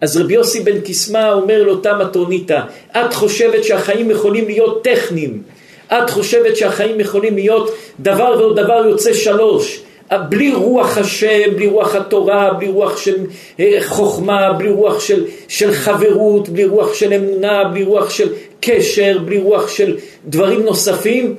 אז 0.00 0.16
רבי 0.16 0.34
יוסי 0.34 0.60
בן 0.60 0.80
קיסמא 0.80 1.32
אומר 1.32 1.62
לאותה 1.62 1.94
מטרוניתא, 1.94 2.60
את 2.90 3.14
חושבת 3.14 3.64
שהחיים 3.64 4.10
יכולים 4.10 4.46
להיות 4.46 4.84
טכניים, 4.84 5.42
את 5.88 6.10
חושבת 6.10 6.56
שהחיים 6.56 7.00
יכולים 7.00 7.34
להיות 7.34 7.74
דבר 8.00 8.36
ועוד 8.38 8.60
דבר 8.60 8.86
יוצא 8.86 9.14
שלוש, 9.14 9.82
בלי 10.18 10.54
רוח 10.54 10.98
השם, 10.98 11.54
בלי 11.56 11.66
רוח 11.66 11.94
התורה, 11.94 12.54
בלי 12.54 12.68
רוח 12.68 12.96
של 12.96 13.16
אה, 13.60 13.78
חוכמה, 13.86 14.52
בלי 14.52 14.70
רוח 14.70 15.00
של, 15.00 15.24
של 15.48 15.72
חברות, 15.72 16.48
בלי 16.48 16.64
רוח 16.64 16.94
של 16.94 17.12
אמונה, 17.12 17.64
בלי 17.64 17.82
רוח 17.82 18.10
של 18.10 18.28
קשר, 18.60 19.18
בלי 19.24 19.38
רוח 19.38 19.68
של 19.68 19.96
דברים 20.26 20.62
נוספים, 20.62 21.34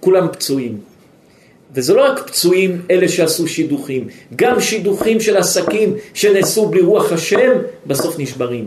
כולם 0.00 0.26
פצועים. 0.32 0.78
וזה 1.74 1.94
לא 1.94 2.04
רק 2.04 2.26
פצועים 2.26 2.82
אלה 2.90 3.08
שעשו 3.08 3.48
שידוכים, 3.48 4.08
גם 4.36 4.60
שידוכים 4.60 5.20
של 5.20 5.36
עסקים 5.36 5.94
שנעשו 6.14 6.66
בלי 6.66 6.80
רוח 6.80 7.12
השם, 7.12 7.52
בסוף 7.86 8.18
נשברים. 8.18 8.64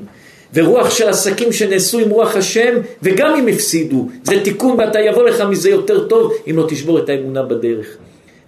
ורוח 0.54 0.90
של 0.90 1.10
עסקים 1.10 1.54
שנעשו 1.54 2.00
עם 2.00 2.10
רוח 2.10 2.36
השם, 2.36 2.76
וגם 3.04 3.36
אם 3.36 3.48
הפסידו, 3.48 4.08
זה 4.24 4.44
תיקון 4.44 4.80
ואתה 4.80 5.00
יבוא 5.00 5.24
לך 5.24 5.42
מזה 5.42 5.70
יותר 5.70 6.08
טוב 6.08 6.34
אם 6.50 6.58
לא 6.58 6.66
תשבור 6.70 7.00
את 7.00 7.10
האמונה 7.10 7.44
בדרך. 7.44 7.98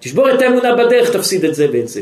תשבור 0.01 0.33
את 0.33 0.41
האמונה 0.41 0.75
בדרך, 0.75 1.09
תפסיד 1.09 1.45
את 1.45 1.55
זה 1.55 1.67
ואת 1.73 1.87
זה. 1.87 2.01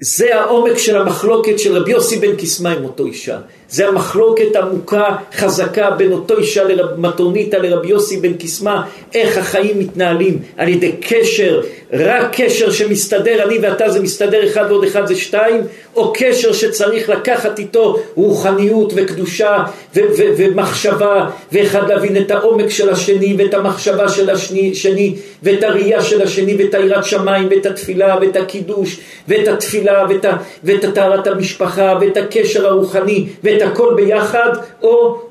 זה 0.00 0.40
העומק 0.40 0.78
של 0.78 0.96
המחלוקת 0.96 1.58
של 1.58 1.76
רבי 1.76 1.90
יוסי 1.90 2.16
בן 2.16 2.36
קיסמא 2.36 2.68
עם 2.68 2.84
אותו 2.84 3.06
אישה. 3.06 3.40
זה 3.72 3.88
המחלוקת 3.88 4.56
עמוקה, 4.56 5.16
חזקה, 5.36 5.90
בין 5.90 6.12
אותו 6.12 6.38
אישה 6.38 6.64
למטרוניתא 6.64 7.56
לרבי 7.56 7.88
יוסי 7.88 8.16
בן 8.16 8.34
קיסמא, 8.34 8.76
איך 9.14 9.38
החיים 9.38 9.78
מתנהלים. 9.78 10.38
על 10.56 10.68
ידי 10.68 10.92
קשר, 11.00 11.62
רק 11.92 12.28
קשר 12.32 12.70
שמסתדר, 12.70 13.42
אני 13.42 13.58
ואתה 13.62 13.90
זה 13.90 14.02
מסתדר 14.02 14.46
אחד 14.46 14.64
ועוד 14.68 14.84
אחד 14.84 15.06
זה 15.06 15.16
שתיים, 15.16 15.60
או 15.96 16.12
קשר 16.16 16.52
שצריך 16.52 17.08
לקחת 17.08 17.58
איתו 17.58 17.98
רוחניות 18.14 18.92
וקדושה 18.96 19.64
ו- 19.96 20.00
ו- 20.18 20.32
ומחשבה, 20.36 21.30
ואחד 21.52 21.88
להבין 21.88 22.16
את 22.16 22.30
העומק 22.30 22.68
של 22.68 22.90
השני 22.90 23.34
ואת 23.38 23.54
המחשבה 23.54 24.08
של 24.08 24.30
השני, 24.30 25.14
ואת 25.42 25.64
הראייה 25.64 26.02
של 26.02 26.22
השני 26.22 26.56
ואת 26.58 26.74
היראת 26.74 27.04
שמיים 27.04 27.48
ואת 27.50 27.66
התפילה 27.66 28.16
ואת 28.20 28.36
הקידוש 28.36 29.00
ואת 29.28 29.48
התפילה 29.48 30.06
ואת 30.64 30.84
טהרת 30.94 31.26
המשפחה 31.26 31.94
ואת 32.00 32.16
הקשר 32.16 32.66
הרוחני 32.66 33.26
ואת 33.44 33.61
הכל 33.62 33.94
ביחד, 33.96 34.52
או 34.82 35.22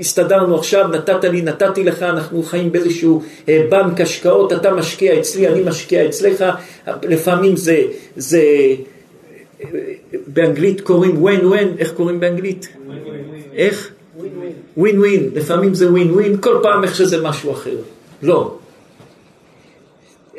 הסתדרנו 0.00 0.56
עכשיו, 0.56 0.88
נתת 0.88 1.24
לי, 1.24 1.42
נתתי 1.42 1.84
לך, 1.84 2.02
אנחנו 2.02 2.42
חיים 2.42 2.72
באיזשהו 2.72 3.22
אה, 3.48 3.66
בנק 3.68 4.00
השקעות, 4.00 4.52
אתה 4.52 4.74
משקיע 4.74 5.18
אצלי, 5.18 5.48
אני 5.48 5.60
משקיע 5.64 6.06
אצלך, 6.06 6.44
לפעמים 7.02 7.56
זה, 7.56 7.82
זה 8.16 8.42
באנגלית 10.26 10.80
קוראים 10.80 11.22
ווין 11.22 11.46
ווין, 11.46 11.74
איך 11.78 11.92
קוראים 11.92 12.20
באנגלית? 12.20 12.68
איך? 13.54 13.90
ווין 14.76 14.98
ווין, 14.98 15.30
לפעמים 15.34 15.74
זה 15.74 15.90
ווין 15.90 16.10
ווין, 16.10 16.36
כל 16.40 16.58
פעם 16.62 16.84
איך 16.84 16.94
שזה 16.94 17.22
משהו 17.22 17.52
אחר. 17.52 17.76
לא. 18.22 18.54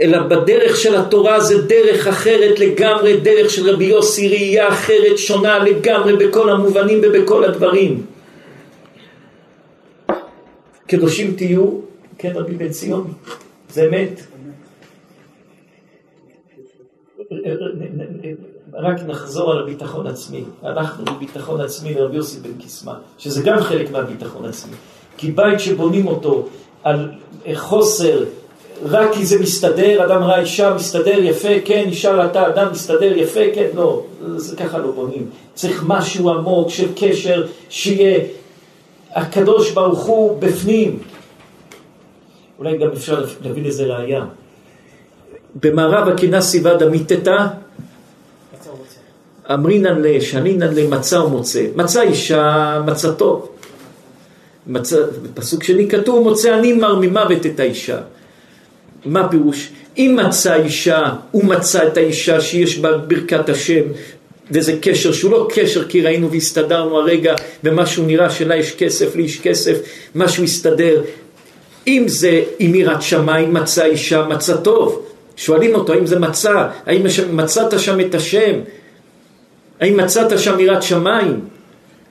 אלא 0.02 0.20
בדרך 0.24 0.78
של 0.78 0.96
התורה 0.96 1.40
זה 1.40 1.62
דרך 1.62 2.08
אחרת 2.08 2.60
לגמרי, 2.60 3.18
דרך 3.18 3.50
של 3.50 3.70
רבי 3.70 3.86
יוסי, 3.86 4.30
ראייה 4.30 4.68
אחרת, 4.68 5.18
שונה 5.18 5.60
לגמרי 5.60 6.16
בכל 6.16 6.50
המובנים 6.50 7.02
ובכל 7.04 7.44
הדברים. 7.44 8.06
קדושים 10.88 11.36
תהיו, 11.36 11.70
כן 12.18 12.32
רבי 12.36 12.54
בן 12.54 12.70
ציון, 12.70 13.14
זה 13.70 13.88
אמת. 13.88 14.22
רק 18.74 18.98
נחזור 19.08 19.52
על 19.52 19.60
הביטחון 19.60 20.08
עצמי. 20.08 20.44
אנחנו 20.64 21.06
בביטחון 21.06 21.62
עצמי 21.62 21.94
לרבי 21.94 22.18
יוסי 22.18 22.40
בן 22.40 22.54
קיסמא, 22.60 22.94
שזה 23.18 23.42
גם 23.44 23.60
חלק 23.60 23.92
מהביטחון 23.92 24.46
עצמי. 24.46 24.76
כי 25.18 25.32
בית 25.32 25.60
שבונים 25.60 26.08
אותו 26.08 26.48
על 26.84 27.10
חוסר 27.56 28.24
רק 28.86 29.14
כי 29.14 29.26
זה 29.26 29.40
מסתדר, 29.40 30.06
אדם 30.06 30.24
ראה 30.24 30.40
אישה, 30.40 30.74
מסתדר 30.74 31.20
יפה, 31.20 31.60
כן, 31.66 31.84
אישה 31.88 32.12
ראתה 32.12 32.48
אדם, 32.48 32.68
מסתדר 32.72 33.18
יפה, 33.18 33.40
כן, 33.56 33.68
לא, 33.76 34.04
זה 34.36 34.56
ככה 34.56 34.78
לא 34.78 34.92
בונים. 34.92 35.30
צריך 35.54 35.84
משהו 35.88 36.30
עמוק 36.30 36.70
של 36.70 36.88
קשר, 36.96 37.48
שיהיה 37.70 38.20
הקדוש 39.12 39.72
ברוך 39.72 40.06
הוא 40.06 40.40
בפנים. 40.40 41.00
אולי 42.60 42.78
גם 42.78 42.88
אפשר 42.94 43.26
להביא 43.42 43.64
לזה 43.64 43.84
ראייה. 43.84 44.26
במערב 45.56 46.08
הקינה 46.08 46.42
סיבה 46.42 46.74
דמיתתה, 46.74 47.48
אמרינן 49.54 50.02
לשנינן 50.02 50.76
למצה 50.76 51.24
ומוצא. 51.24 51.66
מצה 51.76 52.02
אישה, 52.02 52.82
מצה 52.86 53.14
טוב. 53.14 53.50
מצא, 54.68 54.98
בפסוק 55.24 55.64
שני 55.64 55.90
כתוב, 55.90 56.24
מוצא 56.24 56.60
אני 56.60 56.74
מר 56.74 56.96
ממוות 56.96 57.46
את 57.46 57.60
האישה. 57.60 58.00
מה 59.06 59.30
פירוש? 59.30 59.70
אם 59.98 60.20
מצא 60.26 60.56
אישה, 60.56 61.10
הוא 61.32 61.46
מצא 61.46 61.88
את 61.88 61.98
האישה 61.98 62.42
שיש 62.42 62.78
בה 62.78 62.98
ברכת 62.98 63.50
השם, 63.50 63.82
וזה 64.52 64.74
קשר 64.82 65.12
שהוא 65.12 65.32
לא 65.32 65.48
קשר 65.54 65.88
כי 65.88 66.02
ראינו 66.02 66.32
והסתדרנו 66.32 66.98
הרגע, 67.00 67.36
ומשהו 67.64 68.06
נראה 68.06 68.30
שלה 68.30 68.56
יש 68.56 68.76
כסף, 68.76 69.16
לי 69.16 69.24
יש 69.24 69.40
כסף, 69.40 69.78
משהו 70.16 70.44
הסתדר. 70.44 71.02
אם 71.88 72.04
זה 72.08 72.44
עם 72.60 72.76
יראת 72.76 73.02
שמיים 73.02 73.54
מצא 73.54 73.86
אישה, 73.86 74.26
מצא 74.26 74.56
טוב. 74.56 75.06
שואלים 75.36 75.76
אותו 75.76 75.94
האם 75.94 76.06
זה 76.06 76.20
מצא, 76.20 76.68
האם 76.86 77.06
מצאת 77.32 77.80
שם 77.80 78.00
את 78.00 78.16
השם, 78.16 78.60
האם 79.80 79.98
מצאת 79.98 80.40
שם 80.40 80.60
יראת 80.60 80.84
שמיים. 80.84 81.40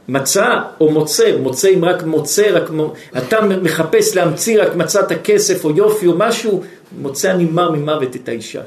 מצא 0.09 0.47
או 0.81 0.91
מוצא, 0.91 1.37
מוצא 1.41 1.69
אם 1.69 1.85
רק 1.85 2.03
מוצא, 2.03 2.51
רק 2.53 2.71
מ... 2.71 2.81
אתה 3.19 3.41
מחפש 3.41 4.17
להמציא 4.17 4.63
רק 4.63 4.75
מצאת 4.75 5.13
כסף 5.25 5.65
או 5.65 5.71
יופי 5.71 6.07
או 6.07 6.13
משהו, 6.17 6.63
מוצא 6.93 7.33
נמר 7.33 7.71
ממוות 7.71 8.17
את 8.17 8.29
האישה. 8.29 8.63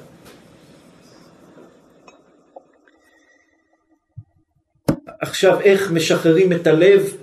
עכשיו 5.19 5.59
איך 5.61 5.91
משחררים 5.91 6.53
את 6.53 6.67
הלב 6.67 7.13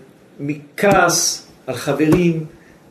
מכעס 0.41 1.49
על 1.67 1.75
חברים, 1.75 2.47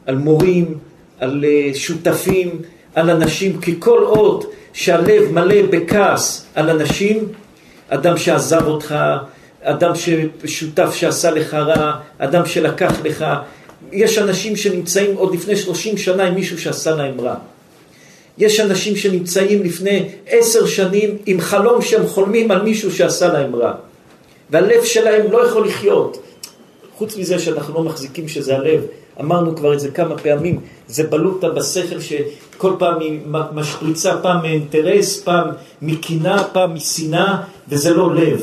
על 0.05 0.15
מורים, 0.15 0.77
על 1.19 1.45
אה, 1.47 1.71
שותפים, 1.73 2.61
על 2.95 3.09
אנשים, 3.09 3.61
כי 3.61 3.75
כל 3.79 4.03
עוד 4.03 4.45
שהלב 4.73 5.31
מלא 5.31 5.61
בכעס 5.69 6.45
על 6.55 6.69
אנשים, 6.69 7.27
אדם 7.89 8.17
שעזב 8.17 8.65
אותך, 8.65 8.95
אדם 9.61 9.91
ששותף 9.95 10.93
שעשה 10.93 11.31
לך 11.31 11.53
רע, 11.53 11.99
אדם 12.17 12.45
שלקח 12.45 12.93
לך, 13.03 13.25
יש 13.91 14.17
אנשים 14.17 14.55
שנמצאים 14.55 15.15
עוד 15.15 15.35
לפני 15.35 15.55
30 15.55 15.97
שנה 15.97 16.23
עם 16.23 16.35
מישהו 16.35 16.59
שעשה 16.59 16.91
להם 16.91 17.21
רע. 17.21 17.35
יש 18.37 18.59
אנשים 18.59 18.95
שנמצאים 18.95 19.63
לפני 19.63 20.09
עשר 20.27 20.65
שנים 20.65 21.17
עם 21.25 21.41
חלום 21.41 21.81
שהם 21.81 22.07
חולמים 22.07 22.51
על 22.51 22.61
מישהו 22.61 22.91
שעשה 22.91 23.33
להם 23.33 23.55
רע. 23.55 23.73
והלב 24.49 24.83
שלהם 24.83 25.31
לא 25.31 25.47
יכול 25.47 25.67
לחיות. 25.67 26.17
חוץ 26.97 27.17
מזה 27.17 27.39
שאנחנו 27.39 27.73
לא 27.73 27.83
מחזיקים 27.83 28.27
שזה 28.27 28.55
הלב, 28.57 28.81
אמרנו 29.21 29.55
כבר 29.55 29.73
את 29.73 29.79
זה 29.79 29.91
כמה 29.91 30.17
פעמים, 30.17 30.59
זה 30.87 31.03
בלוטה 31.03 31.49
בשכל 31.49 31.99
שכל 31.99 32.73
פעם 32.79 32.99
היא 32.99 33.19
משפריצה 33.53 34.17
פעם 34.21 34.41
מאינטרס, 34.41 35.21
פעם 35.21 35.47
מקינה, 35.81 36.43
פעם 36.43 36.73
משנאה, 36.73 37.41
וזה 37.69 37.93
לא 37.93 38.15
לב. 38.15 38.41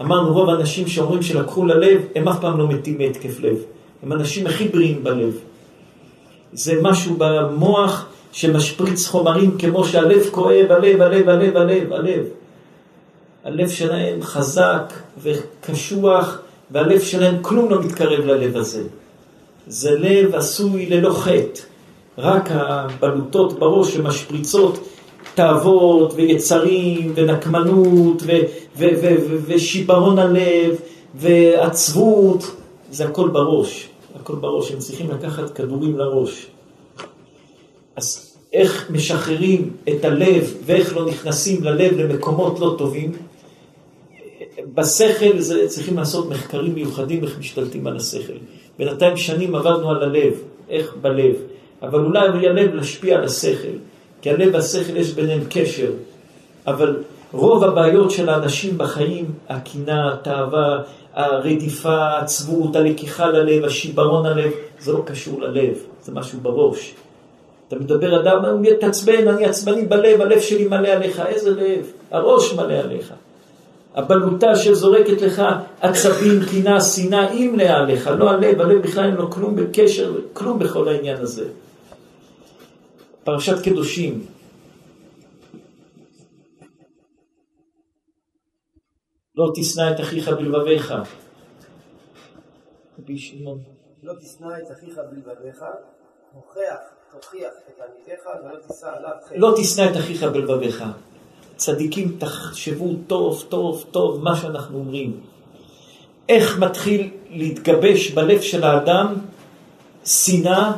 אמרנו 0.00 0.32
רוב 0.32 0.50
האנשים 0.50 0.88
שאומרים 0.88 1.22
שלקחו 1.22 1.64
ללב, 1.64 2.00
הם 2.14 2.28
אף 2.28 2.40
פעם 2.40 2.58
לא 2.58 2.68
מתים 2.68 2.98
מהתקף 2.98 3.40
לב. 3.40 3.56
הם 4.02 4.12
האנשים 4.12 4.46
הכי 4.46 4.68
בריאים 4.68 5.04
בלב. 5.04 5.38
זה 6.52 6.74
משהו 6.82 7.14
במוח 7.18 8.06
שמשפריץ 8.32 9.06
חומרים 9.06 9.58
כמו 9.58 9.84
שהלב 9.84 10.22
כואב, 10.30 10.66
הלב, 10.70 11.02
הלב, 11.02 11.28
הלב, 11.28 11.56
הלב, 11.56 11.92
הלב. 11.92 12.24
הלב 13.44 13.68
שלהם 13.68 14.22
חזק 14.22 14.92
וקשוח, 15.22 16.38
והלב 16.70 17.00
שלהם 17.00 17.42
כלום 17.42 17.70
לא 17.70 17.82
מתקרב 17.82 18.24
ללב 18.24 18.56
הזה. 18.56 18.82
זה 19.66 19.90
לב 19.90 20.34
עשוי 20.34 20.86
ללא 20.86 21.14
חטא. 21.14 21.60
רק 22.18 22.48
הבלוטות 22.50 23.58
בראש 23.58 23.94
שמשפריצות 23.94 24.88
תאוות 25.34 26.12
ויצרים 26.16 27.12
ונקמנות 27.14 28.22
ו- 28.22 28.40
ו- 28.76 28.94
ו- 29.02 29.36
ושיברון 29.46 30.18
הלב 30.18 30.80
ועצבות, 31.14 32.56
זה 32.90 33.04
הכל 33.04 33.28
בראש, 33.28 33.88
הכל 34.20 34.34
בראש, 34.34 34.72
הם 34.72 34.78
צריכים 34.78 35.10
לקחת 35.10 35.50
כדורים 35.50 35.98
לראש. 35.98 36.46
אז 37.96 38.36
איך 38.52 38.90
משחררים 38.90 39.70
את 39.88 40.04
הלב 40.04 40.54
ואיך 40.64 40.96
לא 40.96 41.06
נכנסים 41.06 41.64
ללב 41.64 41.98
למקומות 41.98 42.60
לא 42.60 42.74
טובים? 42.78 43.12
בשכל 44.74 45.38
זה 45.38 45.68
צריכים 45.68 45.96
לעשות 45.96 46.30
מחקרים 46.30 46.74
מיוחדים 46.74 47.24
איך 47.24 47.38
משתלטים 47.38 47.86
על 47.86 47.96
השכל. 47.96 48.32
בינתיים 48.78 49.16
שנים 49.16 49.54
עברנו 49.54 49.90
על 49.90 50.02
הלב, 50.02 50.32
איך 50.68 50.94
בלב, 51.00 51.34
אבל 51.82 52.04
אולי 52.04 52.48
הלב 52.48 52.74
להשפיע 52.74 53.16
על 53.16 53.24
השכל, 53.24 53.76
כי 54.22 54.30
הלב 54.30 54.54
והשכל 54.54 54.96
יש 54.96 55.12
ביניהם 55.12 55.42
קשר, 55.50 55.90
אבל 56.66 57.02
רוב 57.32 57.64
הבעיות 57.64 58.10
של 58.10 58.28
האנשים 58.28 58.78
בחיים, 58.78 59.24
הקנאה, 59.48 60.12
התאווה, 60.12 60.82
הרדיפה, 61.14 61.96
העצבות, 61.96 62.76
הלקיחה 62.76 63.26
ללב, 63.26 63.64
השיברון 63.64 64.26
הלב, 64.26 64.50
זה 64.80 64.92
לא 64.92 65.02
קשור 65.06 65.42
ללב, 65.42 65.74
זה 66.02 66.12
משהו 66.12 66.38
בראש. 66.42 66.94
אתה 67.68 67.76
מדבר 67.76 68.20
אדם, 68.20 68.44
הוא 68.44 68.60
מתעצבן, 68.60 69.28
אני 69.28 69.44
עצבני 69.44 69.84
בלב, 69.84 70.20
הלב 70.20 70.40
שלי 70.40 70.68
מלא 70.68 70.88
עליך, 70.88 71.20
איזה 71.20 71.50
לב? 71.50 71.92
הראש 72.10 72.54
מלא 72.54 72.74
עליך. 72.74 73.14
הבלוטה 73.94 74.56
שזורקת 74.56 75.22
לך 75.22 75.42
עצבים, 75.80 76.40
קנאה, 76.50 76.80
שנאה, 76.80 77.30
היא 77.30 77.50
מלאה 77.50 77.76
עליך, 77.76 78.06
לא 78.18 78.30
הלב, 78.30 78.60
הלב 78.60 78.82
בכלל 78.82 79.04
אין 79.04 79.14
לו 79.14 79.30
כלום 79.30 79.56
בקשר, 79.56 80.20
כלום 80.32 80.58
בכל 80.58 80.88
העניין 80.88 81.16
הזה. 81.16 81.48
פרשת 83.24 83.64
קדושים. 83.64 84.26
לא 89.36 89.52
תשנא 89.54 89.90
את 89.90 90.00
אחיך 90.00 90.28
בלבביך. 90.28 90.94
רבי 92.98 93.18
שמעון. 93.18 93.58
לא 94.02 94.12
תשנא 94.20 94.48
את 94.62 94.70
אחיך 94.72 95.00
בלבביך, 95.10 95.64
הוכח, 96.32 96.95
לא 99.36 99.54
תשנא 99.56 99.90
את 99.90 99.96
אחיך 99.96 100.22
בלבביך. 100.22 100.84
צדיקים, 101.56 102.16
תחשבו 102.18 102.94
טוב, 103.06 103.44
טוב, 103.48 103.84
טוב 103.90 104.22
מה 104.22 104.36
שאנחנו 104.36 104.78
אומרים. 104.78 105.20
איך 106.28 106.58
מתחיל 106.58 107.10
להתגבש 107.30 108.10
בלב 108.10 108.40
של 108.40 108.64
האדם 108.64 109.14
שנאה, 110.04 110.72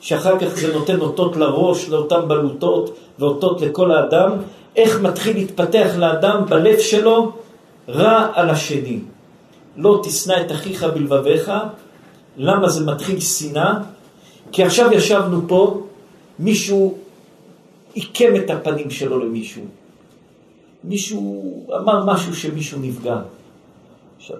שאחר 0.00 0.38
כך 0.38 0.56
זה 0.56 0.74
נותן 0.74 1.00
אותות 1.00 1.36
לראש, 1.36 1.88
לאותן 1.88 2.28
בלוטות, 2.28 2.96
ואותות 3.18 3.60
לכל 3.60 3.90
האדם, 3.90 4.30
איך 4.76 5.00
מתחיל 5.00 5.36
להתפתח 5.36 5.90
לאדם 5.96 6.44
בלב 6.48 6.78
שלו 6.78 7.32
רע 7.88 8.28
על 8.34 8.50
השני. 8.50 9.00
לא 9.76 10.00
תשנא 10.04 10.36
את 10.40 10.52
אחיך 10.52 10.84
בלבביך, 10.84 11.52
למה 12.36 12.68
זה 12.68 12.84
מתחיל 12.86 13.20
שנאה? 13.20 13.74
כי 14.52 14.64
עכשיו 14.64 14.92
ישבנו 14.92 15.40
פה, 15.48 15.82
מישהו 16.38 16.98
עיקם 17.94 18.36
את 18.36 18.50
הפנים 18.50 18.90
שלו 18.90 19.18
למישהו. 19.18 19.62
מישהו 20.84 21.66
אמר 21.76 22.04
משהו 22.04 22.34
שמישהו 22.34 22.78
נפגע. 22.80 23.16
עכשיו, 24.16 24.36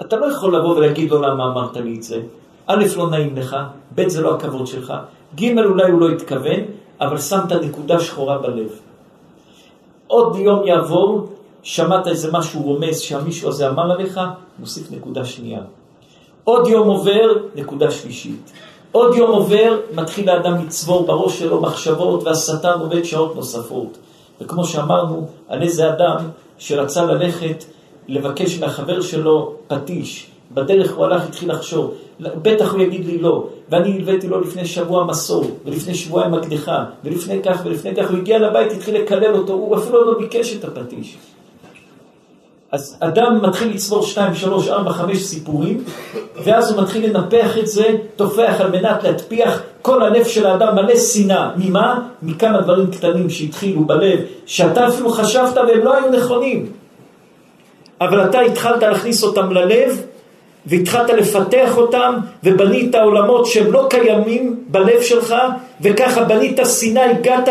אתה 0.00 0.16
לא 0.16 0.26
יכול 0.26 0.56
לבוא 0.56 0.76
ולהגיד 0.76 1.10
לו 1.10 1.22
למה 1.22 1.44
אמרת 1.44 1.76
לי 1.76 1.96
את 1.96 2.02
זה. 2.02 2.22
א', 2.66 2.84
לא 2.96 3.10
נעים 3.10 3.36
לך, 3.36 3.56
ב', 3.94 4.08
זה 4.08 4.22
לא 4.22 4.34
הכבוד 4.34 4.66
שלך, 4.66 4.92
ג', 5.34 5.58
אולי 5.58 5.90
הוא 5.90 6.00
לא 6.00 6.08
התכוון, 6.08 6.60
אבל 7.00 7.18
שמת 7.18 7.52
נקודה 7.52 8.00
שחורה 8.00 8.38
בלב. 8.38 8.70
עוד 10.06 10.36
יום 10.36 10.66
יעבור, 10.66 11.28
שמעת 11.62 12.06
איזה 12.06 12.32
משהו 12.32 12.62
רומז 12.62 13.00
שהמישהו 13.00 13.48
הזה 13.48 13.68
אמר 13.68 13.92
עליך, 13.92 14.20
מוסיף 14.58 14.92
נקודה 14.92 15.24
שנייה. 15.24 15.60
עוד 16.44 16.66
יום 16.68 16.88
עובר, 16.88 17.32
נקודה 17.54 17.90
שלישית. 17.90 18.52
עוד 18.96 19.14
יום 19.14 19.30
עובר, 19.30 19.78
מתחיל 19.94 20.28
האדם 20.28 20.64
לצבור 20.66 21.06
בראש 21.06 21.38
שלו 21.38 21.60
מחשבות 21.60 22.22
והשטן 22.24 22.80
עובד 22.80 23.04
שעות 23.04 23.36
נוספות. 23.36 23.98
וכמו 24.40 24.64
שאמרנו, 24.64 25.26
על 25.48 25.62
איזה 25.62 25.88
אדם 25.88 26.16
שרצה 26.58 27.04
ללכת 27.04 27.64
לבקש 28.08 28.58
מהחבר 28.58 29.00
שלו 29.00 29.54
פטיש. 29.66 30.26
בדרך 30.54 30.94
הוא 30.94 31.04
הלך, 31.04 31.24
התחיל 31.24 31.52
לחשוב, 31.52 31.94
בטח 32.20 32.72
הוא 32.72 32.80
יגיד 32.80 33.06
לי 33.06 33.18
לא. 33.18 33.46
ואני 33.68 33.98
הבאתי 34.02 34.28
לו 34.28 34.40
לפני 34.40 34.66
שבוע 34.66 35.04
מסור, 35.04 35.44
ולפני 35.64 35.94
שבועיים 35.94 36.32
מקדחה, 36.32 36.84
ולפני 37.04 37.42
כך 37.42 37.60
ולפני 37.64 37.96
כך, 37.96 38.10
הוא 38.10 38.18
הגיע 38.18 38.38
לבית, 38.38 38.72
התחיל 38.72 38.96
לקלל 38.96 39.34
אותו, 39.34 39.52
הוא 39.52 39.76
אפילו 39.76 40.04
לא 40.04 40.18
ביקש 40.18 40.56
את 40.56 40.64
הפטיש. 40.64 41.16
אז 42.72 42.96
אדם 43.00 43.38
מתחיל 43.42 43.74
לצבור 43.74 44.02
שתיים, 44.02 44.34
שלוש, 44.34 44.68
ארבע, 44.68 44.92
חמש 44.92 45.22
סיפורים, 45.22 45.84
ואז 46.44 46.72
הוא 46.72 46.82
מתחיל 46.82 47.06
לנפח 47.10 47.58
את 47.58 47.66
זה, 47.66 47.84
תופח 48.16 48.56
על 48.60 48.70
מנת 48.70 49.04
להטפיח 49.04 49.62
כל 49.82 50.02
הלב 50.02 50.24
של 50.24 50.46
האדם 50.46 50.74
מלא 50.74 50.96
שנאה. 50.96 51.50
ממה? 51.56 52.00
מכמה 52.22 52.60
דברים 52.60 52.90
קטנים 52.90 53.30
שהתחילו 53.30 53.84
בלב, 53.84 54.18
שאתה 54.46 54.88
אפילו 54.88 55.10
חשבת 55.10 55.56
והם 55.56 55.80
לא 55.84 55.96
היו 55.96 56.10
נכונים. 56.10 56.66
אבל 58.00 58.24
אתה 58.24 58.40
התחלת 58.40 58.82
להכניס 58.82 59.22
אותם 59.24 59.52
ללב, 59.52 60.02
והתחלת 60.66 61.10
לפתח 61.10 61.76
אותם, 61.76 62.14
ובנית 62.44 62.94
עולמות 62.94 63.46
שהם 63.46 63.72
לא 63.72 63.86
קיימים 63.90 64.60
בלב 64.68 65.00
שלך, 65.00 65.34
וככה 65.80 66.24
בנית 66.24 66.58
שנאה, 66.80 67.10
הגעת 67.10 67.48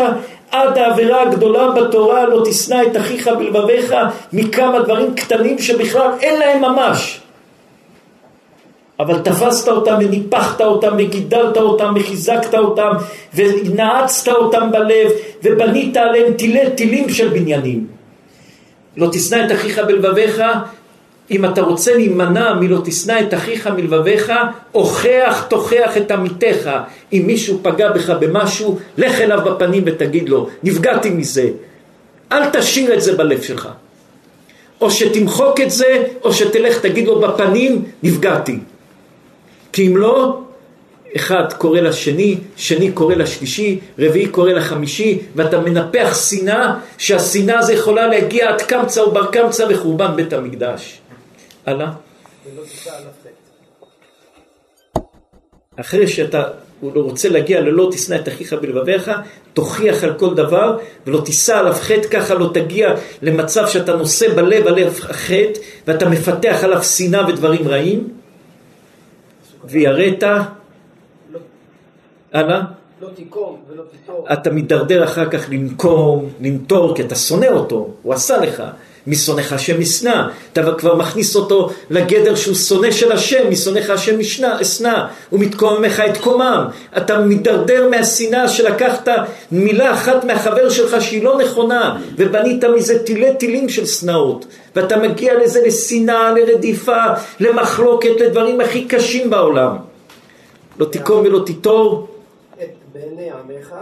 עד 0.50 0.78
העבירה 0.78 1.22
הגדולה 1.22 1.70
בתורה, 1.70 2.26
לא 2.26 2.42
תשנא 2.44 2.82
את 2.82 2.96
אחיך 2.96 3.28
בלבביך, 3.38 3.94
מכמה 4.32 4.80
דברים 4.80 5.14
קטנים 5.14 5.58
שבכלל 5.58 6.10
אין 6.20 6.38
להם 6.38 6.62
ממש. 6.62 7.20
אבל 9.00 9.18
תפסת 9.18 9.68
אותם 9.68 9.94
וניפחת 10.00 10.60
אותם 10.60 10.94
וגידלת 10.98 11.56
אותם 11.56 11.94
וחיזקת 11.96 12.54
אותם 12.54 12.90
ונעצת 13.34 14.28
אותם 14.28 14.72
בלב 14.72 15.10
ובנית 15.42 15.96
עליהם 15.96 16.32
תילי 16.32 16.70
תילים 16.74 17.08
של 17.08 17.28
בניינים. 17.28 17.86
לא 18.96 19.08
תשנא 19.12 19.46
את 19.46 19.52
אחיך 19.52 19.78
בלבביך, 19.78 20.42
אם 21.30 21.44
אתה 21.44 21.60
רוצה 21.60 21.94
להימנע 21.94 22.54
מלא 22.54 22.80
תשנא 22.84 23.20
את 23.20 23.34
אחיך 23.34 23.66
מלבביך, 23.66 24.32
הוכח 24.72 25.46
תוכח 25.48 25.96
את 25.96 26.10
עמיתך. 26.10 26.70
אם 27.12 27.22
מישהו 27.26 27.58
פגע 27.62 27.92
בך 27.92 28.10
במשהו, 28.10 28.78
לך 28.98 29.20
אליו 29.20 29.38
בפנים 29.44 29.82
ותגיד 29.86 30.28
לו, 30.28 30.48
נפגעתי 30.62 31.10
מזה. 31.10 31.48
אל 32.32 32.50
תשאיר 32.50 32.94
את 32.94 33.02
זה 33.02 33.16
בלב 33.16 33.42
שלך. 33.42 33.68
או 34.80 34.90
שתמחוק 34.90 35.60
את 35.60 35.70
זה, 35.70 36.02
או 36.24 36.32
שתלך 36.32 36.80
תגיד 36.80 37.06
לו 37.06 37.20
בפנים, 37.20 37.84
נפגעתי. 38.02 38.58
כי 39.72 39.86
אם 39.86 39.96
לא, 39.96 40.40
אחד 41.16 41.52
קורא 41.52 41.80
לשני, 41.80 42.36
שני 42.56 42.92
קורא 42.92 43.14
לשלישי, 43.14 43.78
רביעי 43.98 44.28
קורא 44.28 44.52
לחמישי, 44.52 45.18
ואתה 45.36 45.60
מנפח 45.60 46.28
שנאה, 46.28 46.74
שהשנאה 46.98 47.58
הזו 47.58 47.72
יכולה 47.72 48.06
להגיע 48.06 48.48
עד 48.48 48.62
קמצא 48.62 49.00
ובר 49.00 49.26
קמצא 49.26 49.68
לחורבן 49.68 50.16
בית 50.16 50.32
המקדש. 50.32 51.00
חטא. 51.66 51.90
אחרי 55.76 56.06
שאתה 56.08 56.42
לא 56.82 57.00
רוצה 57.00 57.28
להגיע 57.28 57.60
ללא 57.60 57.88
תשנא 57.92 58.14
את 58.14 58.28
אחיך 58.28 58.52
בלבביך, 58.52 59.10
תוכיח 59.54 60.04
על 60.04 60.14
כל 60.18 60.34
דבר 60.34 60.78
ולא 61.06 61.20
תישא 61.24 61.58
עליו 61.58 61.72
חטא, 61.72 62.08
ככה 62.08 62.34
לא 62.34 62.50
תגיע 62.54 62.94
למצב 63.22 63.66
שאתה 63.68 63.96
נושא 63.96 64.34
בלב 64.34 64.66
עליו 64.66 64.90
חטא 65.00 65.60
ואתה 65.86 66.08
מפתח 66.08 66.60
עליו 66.62 66.82
שנאה 66.82 67.28
ודברים 67.28 67.68
רעים. 67.68 68.08
ויראת, 69.64 70.24
הלאה, 72.32 72.62
לא 73.00 73.08
תיקום 73.14 73.60
ולא 73.68 73.82
תיטור. 73.90 74.26
אתה 74.32 74.50
מידרדר 74.50 75.04
אחר 75.04 75.30
כך 75.30 75.46
לנקום, 75.50 76.28
לנטור, 76.40 76.96
כי 76.96 77.02
אתה 77.02 77.14
שונא 77.14 77.46
אותו, 77.46 77.94
הוא 78.02 78.14
עשה 78.14 78.38
לך. 78.38 78.62
משונאיך 79.06 79.52
השם 79.52 79.80
ישנא, 79.80 80.22
אתה 80.52 80.74
כבר 80.78 80.94
מכניס 80.94 81.36
אותו 81.36 81.70
לגדר 81.90 82.34
שהוא 82.34 82.54
שונא 82.54 82.90
של 82.90 83.12
השם, 83.12 83.50
משונאיך 83.50 83.90
השם 83.90 84.20
אשנא, 84.60 85.04
ומתקוממך 85.32 86.02
את 86.10 86.16
קומם. 86.16 86.66
אתה 86.96 87.20
מידרדר 87.20 87.88
מהשנאה 87.90 88.48
שלקחת 88.48 89.08
מילה 89.52 89.92
אחת 89.92 90.24
מהחבר 90.24 90.70
שלך 90.70 91.02
שהיא 91.02 91.24
לא 91.24 91.38
נכונה, 91.38 91.98
ובנית 92.16 92.64
מזה 92.64 92.98
תילי 92.98 93.34
תילים 93.34 93.68
של 93.68 93.86
שנאות, 93.86 94.46
ואתה 94.76 94.96
מגיע 94.96 95.34
לזה 95.44 95.60
לשנאה, 95.66 96.32
לרדיפה, 96.32 97.04
למחלוקת, 97.40 98.20
לדברים 98.20 98.60
הכי 98.60 98.84
קשים 98.84 99.30
בעולם. 99.30 99.76
לא 100.78 100.84
תיקום 100.84 101.26
ולא 101.26 101.42
תיטור. 101.46 102.08
את 102.62 102.68
בעיני 102.92 103.30
עמך, 103.30 103.74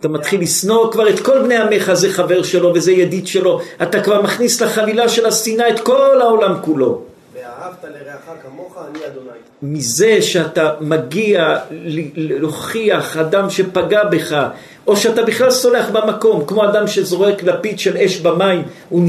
אתה 0.00 0.08
מתחיל 0.08 0.40
לשנוא 0.40 0.92
כבר 0.92 1.08
את 1.08 1.20
כל 1.20 1.42
בני 1.42 1.56
עמך, 1.56 1.92
זה 1.92 2.12
חבר 2.12 2.42
שלו 2.42 2.74
וזה 2.74 2.92
ידיד 2.92 3.26
שלו. 3.26 3.60
אתה 3.82 4.00
כבר 4.02 4.22
מכניס 4.22 4.60
לחבילה 4.60 5.08
של 5.08 5.26
השנאה 5.26 5.68
את 5.68 5.80
כל 5.80 6.20
העולם 6.20 6.54
כולו. 6.60 7.02
ואהבת 7.34 7.84
לרעך 7.84 8.42
כמוך, 8.42 8.78
אני 8.90 8.98
אדוני. 9.06 9.28
מזה 9.62 10.22
שאתה 10.22 10.70
מגיע 10.80 11.56
להוכיח 12.14 13.16
אדם 13.16 13.50
שפגע 13.50 14.04
בך, 14.04 14.46
או 14.86 14.96
שאתה 14.96 15.22
בכלל 15.22 15.50
סולח 15.50 15.90
במקום, 15.90 16.44
כמו 16.46 16.64
אדם 16.64 16.86
שזורק 16.86 17.42
לפיד 17.42 17.78
של 17.78 17.96
אש 17.96 18.20
במים, 18.20 18.62
הוא 18.88 19.02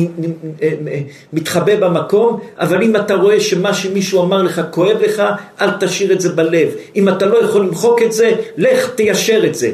מתחבא 1.33 1.75
במקום, 1.75 2.39
אבל 2.57 2.83
אם 2.83 2.95
אתה 2.95 3.13
רואה 3.13 3.39
שמה 3.39 3.73
שמישהו 3.73 4.23
אמר 4.23 4.43
לך 4.43 4.61
כואב 4.71 4.97
לך, 5.01 5.23
אל 5.61 5.69
תשאיר 5.79 6.13
את 6.13 6.21
זה 6.21 6.29
בלב. 6.29 6.69
אם 6.95 7.09
אתה 7.09 7.25
לא 7.25 7.43
יכול 7.43 7.61
למחוק 7.61 8.01
את 8.01 8.13
זה, 8.13 8.31
לך 8.57 8.89
תיישר 8.95 9.45
את 9.45 9.55
זה. 9.55 9.71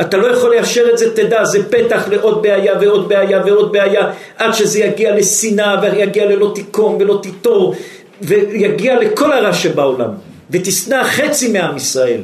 אתה 0.00 0.16
לא 0.16 0.26
יכול 0.26 0.50
ליישר 0.50 0.90
את 0.92 0.98
זה, 0.98 1.16
תדע, 1.16 1.44
זה 1.44 1.70
פתח 1.70 2.08
לעוד 2.08 2.42
בעיה 2.42 2.74
ועוד 2.80 3.08
בעיה 3.08 3.42
ועוד 3.46 3.72
בעיה, 3.72 4.12
עד 4.36 4.54
שזה 4.54 4.80
יגיע 4.80 5.16
לשנאה 5.16 5.80
ויגיע 5.82 6.26
ללא 6.26 6.52
תיקום 6.54 6.96
ולא 7.00 7.18
תיטור, 7.22 7.74
ויגיע 8.22 9.00
לכל 9.00 9.32
הרע 9.32 9.52
שבעולם, 9.52 10.10
ותשנא 10.50 11.04
חצי 11.04 11.52
מעם 11.52 11.76
ישראל. 11.76 12.20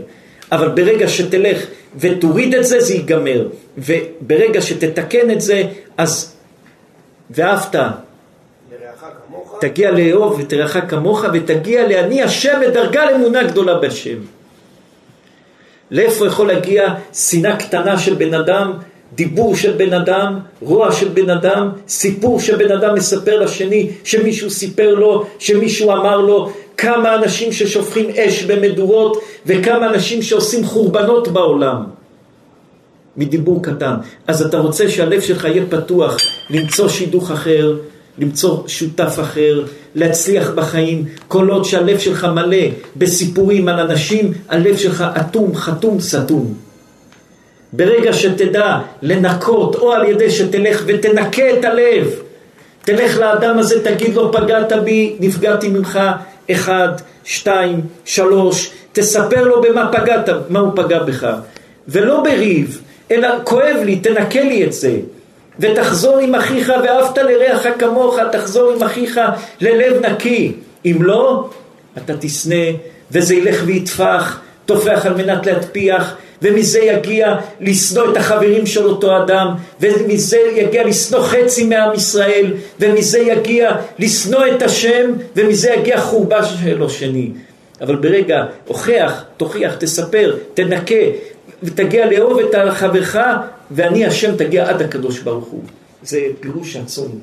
אבל 0.52 0.68
ברגע 0.68 1.08
שתלך 1.08 1.66
ותוריד 2.00 2.54
את 2.54 2.64
זה, 2.64 2.80
זה 2.80 2.94
ייגמר. 2.94 3.48
וברגע 3.78 4.62
שתתקן 4.62 5.30
את 5.30 5.40
זה, 5.40 5.62
אז 5.96 6.36
ואהבת, 7.30 7.76
תגיע 9.60 9.90
לאהוב 9.90 10.40
ותרעך 10.40 10.76
כמוך, 10.88 11.24
ותגיע 11.32 11.88
לעני 11.88 12.22
השם 12.22 12.60
בדרגה 12.66 13.10
לאמונה 13.10 13.42
גדולה 13.42 13.78
בשם. 13.78 14.18
לאיפה 15.90 16.26
יכול 16.26 16.46
להגיע 16.46 16.94
שנאה 17.12 17.56
קטנה 17.56 17.98
של 17.98 18.14
בן 18.14 18.34
אדם, 18.34 18.72
דיבור 19.14 19.56
של 19.56 19.72
בן 19.72 19.92
אדם, 19.92 20.38
רוע 20.60 20.92
של 20.92 21.08
בן 21.08 21.30
אדם, 21.30 21.70
סיפור 21.88 22.40
שבן 22.40 22.72
אדם 22.72 22.94
מספר 22.94 23.40
לשני, 23.40 23.90
שמישהו 24.04 24.50
סיפר 24.50 24.94
לו, 24.94 25.26
שמישהו 25.38 25.92
אמר 25.92 26.20
לו, 26.20 26.50
כמה 26.76 27.14
אנשים 27.14 27.52
ששופכים 27.52 28.10
אש 28.10 28.42
במדורות 28.42 29.22
וכמה 29.46 29.90
אנשים 29.90 30.22
שעושים 30.22 30.64
חורבנות 30.64 31.28
בעולם 31.28 31.84
מדיבור 33.16 33.62
קטן. 33.62 33.94
אז 34.26 34.42
אתה 34.42 34.58
רוצה 34.58 34.90
שהלב 34.90 35.20
שלך 35.20 35.44
יהיה 35.44 35.62
פתוח 35.70 36.16
למצוא 36.50 36.88
שידוך 36.88 37.30
אחר, 37.30 37.76
למצוא 38.18 38.68
שותף 38.68 39.16
אחר, 39.20 39.64
להצליח 39.94 40.50
בחיים, 40.50 41.04
כל 41.28 41.48
עוד 41.48 41.64
שהלב 41.64 41.98
שלך 41.98 42.24
מלא 42.24 42.66
בסיפורים 42.96 43.68
על 43.68 43.80
אנשים, 43.80 44.32
הלב 44.48 44.76
שלך 44.76 45.04
אטום, 45.20 45.54
חתום, 45.54 46.00
סתום. 46.00 46.54
ברגע 47.72 48.12
שתדע 48.12 48.78
לנקות, 49.02 49.74
או 49.76 49.92
על 49.92 50.04
ידי 50.04 50.30
שתלך 50.30 50.82
ותנקה 50.86 51.50
את 51.58 51.64
הלב, 51.64 52.10
תלך 52.82 53.18
לאדם 53.18 53.58
הזה, 53.58 53.84
תגיד 53.84 54.14
לו, 54.14 54.32
פגעת 54.32 54.72
בי, 54.84 55.16
נפגעתי 55.20 55.68
ממך, 55.68 56.00
אחד, 56.50 56.88
שתיים, 57.24 57.80
שלוש, 58.04 58.70
תספר 58.92 59.44
לו 59.44 59.62
במה 59.62 59.90
פגעת, 59.92 60.28
מה 60.48 60.58
הוא 60.58 60.72
פגע 60.76 61.02
בך. 61.02 61.26
ולא 61.88 62.20
בריב, 62.20 62.82
אלא 63.10 63.28
כואב 63.44 63.76
לי, 63.84 63.96
תנקה 63.96 64.40
לי 64.40 64.64
את 64.64 64.72
זה. 64.72 64.96
ותחזור 65.60 66.18
עם 66.18 66.34
אחיך 66.34 66.72
ואהבת 66.84 67.18
לרעך 67.18 67.66
כמוך, 67.78 68.18
תחזור 68.32 68.72
עם 68.72 68.82
אחיך 68.82 69.20
ללב 69.60 70.06
נקי. 70.06 70.52
אם 70.84 70.96
לא, 71.00 71.48
אתה 71.98 72.12
תשנא, 72.20 72.64
וזה 73.10 73.34
ילך 73.34 73.62
ויטפח, 73.66 74.40
טופח 74.66 75.06
על 75.06 75.14
מנת 75.14 75.46
להטפיח, 75.46 76.16
ומזה 76.42 76.80
יגיע 76.80 77.36
לשנוא 77.60 78.12
את 78.12 78.16
החברים 78.16 78.66
של 78.66 78.86
אותו 78.86 79.16
אדם, 79.24 79.54
ומזה 79.80 80.38
יגיע 80.56 80.86
לשנוא 80.86 81.20
חצי 81.22 81.64
מעם 81.64 81.94
ישראל, 81.94 82.52
ומזה 82.80 83.18
יגיע 83.18 83.70
לשנוא 83.98 84.46
את 84.46 84.62
השם, 84.62 85.10
ומזה 85.36 85.70
יגיע 85.70 86.00
חורבה 86.00 86.44
שלו 86.44 86.90
שני. 86.90 87.30
אבל 87.80 87.96
ברגע, 87.96 88.44
הוכח, 88.66 89.24
תוכיח, 89.36 89.74
תספר, 89.74 90.36
תנקה, 90.54 90.94
ותגיע 91.62 92.10
לאהוב 92.10 92.38
את 92.38 92.54
חברך, 92.70 93.16
ואני 93.70 94.06
השם 94.06 94.36
תגיע 94.36 94.68
עד 94.68 94.82
הקדוש 94.82 95.20
ברוך 95.20 95.48
הוא. 95.48 95.62
זה 96.02 96.20
פירוש 96.40 96.76
עצום. 96.76 97.20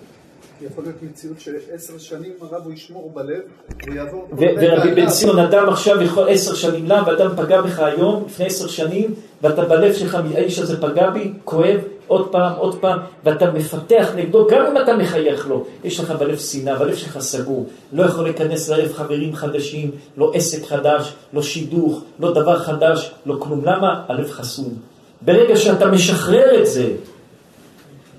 יכול 0.61 0.83
להיות 0.83 0.95
מציאות 1.03 1.39
שעשר 1.39 1.97
שנים 1.97 2.31
הרב 2.41 2.61
הוא 2.63 2.73
ישמור 2.73 3.11
בלב, 3.13 3.41
הוא 3.87 3.95
יעבור... 3.95 4.27
ורבי 4.37 4.91
בן 4.95 5.09
ציון, 5.09 5.39
אדם 5.39 5.69
עכשיו 5.69 6.01
יכול 6.01 6.29
עשר 6.29 6.53
שנים, 6.53 6.85
למה? 6.85 7.07
ואדם 7.07 7.35
פגע 7.35 7.61
בך 7.61 7.79
היום, 7.79 8.23
לפני 8.27 8.45
עשר 8.45 8.67
שנים, 8.67 9.13
ואתה 9.41 9.65
בלב 9.65 9.93
שלך, 9.93 10.17
האיש 10.35 10.59
הזה 10.59 10.81
פגע 10.81 11.09
בי, 11.09 11.33
כואב, 11.43 11.79
עוד 12.07 12.31
פעם, 12.31 12.53
עוד 12.57 12.79
פעם, 12.79 12.99
ואתה 13.23 13.51
מפתח 13.51 14.11
נגדו, 14.15 14.47
גם 14.51 14.65
אם 14.65 14.83
אתה 14.83 14.97
מחייך 14.97 15.47
לו, 15.47 15.65
יש 15.83 15.99
לך 15.99 16.11
בלב 16.11 16.37
שנאה, 16.37 16.79
בלב 16.79 16.95
שלך 16.95 17.19
סגור, 17.19 17.65
לא 17.93 18.03
יכול 18.03 18.23
להיכנס 18.23 18.69
ללב 18.69 18.93
חברים 18.93 19.35
חדשים, 19.35 19.91
לא 20.17 20.31
עסק 20.33 20.65
חדש, 20.65 21.13
לא 21.33 21.41
שידוך, 21.41 22.03
לא 22.19 22.33
דבר 22.33 22.59
חדש, 22.59 23.11
לא 23.25 23.35
כלום. 23.39 23.61
למה? 23.65 24.03
הלב 24.07 24.31
חסום. 24.31 24.92
ברגע 25.25 25.55
שאתה 25.55 25.87
משחרר 25.87 26.59
את 26.59 26.67
זה, 26.67 26.87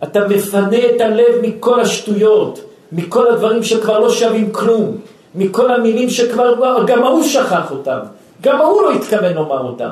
אתה 0.02 0.28
מפנה 0.28 0.78
את 0.78 1.00
הלב 1.00 1.34
מכל 1.42 1.80
השטויות, 1.80 2.60
מכל 2.92 3.30
הדברים 3.30 3.62
שכבר 3.62 3.98
לא 3.98 4.10
שווים 4.10 4.52
כלום, 4.52 4.96
מכל 5.34 5.74
המילים 5.74 6.10
שכבר, 6.10 6.84
גם 6.86 7.04
ההוא 7.04 7.22
שכח 7.22 7.70
אותם, 7.70 7.98
גם 8.42 8.60
ההוא 8.60 8.82
לא 8.82 8.92
התכוון 8.92 9.32
לומר 9.34 9.60
אותם. 9.60 9.90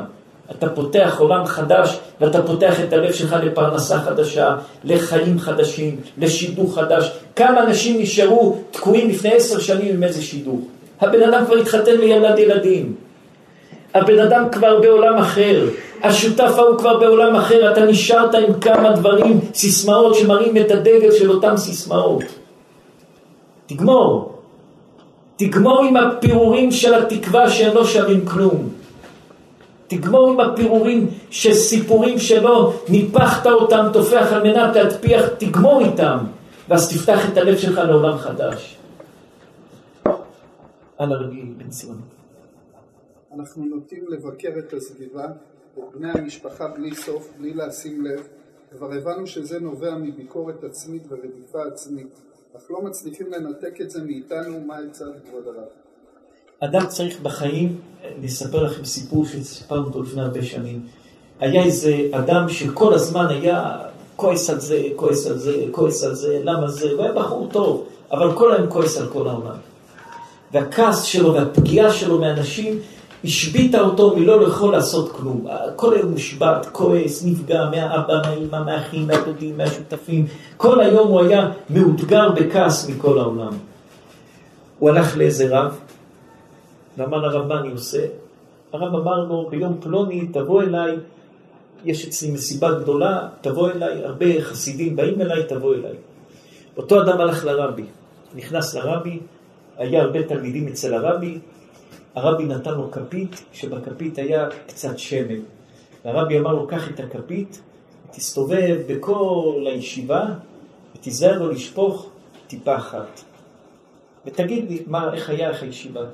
אתה 0.50 0.68
פותח 0.68 1.16
עולם 1.18 1.46
חדש 1.46 1.98
ואתה 2.20 2.42
פותח 2.42 2.80
את 2.80 2.92
הלב 2.92 3.12
שלך 3.12 3.36
לפרנסה 3.42 3.98
חדשה, 3.98 4.56
לחיים 4.84 5.38
חדשים, 5.38 5.96
לשידור 6.18 6.74
חדש. 6.74 7.12
כמה 7.36 7.62
אנשים 7.62 8.00
נשארו 8.00 8.56
תקועים 8.70 9.10
לפני 9.10 9.32
עשר 9.32 9.58
שנים 9.58 9.94
עם 9.94 10.02
איזה 10.02 10.22
שידור? 10.22 10.60
הבן 11.00 11.22
אדם 11.22 11.44
כבר 11.46 11.56
התחתן 11.56 12.00
וילד 12.00 12.38
ילדים. 12.38 12.94
הבן 13.94 14.18
אדם 14.18 14.44
כבר 14.52 14.80
בעולם 14.80 15.18
אחר. 15.18 15.68
השותף 16.02 16.52
ההוא 16.56 16.78
כבר 16.78 16.98
בעולם 17.00 17.36
אחר, 17.36 17.72
אתה 17.72 17.84
נשארת 17.84 18.34
עם 18.34 18.60
כמה 18.60 18.92
דברים, 18.92 19.40
סיסמאות 19.54 20.14
שמראים 20.14 20.56
את 20.56 20.70
הדגל 20.70 21.12
של 21.12 21.30
אותם 21.30 21.56
סיסמאות. 21.56 22.22
תגמור. 23.66 24.38
תגמור 25.36 25.84
עם 25.84 25.96
הפירורים 25.96 26.72
של 26.72 26.94
התקווה 26.94 27.50
שהם 27.50 27.74
לא 27.74 27.84
שווים 27.84 28.26
כלום. 28.26 28.68
תגמור 29.86 30.30
עם 30.30 30.40
הפירורים 30.40 31.10
של 31.30 31.54
סיפורים 31.54 32.18
שלא 32.18 32.72
ניפחת 32.88 33.46
אותם, 33.46 33.86
תופח 33.92 34.32
על 34.32 34.42
מנת 34.42 34.76
להטפיח, 34.76 35.28
תגמור 35.38 35.80
איתם, 35.80 36.18
ואז 36.68 36.92
תפתח 36.92 37.28
את 37.32 37.36
הלב 37.36 37.58
שלך 37.58 37.78
לעולם 37.78 38.18
חדש. 38.18 38.76
על 40.98 41.12
הרגיל 41.12 41.54
בן 41.56 41.68
ציון. 41.68 42.00
אנחנו 43.38 43.64
נוטים 43.64 44.04
לבקר 44.08 44.48
את 44.58 44.72
הסביבה 44.72 45.26
את 45.78 45.82
בני 45.94 46.10
המשפחה 46.10 46.68
בלי 46.68 46.94
סוף, 46.94 47.28
בלי 47.38 47.54
לשים 47.54 48.04
לב, 48.04 48.20
כבר 48.76 48.92
הבנו 48.92 49.26
שזה 49.26 49.60
נובע 49.60 49.94
מביקורת 49.94 50.64
עצמית 50.64 51.02
ורדיפה 51.08 51.62
עצמית, 51.72 52.20
אך 52.56 52.62
לא 52.70 52.82
מצליחים 52.82 53.26
לנתק 53.32 53.80
את 53.80 53.90
זה 53.90 54.02
מאיתנו, 54.02 54.60
מה 54.60 54.74
עצה 54.78 55.04
כבוד 55.28 55.46
הרב? 55.46 55.68
אדם 56.60 56.86
צריך 56.86 57.20
בחיים, 57.20 57.80
לספר 58.22 58.62
לכם 58.62 58.84
סיפור 58.84 59.26
שסיפרנו 59.26 59.84
אותו 59.84 60.02
לפני 60.02 60.22
הרבה 60.22 60.42
שנים. 60.42 60.86
היה 61.40 61.64
איזה 61.64 62.08
אדם 62.12 62.48
שכל 62.48 62.94
הזמן 62.94 63.26
היה 63.28 63.78
כועס 64.16 64.50
על 64.50 64.60
זה, 64.60 64.82
כועס 64.96 65.26
על 65.26 65.38
זה, 65.38 65.64
כועס 65.70 66.04
על 66.04 66.14
זה, 66.14 66.40
למה 66.44 66.68
זה, 66.68 66.90
הוא 66.90 67.02
היה 67.02 67.12
בחור 67.12 67.48
טוב, 67.52 67.88
אבל 68.10 68.36
כל 68.36 68.54
היום 68.54 68.70
כועס 68.70 68.98
על 68.98 69.08
כל 69.08 69.28
העולם. 69.28 69.56
והכעס 70.52 71.02
שלו 71.02 71.34
והפגיעה 71.34 71.92
שלו 71.92 72.18
מאנשים 72.18 72.78
השביתה 73.24 73.80
אותו 73.80 74.16
מלא 74.16 74.40
לא 74.40 74.46
יכול 74.46 74.72
לעשות 74.72 75.12
כלום. 75.12 75.46
כל 75.76 75.94
היום 75.94 76.10
מושבת, 76.10 76.66
כועס, 76.72 77.24
נפגע 77.24 77.70
מהאבא, 77.70 78.20
מהאמא, 78.24 78.64
מהאחים, 78.64 79.06
מהדודים, 79.06 79.58
מהשותפים. 79.58 80.26
כל 80.56 80.80
היום 80.80 81.08
הוא 81.08 81.20
היה 81.20 81.50
מאותגר 81.70 82.30
בכעס 82.30 82.88
מכל 82.88 83.18
העולם. 83.18 83.52
הוא 84.78 84.90
הלך 84.90 85.16
לאיזה 85.16 85.58
רב, 85.58 85.78
ואמר 86.98 87.18
לרב 87.18 87.46
מה 87.46 87.60
אני 87.60 87.70
עושה? 87.70 88.06
הרב 88.72 88.94
אמר 88.94 89.24
לו, 89.24 89.48
ביום 89.50 89.76
פלוני 89.80 90.26
תבוא 90.26 90.62
אליי, 90.62 90.96
יש 91.84 92.06
אצלי 92.06 92.30
מסיבה 92.30 92.72
גדולה, 92.80 93.28
תבוא 93.40 93.70
אליי, 93.70 94.04
הרבה 94.04 94.26
חסידים 94.40 94.96
באים 94.96 95.20
אליי, 95.20 95.44
תבוא 95.48 95.74
אליי. 95.74 95.94
אותו 96.76 97.02
אדם 97.02 97.20
הלך 97.20 97.44
לרבי, 97.44 97.84
נכנס 98.34 98.74
לרבי, 98.74 99.20
היה 99.78 100.02
הרבה 100.02 100.22
תלמידים 100.22 100.68
אצל 100.68 100.94
הרבי, 100.94 101.38
הרבי 102.14 102.44
נתן 102.44 102.74
לו 102.74 102.90
כפית, 102.90 103.44
שבכפית 103.52 104.18
היה 104.18 104.48
קצת 104.66 104.98
שמן. 104.98 105.40
והרבי 106.04 106.38
אמר 106.38 106.52
לו, 106.52 106.66
קח 106.66 106.90
את 106.90 107.00
הכפית, 107.00 107.60
תסתובב 108.10 108.80
בכל 108.88 109.64
הישיבה, 109.66 110.26
ותיזהר 110.96 111.38
לו 111.38 111.50
לשפוך 111.50 112.10
טיפה 112.46 112.76
אחת. 112.76 113.20
ותגיד 114.26 114.70
לי, 114.70 114.82
מה, 114.86 115.14
איך 115.14 115.30
היה, 115.30 115.50
איך 115.50 115.62
הישיבה? 115.62 116.04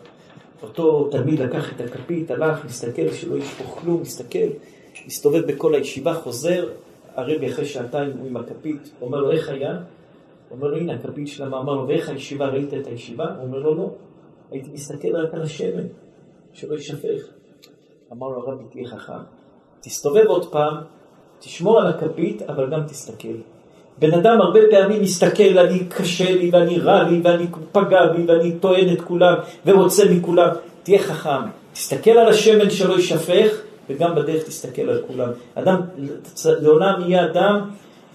אותו 0.62 1.08
תלמיד 1.10 1.40
לקח 1.40 1.72
את 1.72 1.80
הכפית, 1.80 2.30
הלך, 2.30 2.64
מסתכל 2.64 3.12
שלא 3.12 3.36
ישפוך 3.36 3.78
כלום, 3.80 4.00
מסתכל, 4.00 4.48
מסתובב 5.06 5.46
בכל 5.46 5.74
הישיבה, 5.74 6.14
חוזר, 6.14 6.68
הרבי 7.14 7.52
אחרי 7.52 7.66
שעתיים 7.66 8.10
הוא 8.18 8.26
עם 8.26 8.36
הכפית, 8.36 8.90
אומר 9.00 9.18
לו, 9.18 9.30
איך 9.30 9.48
היה? 9.48 9.72
הוא 9.72 10.56
אומר 10.56 10.68
לו, 10.68 10.76
הנה 10.76 10.94
הכפית 10.94 11.28
שלמה, 11.28 11.60
אמר 11.60 11.74
לו, 11.74 11.88
ואיך 11.88 12.08
הישיבה, 12.08 12.46
ראית 12.46 12.74
את 12.74 12.86
הישיבה? 12.86 13.34
הוא 13.34 13.46
אומר 13.46 13.58
לו, 13.58 13.74
לא. 13.74 13.90
הייתי 14.50 14.70
מסתכל 14.72 15.16
רק 15.16 15.34
על 15.34 15.42
השמן. 15.42 15.86
שלא 16.52 16.74
יישפך. 16.74 17.22
אמר 18.12 18.28
לו 18.28 18.36
הרבי, 18.36 18.64
תהיה 18.70 18.88
חכם, 18.88 19.12
תסתובב 19.80 20.24
עוד 20.26 20.52
פעם, 20.52 20.76
תשמור 21.38 21.80
על 21.80 21.86
הכפית, 21.86 22.42
אבל 22.42 22.70
גם 22.70 22.80
תסתכל. 22.86 23.34
בן 23.98 24.14
אדם 24.14 24.40
הרבה 24.40 24.60
פעמים 24.70 25.02
מסתכל, 25.02 25.58
אני 25.58 25.84
קשה 25.88 26.34
לי, 26.34 26.50
ואני 26.52 26.78
רע 26.78 27.02
לי, 27.02 27.20
ואני 27.24 27.46
פגע 27.72 28.06
בי, 28.06 28.24
ואני 28.28 28.52
טוען 28.60 28.92
את 28.92 29.00
כולם, 29.00 29.34
ורוצה 29.66 30.02
מכולם. 30.10 30.48
תהיה 30.82 30.98
חכם, 30.98 31.40
תסתכל 31.72 32.10
על 32.10 32.28
השמן 32.28 32.70
שלא 32.70 32.94
יישפך, 32.94 33.60
וגם 33.90 34.14
בדרך 34.14 34.42
תסתכל 34.42 34.82
על 34.82 35.02
כולם. 35.06 35.30
אדם, 35.54 35.80
לעולם 36.46 37.00
יהיה 37.00 37.24
אדם, 37.24 37.70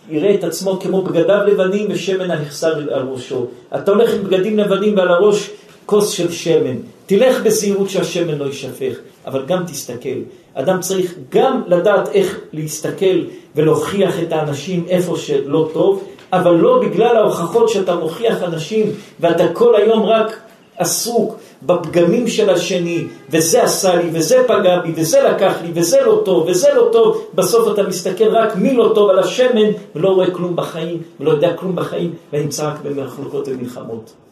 יראה 0.10 0.36
את 0.36 0.44
עצמו 0.44 0.80
כמו 0.80 1.02
בגדיו 1.02 1.44
לבנים 1.48 1.88
ושמן 1.92 2.32
הנחסר 2.32 2.94
על 2.94 3.08
ראשו. 3.08 3.48
אתה 3.76 3.92
הולך 3.92 4.14
עם 4.14 4.24
בגדים 4.24 4.58
לבנים 4.58 4.98
ועל 4.98 5.08
הראש 5.08 5.50
כוס 5.86 6.10
של 6.10 6.32
שמן. 6.32 6.76
תלך 7.06 7.44
בזהירות 7.44 7.90
שהשמן 7.90 8.38
לא 8.38 8.46
יישפך, 8.46 8.98
אבל 9.26 9.46
גם 9.46 9.64
תסתכל. 9.68 10.20
אדם 10.54 10.80
צריך 10.80 11.16
גם 11.30 11.62
לדעת 11.68 12.10
איך 12.10 12.40
להסתכל 12.54 13.22
ולהוכיח 13.56 14.20
את 14.20 14.32
האנשים 14.32 14.86
איפה 14.90 15.18
שלא 15.18 15.70
טוב, 15.74 16.04
אבל 16.34 16.56
לא 16.56 16.82
בגלל 16.82 17.16
ההוכחות 17.16 17.70
שאתה 17.70 17.96
מוכיח 17.96 18.44
אנשים 18.44 18.92
ואתה 19.20 19.54
כל 19.54 19.76
היום 19.76 20.04
רק 20.04 20.40
עסוק 20.78 21.36
בפגמים 21.64 22.28
של 22.28 22.50
השני, 22.50 23.04
וזה 23.30 23.64
עשה 23.64 23.96
לי, 23.96 24.10
וזה 24.14 24.44
פגע 24.48 24.80
בי, 24.80 24.92
וזה 24.96 25.22
לקח 25.22 25.54
לי, 25.64 25.72
וזה 25.74 25.98
לא 26.06 26.22
טוב, 26.26 26.48
וזה 26.48 26.68
לא 26.76 26.90
טוב, 26.92 27.26
בסוף 27.34 27.74
אתה 27.74 27.84
מסתכל 27.84 28.28
רק 28.28 28.56
מי 28.56 28.74
לא 28.74 28.92
טוב 28.96 29.10
על 29.10 29.20
השמן, 29.20 29.70
ולא 29.96 30.10
רואה 30.10 30.32
כלום 30.32 30.56
בחיים, 30.56 31.02
ולא 31.20 31.32
יודע 31.32 31.54
כלום 31.54 31.76
בחיים, 31.76 32.14
ונמצא 32.34 32.68
רק 32.68 32.76
במחלוקות 32.84 33.48
ומלחמות. 33.48 34.23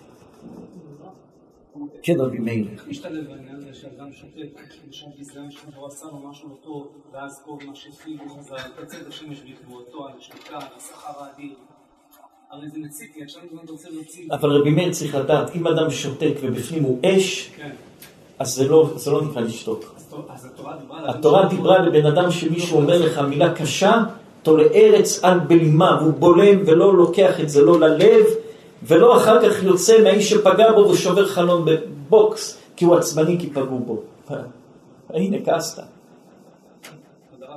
כן, 2.03 2.19
רבי 2.19 2.39
מאיר. 2.39 2.67
איך 2.73 2.87
משתלב 2.87 3.27
בעניין 3.27 3.55
הזה 3.55 3.73
שאדם 3.73 4.13
שותק, 4.13 4.61
למשל 4.85 5.05
ביזיון 5.17 5.51
שהוא 5.51 5.87
עשה 5.87 6.05
לו 6.05 6.29
משהו 6.29 6.49
לא 6.49 6.55
טוב, 6.63 6.87
ואז 7.13 7.43
כל 7.45 7.65
מה 7.67 7.75
שהפעיל 7.75 8.17
הוא 8.19 8.39
חזר, 8.39 8.55
קצת 8.85 9.07
השמש 9.07 9.41
בעקבותו, 9.41 10.07
על 10.07 10.13
השתיקה, 10.17 10.55
על 10.55 10.67
השכר 10.77 11.23
האדיר. 11.23 11.53
הרי 12.51 12.69
זה 12.69 12.79
מציק 12.79 13.17
לי, 13.17 13.23
עכשיו 13.23 13.41
אתה 13.63 13.71
רוצה 13.71 13.89
להוציא... 13.89 14.27
אבל 14.31 14.49
רבי 14.49 14.71
מאיר 14.71 14.91
צריך 14.91 15.15
לדעת, 15.15 15.55
אם 15.55 15.67
אדם 15.67 15.89
שותק 15.91 16.33
ובפנים 16.41 16.83
הוא 16.83 16.99
אש, 17.05 17.51
כן. 17.57 17.71
אז 18.39 18.55
זה 18.55 18.67
לא, 18.67 18.89
זה 18.95 19.11
לא 19.11 19.21
נקרא 19.21 19.41
לשתוק. 19.41 19.95
התורה 20.89 21.47
דיברה 21.47 21.79
לבן 21.79 22.05
אדם 22.05 22.31
שמישהו 22.31 22.77
אומר 22.77 23.05
לך 23.05 23.19
מילה 23.19 23.53
קשה, 23.53 24.03
תולה 24.43 24.63
ארץ 24.63 25.23
על 25.23 25.39
בלימה, 25.39 25.97
והוא 26.01 26.13
בולם 26.13 26.57
ולא 26.65 26.97
לוקח 26.97 27.39
את 27.39 27.49
זה 27.49 27.61
לא 27.61 27.79
ללב, 27.79 28.25
ולא 28.83 29.17
אחר 29.17 29.49
כך 29.49 29.63
יוצא 29.63 30.03
מהאיש 30.03 30.29
שפגע 30.29 30.71
בו 30.71 30.79
ושובר 30.79 31.27
חלון 31.27 31.65
בבוקס, 31.65 32.57
כי 32.75 32.85
הוא 32.85 32.95
עצבני 32.95 33.39
כי 33.39 33.49
פגעו 33.49 33.79
בו. 33.79 34.01
הנה, 35.09 35.37
כעסת. 35.45 35.83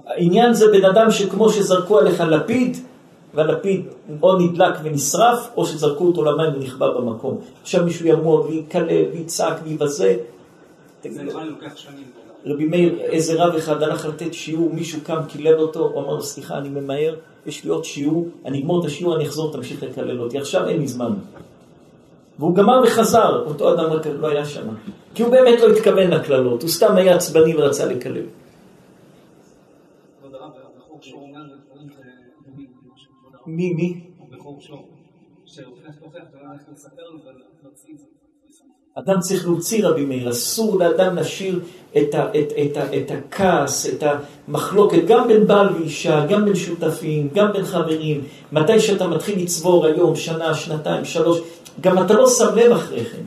העניין 0.07 0.55
זה 0.55 0.67
בן 0.73 0.85
אדם 0.85 1.11
שכמו 1.11 1.51
שזרקו 1.51 1.99
עליך 1.99 2.21
לפיד, 2.21 2.77
והלפיד 3.35 3.87
או 4.23 4.39
נדלק 4.39 4.75
ונשרף, 4.83 5.49
או 5.57 5.67
שזרקו 5.67 6.07
אותו 6.07 6.25
למים 6.25 6.55
ונכבה 6.55 6.91
במקום. 6.91 7.39
עכשיו 7.63 7.85
מישהו 7.85 8.07
יעמוד 8.07 8.47
ויקלל 8.47 9.05
ויצעק 9.13 9.57
ויבזה. 9.65 10.17
זה 11.03 11.23
נראה 11.23 11.45
לוקח 11.45 11.77
שנים. 11.77 12.24
רבי 12.47 12.65
מאיר, 12.65 13.01
איזה 13.01 13.45
רב 13.45 13.55
אחד 13.55 13.83
הלך 13.83 14.07
לתת 14.07 14.35
שיעור, 14.35 14.71
מישהו 14.75 15.01
קם, 15.05 15.21
קילל 15.29 15.59
אותו, 15.59 15.81
הוא 15.81 16.03
אמר 16.03 16.15
לו, 16.15 16.23
סליחה, 16.23 16.59
אני 16.59 16.69
ממהר, 16.69 17.15
יש 17.47 17.65
לי 17.65 17.71
עוד 17.71 17.85
שיעור, 17.85 18.29
אני 18.45 18.59
אגמור 18.59 18.81
את 18.81 18.87
השיעור, 18.87 19.17
אני 19.17 19.27
אחזור, 19.27 19.53
תמשיך 19.53 19.83
לקלל 19.83 20.21
אותי, 20.21 20.39
עכשיו 20.39 20.69
אין 20.69 20.81
לי 20.81 20.89
זמן. 20.89 21.13
והוא 22.39 22.55
גמר 22.55 22.83
וחזר, 22.85 23.45
אותו 23.47 23.75
אדם 23.75 23.93
רק 23.93 24.07
לא 24.07 24.27
היה 24.29 24.45
שם. 24.45 24.69
כי 25.15 25.23
הוא 25.23 25.31
באמת 25.31 25.61
לא 25.61 25.71
התכוון 25.71 26.11
לקללות, 26.11 26.63
הוא 26.63 26.71
סתם 26.71 26.97
היה 26.97 27.15
עצבני 27.15 27.57
ורצה 27.57 27.87
לקלל. 27.87 28.23
כבוד 30.21 30.35
הרב, 30.35 30.51
אדם 38.99 39.21
צריך 39.21 39.47
להוציא 39.47 39.87
רבי 39.87 40.05
מאיר, 40.05 40.31
אסור 40.31 40.79
לאדם 40.79 41.17
להשאיר 41.17 41.61
את, 41.97 42.15
ה, 42.15 42.27
את, 42.29 42.53
את, 42.63 42.79
את 42.97 43.11
הכעס, 43.11 43.87
את 43.87 44.05
המחלוקת, 44.49 45.05
גם 45.07 45.29
בין 45.29 45.47
בעל 45.47 45.69
ואישה, 45.75 46.27
גם 46.27 46.45
בין 46.45 46.55
שותפים, 46.55 47.29
גם 47.35 47.53
בין 47.53 47.65
חברים. 47.65 48.25
מתי 48.53 48.81
שאתה 48.81 49.07
מתחיל 49.07 49.43
לצבור 49.43 49.87
היום, 49.87 50.17
שנה, 50.17 50.55
שנתיים, 50.55 51.05
שלוש, 51.05 51.41
גם 51.81 52.03
אתה 52.03 52.15
לא 52.15 52.31
שם 52.31 52.57
לב 52.57 52.73
אחרי 52.73 53.05
כן. 53.05 53.23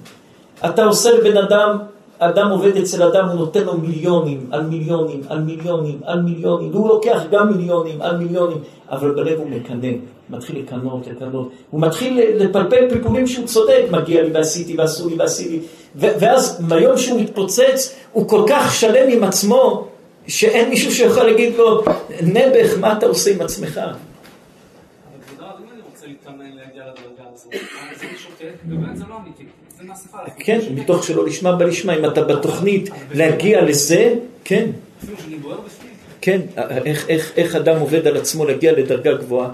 אתה 0.69 0.85
עושה 0.85 1.11
לבן 1.11 1.38
אדם, 1.38 1.77
אדם 2.19 2.49
עובד 2.49 2.77
אצל 2.77 3.03
אדם, 3.03 3.27
הוא 3.27 3.35
נותן 3.35 3.64
לו 3.64 3.77
מיליונים 3.77 4.48
על 4.52 4.61
מיליונים, 4.65 5.22
על 5.30 5.41
מיליונים, 5.41 5.99
על 6.06 6.22
מיליונים, 6.22 6.72
והוא 6.72 6.89
לוקח 6.89 7.22
גם 7.31 7.52
מיליונים 7.53 8.02
על 8.02 8.18
מיליונים, 8.18 8.57
אבל 8.89 9.11
בלב 9.11 9.39
הוא 9.39 9.49
מקנא, 9.49 9.88
מתחיל 10.30 10.60
לקנות, 10.60 11.07
לקנות, 11.07 11.52
הוא 11.69 11.81
מתחיל 11.81 12.19
לפלפל 12.35 12.89
פלפולים 12.89 13.27
שהוא 13.27 13.45
צודק, 13.45 13.84
מגיע 13.91 14.23
לי 14.23 14.31
ועשיתי 14.31 14.77
ועשו 14.77 15.10
לי 15.10 15.15
ועשיתי, 15.15 15.60
ו- 15.95 16.19
ואז 16.19 16.61
ביום 16.68 16.98
שהוא 16.98 17.22
מתפוצץ, 17.22 17.95
הוא 18.11 18.30
כל 18.30 18.45
כך 18.49 18.76
שלם 18.76 19.10
עם 19.10 19.23
עצמו, 19.23 19.88
שאין 20.27 20.69
מישהו 20.69 20.91
שיכול 20.91 21.23
להגיד 21.23 21.56
לו, 21.56 21.84
נעבך, 22.22 22.77
מה 22.80 22.98
אתה 22.98 23.06
עושה 23.06 23.31
עם 23.31 23.41
עצמך? 23.41 23.77
אם 23.77 23.84
אני 25.73 25.81
רוצה 25.91 26.07
להתאמן 26.07 26.45
להגיע 26.56 26.84
לדרגה 26.84 27.30
הזאת, 27.34 27.53
ובאמת 28.68 28.98
זה 28.98 29.03
לא 29.10 29.15
אמיתי. 29.23 29.44
כן, 30.38 30.60
מתוך 30.76 31.04
שלא 31.04 31.26
לשמה 31.26 31.56
בלשמה, 31.56 31.98
אם 31.98 32.06
אתה 32.06 32.22
בתוכנית 32.24 32.90
להגיע 33.14 33.62
לזה, 33.62 34.16
כן. 34.44 34.70
אפילו 35.04 35.18
שאני 35.24 35.36
בוער 35.36 35.60
בפנים. 35.62 35.94
כן, 36.22 36.41
איך, 36.86 37.10
איך, 37.10 37.32
איך 37.38 37.56
אדם 37.56 37.80
עובד 37.80 38.08
על 38.08 38.18
עצמו 38.18 38.45
להגיע 38.45 38.72
לדרגה 38.72 39.14
גבוהה? 39.14 39.49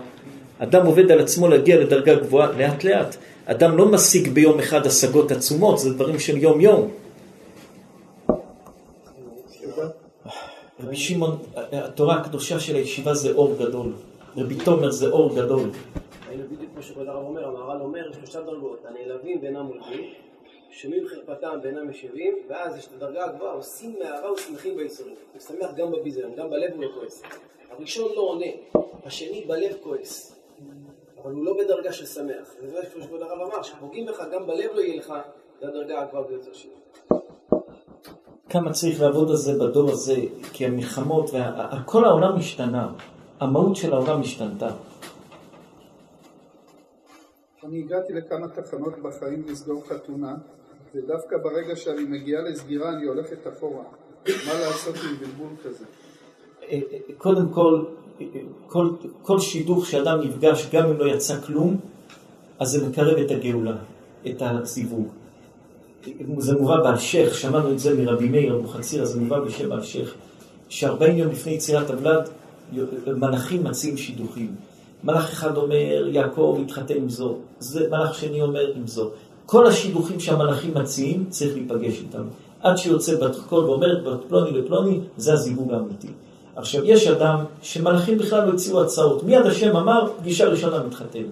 אדם 0.59 0.85
עובד 0.85 1.11
על 1.11 1.19
עצמו 1.19 1.47
להגיע 1.47 1.79
לדרגה 1.79 2.15
גבוהה 2.15 2.51
לאט 2.51 2.83
לאט. 2.83 3.15
אדם 3.45 3.77
לא 3.77 3.91
משיג 3.91 4.29
ביום 4.29 4.59
אחד 4.59 4.87
השגות 4.87 5.31
עצומות, 5.31 5.79
זה 5.79 5.93
דברים 5.93 6.19
של 6.19 6.37
יום 6.37 6.61
יום. 6.61 6.91
רבי 10.83 10.95
שמעון, 10.95 11.37
התורה 11.55 12.15
הקדושה 12.15 12.59
של 12.59 12.75
הישיבה 12.75 13.13
זה 13.13 13.31
אור 13.31 13.55
גדול. 13.59 13.91
רבי 14.37 14.55
תומר 14.55 14.91
זה 14.91 15.07
אור 15.07 15.35
גדול. 15.35 15.69
שכבוד 16.83 17.07
הרב 17.07 17.25
אומר, 17.25 17.47
המהר"ל 17.47 17.81
אומר, 17.81 18.11
שלושה 18.11 18.41
דרגות, 18.41 18.85
הנעלבים 18.85 19.39
ואינם 19.41 19.65
מולכים, 19.65 20.13
שומעים 20.69 21.07
חרפתם 21.07 21.59
ואינם 21.63 21.89
משיבים, 21.89 22.37
ואז 22.49 22.77
יש 22.77 22.87
את 22.87 22.91
הדרגה 22.93 23.25
הגבוהה, 23.25 23.53
עושים 23.53 23.95
מהאהבה 23.99 24.31
ושמחים 24.31 24.75
בייסורים. 24.75 25.15
הוא 25.33 25.41
שמח 25.41 25.69
גם 25.75 25.91
בביזיון, 25.91 26.35
גם 26.35 26.49
בלב 26.49 26.71
הוא 26.73 26.83
לא 26.83 26.89
כועס. 26.95 27.23
הראשון 27.69 28.11
לא 28.15 28.21
עונה, 28.21 28.45
השני 29.05 29.45
בלב 29.47 29.75
כועס. 29.83 30.39
אבל 31.23 31.31
הוא 31.31 31.45
לא 31.45 31.53
בדרגה 31.57 31.93
של 31.93 32.05
שמח. 32.05 32.55
וזה 32.61 32.79
מה 32.95 33.01
שכבוד 33.01 33.21
הרב 33.21 33.41
אמר, 33.41 33.61
שפוגעים 33.63 34.05
בך, 34.05 34.23
גם 34.33 34.47
בלב 34.47 34.71
לא 34.73 34.81
יהיה 34.81 34.97
לך, 34.97 35.13
זה 35.61 35.67
הדרגה 35.67 36.01
הגבוהה 36.01 36.23
ביותר 36.23 36.53
שלו. 36.53 36.71
כמה 38.49 38.71
צריך 38.71 39.01
לעבוד 39.01 39.29
על 39.29 39.35
זה 39.35 39.53
בדור 39.53 39.89
הזה, 39.89 40.15
כי 40.53 40.65
המלחמות, 40.65 41.29
וה... 41.33 41.83
כל 41.85 42.05
העולם 42.05 42.35
השתנה, 42.35 42.89
המהות 43.39 43.75
של 43.75 43.93
העולם 43.93 44.21
השתנתה. 44.21 44.69
אני 47.65 47.79
הגעתי 47.79 48.13
לכמה 48.13 48.47
תחנות 48.47 48.93
בחיים 49.01 49.43
לסגור 49.47 49.83
חתונה, 49.89 50.35
ודווקא 50.95 51.37
ברגע 51.43 51.75
שאני 51.75 52.03
מגיעה 52.03 52.41
לסגירה 52.41 52.89
אני 52.93 53.05
הולכת 53.05 53.47
אחורה. 53.47 53.83
מה 54.27 54.53
לעשות 54.59 54.95
עם 54.95 55.15
בלבול 55.19 55.49
כזה? 55.63 55.85
קודם 57.17 57.49
כל, 57.49 57.85
כל, 58.67 58.89
כל 59.21 59.39
שידוך 59.39 59.85
שאדם 59.85 60.21
נפגש, 60.21 60.69
גם 60.73 60.89
אם 60.89 60.97
לא 60.97 61.15
יצא 61.15 61.41
כלום, 61.41 61.79
אז 62.59 62.69
זה 62.69 62.87
מקרב 62.87 63.17
את 63.17 63.31
הגאולה, 63.31 63.77
את 64.27 64.41
הזיווג. 64.41 65.07
זה 66.37 66.55
מובא 66.55 66.83
באלשיך, 66.83 67.35
שמענו 67.35 67.71
את 67.71 67.79
זה 67.79 68.03
מרבי 68.03 68.29
מאיר 68.29 68.55
אבוחצירא, 68.55 69.05
זה 69.05 69.19
מובא 69.19 69.39
בשם 69.39 69.71
אלשיך, 69.71 70.15
שארבעים 70.69 71.17
יום 71.17 71.31
לפני 71.31 71.53
יצירת 71.53 71.89
הוולד, 71.89 72.29
מלאכים 73.07 73.63
מציעים 73.63 73.97
שידוכים. 73.97 74.55
מלאך 75.03 75.31
אחד 75.31 75.57
אומר, 75.57 76.07
יעקב 76.07 76.57
יתחתן 76.61 76.95
עם 76.95 77.09
זו, 77.09 77.35
זה 77.59 77.87
מלאך 77.91 78.15
שני 78.15 78.41
אומר 78.41 78.71
עם 78.75 78.87
זו. 78.87 79.09
כל 79.45 79.67
השידוכים 79.67 80.19
שהמלאכים 80.19 80.73
מציעים, 80.73 81.25
צריך 81.29 81.53
להיפגש 81.53 81.99
איתם. 81.99 82.23
עד 82.61 82.77
שיוצא 82.77 83.15
בת 83.15 83.35
קול 83.49 83.63
ואומרת, 83.63 84.03
בת 84.03 84.19
פלוני 84.27 84.51
לפלוני, 84.51 84.99
זה 85.17 85.33
הזיווג 85.33 85.73
האמיתי. 85.73 86.07
עכשיו, 86.55 86.85
יש 86.85 87.07
אדם 87.07 87.43
שמלאכים 87.61 88.17
בכלל 88.17 88.47
לא 88.47 88.53
הציעו 88.53 88.81
הצעות. 88.81 89.23
מיד 89.23 89.45
השם 89.45 89.77
אמר, 89.77 90.07
פגישה 90.19 90.47
ראשונה 90.47 90.83
מתחתן. 90.87 91.23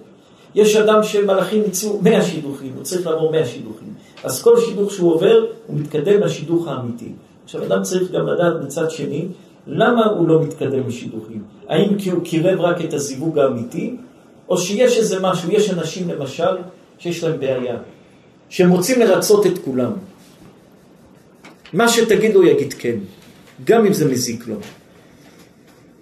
יש 0.54 0.76
אדם 0.76 1.02
שמלאכים 1.02 1.62
הציעו 1.66 2.00
100 2.02 2.24
שידוכים, 2.24 2.72
הוא 2.76 2.82
צריך 2.82 3.06
לעבור 3.06 3.32
100 3.32 3.46
שידוכים. 3.46 3.94
אז 4.24 4.42
כל 4.42 4.60
שידוך 4.60 4.92
שהוא 4.92 5.14
עובר, 5.14 5.44
הוא 5.66 5.78
מתקדם 5.78 6.20
לשידוך 6.20 6.68
האמיתי. 6.68 7.12
עכשיו, 7.44 7.64
אדם 7.64 7.82
צריך 7.82 8.10
גם 8.10 8.26
לדעת 8.26 8.52
מצד 8.62 8.90
שני, 8.90 9.26
למה 9.66 10.06
הוא 10.06 10.28
לא 10.28 10.42
מתקדם 10.42 10.86
בשידוכים? 10.86 11.42
האם 11.68 11.98
כי 11.98 12.10
הוא 12.10 12.24
קירב 12.24 12.60
רק 12.60 12.84
את 12.84 12.94
הזיווג 12.94 13.38
האמיתי, 13.38 13.96
או 14.48 14.58
שיש 14.58 14.98
איזה 14.98 15.20
משהו, 15.20 15.52
יש 15.52 15.70
אנשים 15.70 16.08
למשל, 16.08 16.56
שיש 16.98 17.24
להם 17.24 17.40
בעיה, 17.40 17.76
שהם 18.48 18.70
רוצים 18.70 19.00
לרצות 19.00 19.46
את 19.46 19.58
כולם. 19.64 19.92
מה 21.72 21.88
שתגיד 21.88 22.34
לו 22.34 22.44
יגיד 22.44 22.72
כן, 22.72 22.96
גם 23.64 23.86
אם 23.86 23.92
זה 23.92 24.08
מזיק 24.08 24.46
לו. 24.46 24.56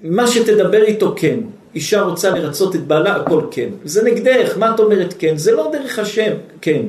מה 0.03 0.27
שתדבר 0.27 0.82
איתו 0.82 1.15
כן. 1.16 1.41
אישה 1.74 2.01
רוצה 2.01 2.31
לרצות 2.31 2.77
את 2.77 2.87
בעלה, 2.87 3.16
הכל 3.16 3.47
כן. 3.51 3.69
זה 3.85 4.03
נגדך, 4.03 4.59
מה 4.59 4.74
את 4.74 4.81
אומרת 4.81 5.15
כן? 5.19 5.37
זה 5.37 5.53
לא 5.53 5.70
דרך 5.73 5.99
השם, 5.99 6.32
כן. 6.61 6.82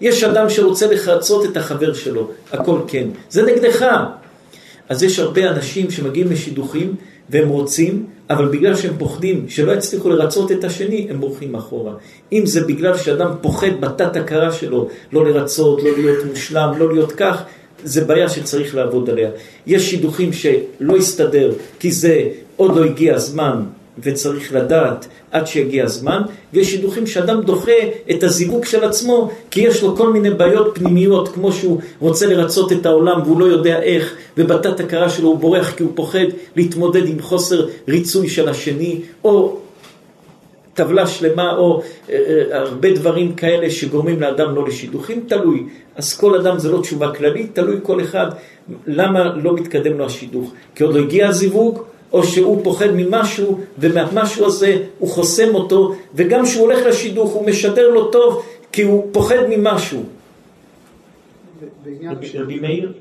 יש 0.00 0.24
אדם 0.24 0.50
שרוצה 0.50 0.86
לרצות 0.86 1.44
את 1.44 1.56
החבר 1.56 1.92
שלו, 1.94 2.30
הכל 2.52 2.80
כן. 2.86 3.08
זה 3.30 3.42
נגדך. 3.42 3.86
אז 4.88 5.02
יש 5.02 5.18
הרבה 5.18 5.50
אנשים 5.50 5.90
שמגיעים 5.90 6.30
לשידוכים 6.30 6.94
והם 7.30 7.48
רוצים, 7.48 8.06
אבל 8.30 8.48
בגלל 8.48 8.76
שהם 8.76 8.94
פוחדים 8.98 9.44
שלא 9.48 9.72
יצליחו 9.72 10.08
לרצות 10.08 10.52
את 10.52 10.64
השני, 10.64 11.06
הם 11.10 11.20
בורחים 11.20 11.54
אחורה. 11.54 11.92
אם 12.32 12.46
זה 12.46 12.60
בגלל 12.64 12.96
שאדם 12.96 13.30
פוחד 13.40 13.80
בתת 13.80 14.16
הכרה 14.16 14.52
שלו, 14.52 14.88
לא 15.12 15.24
לרצות, 15.24 15.82
לא 15.82 15.90
להיות 15.96 16.24
מושלם, 16.24 16.72
לא 16.78 16.92
להיות 16.92 17.12
כך, 17.12 17.42
זה 17.84 18.04
בעיה 18.04 18.28
שצריך 18.28 18.74
לעבוד 18.74 19.10
עליה. 19.10 19.30
יש 19.66 19.90
שידוכים 19.90 20.32
שלא 20.32 20.96
יסתדר, 20.96 21.52
כי 21.78 21.92
זה 21.92 22.28
עוד 22.56 22.76
לא 22.76 22.84
הגיע 22.84 23.14
הזמן 23.14 23.62
וצריך 24.02 24.54
לדעת 24.54 25.06
עד 25.30 25.46
שיגיע 25.46 25.84
הזמן, 25.84 26.22
ויש 26.52 26.70
שידוכים 26.70 27.06
שאדם 27.06 27.42
דוחה 27.42 27.72
את 28.10 28.22
הזיווג 28.22 28.64
של 28.64 28.84
עצמו, 28.84 29.30
כי 29.50 29.60
יש 29.60 29.82
לו 29.82 29.96
כל 29.96 30.12
מיני 30.12 30.30
בעיות 30.30 30.78
פנימיות, 30.78 31.28
כמו 31.28 31.52
שהוא 31.52 31.80
רוצה 32.00 32.26
לרצות 32.26 32.72
את 32.72 32.86
העולם 32.86 33.22
והוא 33.24 33.40
לא 33.40 33.44
יודע 33.44 33.82
איך, 33.82 34.14
ובתת 34.36 34.80
הכרה 34.80 35.08
שלו 35.08 35.28
הוא 35.28 35.38
בורח 35.38 35.70
כי 35.70 35.82
הוא 35.82 35.92
פוחד 35.94 36.26
להתמודד 36.56 37.08
עם 37.08 37.20
חוסר 37.20 37.66
ריצוי 37.88 38.28
של 38.28 38.48
השני, 38.48 39.00
או 39.24 39.58
טבלה 40.74 41.06
שלמה, 41.06 41.56
או 41.56 41.82
אה, 42.10 42.14
אה, 42.14 42.58
הרבה 42.58 42.90
דברים 42.94 43.34
כאלה 43.34 43.70
שגורמים 43.70 44.20
לאדם 44.20 44.54
לא 44.54 44.68
לשידוכים, 44.68 45.24
תלוי. 45.26 45.66
אז 45.96 46.16
כל 46.16 46.40
אדם 46.40 46.58
זה 46.58 46.70
לא 46.70 46.80
תשובה 46.80 47.14
כללית, 47.14 47.54
תלוי 47.54 47.76
כל 47.82 48.00
אחד 48.00 48.26
למה 48.86 49.36
לא 49.36 49.54
מתקדם 49.54 49.98
לו 49.98 50.06
השידוך. 50.06 50.52
כי 50.74 50.84
עוד 50.84 50.94
לא 50.94 51.00
הגיע 51.00 51.28
הזיווג, 51.28 51.82
או 52.14 52.24
שהוא 52.24 52.64
פוחד 52.64 52.90
ממשהו, 52.96 53.58
ומהמשהו 53.78 54.46
הזה 54.46 54.86
הוא 54.98 55.08
חוסם 55.08 55.54
אותו, 55.54 55.94
וגם 56.14 56.44
כשהוא 56.44 56.62
הולך 56.62 56.86
לשידוך 56.86 57.32
הוא 57.32 57.46
משדר 57.46 57.88
לו 57.88 58.10
טוב, 58.10 58.42
כי 58.72 58.82
הוא 58.82 59.08
פוחד 59.12 59.36
ממשהו. 59.48 60.02
רבי 62.34 62.60
מאיר? 62.60 62.92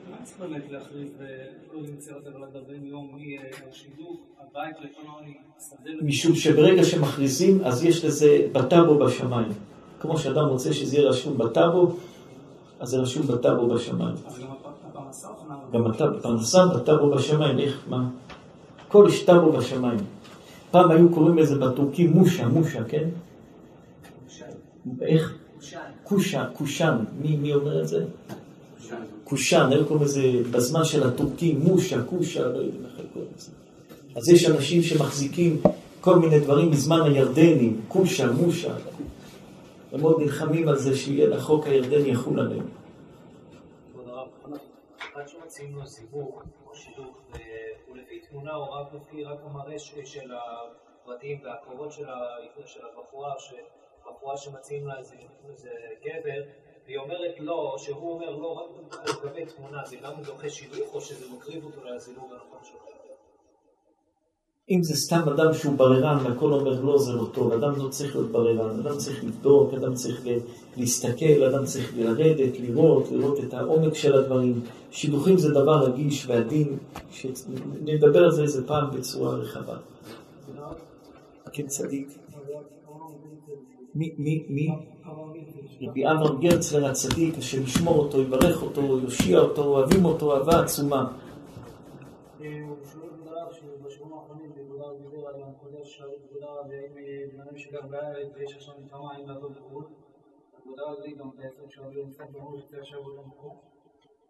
משום 6.02 6.36
שברגע 6.36 6.84
שמכריזים, 6.84 7.62
אז 7.64 7.86
יש 7.86 8.06
לזה 8.06 8.48
בטאבו 8.52 8.98
בשמיים. 8.98 9.52
כמו 10.00 10.18
שאדם 10.18 10.46
רוצה 10.46 10.74
שזה 10.74 10.98
יהיה 10.98 11.10
רשום 11.10 11.38
בטאבו, 11.38 11.96
אז 12.80 12.90
זה 12.90 12.98
רשום 12.98 13.28
בטאבו 13.28 13.68
בשמיים. 13.68 14.16
גם 15.74 15.86
הפרנסה 15.88 16.66
בטאבו 16.66 17.10
בשמיים, 17.10 17.60
איך, 17.60 17.84
מה? 17.88 18.10
כל 18.94 19.10
שטרו 19.10 19.52
בשמיים. 19.52 20.00
פעם 20.72 20.92
היו 20.92 21.10
קוראים 21.10 21.38
לזה 21.38 21.56
בטורקים 21.56 22.12
מושה, 22.12 22.48
מושה, 22.48 22.84
כן? 22.84 23.10
איך? 25.02 25.38
קושה, 26.04 26.46
קושן. 26.54 26.98
מי, 27.22 27.38
מי 27.38 27.54
אומר 27.54 27.82
את 27.82 27.88
זה? 27.88 28.06
קושן, 29.24 29.70
היו 29.72 29.86
קוראים 29.86 30.06
לזה 30.06 30.22
בזמן 30.52 30.86
של 30.86 31.08
הטורקים, 31.08 31.60
מושה, 31.60 32.04
קושה, 32.04 32.48
לא 32.48 32.58
יודעים 32.58 32.86
איך 32.86 33.06
קוראים 33.14 33.32
לזה. 33.38 33.52
אז 34.16 34.30
יש 34.30 34.50
אנשים 34.50 34.84
שמחזיקים 34.84 35.62
כל 36.02 36.20
מיני 36.20 36.40
דברים 36.40 36.72
מזמן 36.72 37.02
הירדנים, 37.02 37.82
קושה, 37.88 38.32
מושה. 38.32 38.76
הם 39.92 40.02
מאוד 40.02 40.22
נלחמים 40.22 40.68
על 40.68 40.78
זה 40.78 40.96
שיהיה 40.96 41.28
לחוק 41.28 41.68
הירדני 41.68 42.10
יחול 42.12 42.40
עליהם. 42.40 42.66
כבוד 43.94 44.06
הרב, 44.08 44.28
עד 45.16 45.28
שמציעים 45.28 45.76
לו 45.76 45.88
סיבוב 45.88 46.32
או 46.68 46.76
שידוך 46.76 47.23
תמונה 48.34 48.56
או 48.56 48.72
רק 48.72 48.88
לפי 48.94 49.24
רק 49.24 49.40
המראה 49.44 49.80
של 49.80 50.32
הפרטים 50.34 51.42
והקרובות 51.44 51.92
של 52.66 52.86
הבחורה, 52.86 53.34
בחורה 54.06 54.38
שמציעים 54.38 54.88
לה 54.88 54.98
איזה 54.98 55.16
גבר, 56.04 56.44
והיא 56.86 56.98
אומרת 56.98 57.40
לא, 57.40 57.76
שהוא 57.78 58.12
אומר 58.14 58.30
לא, 58.30 58.70
רק 58.92 59.10
לגבי 59.10 59.46
תמונה, 59.46 59.86
זה 59.86 59.96
גם 59.96 60.22
דוחה 60.22 60.50
שילוך 60.50 60.96
או 60.96 61.02
שזה 61.02 61.36
מקריב 61.36 61.66
אותו 61.66 61.84
לזילוג 61.84 62.32
הנכון 62.32 62.64
שלו? 62.64 62.93
אם 64.72 64.84
זה 64.84 64.96
סתם 64.96 65.22
אדם 65.30 65.54
שהוא 65.54 65.76
בררן 65.76 66.18
והכל 66.24 66.54
אומר 66.54 66.82
לא, 66.82 67.00
זה 67.00 67.12
לא 67.12 67.26
טוב, 67.32 67.52
אדם 67.52 67.74
לא 67.78 67.88
צריך 67.90 68.16
להיות 68.16 68.32
בררן, 68.32 68.80
אדם 68.80 68.98
צריך 68.98 69.24
לבדוק, 69.24 69.74
אדם 69.74 69.94
צריך 69.94 70.22
להסתכל, 70.78 71.44
אדם 71.44 71.66
צריך 71.66 71.94
לרדת, 71.98 72.60
לראות, 72.60 73.12
לראות 73.12 73.40
את 73.40 73.54
העומק 73.54 73.94
של 73.94 74.16
הדברים. 74.16 74.62
שידוכים 74.92 75.38
זה 75.38 75.50
דבר 75.50 75.86
רגיש 75.86 76.26
ועדין, 76.28 76.78
שנדבר 77.12 78.24
על 78.24 78.32
זה 78.32 78.42
איזה 78.42 78.68
פעם 78.68 78.92
בצורה 78.92 79.36
רחבה. 79.36 79.78
כן, 81.54 81.68
צדיק. 81.68 82.08
מי, 83.96 84.14
מי, 84.18 84.46
מי? 84.50 84.68
רבי 85.82 86.12
אברהם 86.12 86.42
גרצלר 86.42 86.86
הצדיק, 86.86 87.38
השם 87.38 87.64
ישמור 87.64 88.00
אותו, 88.00 88.22
יברך 88.22 88.64
אותו, 88.64 89.00
יושיע 89.04 89.40
אותו, 89.40 89.64
אוהבים 89.64 90.06
אותו, 90.06 90.36
אהבה 90.36 90.60
עצומה. 90.60 91.23
עכשיו 98.56 98.74
מלחמה 98.80 99.12
האם 99.14 99.28
לעבוד 99.30 99.52
בחו"ל, 99.52 99.84
עבודה 100.62 100.84
על 100.88 100.96
לי 101.04 101.16
גם 101.16 101.30
בעצם 101.38 101.62
משחק 102.08 102.26
במור 102.30 102.56
יוצא 102.56 102.78
עכשיו 102.78 103.00
עוד 103.00 103.14
במקום. 103.18 103.56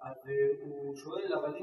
אז 0.02 0.16
הוא 0.62 0.96
שואל, 0.96 1.34
אבל 1.34 1.54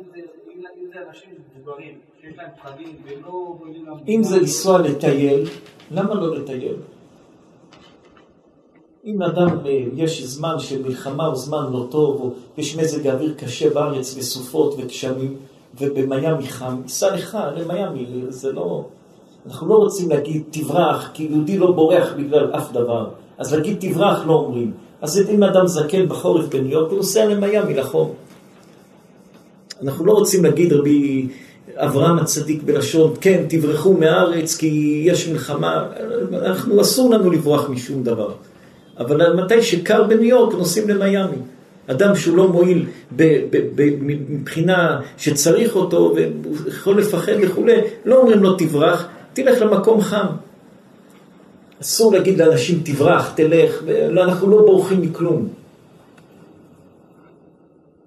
אם 0.76 0.90
זה 0.92 1.08
אנשים 1.08 1.30
מבוגרים, 1.54 2.00
שיש 2.20 2.36
להם 2.36 2.50
פחדים 2.56 3.02
לא 3.20 3.54
מועילים 3.58 3.86
למדינה... 3.86 4.18
אם 4.18 4.22
זה 4.22 4.40
לנסוע 4.40 4.78
לטייל, 4.78 5.44
למה 5.90 6.14
לא 6.14 6.36
לטייל? 6.36 6.76
אם 9.04 9.22
אדם, 9.22 9.58
יש 9.94 10.22
זמן 10.22 10.58
של 10.58 10.82
מלחמה 10.82 11.26
או 11.26 11.36
זמן 11.36 11.72
לא 11.72 11.86
טוב, 11.90 12.20
או 12.20 12.32
יש 12.56 12.76
מזג 12.76 13.06
אוויר 13.06 13.34
קשה 13.38 13.70
בארץ 13.70 14.16
וסופות 14.16 14.74
וגשמים, 14.78 15.36
ובמיאמי 15.74 16.48
חם, 16.48 16.80
ייסע 16.82 17.14
לך 17.14 17.38
למיאמי, 17.56 18.06
זה 18.28 18.52
לא... 18.52 18.88
אנחנו 19.50 19.68
לא 19.68 19.74
רוצים 19.74 20.10
להגיד 20.10 20.42
תברח, 20.50 21.10
כי 21.14 21.22
יהודי 21.30 21.58
לא 21.58 21.70
בורח 21.70 22.12
בגלל 22.16 22.50
אף 22.56 22.72
דבר. 22.72 23.08
אז 23.38 23.54
להגיד 23.54 23.76
תברח 23.80 24.26
לא 24.26 24.32
אומרים. 24.32 24.72
אז 25.02 25.24
אם 25.30 25.42
אדם 25.42 25.66
זקן 25.66 26.08
בחורף 26.08 26.44
בניו 26.48 26.70
יורק, 26.70 26.90
הוא 26.90 26.96
נוסע 26.96 27.26
למיאמי 27.26 27.74
לחום. 27.74 28.12
אנחנו 29.82 30.06
לא 30.06 30.12
רוצים 30.12 30.44
להגיד 30.44 30.72
רבי 30.72 31.28
אברהם 31.76 32.18
הצדיק 32.18 32.62
בלשון, 32.62 33.14
כן, 33.20 33.44
תברחו 33.48 33.92
מהארץ 33.92 34.56
כי 34.56 35.02
יש 35.06 35.28
מלחמה. 35.28 35.86
אנחנו, 36.32 36.80
אסור 36.80 37.10
לנו 37.10 37.30
לברוח 37.30 37.68
משום 37.68 38.02
דבר. 38.02 38.32
אבל 38.98 39.42
מתי 39.44 39.62
שקר 39.62 40.04
בניו 40.04 40.24
יורק, 40.24 40.54
נוסעים 40.54 40.88
למיאמי. 40.88 41.36
אדם 41.86 42.16
שהוא 42.16 42.36
לא 42.36 42.48
מועיל 42.48 42.86
מבחינה 44.30 45.00
שצריך 45.16 45.76
אותו 45.76 46.14
ויכול 46.14 46.98
לפחד 46.98 47.32
וכולי, 47.42 47.76
לא 48.04 48.16
אומרים 48.20 48.42
לו 48.42 48.54
תברח, 48.54 49.06
תלך 49.32 49.62
למקום 49.62 50.00
חם. 50.00 50.26
אסור 51.80 52.12
להגיד 52.12 52.38
לאנשים 52.38 52.82
תברח, 52.84 53.34
תלך, 53.34 53.82
אנחנו 54.12 54.50
לא 54.50 54.66
בורחים 54.66 55.00
מכלום. 55.00 55.48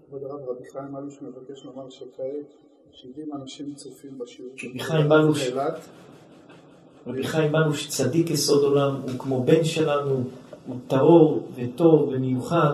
כבוד 0.10 0.24
הרב 0.24 0.40
רבי 0.48 0.70
חיים 0.74 0.96
אלוש 0.98 1.18
מבקש 1.22 1.66
לומר 1.66 1.90
שכעת 1.90 2.54
70 2.92 3.30
אנשים 3.42 3.74
צופים 3.76 4.18
בשיעור 4.18 4.52
אלוש, 5.12 5.52
רבי 7.08 7.24
חיים 7.24 7.56
אלוש 7.56 7.88
צדיק 7.88 8.30
יסוד 8.30 8.64
עולם, 8.64 8.96
הוא 9.02 9.20
כמו 9.20 9.44
בן 9.44 9.64
שלנו, 9.64 10.24
הוא 10.68 10.76
טהור 10.88 11.48
וטוב 11.56 12.10
ומיוחד, 12.14 12.74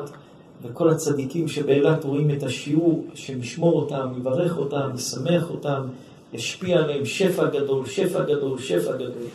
וכל 0.61 0.89
הצדיקים 0.89 1.47
שבאילת 1.47 2.03
רואים 2.03 2.31
את 2.31 2.43
השיעור, 2.43 3.05
שמשמור 3.13 3.81
אותם, 3.81 4.07
יברך 4.17 4.57
אותם, 4.57 4.89
ישמח 4.95 5.49
אותם, 5.49 5.81
ישפיע 6.33 6.77
עליהם 6.77 7.05
שפע 7.05 7.49
גדול, 7.49 7.85
שפע 7.85 8.23
גדול, 8.23 8.59
שפע 8.59 8.95
גדול. 8.95 9.27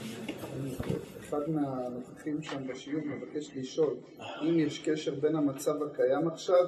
אחד 1.28 1.40
מהנוכחים 1.48 2.42
שם 2.42 2.66
בשיעור 2.68 3.02
מבקש 3.04 3.50
לשאול 3.56 3.94
אם 4.42 4.58
יש 4.58 4.78
קשר 4.78 5.14
בין 5.20 5.36
המצב 5.36 5.82
הקיים 5.82 6.28
עכשיו 6.28 6.66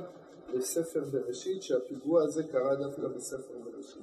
לספר 0.55 1.01
בראשית, 1.12 1.62
שהפיגוע 1.62 2.23
הזה 2.23 2.43
קרה 2.43 2.74
דווקא 2.74 3.09
בספר 3.16 3.55
בראשית. 3.65 4.03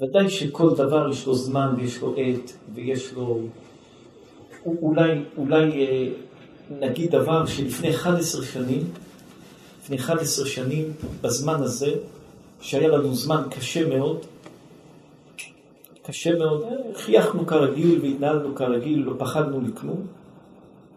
ודאי 0.00 0.30
שכל 0.30 0.70
דבר 0.76 1.10
יש 1.10 1.26
לו 1.26 1.34
זמן 1.34 1.74
ויש 1.76 2.00
לו 2.00 2.14
עת 2.16 2.52
ויש 2.74 3.12
לו... 3.12 3.40
אולי, 4.66 5.24
אולי 5.36 5.86
אה, 5.86 6.08
נגיד 6.70 7.10
דבר 7.10 7.46
שלפני 7.46 7.90
11 7.90 8.44
שנים, 8.44 8.82
לפני 9.82 9.96
11 9.96 10.46
שנים, 10.46 10.92
בזמן 11.22 11.62
הזה, 11.62 11.92
שהיה 12.60 12.88
לנו 12.88 13.14
זמן 13.14 13.42
קשה 13.50 13.88
מאוד, 13.88 14.26
קשה 16.08 16.38
מאוד, 16.38 16.64
חייכנו 16.94 17.46
כרגיל 17.46 18.00
והתנהלנו 18.02 18.54
כרגיל, 18.54 19.02
לא 19.02 19.12
פחדנו 19.18 19.60
לכלום, 19.60 20.06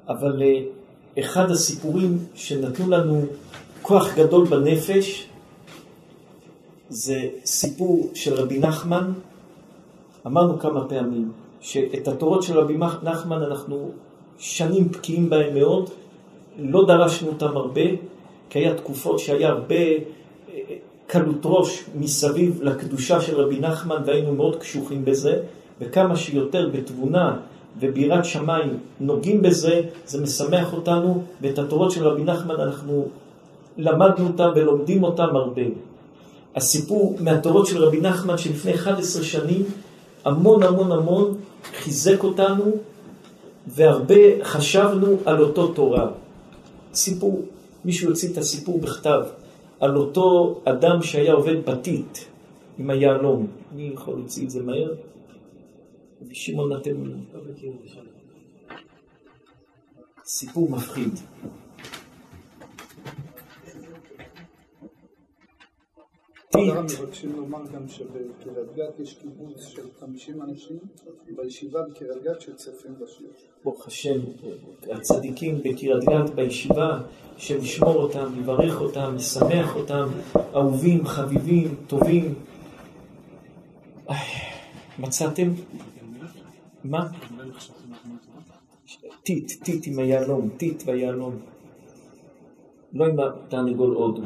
אבל 0.08 0.42
אחד 1.20 1.52
הסיפורים 1.52 2.18
שנתנו 2.36 2.90
לנו 2.90 3.26
כוח 3.82 4.16
גדול 4.16 4.46
בנפש, 4.48 5.28
זה 6.90 7.30
סיפור 7.46 8.10
של 8.14 8.34
רבי 8.34 8.60
נחמן. 8.60 9.12
אמרנו 10.28 10.60
כמה 10.60 10.88
פעמים 10.88 11.32
שאת 11.62 12.08
התורות 12.08 12.44
של 12.44 12.60
רבי 12.60 12.78
נחמן 13.04 13.44
אנחנו 13.44 13.92
שנים 14.38 14.92
בקיאים 14.92 15.30
בהם 15.30 15.54
מאוד, 15.54 15.90
לא 16.60 16.86
דרשנו 16.88 17.30
אותם 17.30 17.58
הרבה, 17.58 17.82
כי 18.50 18.60
היה 18.60 18.76
תקופות 18.76 19.20
שהיה 19.20 19.50
הרבה 19.50 19.76
אה, 19.76 19.98
קלות 21.12 21.42
ראש 21.44 21.84
מסביב 21.96 22.60
לקדושה 22.62 23.22
של 23.22 23.42
רבי 23.42 23.60
נחמן 23.60 24.02
והיינו 24.06 24.36
מאוד 24.36 24.56
קשוחים 24.56 25.06
בזה, 25.06 25.40
וכמה 25.82 26.16
שיותר 26.16 26.70
בתבונה 26.74 27.38
וביראת 27.80 28.26
שמיים 28.26 28.78
נוגעים 29.00 29.42
בזה, 29.42 29.82
זה 30.06 30.22
משמח 30.22 30.74
אותנו, 30.74 31.24
ואת 31.42 31.60
התורות 31.60 31.92
של 31.92 32.08
רבי 32.08 32.24
נחמן 32.24 32.56
אנחנו 32.56 33.08
למדנו 33.78 34.28
אותם 34.28 34.50
ולומדים 34.56 35.04
אותם 35.04 35.36
הרבה. 35.36 35.62
הסיפור 36.56 37.18
מהתורות 37.20 37.68
של 37.68 37.84
רבי 37.84 38.02
נחמן 38.02 38.38
שלפני 38.38 38.76
11 38.76 39.24
שנים 39.24 39.66
המון 40.26 40.64
המון 40.64 40.92
המון 40.92 41.38
חיזק 41.78 42.24
אותנו 42.24 42.72
והרבה 43.68 44.44
חשבנו 44.44 45.18
על 45.26 45.42
אותו 45.42 45.68
תורה. 45.68 46.08
סיפור, 46.94 47.42
מישהו 47.86 48.10
הוציא 48.10 48.32
את 48.32 48.38
הסיפור 48.38 48.80
בכתב 48.80 49.22
על 49.82 49.95
אותו 49.95 50.62
אדם 50.66 51.02
שהיה 51.02 51.34
עובד 51.34 51.66
בתית 51.66 52.28
עם 52.78 52.90
היהלום. 52.90 53.48
מי 53.72 53.91
יכול 53.94 54.16
להוציא 54.16 54.45
את 54.45 54.49
זה 54.49 54.64
מהר? 54.64 54.95
ושמעון 56.30 56.78
אתם... 56.78 57.03
סיפור 60.26 60.72
מפחיד. 60.72 61.20
מבקשים 67.02 67.36
לומר 67.36 67.60
גם 67.74 67.88
שבקריית 67.88 68.74
גת 68.76 68.99
יש 68.99 69.14
קיבוץ 69.14 69.68
של 69.68 69.82
50 69.99 70.41
אנשים 70.41 70.78
בישיבה 71.36 71.80
בקריית 71.82 72.24
גת 72.24 72.41
שצופים 72.41 72.95
בשיר. 72.99 73.28
ברוך 73.64 73.88
השם, 73.88 74.20
הצדיקים 74.91 75.58
בקריית 75.58 76.03
גת 76.03 76.30
בישיבה, 76.36 76.99
שנשמור 77.41 77.95
אותם, 77.95 78.34
נברך 78.38 78.81
אותם, 78.81 79.13
נשמח 79.15 79.76
אותם, 79.76 80.07
אהובים, 80.55 81.05
חביבים, 81.05 81.76
טובים. 81.88 82.35
מצאתם? 84.99 85.47
מה? 86.84 87.07
טיט, 89.23 89.51
טיט 89.63 89.88
עם 89.88 89.99
היהלום, 89.99 90.49
טיט 90.57 90.84
והיהלום. 90.85 91.39
לא 92.93 93.05
עם 93.05 93.19
התרנגול 93.19 93.95
הודו. 93.95 94.22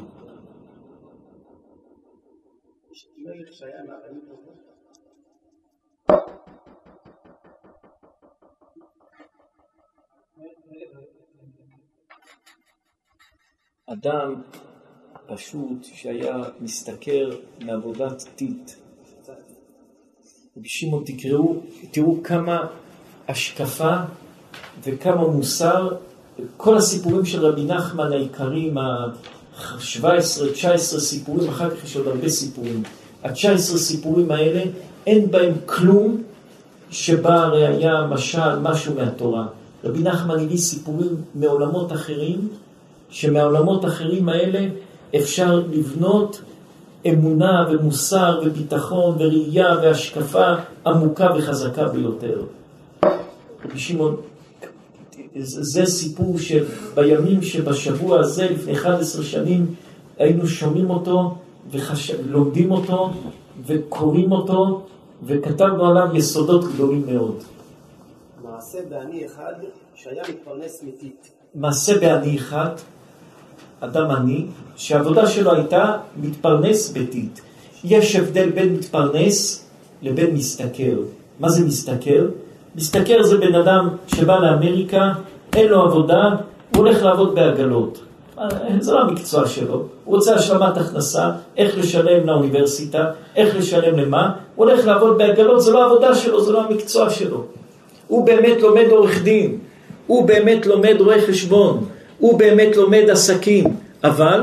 אדם 13.88 14.36
פשוט 15.28 15.86
שהיה 15.94 16.44
משתכר 16.62 17.30
מעבודת 17.62 18.24
טיט. 18.36 18.72
רבי 20.57 20.70
שמעון 20.70 21.03
תקראו, 21.06 21.56
תראו 21.91 22.24
כמה 22.24 22.68
השקפה 23.28 23.95
וכמה 24.84 25.28
מוסר, 25.28 25.95
כל 26.57 26.78
הסיפורים 26.78 27.26
של 27.26 27.45
רבי 27.45 27.64
נחמן 27.64 28.12
העיקריים, 28.12 28.78
ה-17-19 28.78 30.99
סיפורים, 30.99 31.49
אחר 31.49 31.76
כך 31.76 31.84
יש 31.84 31.98
עוד 31.98 32.07
הרבה 32.07 32.30
סיפורים. 32.30 32.84
ה-19 33.24 33.78
סיפורים 33.78 34.32
האלה, 34.32 34.64
אין 35.07 35.32
בהם 35.32 35.53
כלום 35.66 36.24
שבא 36.90 37.45
ראיה, 37.45 38.07
משל, 38.07 38.60
משהו 38.60 38.95
מהתורה. 38.95 39.48
רבי 39.84 39.99
נחמן 39.99 40.40
הביא 40.40 40.57
סיפורים 40.57 41.22
מעולמות 41.36 41.91
אחרים, 41.91 42.49
שמהעולמות 43.10 43.84
האחרים 43.84 44.30
האלה 44.30 44.68
אפשר 45.15 45.64
לבנות 45.69 46.41
אמונה 47.07 47.65
ומוסר 47.72 48.41
וביטחון 48.45 49.15
וראייה 49.19 49.76
והשקפה 49.84 50.53
עמוקה 50.86 51.27
וחזקה 51.38 51.88
ביותר. 51.88 52.44
רבי 53.65 53.80
שמעון, 53.80 54.15
זה 55.36 55.86
סיפור 55.86 56.36
שבימים 56.40 57.41
שבשבוע 57.41 58.19
הזה, 58.19 58.49
לפני 58.49 58.73
11 58.73 59.23
שנים, 59.23 59.76
היינו 60.18 60.48
שומעים 60.48 60.90
אותו 60.90 61.36
ולומדים 61.72 62.72
אותו 62.72 63.11
וקוראים 63.65 64.32
אותו 64.32 64.86
וכתבנו 65.23 65.86
עליו 65.86 66.15
יסודות 66.15 66.65
גדולים 66.73 67.03
מאוד. 67.07 67.44
מעשה 68.44 68.77
בעני 68.90 69.26
אחד 69.26 69.53
שהיה 69.95 70.23
מתפרנס 70.30 70.84
מטיט. 70.84 71.27
מעשה 71.56 71.99
בעני 71.99 72.38
אחד, 72.38 72.69
אדם 73.86 74.12
עני, 74.12 74.45
שהעבודה 74.76 75.28
שלו 75.28 75.53
הייתה 75.53 75.98
מתפרנס 76.22 76.91
בטיט. 76.91 77.40
יש 77.84 78.16
הבדל 78.16 78.49
בין 78.49 78.74
מתפרנס 78.74 79.66
לבין 80.02 80.36
משתכר. 80.36 80.98
מה 81.40 81.49
זה 81.49 81.66
משתכר? 81.66 82.28
משתכר 82.76 83.24
זה 83.24 83.38
בן 83.38 83.56
אדם 83.56 83.90
שבא 84.07 84.40
לאמריקה, 84.40 85.14
אין 85.53 85.68
לו 85.68 85.82
עבודה, 85.82 86.30
הוא 86.76 86.86
הולך 86.86 87.03
לעבוד 87.03 87.36
בעגלות. 87.36 87.99
זה 88.80 88.94
לא 88.94 89.02
המקצוע 89.02 89.48
שלו, 89.48 89.74
הוא 90.06 90.16
רוצה 90.16 90.36
השלמת 90.36 90.78
הכנסה, 90.78 91.32
איך 91.57 91.78
לשלם 91.78 92.28
לאוניברסיטה, 92.28 93.12
איך 93.36 93.56
לשלם 93.56 93.99
למה, 93.99 94.32
הוא 94.56 94.66
הולך 94.66 94.88
לעבוד 94.88 95.18
בעגלות, 95.18 95.62
זה 95.62 95.72
לא 95.72 95.84
העבודה 95.84 96.16
שלו, 96.16 96.44
זה 96.44 96.52
לא 96.52 96.64
המקצוע 96.64 97.10
שלו. 97.10 97.44
הוא 98.07 98.26
באמת 98.26 98.62
לומד 98.62 98.88
עורך 98.91 99.24
דין, 99.24 99.57
הוא 100.07 100.28
באמת 100.28 100.66
לומד 100.66 100.95
רואה 100.99 101.22
חשבון, 101.22 101.86
הוא 102.19 102.39
באמת 102.39 102.75
לומד 102.75 103.09
עסקים, 103.09 103.65
אבל 104.03 104.41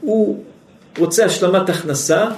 הוא 0.00 0.38
רוצה 0.98 1.24
השלמת 1.24 1.68
הכנסה, 1.70 2.28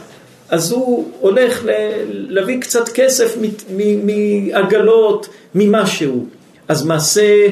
אז 0.48 0.72
הוא 0.72 1.10
הולך 1.20 1.62
להביא 2.06 2.60
קצת 2.60 2.88
כסף 2.88 3.36
מעגלות, 4.04 5.28
ממשהו. 5.54 6.26
אז 6.68 6.84
מעשה... 6.84 7.46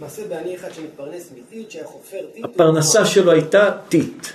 מעשה 0.00 0.22
בעני 0.28 0.54
אחד 0.56 0.68
שמתפרנס 0.72 1.30
מטיט, 1.36 1.70
שהיה 1.70 1.84
חופר 1.84 2.16
טיט. 2.34 2.44
הפרנסה 2.44 3.04
שלו 3.04 3.32
הייתה 3.32 3.70
טיט. 3.88 4.26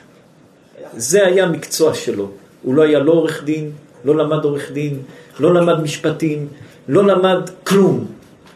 זה 0.97 1.27
היה 1.27 1.43
המקצוע 1.43 1.93
שלו. 1.93 2.29
הוא 2.63 2.75
לא 2.75 2.81
היה 2.81 2.99
לא 2.99 3.11
עורך 3.11 3.43
דין, 3.43 3.71
לא 4.05 4.17
למד 4.17 4.43
עורך 4.43 4.71
דין, 4.71 4.99
לא 5.39 5.53
למד 5.53 5.81
משפטים, 5.81 6.47
לא 6.87 7.07
למד 7.07 7.49
כלום. 7.63 8.05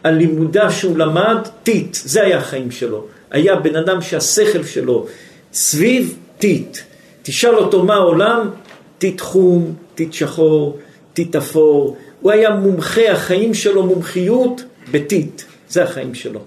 הלימודה 0.04 0.70
שהוא 0.70 0.98
למד, 0.98 1.38
טיט, 1.62 1.94
זה 1.94 2.22
היה 2.22 2.38
החיים 2.38 2.70
שלו. 2.70 3.04
היה 3.30 3.56
בן 3.56 3.76
אדם 3.76 4.02
שהשכל 4.02 4.64
שלו 4.64 5.06
סביב 5.52 6.18
טיט. 6.38 6.78
תשאל 7.22 7.54
אותו 7.54 7.84
מה 7.84 7.94
העולם, 7.94 8.50
טיט 8.98 9.20
חום, 9.20 9.74
טיט 9.94 10.12
שחור, 10.12 10.78
טיט 11.12 11.36
אפור. 11.36 11.96
הוא 12.20 12.32
היה 12.32 12.50
מומחה, 12.50 13.10
החיים 13.12 13.54
שלו 13.54 13.86
מומחיות 13.86 14.64
בטיט. 14.90 15.42
זה 15.68 15.84
החיים 15.84 16.14
שלו. 16.14 16.40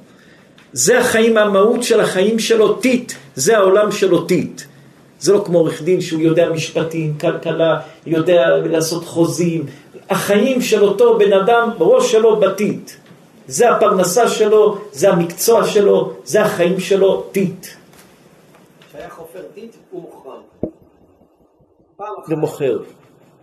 זה 0.73 0.99
החיים, 0.99 1.37
המהות 1.37 1.83
של 1.83 1.99
החיים 1.99 2.39
שלו, 2.39 2.73
טיט. 2.73 3.11
זה 3.35 3.57
העולם 3.57 3.91
שלו, 3.91 4.21
טיט. 4.21 4.61
זה 5.19 5.33
לא 5.33 5.43
כמו 5.45 5.57
עורך 5.57 5.81
דין 5.81 6.01
שהוא 6.01 6.21
יודע 6.21 6.49
משפטים, 6.49 7.17
כלכלה, 7.17 7.79
יודע 8.05 8.57
לעשות 8.65 9.05
חוזים. 9.05 9.65
החיים 10.09 10.61
של 10.61 10.83
אותו 10.83 11.17
בן 11.17 11.33
אדם, 11.33 11.69
ראש 11.79 12.11
שלו 12.11 12.39
בטיט. 12.39 12.91
זה 13.47 13.71
הפרנסה 13.71 14.27
שלו, 14.27 14.77
זה 14.91 15.09
המקצוע 15.09 15.65
שלו, 15.65 16.13
זה 16.23 16.41
החיים 16.41 16.79
שלו, 16.79 17.21
טיט. 17.31 17.67
שהיה 18.91 19.09
חופר 19.09 19.43
טיט, 19.53 19.75
הוא 19.91 20.01
מוחרם. 20.01 20.41
זה 22.27 22.35
מוכר. 22.35 22.79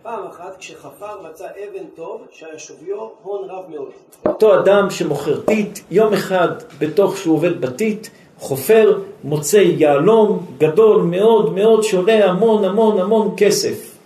פעם 0.03 0.27
אחת 0.27 0.57
כשחפר 0.59 1.21
מצא 1.29 1.45
אבן 1.45 1.85
טוב 1.95 2.21
שהיה 2.31 2.59
שוויו 2.59 3.09
הון 3.23 3.49
רב 3.49 3.65
מאוד. 3.69 3.91
אותו 4.25 4.59
אדם 4.59 4.89
שמוכר 4.89 5.41
טיט, 5.41 5.79
יום 5.91 6.13
אחד 6.13 6.47
בתוך 6.79 7.17
שהוא 7.17 7.35
עובד 7.35 7.61
בטיט, 7.61 8.07
חופר, 8.39 8.99
מוצא 9.23 9.57
יהלום 9.57 10.45
גדול 10.57 11.01
מאוד 11.01 11.53
מאוד 11.53 11.83
שעולה 11.83 12.25
המון 12.25 12.65
המון 12.65 12.99
המון 12.99 13.33
כסף. 13.37 13.97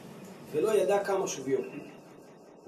ולא 0.53 0.71
ידע 0.71 0.97
כמה 1.03 1.27
שוויו. 1.27 1.59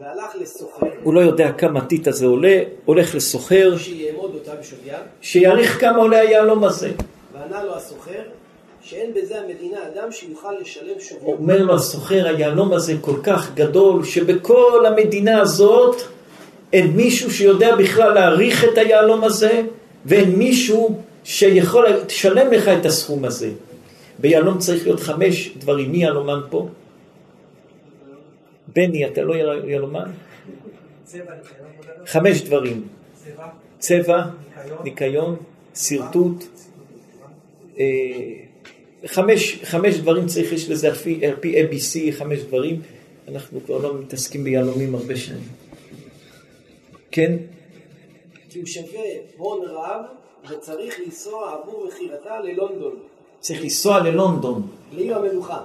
והלך 0.02 0.36
לסוחר. 0.42 0.88
הוא 1.04 1.14
לא 1.14 1.20
יודע 1.20 1.52
כמה 1.52 1.80
הטיט 1.80 2.08
הזה 2.08 2.26
עולה, 2.26 2.60
הולך 2.86 3.16
לסוחר. 3.16 3.78
שיעמוד 3.78 4.32
אותה 4.34 4.52
בשוויה. 4.56 4.98
שיעריך 5.22 5.80
כמה 5.82 5.98
עולה 5.98 6.20
היהלום 6.20 6.64
הזה. 6.64 6.92
וענה 7.34 7.64
לו 7.64 7.76
הסוחר, 7.76 8.22
שאין 8.82 9.14
בזה 9.14 9.40
המדינה 9.40 9.78
אדם 9.88 10.12
שיוכל 10.12 10.54
לשלם 10.62 11.00
שוויו. 11.00 11.34
אומר 11.34 11.64
לו 11.64 11.76
הסוחר, 11.76 12.28
היהלום 12.28 12.74
הזה 12.74 12.94
כל 13.02 13.16
כך 13.24 13.54
גדול, 13.54 14.04
שבכל 14.04 14.86
המדינה 14.86 15.42
הזאת 15.42 16.02
אין 16.74 16.88
מישהו 16.88 17.32
שיודע 17.32 17.76
בכלל 17.76 18.14
להעריך 18.14 18.64
את 18.64 18.78
היהלום 18.78 19.24
הזה, 19.24 19.62
ואין 20.06 20.32
מישהו 20.32 20.96
שיכול 21.24 21.86
לשלם 22.06 22.52
לך 22.52 22.68
את 22.68 22.86
הסכום 22.86 23.26
הזה. 23.26 23.50
ביהלום 24.20 24.58
צריך 24.58 24.84
להיות 24.84 25.00
חמש 25.00 25.52
דברים. 25.58 25.92
מי 25.92 25.98
יהלומן 25.98 26.40
פה? 26.50 26.68
בני, 28.76 29.08
אתה 29.08 29.22
לא 29.22 29.34
יהלומן? 29.68 30.12
חמש 32.06 32.42
דברים. 32.42 32.88
צבע, 33.80 34.24
ניקיון, 34.84 35.36
שרטוט. 35.76 36.44
אה, 37.80 37.86
חמש, 39.06 39.60
חמש 39.64 39.96
דברים 39.96 40.28
צריך, 40.28 40.52
יש 40.52 40.70
לזה 40.70 40.88
על 40.88 40.96
פי, 40.96 41.26
על 41.26 41.36
פי 41.36 41.64
ABC, 41.64 42.12
חמש 42.12 42.40
דברים. 42.40 42.82
אנחנו 43.28 43.60
כבר 43.66 43.78
לא 43.78 44.00
מתעסקים 44.00 44.44
ביהלומים 44.44 44.96
הרבה 44.96 45.16
שנים. 45.16 45.44
כן? 47.12 47.38
כי 48.50 48.60
הוא 48.60 48.68
שווה 48.68 49.02
הון 49.38 49.66
רב 49.66 50.06
וצריך 50.50 51.00
לנסוע 51.06 51.54
עבור 51.54 51.88
מכירתה 51.88 52.40
ללונדון. 52.40 52.96
צריך 53.40 53.62
לנסוע 53.62 54.00
ללונדון. 54.00 54.68
לעיר 54.94 55.18
המלוכה. 55.18 55.62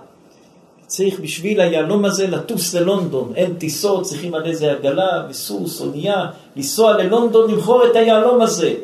צריך 0.86 1.20
בשביל 1.20 1.60
היהלום 1.60 2.04
הזה 2.04 2.26
לטוס 2.26 2.74
ללונדון. 2.74 3.32
אין 3.36 3.54
טיסות, 3.54 4.02
צריכים 4.02 4.34
על 4.34 4.46
איזה 4.46 4.72
עגלה 4.72 5.26
וסוס, 5.30 5.80
אונייה, 5.80 6.26
לנסוע 6.56 6.92
ללונדון, 6.92 7.50
למכור 7.50 7.86
את 7.86 7.96
היהלום 7.96 8.40
הזה. 8.42 8.74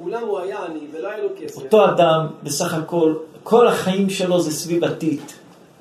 אולם 0.00 0.22
הוא 0.22 0.38
היה 0.38 0.58
עני 0.64 0.80
ולא 0.92 1.08
היה 1.08 1.22
לו 1.22 1.28
כסף. 1.40 1.62
אותו 1.62 1.84
אדם, 1.84 2.26
בסך 2.42 2.74
הכל, 2.74 3.14
כל 3.42 3.68
החיים 3.68 4.10
שלו 4.10 4.40
זה 4.40 4.50
סביב 4.50 4.84
הטיט. 4.84 5.32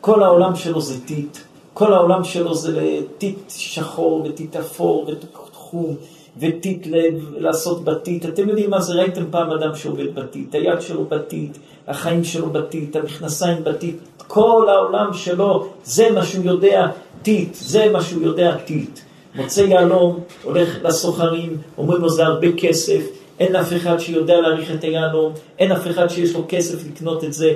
כל 0.01 0.23
העולם 0.23 0.55
שלו 0.55 0.81
זה 0.81 1.05
טיט. 1.05 1.37
כל 1.73 1.93
העולם 1.93 2.23
שלו 2.23 2.55
זה 2.55 2.99
טיט 3.17 3.37
שחור 3.49 4.25
וטיט 4.25 4.55
אפור 4.55 5.07
ותחום 5.07 5.95
וטיט 6.39 6.87
לב, 6.87 7.33
לעשות 7.37 7.83
בטיט. 7.83 8.25
אתם 8.25 8.49
יודעים 8.49 8.69
מה 8.69 8.81
זה? 8.81 8.93
ראיתם 8.93 9.23
פעם 9.31 9.51
אדם 9.51 9.75
שעובד 9.75 10.15
בטיט. 10.15 10.55
היד 10.55 10.81
שלו 10.81 11.05
בטיט, 11.05 11.57
החיים 11.87 12.23
שלו 12.23 12.49
בטיט, 12.49 12.95
המכנסיים 12.95 13.63
בטיט. 13.63 13.95
כל 14.27 14.67
העולם 14.69 15.13
שלו, 15.13 15.67
זה 15.83 16.11
מה 16.11 16.25
שהוא 16.25 16.45
יודע 16.45 16.87
טיט, 17.21 17.53
זה 17.53 17.89
מה 17.91 18.01
שהוא 18.01 18.23
יודע 18.23 18.57
טיט. 18.57 18.99
מוצא 19.35 19.61
יהלום, 19.61 20.19
הולך 20.43 20.77
לסוחרים, 20.83 21.57
אומרים 21.77 22.01
לו 22.01 22.09
זה 22.09 22.25
הרבה 22.25 22.47
כסף, 22.57 23.01
אין 23.39 23.55
אף 23.55 23.73
אחד 23.73 23.97
שיודע 23.99 24.41
להעריך 24.41 24.71
את 24.71 24.83
היהלום, 24.83 25.33
אין 25.59 25.71
אף 25.71 25.87
אחד 25.87 26.07
שיש 26.07 26.35
לו 26.35 26.45
כסף 26.47 26.87
לקנות 26.87 27.23
את 27.23 27.33
זה. 27.33 27.53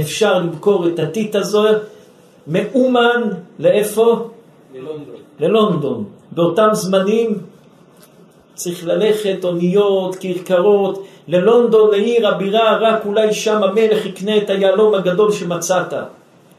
אפשר 0.00 0.38
למכור 0.38 0.88
את 0.88 0.98
הטיט 0.98 1.34
הזו 1.36 1.64
מאומן, 2.46 3.22
לאיפה? 3.58 4.28
ללונדון. 4.74 5.16
ללונדון. 5.40 6.04
באותם 6.32 6.68
זמנים 6.72 7.38
צריך 8.54 8.86
ללכת 8.86 9.44
אוניות, 9.44 10.16
כרכרות, 10.16 11.04
ללונדון, 11.28 11.90
לעיר 11.90 12.28
הבירה, 12.28 12.78
רק 12.80 13.06
אולי 13.06 13.34
שם 13.34 13.62
המלך 13.62 14.06
יקנה 14.06 14.36
את 14.36 14.50
היהלום 14.50 14.94
הגדול 14.94 15.32
שמצאת. 15.32 15.92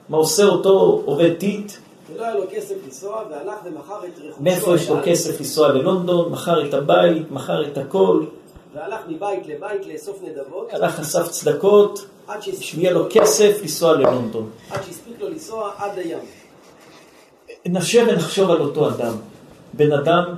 מה 0.10 0.18
עושה 0.18 0.46
אותו 0.46 1.02
עובד 1.06 1.34
טיט? 1.34 1.72
היה 2.20 2.36
לו 2.36 2.42
כסף 2.52 2.76
לנסוע, 2.86 3.24
והלך 3.30 3.56
ומכר 3.66 4.00
את 4.06 4.20
רכושו. 4.20 4.44
מאיפה 4.44 4.76
יש 4.76 4.90
לו 4.90 4.96
כסף 5.06 5.40
לנסוע 5.40 5.68
ללונדון? 5.68 6.32
מכר 6.32 6.68
את 6.68 6.74
הבית, 6.74 7.32
מכר 7.32 7.64
את 7.64 7.78
הכל, 7.78 8.26
והלך 8.76 9.00
מבית 9.08 9.48
לבית 9.48 9.88
לאסוף 9.94 10.20
נדבות, 10.24 10.74
הלך 10.74 11.00
אסף 11.00 11.28
צדקות, 11.28 12.06
שיהיה 12.42 12.92
לו 12.92 13.06
כסף 13.10 13.58
לנסוע 13.62 13.94
ללונדון. 13.94 14.50
עד 14.72 14.84
שהספיק 14.84 15.22
לו 15.22 15.30
לנסוע 15.30 15.72
עד 15.78 15.98
הים. 15.98 16.20
נשב 17.66 18.06
ונחשוב 18.10 18.52
על 18.52 18.62
אותו 18.62 18.90
אדם. 18.90 19.14
בן 19.74 19.92
אדם, 19.92 20.36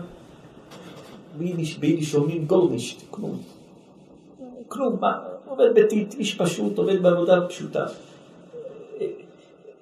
ביידיש 1.38 1.78
ביידיש 1.78 2.16
אומרים 2.16 2.46
גולנישט, 2.46 3.02
כלום. 3.10 3.38
כלום, 4.68 4.98
מה, 5.02 5.14
עובד 5.48 5.70
בטיט, 5.76 6.14
איש 6.14 6.36
פשוט, 6.36 6.78
עובד 6.78 7.02
בעבודה 7.02 7.48
פשוטה. 7.48 7.86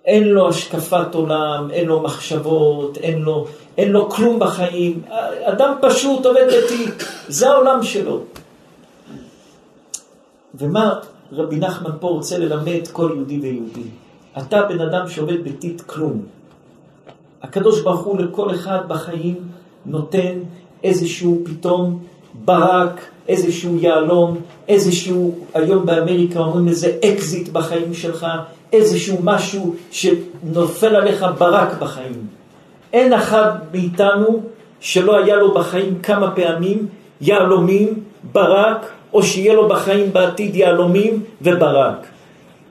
אין 0.05 0.27
לו 0.27 0.49
השקפת 0.49 1.15
עולם, 1.15 1.67
אין 1.71 1.87
לו 1.87 2.01
מחשבות, 2.01 2.97
אין 2.97 3.21
לו, 3.21 3.47
אין 3.77 3.91
לו 3.91 4.09
כלום 4.09 4.39
בחיים. 4.39 5.01
אדם 5.43 5.73
פשוט 5.81 6.25
עובד 6.25 6.47
בטיט, 6.47 7.03
זה 7.27 7.49
העולם 7.49 7.83
שלו. 7.83 8.21
ומה 10.55 10.99
רבי 11.31 11.55
נחמן 11.55 11.91
פה 11.99 12.07
רוצה 12.07 12.37
ללמד 12.37 12.87
כל 12.91 13.11
יהודי 13.15 13.39
ויהודי? 13.39 13.89
אתה 14.37 14.63
בן 14.63 14.81
אדם 14.81 15.09
שעובד 15.09 15.43
בטיט 15.43 15.81
כלום. 15.81 16.25
הקדוש 17.41 17.81
ברוך 17.81 18.01
הוא 18.01 18.19
לכל 18.19 18.55
אחד 18.55 18.79
בחיים 18.87 19.35
נותן 19.85 20.39
איזשהו 20.85 21.41
פתאום 21.45 21.99
ברק, 22.45 23.01
איזשהו 23.27 23.77
יהלום, 23.79 24.37
איזשהו, 24.67 25.35
היום 25.53 25.85
באמריקה 25.85 26.39
אומרים 26.39 26.67
לזה 26.67 26.91
אקזיט 27.05 27.49
בחיים 27.49 27.93
שלך, 27.93 28.27
איזשהו 28.73 29.17
משהו 29.23 29.75
שנופל 29.91 30.95
עליך 30.95 31.25
ברק 31.37 31.79
בחיים. 31.79 32.27
אין 32.93 33.13
אחד 33.13 33.51
מאיתנו 33.73 34.41
שלא 34.79 35.23
היה 35.23 35.35
לו 35.35 35.53
בחיים 35.53 35.99
כמה 36.03 36.31
פעמים 36.31 36.87
יהלומים, 37.21 37.93
ברק, 38.31 38.85
או 39.13 39.23
שיהיה 39.23 39.53
לו 39.53 39.67
בחיים 39.67 40.13
בעתיד 40.13 40.55
יהלומים 40.55 41.23
וברק. 41.41 42.05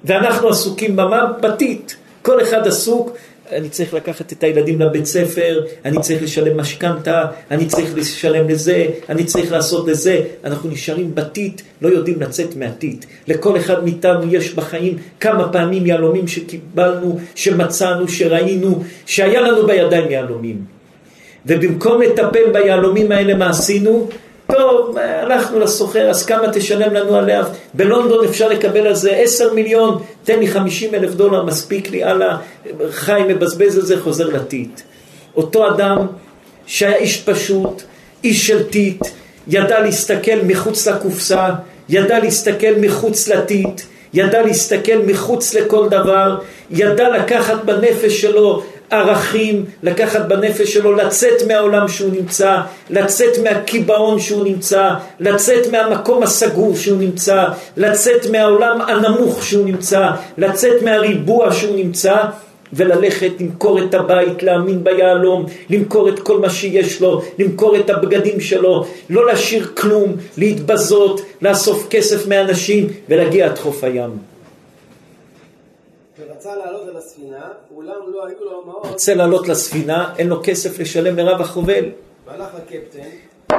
ואנחנו 0.04 0.48
עסוקים 0.48 0.96
במה? 0.96 1.26
בטיט. 1.40 1.92
כל 2.22 2.42
אחד 2.42 2.66
עסוק, 2.66 3.10
אני 3.54 3.68
צריך 3.68 3.94
לקחת 3.94 4.32
את 4.32 4.42
הילדים 4.42 4.80
לבית 4.80 5.06
ספר, 5.06 5.64
אני 5.84 6.00
צריך 6.00 6.22
לשלם 6.22 6.60
משכנתה, 6.60 7.24
אני 7.50 7.66
צריך 7.66 7.96
לשלם 7.96 8.48
לזה, 8.48 8.86
אני 9.08 9.24
צריך 9.24 9.52
לעשות 9.52 9.88
לזה. 9.88 10.20
אנחנו 10.44 10.70
נשארים 10.70 11.14
בטיט, 11.14 11.62
לא 11.82 11.88
יודעים 11.88 12.20
לצאת 12.20 12.56
מהטיט. 12.56 13.04
לכל 13.28 13.56
אחד 13.56 13.84
מאיתנו 13.84 14.34
יש 14.34 14.54
בחיים 14.54 14.96
כמה 15.20 15.52
פעמים 15.52 15.86
יהלומים 15.86 16.28
שקיבלנו, 16.28 17.18
שמצאנו, 17.34 18.08
שראינו, 18.08 18.82
שהיה 19.06 19.40
לנו 19.40 19.66
בידיים 19.66 20.10
יהלומים. 20.10 20.64
ובמקום 21.46 22.02
לטפל 22.02 22.52
ביהלומים 22.52 23.12
האלה, 23.12 23.34
מה 23.34 23.50
עשינו? 23.50 24.08
טוב, 24.52 24.96
הלכנו 24.98 25.60
לסוחר, 25.60 26.10
אז 26.10 26.26
כמה 26.26 26.52
תשלם 26.52 26.94
לנו 26.94 27.16
עליה? 27.16 27.42
בלונדון 27.74 28.24
אפשר 28.24 28.48
לקבל 28.48 28.86
על 28.86 28.94
זה 28.94 29.16
עשר 29.16 29.54
מיליון, 29.54 30.02
תן 30.24 30.38
לי 30.38 30.48
חמישים 30.48 30.94
אלף 30.94 31.14
דולר, 31.14 31.44
מספיק 31.44 31.90
לי, 31.90 32.04
הלאה, 32.04 32.36
חי, 32.90 33.20
מבזבז 33.28 33.76
על 33.76 33.82
זה, 33.82 34.00
חוזר 34.00 34.28
לטיט. 34.28 34.80
אותו 35.36 35.70
אדם 35.70 36.06
שהיה 36.66 36.96
איש 36.96 37.22
פשוט, 37.22 37.82
איש 38.24 38.46
של 38.46 38.62
טיט, 38.62 39.02
ידע 39.48 39.80
להסתכל 39.80 40.36
מחוץ 40.46 40.88
לקופסה, 40.88 41.48
ידע 41.88 42.18
להסתכל 42.18 42.74
מחוץ 42.80 43.28
לטיט, 43.28 43.80
ידע 44.14 44.42
להסתכל 44.42 44.98
מחוץ 45.06 45.54
לכל 45.54 45.88
דבר, 45.88 46.38
ידע 46.70 47.08
לקחת 47.08 47.64
בנפש 47.64 48.20
שלו 48.20 48.62
ערכים, 48.90 49.64
לקחת 49.82 50.28
בנפש 50.28 50.74
שלו, 50.74 50.92
לצאת 50.92 51.42
מהעולם 51.48 51.88
שהוא 51.88 52.10
נמצא, 52.12 52.60
לצאת 52.90 53.38
מהקיבעון 53.38 54.20
שהוא 54.20 54.44
נמצא, 54.44 54.90
לצאת 55.20 55.72
מהמקום 55.72 56.22
הסגור 56.22 56.76
שהוא 56.76 56.98
נמצא, 56.98 57.44
לצאת 57.76 58.26
מהעולם 58.30 58.80
הנמוך 58.80 59.44
שהוא 59.44 59.66
נמצא, 59.66 60.10
לצאת 60.38 60.82
מהריבוע 60.82 61.52
שהוא 61.52 61.76
נמצא, 61.76 62.16
וללכת 62.72 63.30
למכור 63.40 63.78
את 63.84 63.94
הבית, 63.94 64.42
להאמין 64.42 64.84
ביהלום, 64.84 65.46
למכור 65.70 66.08
את 66.08 66.18
כל 66.18 66.40
מה 66.40 66.50
שיש 66.50 67.00
לו, 67.00 67.22
למכור 67.38 67.76
את 67.76 67.90
הבגדים 67.90 68.40
שלו, 68.40 68.86
לא 69.10 69.26
להשאיר 69.26 69.70
כלום, 69.74 70.16
להתבזות, 70.38 71.20
לאסוף 71.42 71.86
כסף 71.90 72.26
מאנשים 72.26 72.88
ולהגיע 73.08 73.46
עד 73.46 73.58
חוף 73.58 73.84
הים. 73.84 74.33
ורצה 76.18 76.56
לעלות 76.56 76.88
על 76.88 76.96
הספינה, 76.96 77.48
אולם 77.74 78.00
לא 78.12 78.26
היו 78.26 78.36
לו 78.44 78.62
אמהות, 78.64 78.86
רוצה 78.86 79.14
לעלות 79.14 79.48
לספינה, 79.48 80.14
אין 80.18 80.28
לו 80.28 80.40
כסף 80.42 80.78
לשלם 80.78 81.16
לרב 81.16 81.40
החובל. 81.40 81.84
והלך 82.26 82.48
לקפטן, 82.56 83.08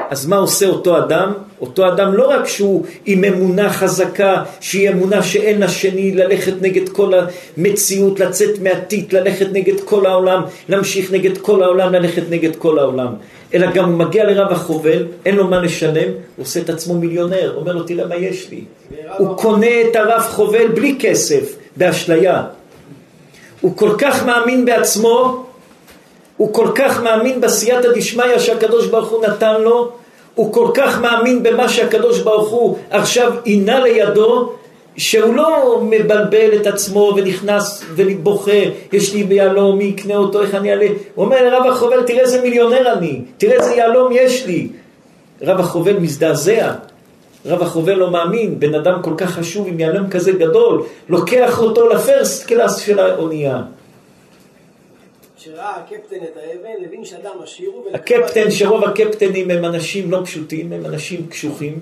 אז 0.10 0.26
מה 0.26 0.36
עושה 0.36 0.68
אותו 0.68 0.98
אדם? 0.98 1.34
אותו 1.62 1.88
אדם 1.88 2.14
לא 2.14 2.28
רק 2.30 2.48
שהוא 2.48 2.86
עם 3.06 3.24
אמונה 3.24 3.70
חזקה, 3.70 4.44
שהיא 4.60 4.90
אמונה 4.90 5.24
שאין 5.24 5.60
לה 5.60 5.70
שני, 5.70 6.12
ללכת 6.12 6.54
נגד 6.62 6.90
כל 6.90 7.12
המציאות, 7.58 8.20
לצאת 8.20 8.60
מהטיט, 8.60 9.14
ללכת 9.14 9.48
נגד 9.52 9.80
כל 9.80 10.06
העולם, 10.06 10.44
להמשיך 10.70 11.12
נגד 11.12 11.38
כל 11.38 11.64
העולם, 11.64 11.94
ללכת 11.94 12.24
נגד 12.30 12.56
כל 12.56 12.80
העולם. 12.80 13.14
אלא 13.54 13.72
גם 13.72 13.90
הוא 13.90 13.98
מגיע 13.98 14.24
לרב 14.24 14.52
החובל, 14.52 15.06
אין 15.26 15.36
לו 15.36 15.48
מה 15.48 15.62
לשלם, 15.62 16.12
הוא 16.12 16.44
עושה 16.44 16.60
את 16.60 16.70
עצמו 16.70 16.94
מיליונר, 16.94 17.56
אומר 17.56 17.74
לו 17.74 17.84
תראה 17.84 18.08
מה 18.08 18.16
יש 18.16 18.50
לי. 18.50 18.64
הוא 19.18 19.38
קונה 19.38 19.82
את 19.82 19.96
הרב 19.96 20.22
חובל 20.22 20.68
בלי 20.68 20.98
כסף, 21.00 21.56
באשליה. 21.78 22.44
הוא 23.62 23.78
כל 23.78 23.96
כך 23.98 24.26
מאמין 24.26 24.66
בעצמו, 24.66 25.46
הוא 26.38 26.54
כל 26.54 26.68
כך 26.76 27.04
מאמין 27.04 27.42
בסייעתא 27.42 27.88
דשמיא 27.96 28.40
שהקדוש 28.40 28.88
ברוך 28.88 29.10
הוא 29.10 29.26
נתן 29.26 29.62
לו, 29.62 29.92
הוא 30.36 30.54
כל 30.54 30.68
כך 30.74 31.02
מאמין 31.02 31.44
במה 31.44 31.70
שהקדוש 31.70 32.20
ברוך 32.20 32.50
הוא 32.50 32.78
עכשיו 32.92 33.34
עינה 33.44 33.80
לידו, 33.80 34.52
שהוא 34.98 35.36
לא 35.36 35.80
מבלבל 35.82 36.56
את 36.56 36.68
עצמו 36.68 37.14
ונכנס 37.16 37.84
ובוכה, 37.96 38.62
יש 38.94 39.14
לי 39.14 39.24
ביהלום, 39.24 39.78
מי 39.78 39.84
יקנה 39.84 40.16
אותו, 40.16 40.42
איך 40.42 40.56
אני 40.56 40.72
אעלה? 40.72 40.88
הוא 41.16 41.26
אומר 41.26 41.44
לרב 41.44 41.66
החובל, 41.72 42.04
תראה 42.04 42.20
איזה 42.20 42.42
מיליונר 42.42 42.94
אני, 42.94 43.22
תראה 43.38 43.56
איזה 43.56 43.76
יהלום 43.76 44.12
יש 44.12 44.46
לי. 44.46 44.68
רב 45.42 45.60
החובל 45.60 46.00
מזדעזע, 46.00 46.74
רב 47.46 47.62
החובל 47.62 47.94
לא 47.94 48.12
מאמין, 48.12 48.60
בן 48.60 48.76
אדם 48.76 49.02
כל 49.02 49.14
כך 49.18 49.32
חשוב 49.32 49.68
עם 49.68 49.80
יהלום 49.80 50.10
כזה 50.10 50.32
גדול, 50.32 50.86
לוקח 51.10 51.60
אותו 51.60 51.90
לפרסט 51.90 52.48
קלאס 52.48 52.78
של 52.78 53.00
האונייה. 53.00 53.62
כשראה 55.38 55.76
הקפטן 55.76 56.16
את 56.16 56.38
האבן, 56.38 56.86
הבין 56.86 57.06
שאדם 57.06 57.32
עשיר 57.44 57.70
הוא. 57.70 57.86
ולקחו 57.86 58.16
הקפטן, 58.16 58.52
שרוב 58.52 58.84
הקפטנים 58.84 59.52
הם 59.52 59.66
אנשים 59.66 60.12
לא 60.12 60.22
פשוטים, 60.26 60.74
הם 60.74 60.86
אנשים 60.86 61.28
קשוחים. 61.28 61.80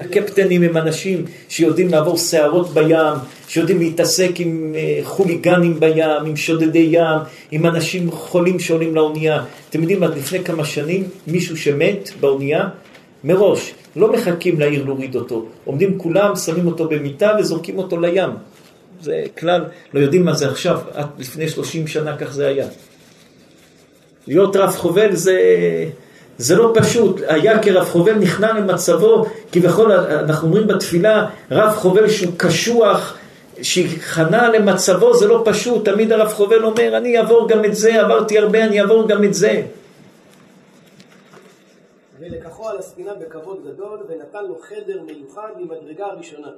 הקפטנים 0.00 0.62
הם 0.62 0.76
אנשים 0.76 1.24
שיודעים 1.48 1.88
לעבור 1.88 2.16
סערות 2.16 2.68
בים, 2.68 3.16
שיודעים 3.48 3.78
להתעסק 3.78 4.30
עם 4.38 4.74
אה, 4.76 5.00
חוליגנים 5.04 5.80
בים, 5.80 6.24
עם 6.26 6.36
שודדי 6.36 6.88
ים, 6.90 7.18
עם 7.50 7.66
אנשים 7.66 8.10
חולים 8.10 8.58
שעולים 8.60 8.94
לאונייה. 8.94 9.44
אתם 9.70 9.80
יודעים, 9.80 10.02
עד 10.02 10.16
לפני 10.16 10.44
כמה 10.44 10.64
שנים, 10.64 11.04
מישהו 11.26 11.56
שמת 11.56 12.10
באונייה, 12.20 12.68
מראש, 13.24 13.74
לא 13.96 14.12
מחכים 14.12 14.60
לעיר 14.60 14.84
להוריד 14.84 15.14
אותו. 15.14 15.46
עומדים 15.64 15.98
כולם, 15.98 16.36
שמים 16.36 16.66
אותו 16.66 16.88
במיטה 16.88 17.32
וזורקים 17.38 17.78
אותו 17.78 18.00
לים. 18.00 18.30
זה 19.00 19.24
כלל, 19.38 19.64
לא 19.94 20.00
יודעים 20.00 20.24
מה 20.24 20.34
זה 20.34 20.48
עכשיו, 20.48 20.78
עד 20.94 21.06
לפני 21.18 21.48
30 21.48 21.86
שנה 21.86 22.16
כך 22.16 22.32
זה 22.32 22.46
היה. 22.46 22.66
להיות 24.26 24.56
רב 24.56 24.70
חובל 24.70 25.14
זה, 25.14 25.38
זה 26.38 26.56
לא 26.56 26.72
פשוט. 26.74 27.20
היה 27.28 27.62
כרב 27.62 27.84
חובל 27.84 28.14
נכנע 28.14 28.52
למצבו, 28.52 29.26
כביכול 29.52 29.92
אנחנו 29.92 30.48
אומרים 30.48 30.66
בתפילה, 30.66 31.26
רב 31.50 31.72
חובל 31.72 32.08
שהוא 32.08 32.32
קשוח, 32.36 33.16
שכנע 33.62 34.48
למצבו, 34.48 35.16
זה 35.16 35.26
לא 35.26 35.42
פשוט. 35.44 35.84
תמיד 35.84 36.12
הרב 36.12 36.28
חובל 36.28 36.64
אומר, 36.64 36.96
אני 36.96 37.18
אעבור 37.18 37.48
גם 37.48 37.64
את 37.64 37.74
זה, 37.74 38.00
עברתי 38.00 38.38
הרבה, 38.38 38.64
אני 38.64 38.80
אעבור 38.80 39.08
גם 39.08 39.24
את 39.24 39.34
זה. 39.34 39.62
ולקחו 42.22 42.68
על 42.68 42.78
הספינה 42.78 43.14
בכבוד 43.14 43.66
גדול, 43.66 43.98
ונתן 44.08 44.44
לו 44.48 44.58
חדר 44.62 45.02
מיוחד 45.02 45.48
ממדרגה 45.58 46.06
הראשונה. 46.06 46.48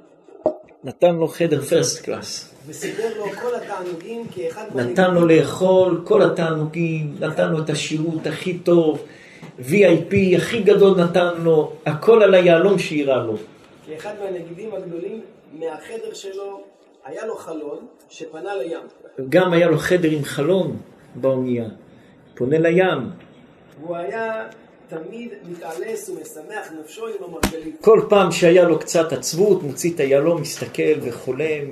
נתן 0.83 1.15
לו 1.15 1.27
חדר 1.27 1.61
פרסט 1.61 2.05
קלאס. 2.05 2.53
וסידר 2.67 3.17
לו 3.17 3.25
כל 3.25 3.55
התענוגים 3.55 4.27
כאחד 4.27 4.65
נתן 4.75 5.13
לו 5.13 5.25
לאכול 5.27 6.01
כל 6.03 6.21
התענוגים, 6.21 7.15
נתן 7.19 7.51
לו 7.51 7.63
את 7.63 7.69
השירות 7.69 8.27
הכי 8.27 8.59
טוב, 8.59 9.05
VIP 9.59 10.37
הכי 10.37 10.63
גדול 10.63 11.01
נתן 11.01 11.33
לו, 11.43 11.73
הכל 11.85 12.23
על 12.23 12.33
היהלום 12.33 12.79
שאירע 12.79 13.23
לו. 13.23 13.33
כאחד 13.87 14.13
מהנגידים 14.19 14.73
הגדולים, 14.73 15.21
מהחדר 15.53 16.13
שלו 16.13 16.63
היה 17.05 17.25
לו 17.25 17.35
חלון 17.35 17.85
שפנה 18.09 18.55
לים. 18.55 18.79
גם 19.29 19.53
היה 19.53 19.67
לו 19.67 19.77
חדר 19.77 20.09
עם 20.09 20.23
חלון 20.23 20.77
באונייה, 21.15 21.65
פונה 22.35 22.57
לים. 22.59 23.09
והוא 23.81 23.95
היה 23.95 24.47
תמיד 24.89 25.29
מתעלס 25.49 26.09
ומשמח 26.09 26.71
נפשו 26.81 27.07
עם 27.07 27.13
המרגלית. 27.27 27.77
כל 27.81 28.01
פעם 28.09 28.31
שהיה 28.31 28.63
לו 28.63 28.79
קצת 28.79 29.13
עצבות, 29.13 29.63
מוציא 29.63 29.93
את 29.95 29.99
היהלום, 29.99 30.41
מסתכל 30.41 30.99
וחולם. 31.01 31.65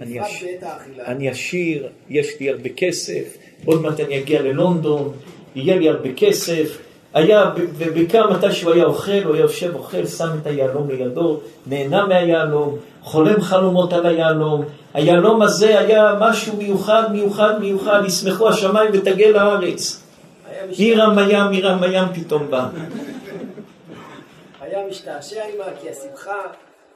אני, 0.00 0.20
האכילה. 0.20 0.78
אני 1.06 1.28
עשיר, 1.28 1.88
יש 2.10 2.40
לי 2.40 2.50
הרבה 2.50 2.68
כסף, 2.76 3.36
עוד 3.64 3.82
מעט 3.82 4.00
אני 4.00 4.18
אגיע 4.18 4.42
ללונדון, 4.42 5.12
יהיה 5.54 5.76
לי 5.76 5.88
הרבה 5.88 6.08
כסף. 6.16 6.78
היה, 7.14 7.50
ובעיקר 7.56 8.30
מתי 8.30 8.52
שהוא 8.52 8.72
היה 8.72 8.84
אוכל, 8.84 9.22
הוא 9.24 9.34
היה 9.34 9.42
יושב 9.42 9.74
אוכל, 9.74 10.06
שם 10.06 10.28
את 10.42 10.46
היהלום 10.46 10.90
לידו, 10.90 11.40
נהנה 11.66 12.06
מהיהלום, 12.06 12.78
חולם 13.02 13.40
חלומות 13.40 13.92
על 13.92 14.06
היהלום. 14.06 14.64
היהלום 14.94 15.42
הזה 15.42 15.78
היה 15.78 16.14
משהו 16.20 16.56
מיוחד, 16.56 17.02
מיוחד, 17.12 17.60
מיוחד, 17.60 18.02
ישמחו 18.06 18.48
השמיים 18.48 18.90
ותגל 18.92 19.28
לארץ. 19.28 20.03
עירם 20.68 21.18
ים, 21.30 21.50
עירם 21.50 21.80
ים 21.92 22.04
פתאום 22.14 22.50
בא. 22.50 22.68
היה 24.60 24.86
משתעשע 24.86 25.44
עמה 25.44 25.64
כי 25.80 25.90
השמחה 25.90 26.40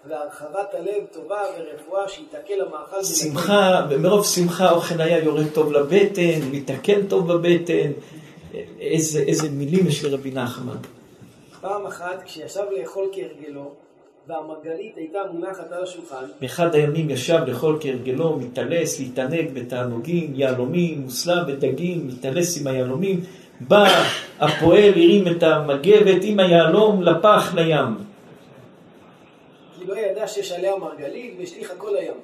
והרחבת 0.08 0.74
הלב 0.74 1.06
טובה 1.12 1.42
ורפואה 1.58 2.08
שיתקל 2.08 2.60
המאכל. 2.66 3.04
שמחה, 3.04 3.86
מרוב 3.98 4.26
שמחה 4.26 4.64
האוכל 4.68 5.00
היה 5.00 5.24
יורד 5.24 5.48
טוב 5.54 5.72
לבטן, 5.72 6.40
מתקן 6.50 7.06
טוב 7.06 7.32
בבטן. 7.32 7.92
איזה, 8.80 9.20
איזה 9.20 9.50
מילים 9.50 9.86
יש 9.86 10.04
לרבי 10.04 10.30
נחמן. 10.30 10.76
פעם 11.60 11.86
אחת 11.86 12.22
כשישב 12.24 12.64
לאכול 12.80 13.08
כהרגלו 13.12 13.74
והמרגלית 14.28 14.96
הייתה 14.96 15.18
מונחת 15.32 15.72
על 15.72 15.82
השולחן 15.82 16.24
באחד 16.40 16.74
הימים 16.74 17.10
ישב 17.10 17.38
לאכול 17.46 17.78
כהרגלו, 17.80 18.36
מתעלס, 18.36 19.00
להתענג 19.00 19.50
בתענוגים, 19.54 20.32
יהלומים, 20.34 21.00
מוסלם 21.00 21.44
ודגים, 21.46 22.08
מתעלס 22.08 22.60
עם 22.60 22.66
היהלומים. 22.66 23.20
בא 23.60 23.84
הפועל, 24.40 24.90
הרים 24.90 25.28
את 25.28 25.42
המגבת 25.42 26.22
עם 26.22 26.40
היהלום 26.40 27.02
לפח 27.02 27.54
לים. 27.54 27.96
כי 29.78 29.86
לא 29.86 29.94
ידע 29.98 30.28
שיש 30.28 30.52
עליה 30.52 30.72
מרגלית 30.76 31.34
והשליכה 31.38 31.74
כל 31.74 31.96
הים. 31.96 32.14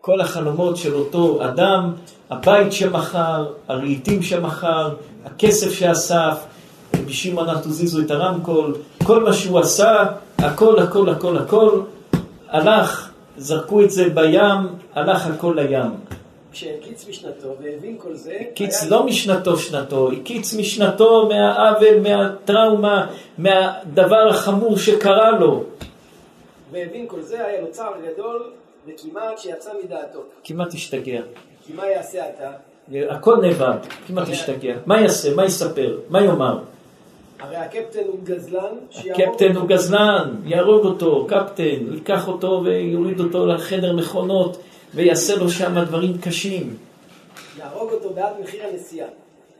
כל 0.00 0.20
החלומות 0.20 0.76
של 0.76 0.94
אותו 0.94 1.44
אדם, 1.44 1.92
הבית 2.30 2.72
שמכר, 2.72 3.52
הרהיטים 3.68 4.22
שמכר, 4.22 4.94
הכסף 5.24 5.72
שאסף, 5.72 6.44
אל 7.38 7.58
תזיזו 7.58 8.00
את 8.00 8.10
הרמקול, 8.10 8.76
כל 9.04 9.22
מה 9.22 9.32
שהוא 9.32 9.58
עשה, 9.58 10.06
הכל, 10.44 10.78
הכל, 10.78 11.08
הכל, 11.08 11.36
הכל, 11.38 11.80
הלך, 12.48 13.10
זרקו 13.36 13.82
את 13.82 13.90
זה 13.90 14.08
בים, 14.08 14.60
הלך 14.94 15.26
הכל 15.26 15.54
לים. 15.56 15.90
כשהקיץ 16.52 17.08
משנתו 17.08 17.48
והבין 17.62 17.96
כל 17.98 18.14
זה, 18.14 18.36
הקיץ 18.52 18.82
היה- 18.82 18.90
לא 18.90 19.04
משנתו 19.06 19.56
שנתו, 19.58 20.12
הקיץ 20.12 20.54
משנתו 20.54 21.28
מהעוול, 21.28 22.00
מהטראומה, 22.02 23.06
מהדבר 23.38 24.28
החמור 24.30 24.76
שקרה 24.78 25.30
לו. 25.30 25.64
והבין 26.72 27.04
כל 27.08 27.22
זה, 27.22 27.46
היה 27.46 27.60
לו 27.60 27.66
צער 27.70 27.92
גדול 28.12 28.42
וכמעט 28.86 29.38
שיצא 29.38 29.70
מדעתו. 29.84 30.18
כמעט 30.44 30.74
השתגע. 30.74 31.20
כי 31.66 31.72
מה 31.72 31.86
יעשה 31.86 32.18
עתה? 32.28 32.50
הכל 33.10 33.36
נאבד, 33.42 33.76
כמעט 34.06 34.28
השתגע. 34.28 34.74
מה 34.86 35.00
יעשה? 35.00 35.34
מה 35.34 35.44
יספר? 35.44 35.98
מה 36.08 36.20
יאמר? 36.24 36.58
הרי 37.44 37.56
הקפטן 37.56 38.04
הוא 38.06 38.18
גזלן 38.24 38.74
הקפטן 39.10 39.56
הוא 39.56 39.68
גזלן, 39.68 40.34
יהרוג 40.44 40.84
אותו, 40.84 41.26
קפטן, 41.28 41.92
ייקח 41.92 42.28
אותו 42.28 42.62
ויוריד 42.64 43.20
אותו 43.20 43.46
לחדר 43.46 43.92
מכונות 43.92 44.56
ויעשה 44.94 45.36
לו 45.36 45.50
שם 45.50 45.84
דברים 45.84 46.18
קשים. 46.18 46.76
יהרוג 47.58 47.90
אותו 47.92 48.10
בעד 48.10 48.32
מחיר 48.42 48.62
הנסיעה. 48.72 49.08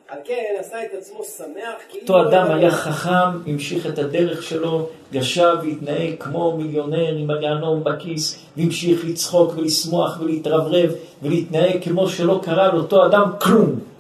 על 0.09 0.19
כן 0.25 0.43
עשה 0.59 0.85
את 0.85 0.91
עצמו 0.99 1.25
שמח 1.25 1.47
כאילו... 1.89 2.03
אותו 2.03 2.29
אדם 2.29 2.51
היה. 2.51 2.71
חכם, 2.71 3.39
המשיך 3.47 3.87
את 3.87 3.99
הדרך 3.99 4.43
שלו, 4.43 4.89
ישב 5.13 5.57
והתנהג 5.63 6.15
כמו 6.21 6.57
מיליונר 6.57 7.15
עם 7.17 7.31
היהלום 7.31 7.85
בכיס, 7.85 8.45
והמשיך 8.57 9.05
לצחוק 9.05 9.53
ולשמוח 9.57 10.21
ולהתרברב 10.21 10.91
ולהתנהג 11.23 11.85
כמו 11.85 12.09
שלא 12.09 12.41
קרה 12.43 12.75
לאותו 12.75 13.07
אדם 13.07 13.31
כלום. 13.41 13.94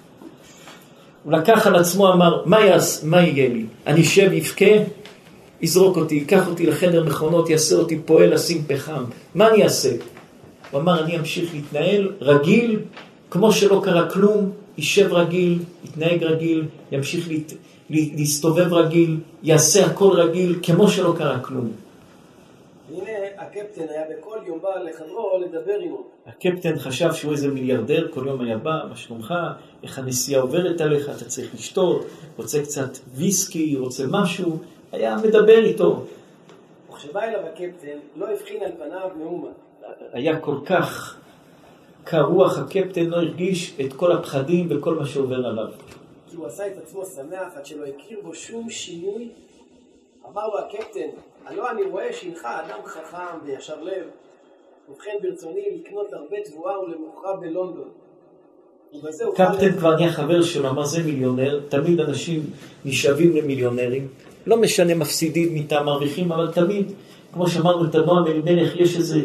הוא 1.25 1.33
לקח 1.33 1.67
על 1.67 1.77
עצמו, 1.77 2.13
אמר, 2.13 2.43
מה, 2.47 2.61
יעש, 2.61 3.05
מה 3.05 3.21
יהיה 3.23 3.49
לי? 3.49 3.65
אני 3.87 4.01
אשב, 4.01 4.33
יבכה, 4.33 4.65
יזרוק 5.61 5.97
אותי, 5.97 6.15
ייקח 6.15 6.49
אותי 6.49 6.67
לחדר 6.67 7.05
מכונות, 7.05 7.51
יעשה 7.51 7.77
אותי 7.77 7.99
פועל 8.05 8.35
לשים 8.35 8.63
פחם. 8.67 9.05
מה 9.35 9.49
אני 9.51 9.65
אעשה? 9.65 9.91
הוא 10.71 10.81
אמר, 10.81 11.05
אני 11.05 11.19
אמשיך 11.19 11.55
להתנהל 11.55 12.11
רגיל, 12.21 12.79
כמו 13.31 13.53
שלא 13.53 13.81
קרה 13.85 14.11
כלום, 14.11 14.51
יישב 14.79 15.13
רגיל, 15.13 15.59
יתנהג 15.85 16.23
רגיל, 16.23 16.65
ימשיך 16.93 17.29
להת... 17.29 17.53
לה- 17.91 18.01
להסתובב 18.17 18.73
רגיל, 18.75 19.17
יעשה 19.43 19.87
הכל 19.87 20.11
רגיל, 20.13 20.59
כמו 20.63 20.89
שלא 20.89 21.15
קרה 21.19 21.39
כלום. 21.39 21.71
הקפטן 23.45 23.89
היה 23.89 24.05
בכל 24.11 24.39
יום 24.47 24.61
בא 24.61 24.79
לחדרו 24.79 25.39
לדבר 25.39 25.79
עמו. 25.81 26.03
הקפטן 26.27 26.79
חשב 26.79 27.13
שהוא 27.13 27.33
איזה 27.33 27.49
מיליארדר, 27.49 28.09
כל 28.13 28.27
יום 28.27 28.41
היה 28.41 28.59
בא, 28.59 28.83
מה 28.89 28.97
שלומך, 28.97 29.35
איך 29.83 29.99
הנסיעה 29.99 30.41
עוברת 30.41 30.81
עליך, 30.81 31.11
אתה 31.17 31.25
צריך 31.25 31.55
לשתות, 31.55 32.07
רוצה 32.37 32.63
קצת 32.63 32.91
ויסקי, 33.15 33.77
רוצה 33.77 34.05
משהו, 34.11 34.59
היה 34.93 35.17
מדבר 35.17 35.65
איתו. 35.65 36.05
וכשבא 36.91 37.23
אליו 37.23 37.41
הקפטן, 37.41 37.99
לא 38.17 38.29
הבחין 38.29 38.63
על 38.63 38.73
פניו 38.79 39.09
מאומה. 39.19 39.49
היה 40.13 40.41
כל 40.41 40.57
כך 40.67 41.17
קר 42.05 42.23
רוח, 42.23 42.59
הקפטן 42.59 43.05
לא 43.05 43.17
הרגיש 43.17 43.81
את 43.81 43.93
כל 43.93 44.13
הפחדים 44.13 44.67
וכל 44.71 44.95
מה 44.95 45.07
שעובר 45.07 45.47
עליו. 45.47 45.69
כי 46.31 46.37
הוא 46.37 46.47
עשה 46.47 46.67
את 46.67 46.79
עצמו 46.79 47.05
שמח 47.05 47.57
עד 47.57 47.67
שלא 47.67 47.85
הכיר 47.87 48.21
בו 48.23 48.35
שום 48.35 48.71
שינוי. 48.71 49.29
אמר 50.33 50.47
לו 50.49 50.59
הקפטן, 50.59 51.09
הלא 51.47 51.71
אני 51.71 51.83
רואה 51.83 52.13
שהנך 52.13 52.45
אדם 52.45 52.79
חכם 52.85 53.39
וישר 53.45 53.83
לב. 53.83 54.05
ובכן 54.89 55.11
ברצוני 55.23 55.63
לקנות 55.81 56.13
הרבה 56.13 56.37
תבואה 56.45 56.81
ולמוכרה 56.81 57.37
בלונדון. 57.37 57.89
קפטן 59.35 59.73
כבר 59.73 59.97
נהיה 59.97 60.13
חבר 60.13 60.43
שלו, 60.43 60.69
אמר 60.69 60.85
זה 60.85 61.03
מיליונר, 61.03 61.61
תמיד 61.69 62.01
אנשים 62.01 62.43
נשאבים 62.85 63.37
למיליונרים, 63.37 64.09
לא 64.47 64.57
משנה 64.57 64.95
מפסידים 64.95 65.55
מטעם 65.55 65.87
מרוויחים, 65.87 66.33
אבל 66.33 66.53
תמיד, 66.53 66.93
כמו 67.33 67.49
שאמרנו 67.49 67.85
את 67.85 67.95
הנועם 67.95 68.27
אלימלך, 68.27 68.77
יש 68.77 68.97
איזה 68.97 69.21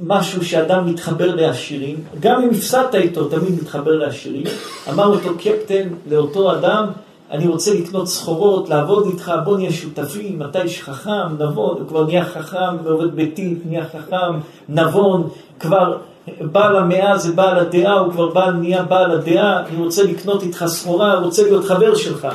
משהו 0.00 0.44
שאדם 0.44 0.86
מתחבר 0.86 1.34
לעשירים, 1.34 2.04
גם 2.20 2.42
אם 2.42 2.50
הפסדת 2.50 2.94
איתו, 2.94 3.28
תמיד 3.28 3.52
מתחבר 3.62 3.96
לעשירים. 3.96 4.44
אמר 4.88 5.06
אותו 5.06 5.28
קפטן 5.38 5.88
לאותו 6.10 6.52
אדם, 6.52 6.86
אני 7.30 7.48
רוצה 7.48 7.74
לקנות 7.74 8.08
סחורות, 8.08 8.68
לעבוד 8.68 9.06
איתך, 9.06 9.32
בוא 9.44 9.56
נהיה 9.56 9.72
שותפים, 9.72 10.42
אתה 10.42 10.62
איש 10.62 10.82
חכם, 10.82 11.34
נבון, 11.38 11.78
הוא 11.80 11.88
כבר 11.88 12.04
נהיה 12.04 12.24
חכם, 12.24 12.88
עובד 12.88 13.14
ביתי, 13.14 13.54
נהיה 13.64 13.84
חכם, 13.84 14.40
נבון, 14.68 15.28
כבר 15.60 15.98
בעל 16.40 16.76
המאה 16.76 17.18
זה 17.18 17.32
בעל 17.32 17.58
הדעה, 17.58 17.98
הוא 17.98 18.12
כבר 18.12 18.28
בעל, 18.28 18.52
נהיה 18.52 18.82
בעל 18.82 19.10
הדעה, 19.10 19.66
אני 19.66 19.76
רוצה 19.84 20.02
לקנות 20.02 20.42
איתך 20.42 20.64
סחורה, 20.66 21.18
רוצה 21.18 21.42
להיות 21.42 21.64
חבר 21.64 21.94
שלך. 21.94 22.28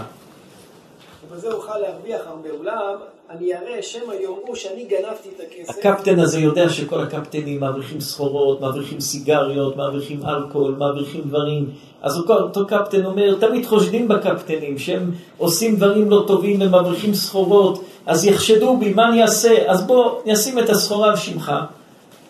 ובזה 1.31 1.51
אוכל 1.51 1.77
להרוויח 1.77 2.21
הרבה. 2.27 2.49
אולם 2.59 2.95
אני 3.37 3.53
אראה 3.53 3.81
שמא 3.81 4.13
יאמרו 4.13 4.55
שאני 4.55 4.83
גנבתי 4.83 5.29
את 5.35 5.41
הכסף. 5.47 5.77
הקפטן 5.77 6.19
הזה 6.19 6.39
יודע 6.39 6.69
שכל 6.69 6.99
הקפטנים 6.99 7.63
מבריחים 7.63 8.01
סחורות, 8.01 8.61
מבריחים 8.61 8.99
סיגריות, 8.99 9.77
מבריחים 9.77 10.25
אלכוהול, 10.25 10.71
מבריחים 10.75 11.21
דברים. 11.21 11.69
אז 12.01 12.17
אותו, 12.17 12.33
אותו 12.33 12.67
קפטן 12.67 13.05
אומר, 13.05 13.35
תמיד 13.39 13.65
חושדים 13.65 14.07
בקפטנים 14.07 14.77
שהם 14.77 15.11
עושים 15.37 15.75
דברים 15.75 16.09
לא 16.09 16.23
טובים 16.27 16.61
ומבריחים 16.61 17.13
סחורות, 17.13 17.83
אז 18.05 18.25
יחשדו 18.25 18.77
בי, 18.77 18.93
מה 18.93 19.09
אני 19.09 19.21
אעשה? 19.21 19.71
אז 19.71 19.87
בוא, 19.87 20.15
נשים 20.25 20.59
את 20.59 20.69
הסחורה 20.69 21.09
על 21.09 21.15
שמך, 21.15 21.49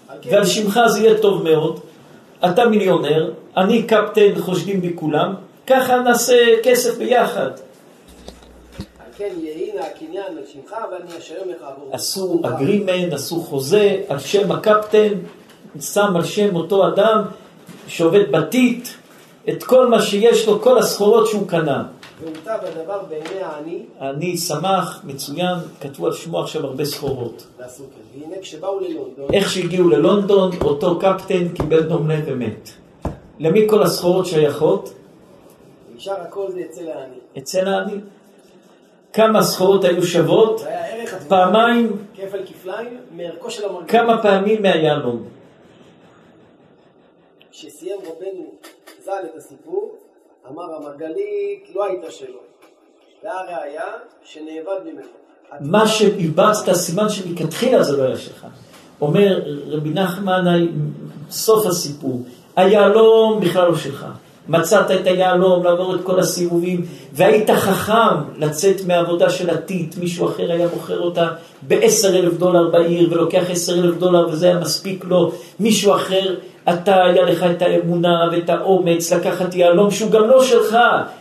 על 0.08 0.18
כן, 0.22 0.30
ועל 0.34 0.46
שמך 0.46 0.80
זה 0.88 1.00
יהיה 1.00 1.18
טוב 1.18 1.44
מאוד. 1.44 1.80
אתה 2.46 2.70
מיליונר, 2.70 3.32
אני 3.58 3.84
קפטן, 3.84 4.40
חושדים 4.40 4.82
בי 4.82 4.92
כולם, 4.96 5.34
ככה 5.68 6.00
נעשה 6.00 6.36
כסף 6.64 6.98
ביחד. 6.98 7.52
כן 9.18 9.34
יהי 9.38 9.72
נא 9.76 9.82
הקניין 9.82 10.38
ואני 10.92 11.18
אשלם 11.18 11.50
לך 11.50 11.62
עבור. 11.62 11.90
עשו 11.92 12.42
אגרימן, 12.44 13.14
עשו 13.14 13.42
חוזה 13.42 14.02
על 14.08 14.20
שם 14.20 14.52
הקפטן, 14.52 15.14
שם 15.80 16.16
על 16.16 16.24
שם 16.24 16.56
אותו 16.56 16.88
אדם 16.88 17.22
שעובד 17.88 18.32
בטיט 18.32 18.88
את 19.50 19.64
כל 19.64 19.88
מה 19.88 20.02
שיש 20.02 20.48
לו, 20.48 20.62
כל 20.62 20.78
הסחורות 20.78 21.28
שהוא 21.28 21.48
קנה. 21.48 21.84
והוטב 22.22 22.58
הדבר 22.62 23.00
בעיני 23.10 23.44
העני 23.44 23.84
אני 24.02 24.38
שמח, 24.38 25.02
מצוין, 25.04 25.58
כתבו 25.82 26.06
על 26.06 26.14
שמו 26.14 26.40
עכשיו 26.40 26.66
הרבה 26.66 26.86
סחורות. 26.86 27.48
כן. 27.58 27.64
והנה 28.20 28.36
כשבאו 28.42 28.80
ללונדון, 28.80 29.34
איך 29.34 29.50
שהגיעו 29.50 29.90
ללונדון, 29.90 30.52
אותו 30.62 31.00
קפטן 31.00 31.50
קיבל 31.50 31.82
דום 31.82 32.10
לב 32.10 32.24
ומת. 32.28 32.70
למי 33.40 33.68
כל 33.70 33.84
הסחורות 33.84 34.26
שייכות? 34.26 34.94
נשאר 35.96 36.22
הכל 36.22 36.52
זה 36.52 36.62
אצל 36.70 36.88
העני. 36.88 37.16
אצל 37.38 37.68
העני. 37.68 38.00
כמה 39.16 39.44
סחורות 39.44 39.84
היו 39.84 40.04
שוות? 40.04 40.62
פעמיים, 41.28 42.06
כפל 42.16 42.46
כפליים 42.46 42.98
מערכו 43.12 43.52
של 43.52 43.66
המרגלית. 43.66 43.92
כמה 43.92 44.22
פעמים 44.22 44.62
מהיהלום. 44.62 45.24
כשסיים 47.52 47.98
רבנו 48.00 48.52
ז"ל 49.06 49.12
את 49.26 49.36
הסיפור, 49.38 49.96
אמר 50.48 50.76
המרגלית 50.76 51.70
לא 51.76 51.86
הייתה 51.86 52.12
שלו. 52.12 52.40
והראיה 53.24 53.92
שנאבד 54.24 54.80
ממנו. 54.86 55.08
מה 55.60 55.88
שאיבצת, 55.88 56.74
סימן 56.74 57.10
שמלכתחילה 57.10 57.84
זה 57.84 57.98
לא 57.98 58.04
היה 58.04 58.18
שלך. 58.18 58.48
אומר 59.02 59.42
רבי 59.68 59.90
נחמן, 59.90 60.46
סוף 61.30 61.66
הסיפור, 61.66 62.22
היהלום 62.56 63.40
בכלל 63.42 63.68
לא 63.68 63.76
שלך. 63.76 64.06
מצאת 64.48 64.92
את 64.92 65.08
היהלום, 65.08 65.64
לעבור 65.64 65.96
את 65.96 66.00
כל 66.04 66.20
הסיבובים, 66.20 66.86
והיית 67.14 67.50
חכם 67.50 68.16
לצאת 68.38 68.76
מהעבודה 68.88 69.30
של 69.30 69.50
הטיט, 69.50 69.98
מישהו 69.98 70.30
אחר 70.30 70.52
היה 70.52 70.68
מוכר 70.74 71.00
אותה 71.00 71.28
בעשר 71.62 72.16
אלף 72.16 72.34
דולר 72.34 72.70
בעיר, 72.70 73.10
ולוקח 73.12 73.44
עשר 73.50 73.74
אלף 73.74 73.96
דולר 73.96 74.28
וזה 74.30 74.46
היה 74.46 74.60
מספיק 74.60 75.06
לו, 75.06 75.32
מישהו 75.60 75.96
אחר, 75.96 76.36
אתה, 76.70 77.04
היה 77.04 77.24
לך 77.24 77.46
את 77.52 77.62
האמונה 77.62 78.30
ואת 78.32 78.50
האומץ 78.50 79.14
לקחת 79.14 79.56
יהלום 79.56 79.92
שהוא 79.92 80.12
גם 80.12 80.28
לא 80.28 80.44
שלך, 80.44 80.78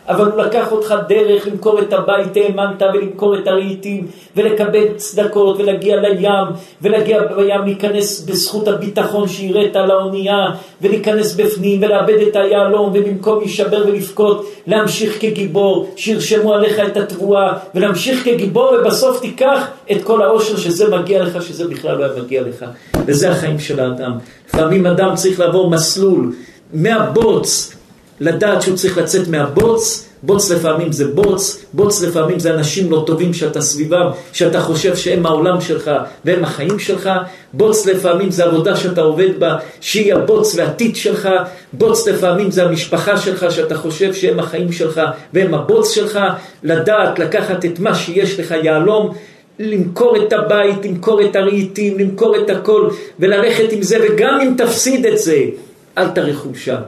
אבל 0.08 0.24
הוא 0.24 0.42
לקח 0.42 0.72
אותך 0.72 0.94
דרך 1.08 1.46
למכור 1.46 1.80
את 1.80 1.92
הבית, 1.92 2.36
האמנת, 2.36 2.82
ולמכור 2.94 3.38
את 3.38 3.46
הרהיטים, 3.46 4.06
ולקבל 4.36 4.94
צדקות, 4.96 5.56
ולהגיע 5.58 5.96
לים, 5.96 6.46
ולהגיע 6.82 7.22
בים, 7.22 7.60
להיכנס 7.64 8.20
בזכות 8.20 8.68
הביטחון 8.68 9.28
שהראית 9.28 9.76
על 9.76 9.90
האונייה, 9.90 10.46
ולהיכנס 10.82 11.34
בפנים, 11.34 11.82
ולאבד 11.82 12.18
את 12.28 12.36
היהלום, 12.36 12.90
ובמקום 12.94 13.38
להישבר 13.38 13.84
ולבכות, 13.86 14.46
להמשיך 14.66 15.20
כגיבור, 15.20 15.90
שירשמו 15.96 16.54
עליך 16.54 16.80
את 16.80 16.96
התבואה, 16.96 17.52
ולהמשיך 17.74 18.24
כגיבור, 18.24 18.70
ובסוף 18.80 19.20
תיקח 19.20 19.66
את 19.92 20.04
כל 20.04 20.22
העושר 20.22 20.56
שזה 20.56 20.96
מגיע 20.96 21.24
לך, 21.24 21.42
שזה 21.42 21.68
בכלל 21.68 21.98
לא 21.98 22.04
היה 22.04 22.22
מגיע 22.22 22.42
לך. 22.42 22.64
וזה 23.06 23.30
החיים 23.30 23.58
של 23.58 23.80
האדם. 23.80 24.12
לפעמים 24.48 24.86
אדם 24.86 25.14
צריך 25.14 25.40
לעבור 25.40 25.70
מסלול 25.70 26.32
מהבוץ, 26.72 27.74
לדעת 28.20 28.62
שהוא 28.62 28.76
צריך 28.76 28.98
לצאת 28.98 29.28
מהבוץ, 29.28 30.08
בוץ 30.26 30.50
לפעמים 30.50 30.92
זה 30.92 31.06
בוץ, 31.08 31.64
בוץ 31.72 32.02
לפעמים 32.02 32.38
זה 32.38 32.54
אנשים 32.54 32.90
לא 32.90 33.04
טובים 33.06 33.34
שאתה 33.34 33.60
סביבם, 33.60 34.10
שאתה 34.32 34.60
חושב 34.60 34.96
שהם 34.96 35.26
העולם 35.26 35.60
שלך 35.60 35.90
והם 36.24 36.44
החיים 36.44 36.78
שלך, 36.78 37.10
בוץ 37.52 37.86
לפעמים 37.86 38.30
זה 38.30 38.44
עבודה 38.44 38.76
שאתה 38.76 39.00
עובד 39.00 39.40
בה, 39.40 39.56
שהיא 39.80 40.14
הבוץ 40.14 40.54
והטיט 40.56 40.96
שלך, 40.96 41.28
בוץ 41.72 42.08
לפעמים 42.08 42.50
זה 42.50 42.64
המשפחה 42.64 43.16
שלך 43.16 43.46
שאתה 43.50 43.74
חושב 43.74 44.14
שהם 44.14 44.38
החיים 44.38 44.72
שלך 44.72 45.00
והם 45.32 45.54
הבוץ 45.54 45.90
שלך, 45.90 46.18
לדעת 46.62 47.18
לקחת 47.18 47.64
את 47.64 47.78
מה 47.78 47.94
שיש 47.94 48.40
לך 48.40 48.54
יהלום, 48.62 49.14
למכור 49.58 50.16
את 50.16 50.32
הבית, 50.32 50.84
למכור 50.84 51.24
את 51.24 51.36
הרהיטים, 51.36 51.98
למכור 51.98 52.36
את 52.36 52.50
הכל 52.50 52.88
וללכת 53.18 53.72
עם 53.72 53.82
זה, 53.82 53.98
וגם 54.02 54.40
אם 54.40 54.54
תפסיד 54.56 55.06
את 55.06 55.18
זה, 55.18 55.38
אל 55.98 56.08
תאריך 56.08 56.38
חולשה. 56.38 56.78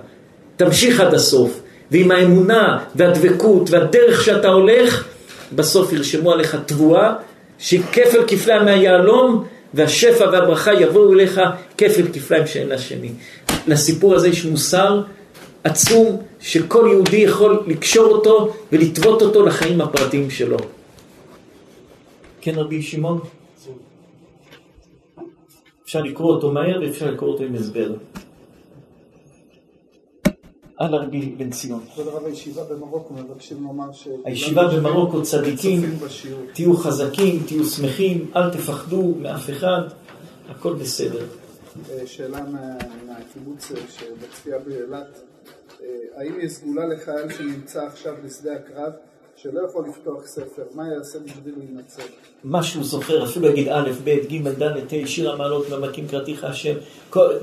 תמשיך 0.57 1.01
עד 1.01 1.15
הסוף, 1.15 1.61
ועם 1.91 2.11
האמונה 2.11 2.79
והדבקות 2.95 3.71
והדרך 3.71 4.25
שאתה 4.25 4.49
הולך, 4.49 5.05
בסוף 5.53 5.93
ירשמו 5.93 6.33
עליך 6.33 6.57
תבואה, 6.67 7.13
שהיא 7.59 7.83
כפל 7.93 8.23
כפליים 8.27 8.65
מהיהלום, 8.65 9.45
והשפע 9.75 10.25
והברכה 10.25 10.75
יבואו 10.75 11.13
אליך 11.13 11.41
כפל 11.79 12.03
כפליים 12.13 12.47
שאין 12.47 12.69
לה 12.69 12.79
שני. 12.79 13.11
לסיפור 13.67 14.15
הזה 14.15 14.29
יש 14.29 14.45
מוסר 14.45 15.01
עצום, 15.65 16.23
שכל 16.41 16.89
יהודי 16.93 17.17
יכול 17.17 17.63
לקשור 17.67 18.07
אותו 18.07 18.55
ולטוות 18.73 19.23
אותו 19.23 19.47
לחיים 19.47 19.81
הפרטיים 19.81 20.31
שלו. 20.31 20.57
כן, 22.47 22.55
רבי 22.55 22.83
שמעון? 22.83 23.21
אפשר 25.85 26.03
לקרוא 26.03 26.35
אותו 26.35 26.53
מהר 26.53 26.81
ואפשר 26.83 27.11
לקרוא 27.11 27.31
אותו 27.33 27.43
עם 27.43 27.55
הסבר. 27.55 27.95
הלאה 30.79 31.01
רבי 31.01 31.21
בן 31.27 31.51
ציון. 31.51 31.85
כבוד 31.95 32.09
הרב 32.09 32.25
הישיבה 32.25 32.65
במרוקו 32.65 33.15
מבקשים 33.15 33.63
לומר 33.63 33.93
ש... 33.93 34.09
הישיבה 34.25 34.69
במרוקו 34.77 35.23
צדיקים. 35.23 35.81
תהיו 36.53 36.77
חזקים, 36.77 37.43
תהיו 37.47 37.65
שמחים, 37.65 38.31
אל 38.37 38.51
תפחדו 38.53 39.15
מאף 39.21 39.51
אחד, 39.51 39.83
הכל 40.49 40.75
בסדר. 40.75 41.27
אה, 41.91 42.07
שאלה 42.07 42.43
מה- 42.45 42.77
מהקיבוץ 43.07 43.73
אה, 43.73 43.77
שבצפייה 43.89 44.59
באילת, 44.59 45.21
אה, 45.83 45.87
האם 46.17 46.41
יש 46.41 46.53
סגולה 46.53 46.87
לחייל 46.87 47.29
שנמצא 47.33 47.87
עכשיו 47.87 48.15
בשדה 48.25 48.53
הקרב 48.55 48.93
שלא 49.43 49.61
יכול 49.69 49.85
לפתוח 49.89 50.27
ספר, 50.27 50.63
מה 50.75 50.89
יעשה 50.89 51.19
בשביל 51.19 51.55
להינצל? 51.59 52.03
מה 52.45 52.63
שהוא 52.63 52.85
זוכר, 52.85 53.25
אפילו 53.25 53.49
יגיד 53.49 53.69
א', 53.69 53.91
ב', 54.05 54.11
ג', 54.11 54.49
ד', 54.49 54.63
ה', 54.63 55.07
שיר 55.07 55.33
המעלות, 55.33 55.71
ממקים 55.71 56.09
קראתיך 56.09 56.45
השם, 56.45 56.75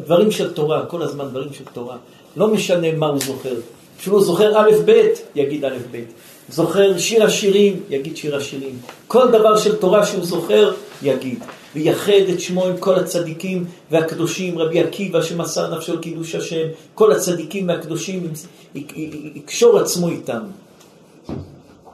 דברים 0.06 0.32
של 0.32 0.54
תורה, 0.54 0.86
כל 0.86 1.02
הזמן 1.02 1.28
דברים 1.30 1.54
של 1.54 1.64
תורה. 1.74 1.98
לא 2.38 2.48
משנה 2.48 2.92
מה 2.92 3.08
הוא 3.08 3.20
זוכר. 3.20 3.56
כשהוא 3.98 4.22
זוכר 4.22 4.58
א', 4.58 4.72
ב', 4.86 5.08
יגיד 5.36 5.66
א', 5.66 5.78
ב'. 5.92 6.04
זוכר 6.50 6.98
שיר 6.98 7.24
השירים, 7.24 7.84
יגיד 7.90 8.18
שיר 8.18 8.36
השירים. 8.36 8.80
כל 9.08 9.32
דבר 9.32 9.58
של 9.58 9.76
תורה 9.76 10.06
שהוא 10.06 10.26
זוכר, 10.26 10.74
יגיד. 11.02 11.40
ויחד 11.76 12.30
את 12.34 12.40
שמו 12.40 12.66
עם 12.66 12.78
כל 12.78 12.96
הצדיקים 12.96 13.66
והקדושים, 13.92 14.60
רבי 14.60 14.80
עקיבא 14.80 15.22
שמסר 15.22 15.76
נפשו 15.78 15.94
לקידוש 15.94 16.36
השם, 16.36 16.68
כל 16.94 17.12
הצדיקים 17.12 17.68
והקדושים, 17.68 18.32
יקשור 19.36 19.80
עצמו 19.80 20.10
איתם. 20.10 20.42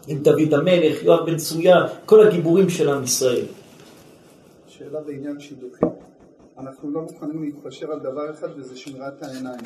עם 0.08 0.18
דוד 0.18 0.54
המלך, 0.54 1.04
יואב 1.04 1.26
בן 1.26 1.38
צרויה, 1.38 1.76
כל 2.06 2.28
הגיבורים 2.28 2.70
של 2.70 2.90
עם 2.90 3.04
ישראל. 3.04 3.46
שאלה 4.68 5.02
בעניין 5.02 5.40
שידוכים. 5.40 5.90
אנחנו 6.58 6.92
לא 6.92 7.02
מוכנים 7.02 7.44
להתפשר 7.44 7.92
על 7.92 8.00
דבר 8.00 8.32
אחד 8.32 8.48
וזה 8.58 8.78
שמירת 8.78 9.24
העיניים. 9.24 9.62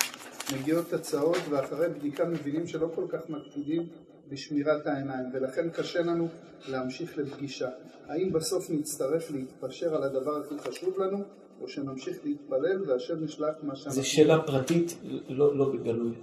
מגיעות 0.53 0.93
הצעות 0.93 1.37
ואחרי 1.49 1.89
בדיקה 1.89 2.25
מבינים 2.25 2.67
שלא 2.67 2.87
כל 2.95 3.05
כך 3.09 3.29
מקפידים 3.29 3.87
בשמירת 4.29 4.87
העיניים 4.87 5.25
ולכן 5.33 5.69
קשה 5.69 6.01
לנו 6.01 6.27
להמשיך 6.67 7.17
לפגישה. 7.17 7.69
האם 8.07 8.33
בסוף 8.33 8.69
נצטרך 8.69 9.31
להתפשר 9.31 9.95
על 9.95 10.03
הדבר 10.03 10.37
הכי 10.37 10.55
חשוב 10.69 10.99
לנו 10.99 11.23
או 11.61 11.67
שנמשיך 11.67 12.17
להתפלל 12.23 12.89
והשם 12.89 13.23
ישלח 13.23 13.53
מה 13.63 13.75
שאנחנו... 13.75 14.01
זו 14.01 14.09
שאלה 14.09 14.41
פרטית, 14.41 14.97
לא, 15.29 15.57
לא 15.57 15.69
בגלוי. 15.73 16.13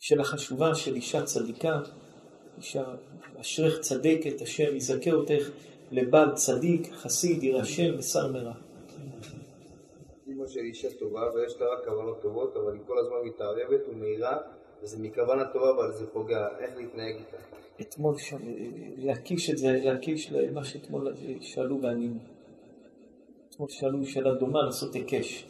שאלה 0.00 0.24
חשובה 0.24 0.74
של 0.74 0.94
אישה 0.94 1.22
צדיקה, 1.22 1.80
אישה 2.58 2.84
אשרך 3.40 3.80
צדקת, 3.80 4.42
השם 4.42 4.76
יזכה 4.76 5.10
אותך 5.10 5.50
לבעל 5.90 6.34
צדיק, 6.34 6.92
חסיד, 6.92 7.42
ירא 7.42 7.60
השם 7.60 7.98
ושר 7.98 8.32
מרע. 8.32 8.52
אמא 10.28 10.46
שלי 10.46 10.68
אישה 10.68 10.88
טובה 10.98 11.20
ויש 11.34 11.60
לה 11.60 11.66
רק 11.66 11.84
כוונות 11.88 12.22
טובות, 12.22 12.56
אבל 12.56 12.72
היא 12.74 12.82
כל 12.86 12.98
הזמן 12.98 13.16
מתערבת 13.24 13.80
ומאירה, 13.88 14.36
וזה 14.82 14.98
מכוונה 14.98 15.44
טובה 15.52 15.70
אבל 15.70 15.92
זה 15.92 16.06
פוגע, 16.06 16.48
איך 16.58 16.76
להתנהג 16.76 17.14
איתה. 17.14 17.36
אתמול 17.80 18.18
שם, 18.18 18.38
להקיש 18.96 19.50
את 19.50 19.58
זה, 19.58 19.80
להקיש 19.84 20.32
למה 20.32 20.64
שאתמול 20.64 21.14
שאלו 21.40 21.82
וענינו. 21.82 22.18
אתמול 23.50 23.68
שאלו 23.68 24.06
שאלה 24.06 24.34
דומה 24.34 24.62
לעשות 24.62 24.94
היקש. 24.94 25.46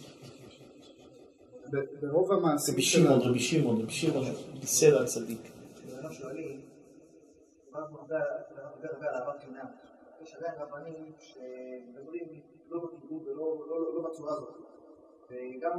ברוב 2.03 2.33
המעשים 2.33 2.75
רבי 2.75 2.83
שמעון, 2.83 3.21
רבי 3.21 3.41
שמעון, 3.41 3.81
רבי 3.83 3.93
שמעון, 3.93 4.25
בישר 4.61 5.03
הצדיק. 5.03 5.41
אנחנו 5.99 6.15
שואלים, 6.15 6.61
דיברנו 7.67 7.99
הרבה 7.99 8.17
הרבה 8.17 8.89
הרבה 8.93 9.09
על 9.09 9.15
אהבת 9.15 9.41
חינם. 9.45 9.67
יש 10.23 10.35
עדיין 10.35 10.55
רבנים 10.61 11.13
שמדברים 11.19 12.25
לא 12.71 12.81
בקיבול 12.85 13.23
ולא 13.23 13.37
לא- 13.37 13.67
לא- 13.71 13.95
לא 14.03 14.09
בצורה 14.11 14.33
הזאת. 14.33 14.55
וגם 15.31 15.71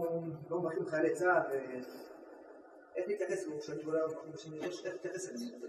לא 0.49 0.59
מברכים 0.59 0.85
חיילי 0.85 1.13
צה"ל, 1.13 1.41
ואיך 1.51 3.07
להתייחס 3.07 3.47
לו 3.47 3.59
כשאני 3.59 3.83
קורא 3.83 3.97
כשאני 4.35 4.55
יודע 4.55 4.67
איך 4.67 4.75
להתייחס 4.85 5.29
אליהם. 5.29 5.61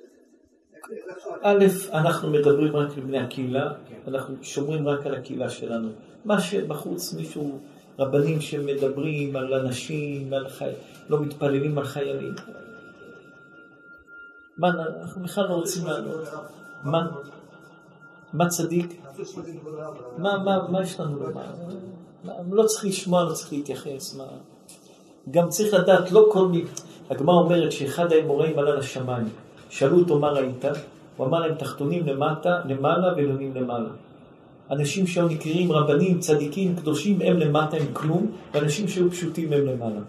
איך- 0.74 0.90
איך. 1.16 1.27
א', 1.43 1.65
אנחנו 1.97 2.31
מדברים 2.31 2.77
רק 2.77 2.97
לבני 2.97 3.19
הקהילה, 3.19 3.73
אנחנו 4.07 4.44
שומרים 4.44 4.89
רק 4.89 5.07
על 5.07 5.15
הקהילה 5.15 5.51
שלנו. 5.51 5.89
מה 6.24 6.40
שבחוץ 6.40 7.15
מישהו, 7.15 7.59
רבנים 8.02 8.40
שמדברים 8.40 9.36
על 9.36 9.54
אנשים, 9.54 10.32
על 10.32 10.48
חי... 10.48 10.70
לא 11.08 11.20
מתפללים 11.20 11.78
על 11.78 11.84
חיילים. 11.84 12.34
מה, 14.58 14.68
אנחנו 15.00 15.22
בכלל 15.22 15.48
לא 15.48 15.54
רוצים 15.54 15.86
לענות. 15.86 16.28
מה? 16.82 17.06
מה 18.32 18.48
צדיק? 18.48 19.02
מה, 20.18 20.38
מה, 20.38 20.68
מה 20.68 20.82
יש 20.82 21.00
לנו 21.00 21.20
לומר? 21.20 21.42
לא 22.50 22.62
צריך 22.66 22.84
לשמוע, 22.84 23.24
לא 23.24 23.32
צריך 23.32 23.52
להתייחס. 23.52 24.16
מה... 24.16 24.24
גם 25.30 25.48
צריך 25.48 25.74
לדעת, 25.74 26.12
לא 26.12 26.28
כל 26.32 26.48
מי... 26.48 26.64
הגמרא 27.10 27.34
אומרת 27.34 27.72
שאחד 27.72 28.12
האמוראים 28.12 28.58
עלה 28.58 28.74
לשמיים. 28.74 29.28
שאלו 29.70 29.98
אותו 29.98 30.18
מה 30.18 30.30
ראית? 30.30 30.64
הוא 31.16 31.26
אמר 31.26 31.40
להם 31.40 31.54
תחתונים 31.54 32.06
למטה, 32.06 32.60
למעלה 32.64 33.12
ועליונים 33.12 33.54
למעלה. 33.54 33.88
אנשים 34.73 35.07
שהיו 35.07 35.28
נקראים 35.28 35.73
רבנים, 35.73 36.20
צדיקים, 36.20 36.77
קדושים, 36.77 37.23
הם 37.23 37.36
למטה 37.36 37.77
הם 37.77 37.86
כלום, 37.93 38.31
ואנשים 38.55 38.89
שהיו 38.89 39.11
פשוטים 39.11 39.53
הם 39.53 39.66
למעלה. 39.66 40.01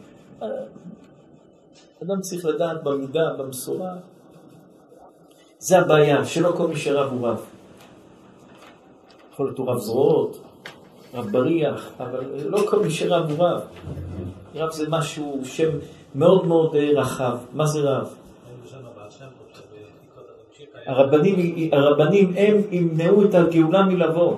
אדם 2.03 2.22
צריך 2.22 2.45
לדעת 2.45 2.84
במידה, 2.84 3.34
במשורה. 3.38 3.94
זה 5.60 5.80
הבעיה, 5.80 6.26
שלא 6.26 6.53
כל 6.57 6.68
מי 6.68 6.76
שרב 6.76 7.11
הוא 7.11 7.27
רב. 7.27 7.41
יכול 9.34 9.45
להיות 9.45 9.57
הוא 9.57 9.69
רב 9.69 9.77
זרועות, 9.77 10.41
רב 11.14 11.31
בריח, 11.31 11.91
אבל 11.99 12.23
לא 12.45 12.60
כל 12.69 12.80
מי 12.80 12.91
שרב 12.91 13.31
הוא 13.31 13.45
רב. 13.45 13.61
רב 14.56 14.72
זה 14.72 14.90
משהו, 14.90 15.41
שם 15.44 15.69
מאוד 16.15 16.48
מאוד 16.48 16.76
אה, 16.76 16.90
רחב. 16.95 17.38
מה 17.53 17.65
זה 17.65 17.80
רב? 17.80 18.15
הרבנים, 20.85 21.69
הרבנים 21.73 22.34
הם 22.38 22.57
ימנעו 22.72 23.26
את 23.26 23.35
הגאולה 23.35 23.85
מלבוא. 23.85 24.38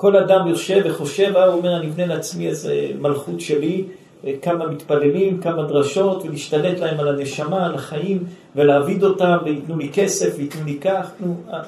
כל 0.00 0.16
אדם 0.16 0.46
יושב 0.46 0.82
וחושב, 0.84 1.32
אה, 1.36 1.44
הוא 1.44 1.54
אומר, 1.54 1.76
אני 1.76 1.86
אבנה 1.86 2.06
לעצמי 2.06 2.48
איזה 2.48 2.90
מלכות 2.98 3.40
שלי, 3.40 3.84
אה, 4.24 4.34
כמה 4.42 4.66
מתפללים, 4.66 5.40
כמה 5.40 5.62
דרשות, 5.62 6.24
ולהשתלט 6.24 6.78
להם 6.78 7.00
על 7.00 7.08
הנשמה, 7.08 7.66
על 7.66 7.74
החיים, 7.74 8.24
ולהעביד 8.56 9.04
אותם, 9.04 9.36
וייתנו 9.44 9.78
לי 9.78 9.90
כסף, 9.92 10.34
וייתנו 10.36 10.64
לי 10.64 10.78
כך, 10.80 11.10
נו, 11.20 11.36
אה. 11.48 11.62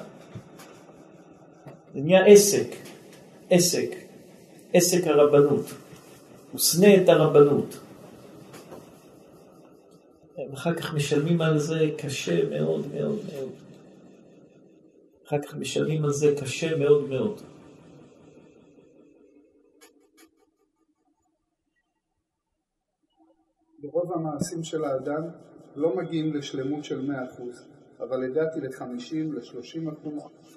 זה 1.95 2.01
נהיה 2.01 2.27
עסק, 2.27 2.67
עסק, 3.51 3.95
עסק 4.73 5.07
הרבנות. 5.07 5.65
הוא 6.53 6.61
שנא 6.61 6.97
את 7.03 7.09
הרבנות. 7.09 7.79
אחר 10.55 10.75
כך 10.75 10.95
משלמים 10.95 11.41
על 11.41 11.59
זה 11.59 11.91
קשה 11.97 12.49
מאוד 12.51 12.87
מאוד 12.95 13.19
מאוד. 13.33 13.51
אחר 15.27 15.39
כך 15.39 15.55
משלמים 15.55 16.05
על 16.05 16.13
זה 16.13 16.35
קשה 16.41 16.77
מאוד 16.77 17.09
מאוד. 17.09 17.52
ברוב 23.83 24.13
המעשים 24.13 24.65
של 24.65 24.85
האדם 24.85 25.23
לא 25.77 25.97
מגיעים 25.97 26.35
לשלמות 26.35 26.85
של 26.85 27.11
100%, 27.11 27.43
אבל 28.01 28.25
הגעתי 28.25 28.61
ל-50, 28.61 29.15
ל-30%. 29.15 30.09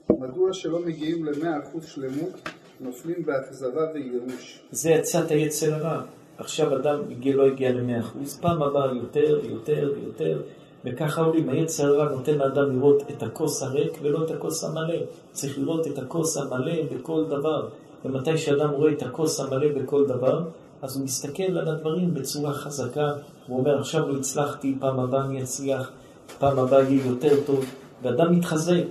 מדוע 0.09 0.53
שלא 0.53 0.79
מגיעים 0.79 1.25
ל-100% 1.25 1.81
שלמות, 1.81 2.49
נופלים 2.79 3.25
באכזבה 3.25 3.91
וייאוש? 3.93 4.59
זה 4.71 4.89
יצאת 4.89 5.31
יצר 5.31 5.73
הרע. 5.73 6.01
עכשיו 6.37 6.75
אדם 6.75 6.99
לא 7.33 7.47
הגיע 7.47 7.71
ל-100%, 7.71 8.41
פעם 8.41 8.63
הבאה 8.63 8.95
יותר 8.95 9.39
ויותר 9.43 9.93
ויותר, 9.95 10.41
וככה 10.85 11.21
עולים. 11.21 11.49
היצר 11.49 11.85
הרע 11.85 12.11
נותן 12.11 12.37
לאדם 12.37 12.75
לראות 12.75 13.03
את 13.11 13.23
הכוס 13.23 13.63
הריק 13.63 13.93
ולא 14.01 14.25
את 14.25 14.31
הכוס 14.31 14.63
המלא. 14.63 14.99
צריך 15.31 15.59
לראות 15.59 15.87
את 15.87 15.97
הכוס 15.97 16.37
המלא 16.37 16.73
בכל 16.91 17.25
דבר. 17.25 17.69
ומתי 18.05 18.37
שאדם 18.37 18.69
רואה 18.69 18.91
את 18.91 19.01
הכוס 19.01 19.39
המלא 19.39 19.67
בכל 19.81 20.07
דבר, 20.07 20.43
אז 20.85 20.95
הוא 20.95 21.05
מסתכל 21.05 21.43
על 21.43 21.67
הדברים 21.67 22.13
בצורה 22.13 22.53
חזקה, 22.53 23.13
הוא 23.47 23.59
אומר 23.59 23.79
עכשיו 23.79 24.07
לא 24.09 24.17
הצלחתי, 24.19 24.75
פעם 24.79 24.99
הבאה 24.99 25.25
אני 25.25 25.43
אצליח, 25.43 25.91
פעם 26.39 26.59
הבאה 26.59 26.81
יהיה 26.81 27.05
יותר 27.05 27.35
טוב, 27.45 27.65
ואדם 28.01 28.31
מתחזק, 28.31 28.83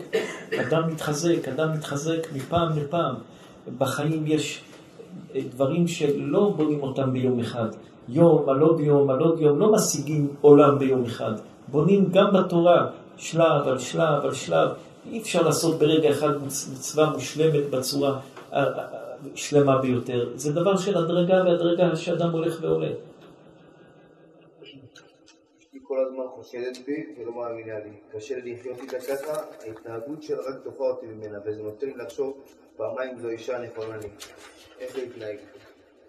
אדם 0.60 0.88
מתחזק, 0.88 1.48
אדם 1.48 1.72
מתחזק 1.72 2.26
מפעם 2.32 2.78
לפעם. 2.78 3.14
בחיים 3.78 4.26
יש 4.26 4.60
דברים 5.36 5.88
שלא 5.88 6.52
בונים 6.56 6.82
אותם 6.82 7.12
ביום 7.12 7.40
אחד. 7.40 7.68
יום 8.08 8.48
על 8.48 8.60
עוד 8.60 8.80
יום 8.80 9.10
על 9.10 9.20
עוד 9.20 9.40
יום, 9.40 9.58
לא 9.58 9.72
משיגים 9.72 10.28
עולם 10.40 10.78
ביום 10.78 11.04
אחד. 11.04 11.32
בונים 11.68 12.10
גם 12.12 12.32
בתורה, 12.32 12.86
שלב 13.16 13.68
על 13.68 13.78
שלב 13.78 14.24
על 14.24 14.34
שלב. 14.34 14.68
אי 15.10 15.20
אפשר 15.20 15.42
לעשות 15.42 15.78
ברגע 15.78 16.10
אחד 16.10 16.32
מצווה 16.46 17.10
מושלמת 17.10 17.70
בצורה 17.70 18.18
שלמה 19.34 19.78
ביותר. 19.78 20.32
זה 20.34 20.52
דבר 20.52 20.76
של 20.76 20.96
הדרגה 20.96 21.34
והדרגה 21.44 21.96
שאדם 21.96 22.30
הולך 22.30 22.58
ועולה. 22.62 22.90
כל 25.94 26.06
הזמן 26.06 26.24
חושדת 26.34 26.78
בי 26.86 27.04
ולא 27.18 27.32
מאמינה 27.34 27.78
לי. 27.78 27.90
קשה 28.12 28.38
לי 28.38 28.54
לחיות 28.54 28.78
איתה 28.80 28.98
ככה, 28.98 29.42
ההתנהגות 29.66 30.22
שלה 30.22 30.36
רק 30.36 30.64
דוחה 30.64 30.84
אותי 30.84 31.06
ממנה, 31.06 31.38
וזה 31.46 31.62
נותן 31.62 31.86
לי 31.86 31.94
לחשוב 31.96 32.36
פעמיים 32.76 33.18
זו 33.18 33.28
אישה 33.28 33.58
נכונה 33.58 33.96
לי. 33.96 34.08
איך 34.80 34.96
להתנהג. 34.96 35.36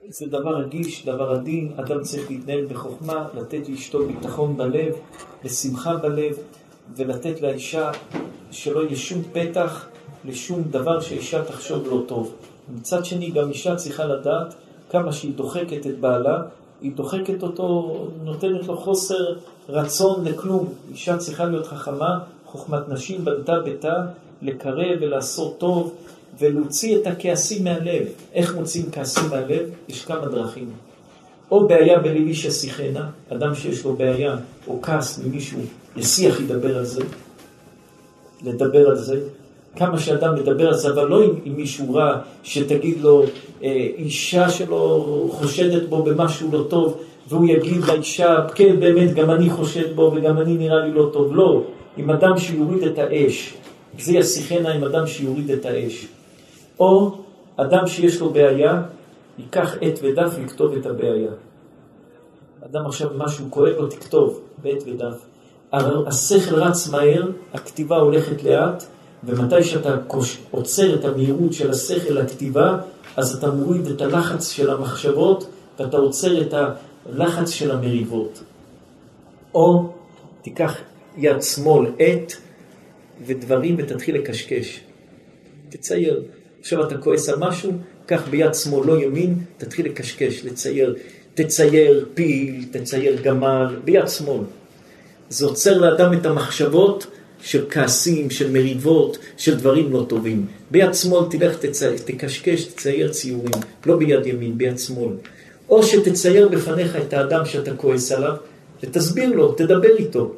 זה 0.08 0.26
דבר 0.26 0.56
רגיש, 0.56 1.06
דבר 1.06 1.32
עדין, 1.32 1.74
אדם 1.80 2.02
צריך 2.02 2.30
להתנהל 2.32 2.66
בחוכמה, 2.66 3.28
לתת 3.34 3.70
לאשתו 3.70 4.08
ביטחון 4.08 4.58
בלב, 4.58 4.96
ושמחה 5.44 5.96
בלב, 5.96 6.38
ולתת 6.96 7.42
לאישה 7.42 7.92
שלא 8.52 8.80
יהיה 8.80 8.96
שום 8.96 9.24
פתח 9.34 9.90
לשום 10.26 10.64
דבר 10.64 11.00
שאישה 11.00 11.46
תחשוב 11.46 11.88
לא 11.88 12.04
טוב. 12.08 12.36
מצד 12.70 13.06
שני, 13.06 13.32
גם 13.32 13.50
אישה 13.50 13.76
צריכה 13.76 14.06
לדעת 14.06 14.54
כמה 14.90 15.14
שהיא 15.14 15.34
דוחקת 15.36 15.88
את 15.88 16.00
בעלה, 16.00 16.42
היא 16.82 16.92
דוחקת 16.96 17.44
אותו, 17.44 17.98
נותנת 18.24 18.68
לו 18.68 18.78
חוסר 18.78 19.34
רצון 19.70 20.26
לכלום. 20.26 20.74
אישה 20.92 21.18
צריכה 21.18 21.46
להיות 21.46 21.68
חכמה, 21.68 22.20
חוכמת 22.46 22.90
נשים 22.90 23.26
בנתה 23.26 23.60
ביתה, 23.60 24.06
לקרב 24.42 24.98
ולעשות 25.02 25.58
טוב, 25.58 25.96
ולהוציא 26.40 26.98
את 26.98 27.08
הכעסים 27.08 27.64
מהלב. 27.64 28.08
איך 28.34 28.56
מוציאים 28.56 28.92
כעסים 28.92 29.30
מהלב? 29.30 29.70
יש 29.88 30.06
כמה 30.06 30.26
דרכים. 30.26 30.72
או 31.52 31.68
בעיה 31.68 32.00
בליבי 32.00 32.34
ששיחנה, 32.34 33.10
אדם 33.30 33.56
שיש 33.56 33.86
לו 33.86 33.96
בעיה 33.96 34.38
או 34.68 34.82
כעס 34.82 35.20
ממישהו, 35.20 35.60
ישיח 35.96 36.40
ידבר 36.40 36.78
על 36.78 36.86
זה, 36.86 37.02
לדבר 38.44 38.90
על 38.90 38.98
זה. 38.98 39.22
כמה 39.76 40.00
שאדם 40.00 40.36
מדבר 40.36 40.68
על 40.68 40.74
זה, 40.74 40.90
אבל 40.90 41.08
לא 41.08 41.24
עם, 41.24 41.30
עם 41.44 41.56
מישהו 41.56 41.94
רע, 41.94 42.18
שתגיד 42.44 43.02
לו, 43.02 43.24
אה, 43.64 43.88
אישה 43.98 44.50
שלו 44.50 45.28
חושדת 45.32 45.90
בו 45.90 46.04
במשהו 46.04 46.50
לא 46.52 46.66
טוב, 46.70 46.98
והוא 47.28 47.46
יגיד 47.48 47.84
לאישה, 47.88 48.38
כן, 48.56 48.80
באמת, 48.80 49.14
גם 49.14 49.32
אני 49.32 49.50
חושד 49.50 49.96
בו 49.96 50.12
וגם 50.16 50.38
אני 50.38 50.54
נראה 50.54 50.80
לי 50.80 50.92
לא 50.94 51.10
טוב. 51.14 51.36
לא, 51.36 51.64
עם 51.98 52.10
אדם 52.10 52.38
שיוריד 52.38 52.84
את 52.84 53.00
האש. 53.00 53.54
זה 54.00 54.14
ישיחנה 54.14 54.74
עם 54.74 54.84
אדם 54.84 55.08
שיוריד 55.08 55.52
את 55.52 55.66
האש. 55.66 56.08
או 56.80 57.12
אדם 57.58 57.88
שיש 57.88 58.22
לו 58.22 58.30
בעיה, 58.30 58.82
ייקח 59.38 59.76
עט 59.82 60.00
ודף 60.04 60.36
לכתוב 60.44 60.74
את 60.74 60.86
הבעיה. 60.86 61.32
אדם 62.66 62.86
עכשיו 62.86 63.10
משהו 63.18 63.46
כואב 63.50 63.74
לו, 63.78 63.88
תכתוב 63.88 64.40
בעט 64.64 64.84
ודף. 64.88 65.26
השכל 66.08 66.56
רץ 66.56 66.90
מהר, 66.90 67.24
הכתיבה 67.54 67.98
הולכת 67.98 68.44
לאט, 68.44 68.86
ומתי 69.26 69.64
שאתה 69.64 69.96
עוצר 70.52 70.96
את 70.96 71.06
המהירות 71.06 71.54
של 71.54 71.72
השכל 71.72 72.14
לכתיבה, 72.14 72.78
אז 73.18 73.36
אתה 73.36 73.52
מוריד 73.52 73.88
את 73.88 74.02
הלחץ 74.02 74.50
של 74.50 74.70
המחשבות, 74.70 75.50
ואתה 75.80 75.98
עוצר 75.98 76.42
את 76.42 76.54
הלחץ 76.54 77.50
של 77.50 77.72
המריבות. 77.72 78.44
או 79.54 79.90
תיקח 80.42 80.76
יד 81.18 81.42
שמאל 81.42 81.92
עט 82.00 82.34
ודברים 83.26 83.76
ותתחיל 83.80 84.16
לקשקש. 84.16 84.82
תצייר. 85.70 86.24
עכשיו 86.60 86.88
אתה 86.88 86.98
כועס 86.98 87.30
על 87.30 87.36
משהו, 87.40 87.72
קח 88.06 88.28
ביד 88.30 88.54
שמאל, 88.54 88.88
לא 88.88 89.02
ימין, 89.02 89.40
תתחיל 89.58 89.86
לקשקש, 89.86 90.46
לצייר. 90.46 90.96
תצייר 91.34 92.06
פיל, 92.14 92.66
תצייר 92.72 93.22
גמל, 93.22 93.80
ביד 93.84 94.08
שמאל. 94.08 94.44
זה 95.30 95.46
עוצר 95.46 95.78
לאדם 95.78 96.14
את 96.14 96.26
המחשבות 96.26 97.08
של 97.46 97.66
כעסים, 97.70 98.30
של 98.30 98.52
מריבות, 98.52 99.18
של 99.38 99.56
דברים 99.56 99.94
לא 99.94 100.06
טובים. 100.10 100.46
ביד 100.72 100.94
שמאל 100.94 101.26
תלך 101.30 101.58
תצי... 101.58 101.86
תקשקש, 102.06 102.64
תצייר 102.64 103.12
ציורים, 103.12 103.52
לא 103.86 103.98
ביד 103.98 104.26
ימין, 104.26 104.58
ביד 104.58 104.80
שמאל. 104.80 105.14
או 105.70 105.84
שתצייר 105.84 106.50
בפניך 106.50 106.96
את 106.96 107.14
האדם 107.14 107.46
שאתה 107.46 107.76
כועס 107.76 108.12
עליו, 108.12 108.36
ותסביר 108.84 109.30
לו, 109.30 109.52
תדבר 109.52 109.96
איתו. 109.98 110.34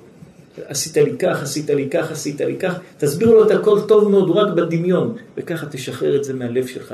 עשית 0.65 0.97
לי 0.97 1.17
כך, 1.19 1.43
עשית 1.43 1.69
לי 1.69 1.89
כך, 1.89 2.11
עשית 2.11 2.41
לי 2.41 2.55
כך, 2.55 2.73
תסביר 2.97 3.31
לו 3.31 3.45
את 3.45 3.51
הכל 3.51 3.79
טוב 3.88 4.09
מאוד, 4.09 4.29
רק 4.29 4.53
בדמיון, 4.53 5.15
וככה 5.38 5.65
תשחרר 5.65 6.15
את 6.15 6.23
זה 6.23 6.34
מהלב 6.34 6.67
שלך. 6.67 6.93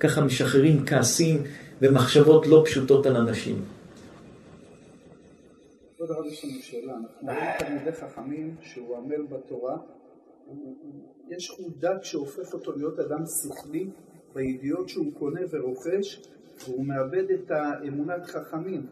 ככה 0.00 0.20
משחררים 0.20 0.82
כעסים 0.86 1.42
ומחשבות 1.82 2.46
לא 2.46 2.62
פשוטות 2.64 3.06
על 3.06 3.16
אנשים. 3.16 3.56
כבוד 6.08 6.16
הרב, 6.16 6.32
יש 6.32 6.44
לנו 6.44 6.62
שאלה. 6.62 6.92
אנחנו 6.94 7.26
רואים 7.26 7.50
תלמידי 7.58 7.92
חכמים 7.92 8.54
שהוא 8.60 8.96
עמל 8.96 9.22
בתורה. 9.30 9.76
יש 11.28 11.50
חולדק 11.50 12.02
שהופך 12.04 12.52
אותו 12.52 12.72
להיות 12.76 12.98
אדם 12.98 13.24
שכלי 13.26 13.86
בידיעות 14.34 14.88
שהוא 14.88 15.12
קונה 15.18 15.40
ורוכש, 15.50 16.20
והוא 16.64 16.84
מאבד 16.86 17.30
את 17.30 17.50
האמונת 17.50 18.26
חכמים. 18.26 18.86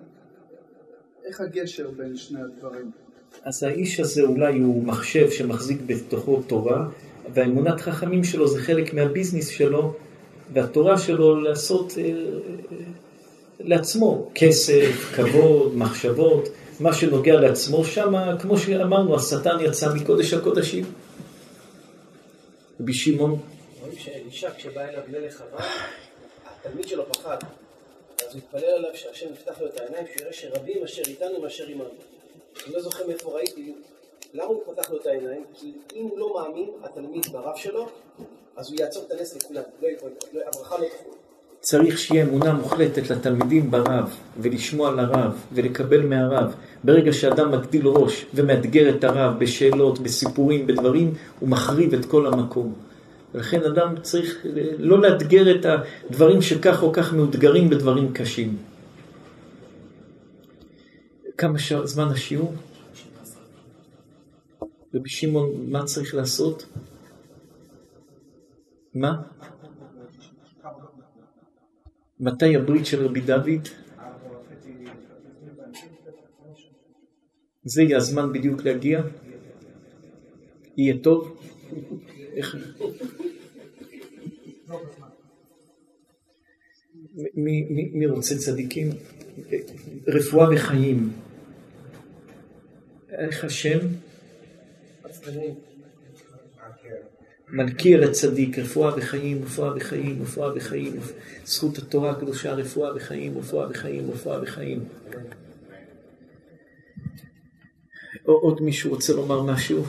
איך 1.24 1.40
הגשר 1.40 1.90
בין 1.90 2.16
שני 2.16 2.40
הדברים? 2.40 2.90
אז 3.42 3.62
האיש 3.62 4.00
הזה 4.00 4.22
אולי 4.22 4.58
הוא 4.58 4.84
מחשב 4.84 5.30
שמחזיק 5.30 5.78
בתוכו 5.86 6.42
תורה, 6.42 6.88
והאמונת 7.34 7.80
חכמים 7.80 8.24
שלו 8.24 8.48
זה 8.48 8.58
חלק 8.58 8.94
מהביזנס 8.94 9.48
שלו, 9.48 9.94
והתורה 10.52 10.98
שלו 10.98 11.40
לעשות 11.40 11.92
אה, 11.98 12.04
אה, 12.04 12.76
לעצמו 13.60 14.30
כסף, 14.34 15.12
כבוד, 15.14 15.76
מחשבות, 15.76 16.48
מה 16.80 16.94
שנוגע 16.94 17.40
לעצמו, 17.40 17.84
שם, 17.84 18.14
כמו 18.40 18.58
שאמרנו, 18.58 19.16
השטן 19.16 19.56
יצא 19.60 19.94
מקודש 19.94 20.32
הקודשים. 20.32 20.84
רבי 22.80 22.94
שמעון. 22.94 23.40
רואים 23.80 23.98
שאלישע 23.98 24.50
כשבא 24.56 24.80
אליו 24.80 25.02
מלך 25.08 25.40
ארם, 25.40 25.60
התלמיד 26.46 26.88
שלו 26.88 27.12
פחד. 27.12 27.36
אז 28.26 28.34
הוא 28.34 28.38
התפלל 28.38 28.68
עליו 28.68 28.90
שהשם 28.94 29.26
יפתח 29.32 29.60
לו 29.60 29.66
את 29.66 29.80
העיניים, 29.80 30.06
שהוא 30.06 30.20
יראה 30.20 30.32
שרבים 30.32 30.84
אשר 30.84 31.02
איתנו 31.06 31.40
מאשר 31.40 31.66
עמנו. 31.66 31.84
אני 32.66 32.74
לא 32.74 32.80
זוכר 32.80 33.06
מאיפה 33.06 33.30
ראיתי, 33.30 33.74
למה 34.34 34.44
הוא 34.44 34.62
פתח 34.66 34.90
לו 34.90 35.00
את 35.00 35.06
העיניים? 35.06 35.44
כי 35.54 35.72
אם 35.94 36.04
הוא 36.04 36.18
לא 36.18 36.34
מאמין, 36.34 36.70
התלמיד 36.82 37.26
ברב 37.32 37.56
שלו, 37.56 37.88
אז 38.56 38.70
הוא 38.70 38.80
יעצור 38.80 39.04
את 39.06 39.10
הנס 39.10 39.36
לכולם, 39.36 39.62
לא, 39.82 39.88
לא, 40.32 40.40
הברכה 40.46 40.78
לא 40.78 40.86
תחול. 40.88 41.14
צריך 41.66 41.98
שיהיה 41.98 42.24
אמונה 42.24 42.52
מוחלטת 42.52 43.10
לתלמידים 43.10 43.70
ברב, 43.70 44.16
ולשמוע 44.38 44.90
לרב, 44.90 45.32
ולקבל 45.52 46.06
מהרב. 46.06 46.54
ברגע 46.84 47.12
שאדם 47.12 47.52
מגדיל 47.52 47.86
ראש 47.86 48.26
ומאתגר 48.34 48.96
את 48.96 49.04
הרב 49.04 49.38
בשאלות, 49.38 49.98
בסיפורים, 49.98 50.66
בדברים, 50.66 51.14
הוא 51.40 51.48
מחריב 51.48 51.94
את 51.94 52.04
כל 52.04 52.26
המקום. 52.26 52.74
ולכן 53.34 53.62
אדם 53.62 54.00
צריך 54.02 54.46
לא 54.78 55.00
לאתגר 55.02 55.56
את 55.56 55.66
הדברים 55.66 56.42
שכך 56.42 56.82
או 56.82 56.92
כך 56.92 57.14
מאותגרים 57.14 57.70
בדברים 57.70 58.12
קשים. 58.12 58.56
כמה 61.38 61.58
שע, 61.58 61.86
זמן 61.86 62.08
השיעור? 62.08 62.54
רבי 64.94 65.08
שמעון, 65.08 65.50
מה 65.68 65.84
צריך 65.84 66.14
לעשות? 66.14 66.66
מה? 68.94 69.14
מתי 72.20 72.56
הברית 72.56 72.86
של 72.86 73.06
רבי 73.06 73.20
דוד? 73.20 73.68
זה 77.64 77.82
יהיה 77.82 77.96
הזמן 77.96 78.32
בדיוק 78.32 78.62
להגיע? 78.64 79.02
יהיה 80.76 80.98
טוב? 81.02 81.40
איך... 82.34 82.56
מי, 87.34 87.66
מי, 87.70 87.90
מי 87.92 88.06
רוצה 88.06 88.34
צדיקים? 88.38 88.90
רפואה 90.06 90.48
וחיים. 90.54 91.12
איך 93.10 93.44
השם? 93.44 93.78
מלכי 95.04 95.75
על 97.94 98.04
הצדיק, 98.04 98.58
רפואה 98.58 98.96
וחיים, 98.96 99.42
רפואה 99.44 99.76
וחיים, 99.76 100.22
רפואה 100.22 100.56
וחיים, 100.56 100.92
זכות 101.44 101.78
התורה 101.78 102.10
הקדושה, 102.10 102.52
רפואה 102.52 102.96
וחיים, 102.96 103.38
רפואה 103.38 103.70
וחיים, 103.70 104.10
רפואה 104.10 104.42
וחיים. 104.42 104.84
עוד 108.24 108.62
מישהו 108.62 108.90
רוצה 108.90 109.12
לומר 109.12 109.42
משהו? 109.42 109.84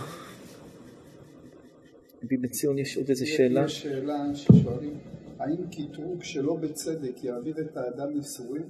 רבי 2.23 2.37
בציון, 2.37 2.79
יש 2.79 2.97
עוד 2.97 3.09
איזה 3.09 3.25
שאלה? 3.25 3.65
יש 3.65 3.81
שאלה 3.81 4.17
ששואלים, 4.35 4.97
האם 5.39 5.55
קטרוג 5.71 6.23
שלא 6.23 6.55
בצדק 6.55 7.23
יעביר 7.23 7.55
את 7.59 7.77
האדם 7.77 8.15
ייסורים? 8.15 8.63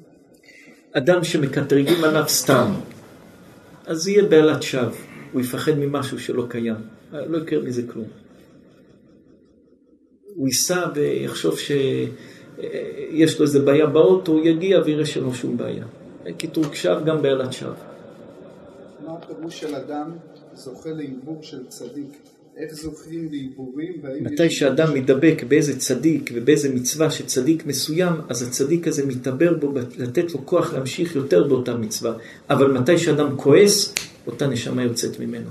אדם 0.91 1.23
שמקטרגים 1.23 2.03
עליו 2.03 2.23
סתם, 2.27 2.71
אז 3.85 4.07
יהיה 4.07 4.23
בעלת 4.23 4.63
שווא, 4.63 4.91
הוא 5.31 5.41
יפחד 5.41 5.71
ממשהו 5.71 6.19
שלא 6.19 6.45
קיים, 6.49 6.75
לא 7.11 7.37
יקרה 7.37 7.61
מזה 7.61 7.81
כלום. 7.87 8.07
הוא 10.37 10.47
ייסע 10.47 10.85
ויחשוב 10.95 11.59
שיש 11.59 13.39
לו 13.39 13.45
איזה 13.45 13.59
בעיה 13.59 13.85
באוטו, 13.85 14.31
הוא 14.31 14.45
יגיע 14.45 14.81
ויראה 14.85 15.05
שאין 15.05 15.23
לו 15.23 15.33
שום 15.33 15.57
בעיה. 15.57 15.85
קטרוג 16.37 16.73
שווא 16.73 17.01
גם 17.01 17.21
בעלת 17.21 17.53
שווא. 17.53 17.71
מה 19.05 19.13
הפירוש 19.13 19.59
של 19.59 19.75
אדם 19.75 20.11
זוכה 20.53 20.89
לעיבור 20.89 21.39
של 21.41 21.67
צדיק? 21.67 22.17
איך 22.57 22.73
זוכים 22.73 23.27
לעיבורים? 23.31 23.93
מתי 24.21 24.49
שאדם 24.49 24.93
מדבק 24.93 25.43
באיזה 25.47 25.79
צדיק 25.79 26.31
ובאיזה 26.33 26.73
מצווה 26.73 27.11
של 27.11 27.25
צדיק 27.25 27.65
מסוים, 27.65 28.13
אז 28.29 28.41
הצדיק 28.47 28.87
הזה 28.87 29.05
מתעבר 29.05 29.53
בו 29.53 29.73
לתת 29.97 30.33
לו 30.33 30.45
כוח 30.45 30.73
להמשיך 30.73 31.15
יותר 31.15 31.47
באותה 31.47 31.77
מצווה. 31.77 32.13
אבל 32.49 32.71
מתי 32.71 32.97
שאדם 32.97 33.37
כועס, 33.37 33.93
אותה 34.27 34.47
נשמה 34.47 34.83
יוצאת 34.83 35.19
ממנו. 35.19 35.49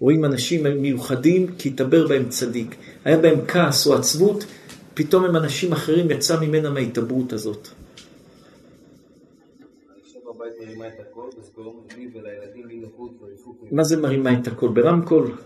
רואים 0.00 0.24
אנשים 0.24 0.66
מיוחדים 0.82 1.46
כי 1.58 1.68
התעבר 1.68 2.08
בהם 2.08 2.28
צדיק. 2.28 2.74
היה 3.04 3.18
בהם 3.18 3.46
כעס 3.48 3.86
או 3.86 3.94
עצבות, 3.94 4.44
פתאום 4.94 5.24
הם 5.24 5.36
אנשים 5.36 5.72
אחרים, 5.72 6.10
יצא 6.10 6.40
ממנה 6.40 6.70
מההתעברות 6.70 7.32
הזאת. 7.32 7.68
מה 13.70 13.84
זה 13.84 13.96
מרימה 13.96 14.38
את 14.40 14.46
הקול? 14.48 14.70
ברמקול? 14.70 15.36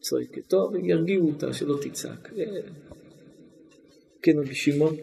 צועקת. 0.00 0.48
טוב, 0.48 0.76
ירגיעו 0.76 1.28
אותה, 1.28 1.52
שלא 1.52 1.76
תצעק. 1.82 2.32
כן, 4.22 4.38
רבי 4.38 4.54
שמעון? 4.54 4.96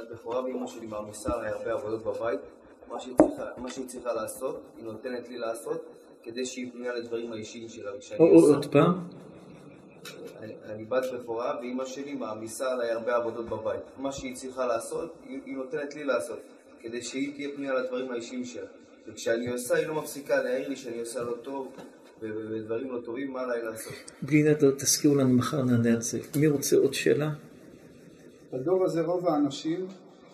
בת 0.00 0.10
בכורה 0.10 0.44
ואימא 0.44 0.66
שלי 0.66 0.86
מעמיסה 0.86 1.32
עליי 1.34 1.50
הרבה 1.50 1.72
עבודות 1.72 2.04
בבית. 2.04 2.40
מה 3.58 3.70
שהיא 3.70 3.86
צריכה 3.86 4.12
לעשות, 4.12 4.60
היא 4.76 4.84
נותנת 4.84 5.28
לי 5.28 5.38
לעשות, 5.38 5.84
כדי 6.22 6.46
שהיא 6.46 6.72
פנויה 6.72 6.94
לדברים 6.94 7.32
האישיים 7.32 7.68
שלה. 7.68 7.90
עוד 8.18 8.66
פעם? 8.72 8.98
אני 10.64 10.84
בת 10.84 11.02
בכורה 11.14 11.56
ואימא 11.60 11.84
שלי 11.84 12.14
מעמיסה 12.14 12.72
עליי 12.72 12.90
הרבה 12.90 13.16
עבודות 13.16 13.46
בבית. 13.48 13.80
מה 13.98 14.12
שהיא 14.12 14.36
צריכה 14.36 14.66
לעשות, 14.66 15.14
היא 15.26 15.56
נותנת 15.56 15.94
לי 15.94 16.04
לעשות, 16.04 16.38
כדי 16.80 17.02
שהיא 17.02 17.34
תהיה 17.34 17.48
פנויה 17.56 17.74
לדברים 17.74 18.12
האישיים 18.12 18.44
שלה. 18.44 18.66
וכשאני 19.06 19.48
עושה, 19.50 19.74
היא 19.74 19.86
לא 19.86 19.94
מפסיקה 19.94 20.42
להעיר 20.42 20.68
לי 20.68 20.76
שאני 20.76 21.00
עושה 21.00 21.22
לא 21.22 21.34
טוב, 21.42 21.72
ודברים 22.20 22.90
לא 22.90 23.00
טובים, 23.04 23.32
מה 23.32 23.40
עליי 23.40 23.62
לעשות? 23.62 23.92
בלי 24.22 24.42
נדר, 24.42 24.70
תזכירו 24.70 25.14
לנו 25.14 25.34
מחר 25.34 25.62
נענה 25.62 25.92
על 25.92 26.00
זה. 26.00 26.18
מי 26.36 26.46
רוצה 26.46 26.76
עוד 26.76 26.94
שאלה? 26.94 27.30
בדור 28.52 28.84
הזה 28.84 29.02
רוב 29.02 29.26
האנשים 29.26 29.86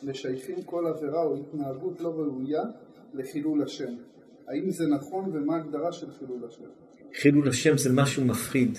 משייכים 0.03 0.63
כל 0.63 0.87
עבירה 0.87 1.23
או 1.23 1.37
התנהגות 1.37 2.01
לא 2.01 2.09
ראויה 2.09 2.63
לחילול 3.15 3.63
השם. 3.63 3.93
האם 4.49 4.71
זה 4.71 4.87
נכון 4.87 5.31
ומה 5.33 5.57
ההגדרה 5.57 5.93
של 5.93 6.07
חילול 6.19 6.41
השם? 6.49 6.65
חילול 7.15 7.49
השם 7.49 7.79
זה 7.79 7.93
משהו 7.93 8.25
מפחיד. 8.25 8.79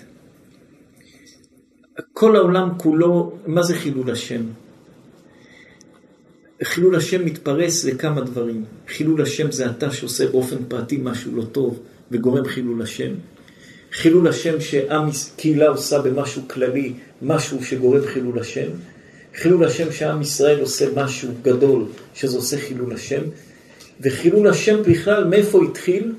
כל 2.14 2.35
העולם 2.35 2.69
כולו, 2.77 3.31
מה 3.47 3.64
זה 3.64 3.73
חילול 3.73 4.11
השם? 4.11 4.41
חילול 6.64 6.95
השם 6.95 7.26
מתפרס 7.26 7.85
לכמה 7.85 8.22
דברים. 8.22 8.65
חילול 8.88 9.22
השם 9.22 9.51
זה 9.51 9.69
אתה 9.69 9.91
שעושה 9.91 10.31
באופן 10.31 10.65
פרטי 10.68 10.97
משהו 11.03 11.35
לא 11.35 11.43
טוב 11.43 11.80
וגורם 12.11 12.45
חילול 12.45 12.81
השם. 12.81 13.14
חילול 13.91 14.27
השם 14.27 14.59
שעם 14.59 15.09
קהילה 15.38 15.68
עושה 15.68 16.01
במשהו 16.01 16.41
כללי, 16.47 16.93
משהו 17.22 17.64
שגורם 17.64 18.01
חילול 18.05 18.39
השם. 18.39 18.69
חילול 19.38 19.65
השם 19.65 19.91
שעם 19.91 20.22
ישראל 20.22 20.59
עושה 20.59 20.85
משהו 20.95 21.30
גדול, 21.41 21.85
שזה 22.14 22.38
עושה 22.38 22.57
חילול 22.57 22.93
השם. 22.93 23.22
וחילול 24.01 24.47
השם 24.47 24.84
בכלל, 24.84 25.23
מאיפה 25.23 25.64
התחיל? 25.64 26.14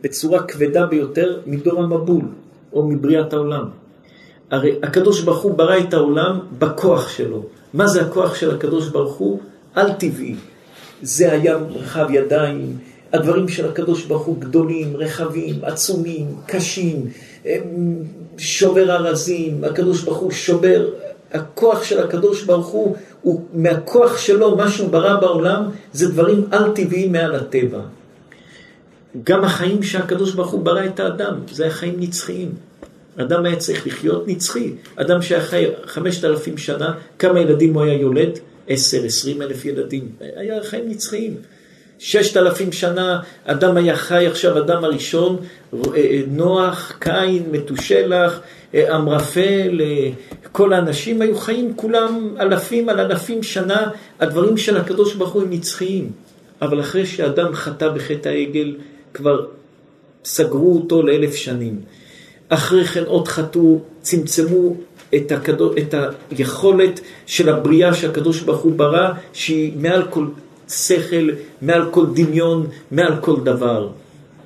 בצורה 0.00 0.42
כבדה 0.42 0.86
ביותר 0.86 1.40
מדור 1.46 1.82
המבול, 1.82 2.24
או 2.72 2.88
מבריאת 2.88 3.32
העולם. 3.32 3.64
הרי 4.50 4.72
הקדוש 4.82 5.22
ברוך 5.22 5.42
הוא 5.42 5.54
ברא 5.54 5.78
את 5.78 5.94
העולם 5.94 6.38
בכוח 6.58 7.08
שלו, 7.08 7.46
מה 7.74 7.86
זה 7.86 8.02
הכוח 8.02 8.34
של 8.34 8.54
הקדוש 8.54 8.88
ברוך 8.88 9.14
הוא? 9.16 9.40
על 9.74 9.92
טבעי. 9.92 10.34
זה 11.02 11.32
היה 11.32 11.56
רחב 11.56 12.06
ידיים, 12.10 12.78
הדברים 13.12 13.48
של 13.48 13.68
הקדוש 13.68 14.04
ברוך 14.04 14.22
הוא 14.22 14.40
גדולים, 14.40 14.96
רחבים, 14.96 15.54
עצומים, 15.62 16.26
קשים, 16.46 17.06
שובר 18.38 18.90
ארזים, 18.96 19.64
הקדוש 19.64 20.02
ברוך 20.02 20.18
הוא 20.18 20.30
שובר, 20.30 20.88
הכוח 21.34 21.84
של 21.84 22.02
הקדוש 22.02 22.42
ברוך 22.42 22.66
הוא, 22.66 22.96
הוא 23.22 23.44
מהכוח 23.54 24.18
שלו, 24.18 24.56
מה 24.56 24.70
שהוא 24.70 24.88
ברא 24.88 25.20
בעולם, 25.20 25.62
זה 25.92 26.08
דברים 26.08 26.44
על 26.50 26.72
טבעיים 26.74 27.12
מעל 27.12 27.34
הטבע. 27.34 27.80
גם 29.24 29.44
החיים 29.44 29.82
שהקדוש 29.82 30.34
ברוך 30.34 30.50
הוא 30.50 30.64
ברא 30.64 30.84
את 30.84 31.00
האדם, 31.00 31.34
זה 31.50 31.66
החיים 31.66 31.94
נצחיים. 31.98 32.52
אדם 33.16 33.44
היה 33.44 33.56
צריך 33.56 33.86
לחיות 33.86 34.28
נצחי. 34.28 34.72
אדם 34.96 35.22
שהיה 35.22 35.40
חי 35.40 35.64
חמשת 35.86 36.24
אלפים 36.24 36.58
שנה, 36.58 36.94
כמה 37.18 37.40
ילדים 37.40 37.74
הוא 37.74 37.82
היה 37.82 37.94
יולד? 37.94 38.38
עשר, 38.68 39.04
עשרים 39.04 39.42
אלף 39.42 39.64
ילדים. 39.64 40.08
היה 40.20 40.62
חיים 40.62 40.88
נצחיים. 40.88 41.36
ששת 41.98 42.36
אלפים 42.36 42.72
שנה 42.72 43.20
אדם 43.44 43.76
היה 43.76 43.96
חי 43.96 44.26
עכשיו, 44.26 44.58
אדם 44.58 44.84
הראשון, 44.84 45.36
נוח, 46.28 46.92
קין, 46.98 47.46
מתושלח, 47.50 48.40
אמרפל, 48.74 49.80
כל 50.52 50.72
האנשים 50.72 51.22
היו 51.22 51.36
חיים 51.36 51.72
כולם 51.76 52.34
אלפים 52.40 52.88
על 52.88 53.00
אלפים 53.00 53.42
שנה, 53.42 53.90
הדברים 54.20 54.56
של 54.56 54.76
הקדוש 54.76 55.14
ברוך 55.14 55.32
הוא 55.32 55.42
הם 55.42 55.50
נצחיים. 55.50 56.10
אבל 56.62 56.80
אחרי 56.80 57.06
שאדם 57.06 57.54
חטא 57.54 57.88
בחטא 57.88 58.28
העגל, 58.28 58.76
כבר 59.14 59.46
סגרו 60.24 60.76
אותו 60.76 61.02
לאלף 61.02 61.34
שנים. 61.34 61.80
אחרי 62.48 62.84
כן 62.84 63.04
עוד 63.04 63.28
חטאו, 63.28 63.80
צמצמו 64.00 64.76
את, 65.14 65.32
הקדוש, 65.32 65.76
את 65.78 65.94
היכולת 66.30 67.00
של 67.26 67.48
הבריאה 67.48 67.94
שהקדוש 67.94 68.40
ברוך 68.40 68.60
הוא 68.60 68.72
ברא, 68.72 69.10
שהיא 69.32 69.72
מעל 69.76 70.02
כל 70.10 70.26
שכל, 70.68 71.28
מעל 71.62 71.90
כל 71.90 72.06
דמיון, 72.14 72.66
מעל 72.90 73.16
כל 73.20 73.36
דבר. 73.44 73.88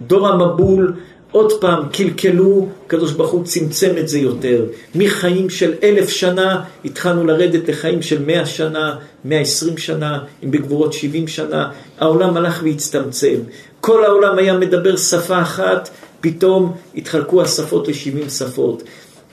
דור 0.06 0.28
המבול, 0.28 0.92
עוד 1.32 1.60
פעם 1.60 1.88
קלקלו, 1.92 2.68
הקדוש 2.86 3.12
ברוך 3.12 3.30
הוא 3.30 3.44
צמצם 3.44 3.90
את 3.98 4.08
זה 4.08 4.18
יותר. 4.18 4.64
מחיים 4.94 5.50
של 5.50 5.74
אלף 5.82 6.08
שנה 6.08 6.62
התחלנו 6.84 7.26
לרדת 7.26 7.68
לחיים 7.68 8.02
של 8.02 8.22
מאה 8.26 8.46
שנה, 8.46 8.96
מאה 9.24 9.40
עשרים 9.40 9.78
שנה, 9.78 10.18
אם 10.44 10.50
בגבורות 10.50 10.92
שבעים 10.92 11.28
שנה. 11.28 11.70
העולם 11.98 12.36
הלך 12.36 12.60
והצטמצם. 12.64 13.36
כל 13.80 14.04
העולם 14.04 14.38
היה 14.38 14.56
מדבר 14.56 14.96
שפה 14.96 15.42
אחת, 15.42 15.90
פתאום 16.20 16.72
התחלקו 16.94 17.42
השפות 17.42 17.88
לשבעים 17.88 18.28
שפות. 18.28 18.82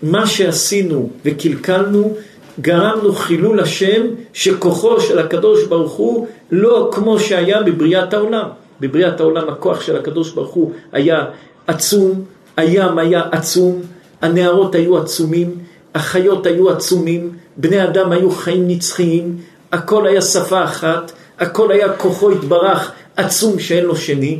מה 0.03 0.27
שעשינו 0.27 1.09
וקלקלנו, 1.25 2.15
גרמנו 2.61 3.13
חילול 3.13 3.59
השם 3.59 4.01
שכוחו 4.33 5.01
של 5.01 5.19
הקדוש 5.19 5.63
ברוך 5.63 5.93
הוא 5.93 6.27
לא 6.51 6.89
כמו 6.93 7.19
שהיה 7.19 7.63
בבריאת 7.63 8.13
העולם. 8.13 8.47
בבריאת 8.81 9.19
העולם 9.19 9.49
הכוח 9.49 9.81
של 9.81 9.95
הקדוש 9.95 10.31
ברוך 10.31 10.51
הוא 10.51 10.71
היה 10.91 11.25
עצום, 11.67 12.23
הים 12.57 12.97
היה 12.97 13.21
עצום, 13.31 13.81
הנערות 14.21 14.75
היו 14.75 14.97
עצומים, 14.97 15.55
החיות 15.95 16.45
היו 16.45 16.69
עצומים, 16.69 17.31
בני 17.57 17.83
אדם 17.83 18.11
היו 18.11 18.31
חיים 18.31 18.67
נצחיים, 18.67 19.37
הכל 19.71 20.07
היה 20.07 20.21
שפה 20.21 20.63
אחת, 20.63 21.11
הכל 21.39 21.71
היה 21.71 21.93
כוחו 21.93 22.31
התברך 22.31 22.91
עצום 23.15 23.59
שאין 23.59 23.85
לו 23.85 23.95
שני. 23.95 24.39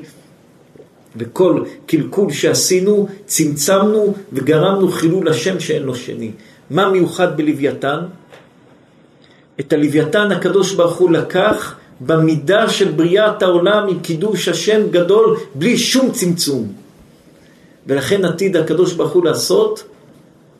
וכל 1.16 1.64
קלקול 1.86 2.32
שעשינו, 2.32 3.08
צמצמנו 3.26 4.14
וגרמנו 4.34 4.92
חילול 4.92 5.30
השם 5.30 5.60
שאין 5.60 5.84
לו 5.84 5.96
שני. 5.96 6.32
מה 6.70 6.90
מיוחד 6.90 7.38
בלוויתן? 7.38 8.00
את 9.60 9.74
הלוויתן 9.74 10.32
הקדוש 10.32 10.74
ברוך 10.74 10.96
הוא 10.96 11.12
לקח 11.12 11.76
במידה 12.02 12.70
של 12.70 12.92
בריאת 12.92 13.44
העולם 13.44 13.88
עם 13.88 14.00
קידוש 14.00 14.48
השם 14.48 14.90
גדול 14.92 15.38
בלי 15.56 15.78
שום 15.78 16.12
צמצום. 16.12 16.85
ולכן 17.88 18.26
עתיד 18.26 18.58
הקדוש 18.58 18.94
ברוך 18.94 19.12
הוא 19.12 19.26
לעשות 19.26 19.84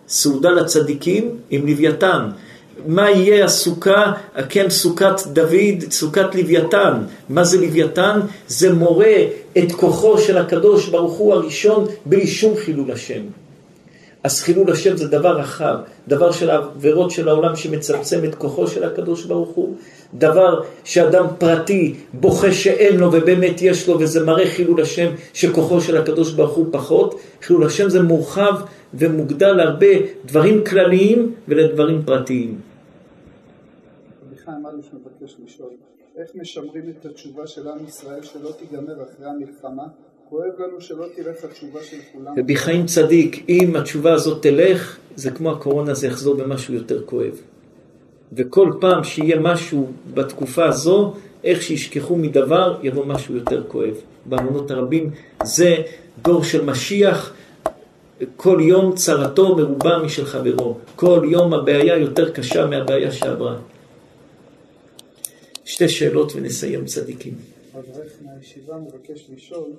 סעודה 0.08 0.50
לצדיקים 0.50 1.38
עם 1.50 1.68
לוויתן. 1.68 2.30
מה 2.88 3.12
יהיה 3.12 3.46
הסוכה, 3.46 4.12
כן 4.50 4.70
סוכת 4.70 5.22
דוד, 5.34 5.92
סוכת 5.92 6.36
לוויתן. 6.36 6.94
מה 7.30 7.44
זה 7.44 7.62
לוויתן? 7.62 8.20
זה 8.48 8.74
מורה 8.74 9.16
את 9.58 9.72
כוחו 9.72 10.18
של 10.18 10.38
הקדוש 10.38 10.90
ברוך 10.90 11.14
הוא 11.14 11.34
הראשון 11.34 11.86
בלי 12.06 12.28
שום 12.28 12.58
חילול 12.58 12.92
השם. 12.92 13.22
אז 14.26 14.42
חילול 14.42 14.72
השם 14.72 14.98
זה 14.98 15.08
דבר 15.08 15.38
רחב, 15.38 15.76
דבר 16.08 16.32
של 16.32 16.50
העבירות 16.50 17.12
של 17.12 17.28
העולם 17.28 17.56
שמצמצם 17.56 18.26
את 18.26 18.36
כוחו 18.36 18.68
של 18.68 18.84
הקדוש 18.84 19.26
ברוך 19.26 19.50
הוא, 19.50 19.76
דבר 20.14 20.62
שאדם 20.84 21.26
פרטי 21.38 21.96
בוכה 22.14 22.52
שאין 22.52 23.00
לו 23.00 23.08
ובאמת 23.08 23.62
יש 23.62 23.88
לו 23.88 24.00
וזה 24.00 24.26
מראה 24.26 24.48
חילול 24.48 24.82
השם 24.82 25.12
שכוחו 25.34 25.82
של 25.82 25.98
הקדוש 25.98 26.34
ברוך 26.34 26.56
הוא 26.56 26.68
פחות, 26.72 27.20
חילול 27.42 27.66
השם 27.66 27.90
זה 27.90 28.02
מורחב 28.04 28.54
ומוגדל 28.94 29.52
להרבה 29.52 29.94
דברים 30.26 30.64
כלליים 30.64 31.34
ולדברים 31.48 32.02
פרטיים. 32.06 32.60
איך 36.18 36.32
משמרים 36.36 36.90
את 36.90 37.06
התשובה 37.06 37.48
של 37.48 37.68
עם 37.68 37.86
ישראל 37.88 38.24
שלא 38.24 38.52
תיגמר 38.52 39.04
אחרי 39.04 39.28
המלחמה? 39.28 39.84
כואב 40.30 40.60
לנו 40.60 40.82
שלא 40.82 41.06
תלך 41.16 41.44
התשובה 41.44 41.84
של 41.84 41.98
כולם. 42.14 42.40
רבי 42.40 42.56
חיים 42.56 42.86
צדיק, 42.86 43.46
אם 43.50 43.76
התשובה 43.76 44.14
הזאת 44.14 44.42
תלך, 44.42 44.98
זה 45.16 45.32
כמו 45.32 45.52
הקורונה, 45.52 45.94
זה 45.94 46.08
יחזור 46.08 46.36
במשהו 46.36 46.74
יותר 46.74 47.06
כואב. 47.06 47.42
וכל 48.34 48.72
פעם 48.82 49.04
שיהיה 49.04 49.40
משהו 49.40 49.92
בתקופה 50.14 50.66
הזו, 50.66 51.14
איך 51.44 51.62
שישכחו 51.62 52.16
מדבר, 52.16 52.80
יבוא 52.84 53.06
משהו 53.06 53.36
יותר 53.36 53.64
כואב. 53.68 53.96
באמונות 54.26 54.72
הרבים 54.72 55.12
זה 55.44 55.76
דור 56.22 56.44
של 56.44 56.66
משיח, 56.66 57.34
כל 58.36 58.58
יום 58.62 58.96
צרתו 58.96 59.56
מרובה 59.56 59.98
משל 59.98 60.26
חברו. 60.26 60.78
כל 60.96 61.28
יום 61.32 61.54
הבעיה 61.54 61.98
יותר 61.98 62.32
קשה 62.32 62.66
מהבעיה 62.66 63.12
שעברה. 63.12 63.58
שתי 65.66 65.90
שאלות 65.90 66.36
ונסיים 66.36 66.86
צדיקים. 66.86 67.34
אברך 67.74 68.12
מהישיבה 68.22 68.74
מבקש 68.78 69.30
לשאול, 69.36 69.70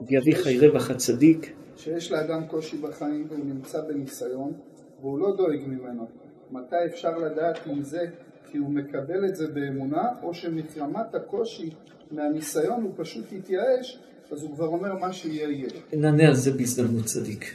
רבי 0.00 0.18
אביחי 0.18 0.58
רווח. 0.58 0.90
הצדיק. 0.90 1.52
שיש 1.76 2.12
לאדם 2.12 2.46
קושי 2.46 2.76
בחיים 2.76 3.26
והוא 3.28 3.44
נמצא 3.44 3.80
בניסיון, 3.80 4.52
והוא 5.00 5.18
לא 5.18 5.36
דואג 5.36 5.60
ממנו. 5.66 6.06
מתי 6.50 6.76
אפשר 6.86 7.18
לדעת 7.18 7.58
אם 7.66 7.82
זה 7.82 8.06
כי 8.50 8.58
הוא 8.58 8.70
מקבל 8.70 9.24
את 9.28 9.36
זה 9.36 9.46
באמונה, 9.48 10.08
או 10.22 10.34
שמחרמת 10.34 11.14
הקושי 11.14 11.70
מהניסיון 12.10 12.82
הוא 12.82 12.92
פשוט 12.96 13.32
יתייאש, 13.32 13.98
אז 14.32 14.42
הוא 14.42 14.54
כבר 14.54 14.66
אומר 14.66 14.94
מה 14.94 15.12
שיהיה 15.12 15.50
יהיה. 15.50 15.68
נענה 15.92 16.28
על 16.28 16.34
זה 16.34 16.52
בהזדמנות 16.52 17.04
צדיק. 17.04 17.54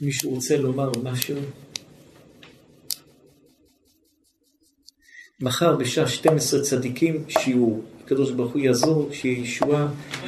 מישהו 0.00 0.30
רוצה 0.30 0.56
לומר 0.56 0.90
משהו? 1.02 1.36
מחר 5.40 5.76
בשעה 5.76 6.08
12 6.08 6.62
צדיקים 6.62 7.24
שיעור. 7.28 7.82
הקדוש 8.06 8.30
ברוך 8.30 8.52
הוא 8.52 8.60
יעזור, 8.60 9.08
שיהיה 9.12 9.38
ישועה, 9.38 9.86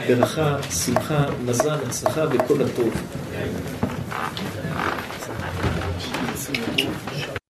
ברכה, 0.09 0.57
שמחה, 0.63 1.25
מזל, 1.47 1.79
הצלחה 1.87 2.25
וכל 2.31 2.63
הטוב. 2.63 2.95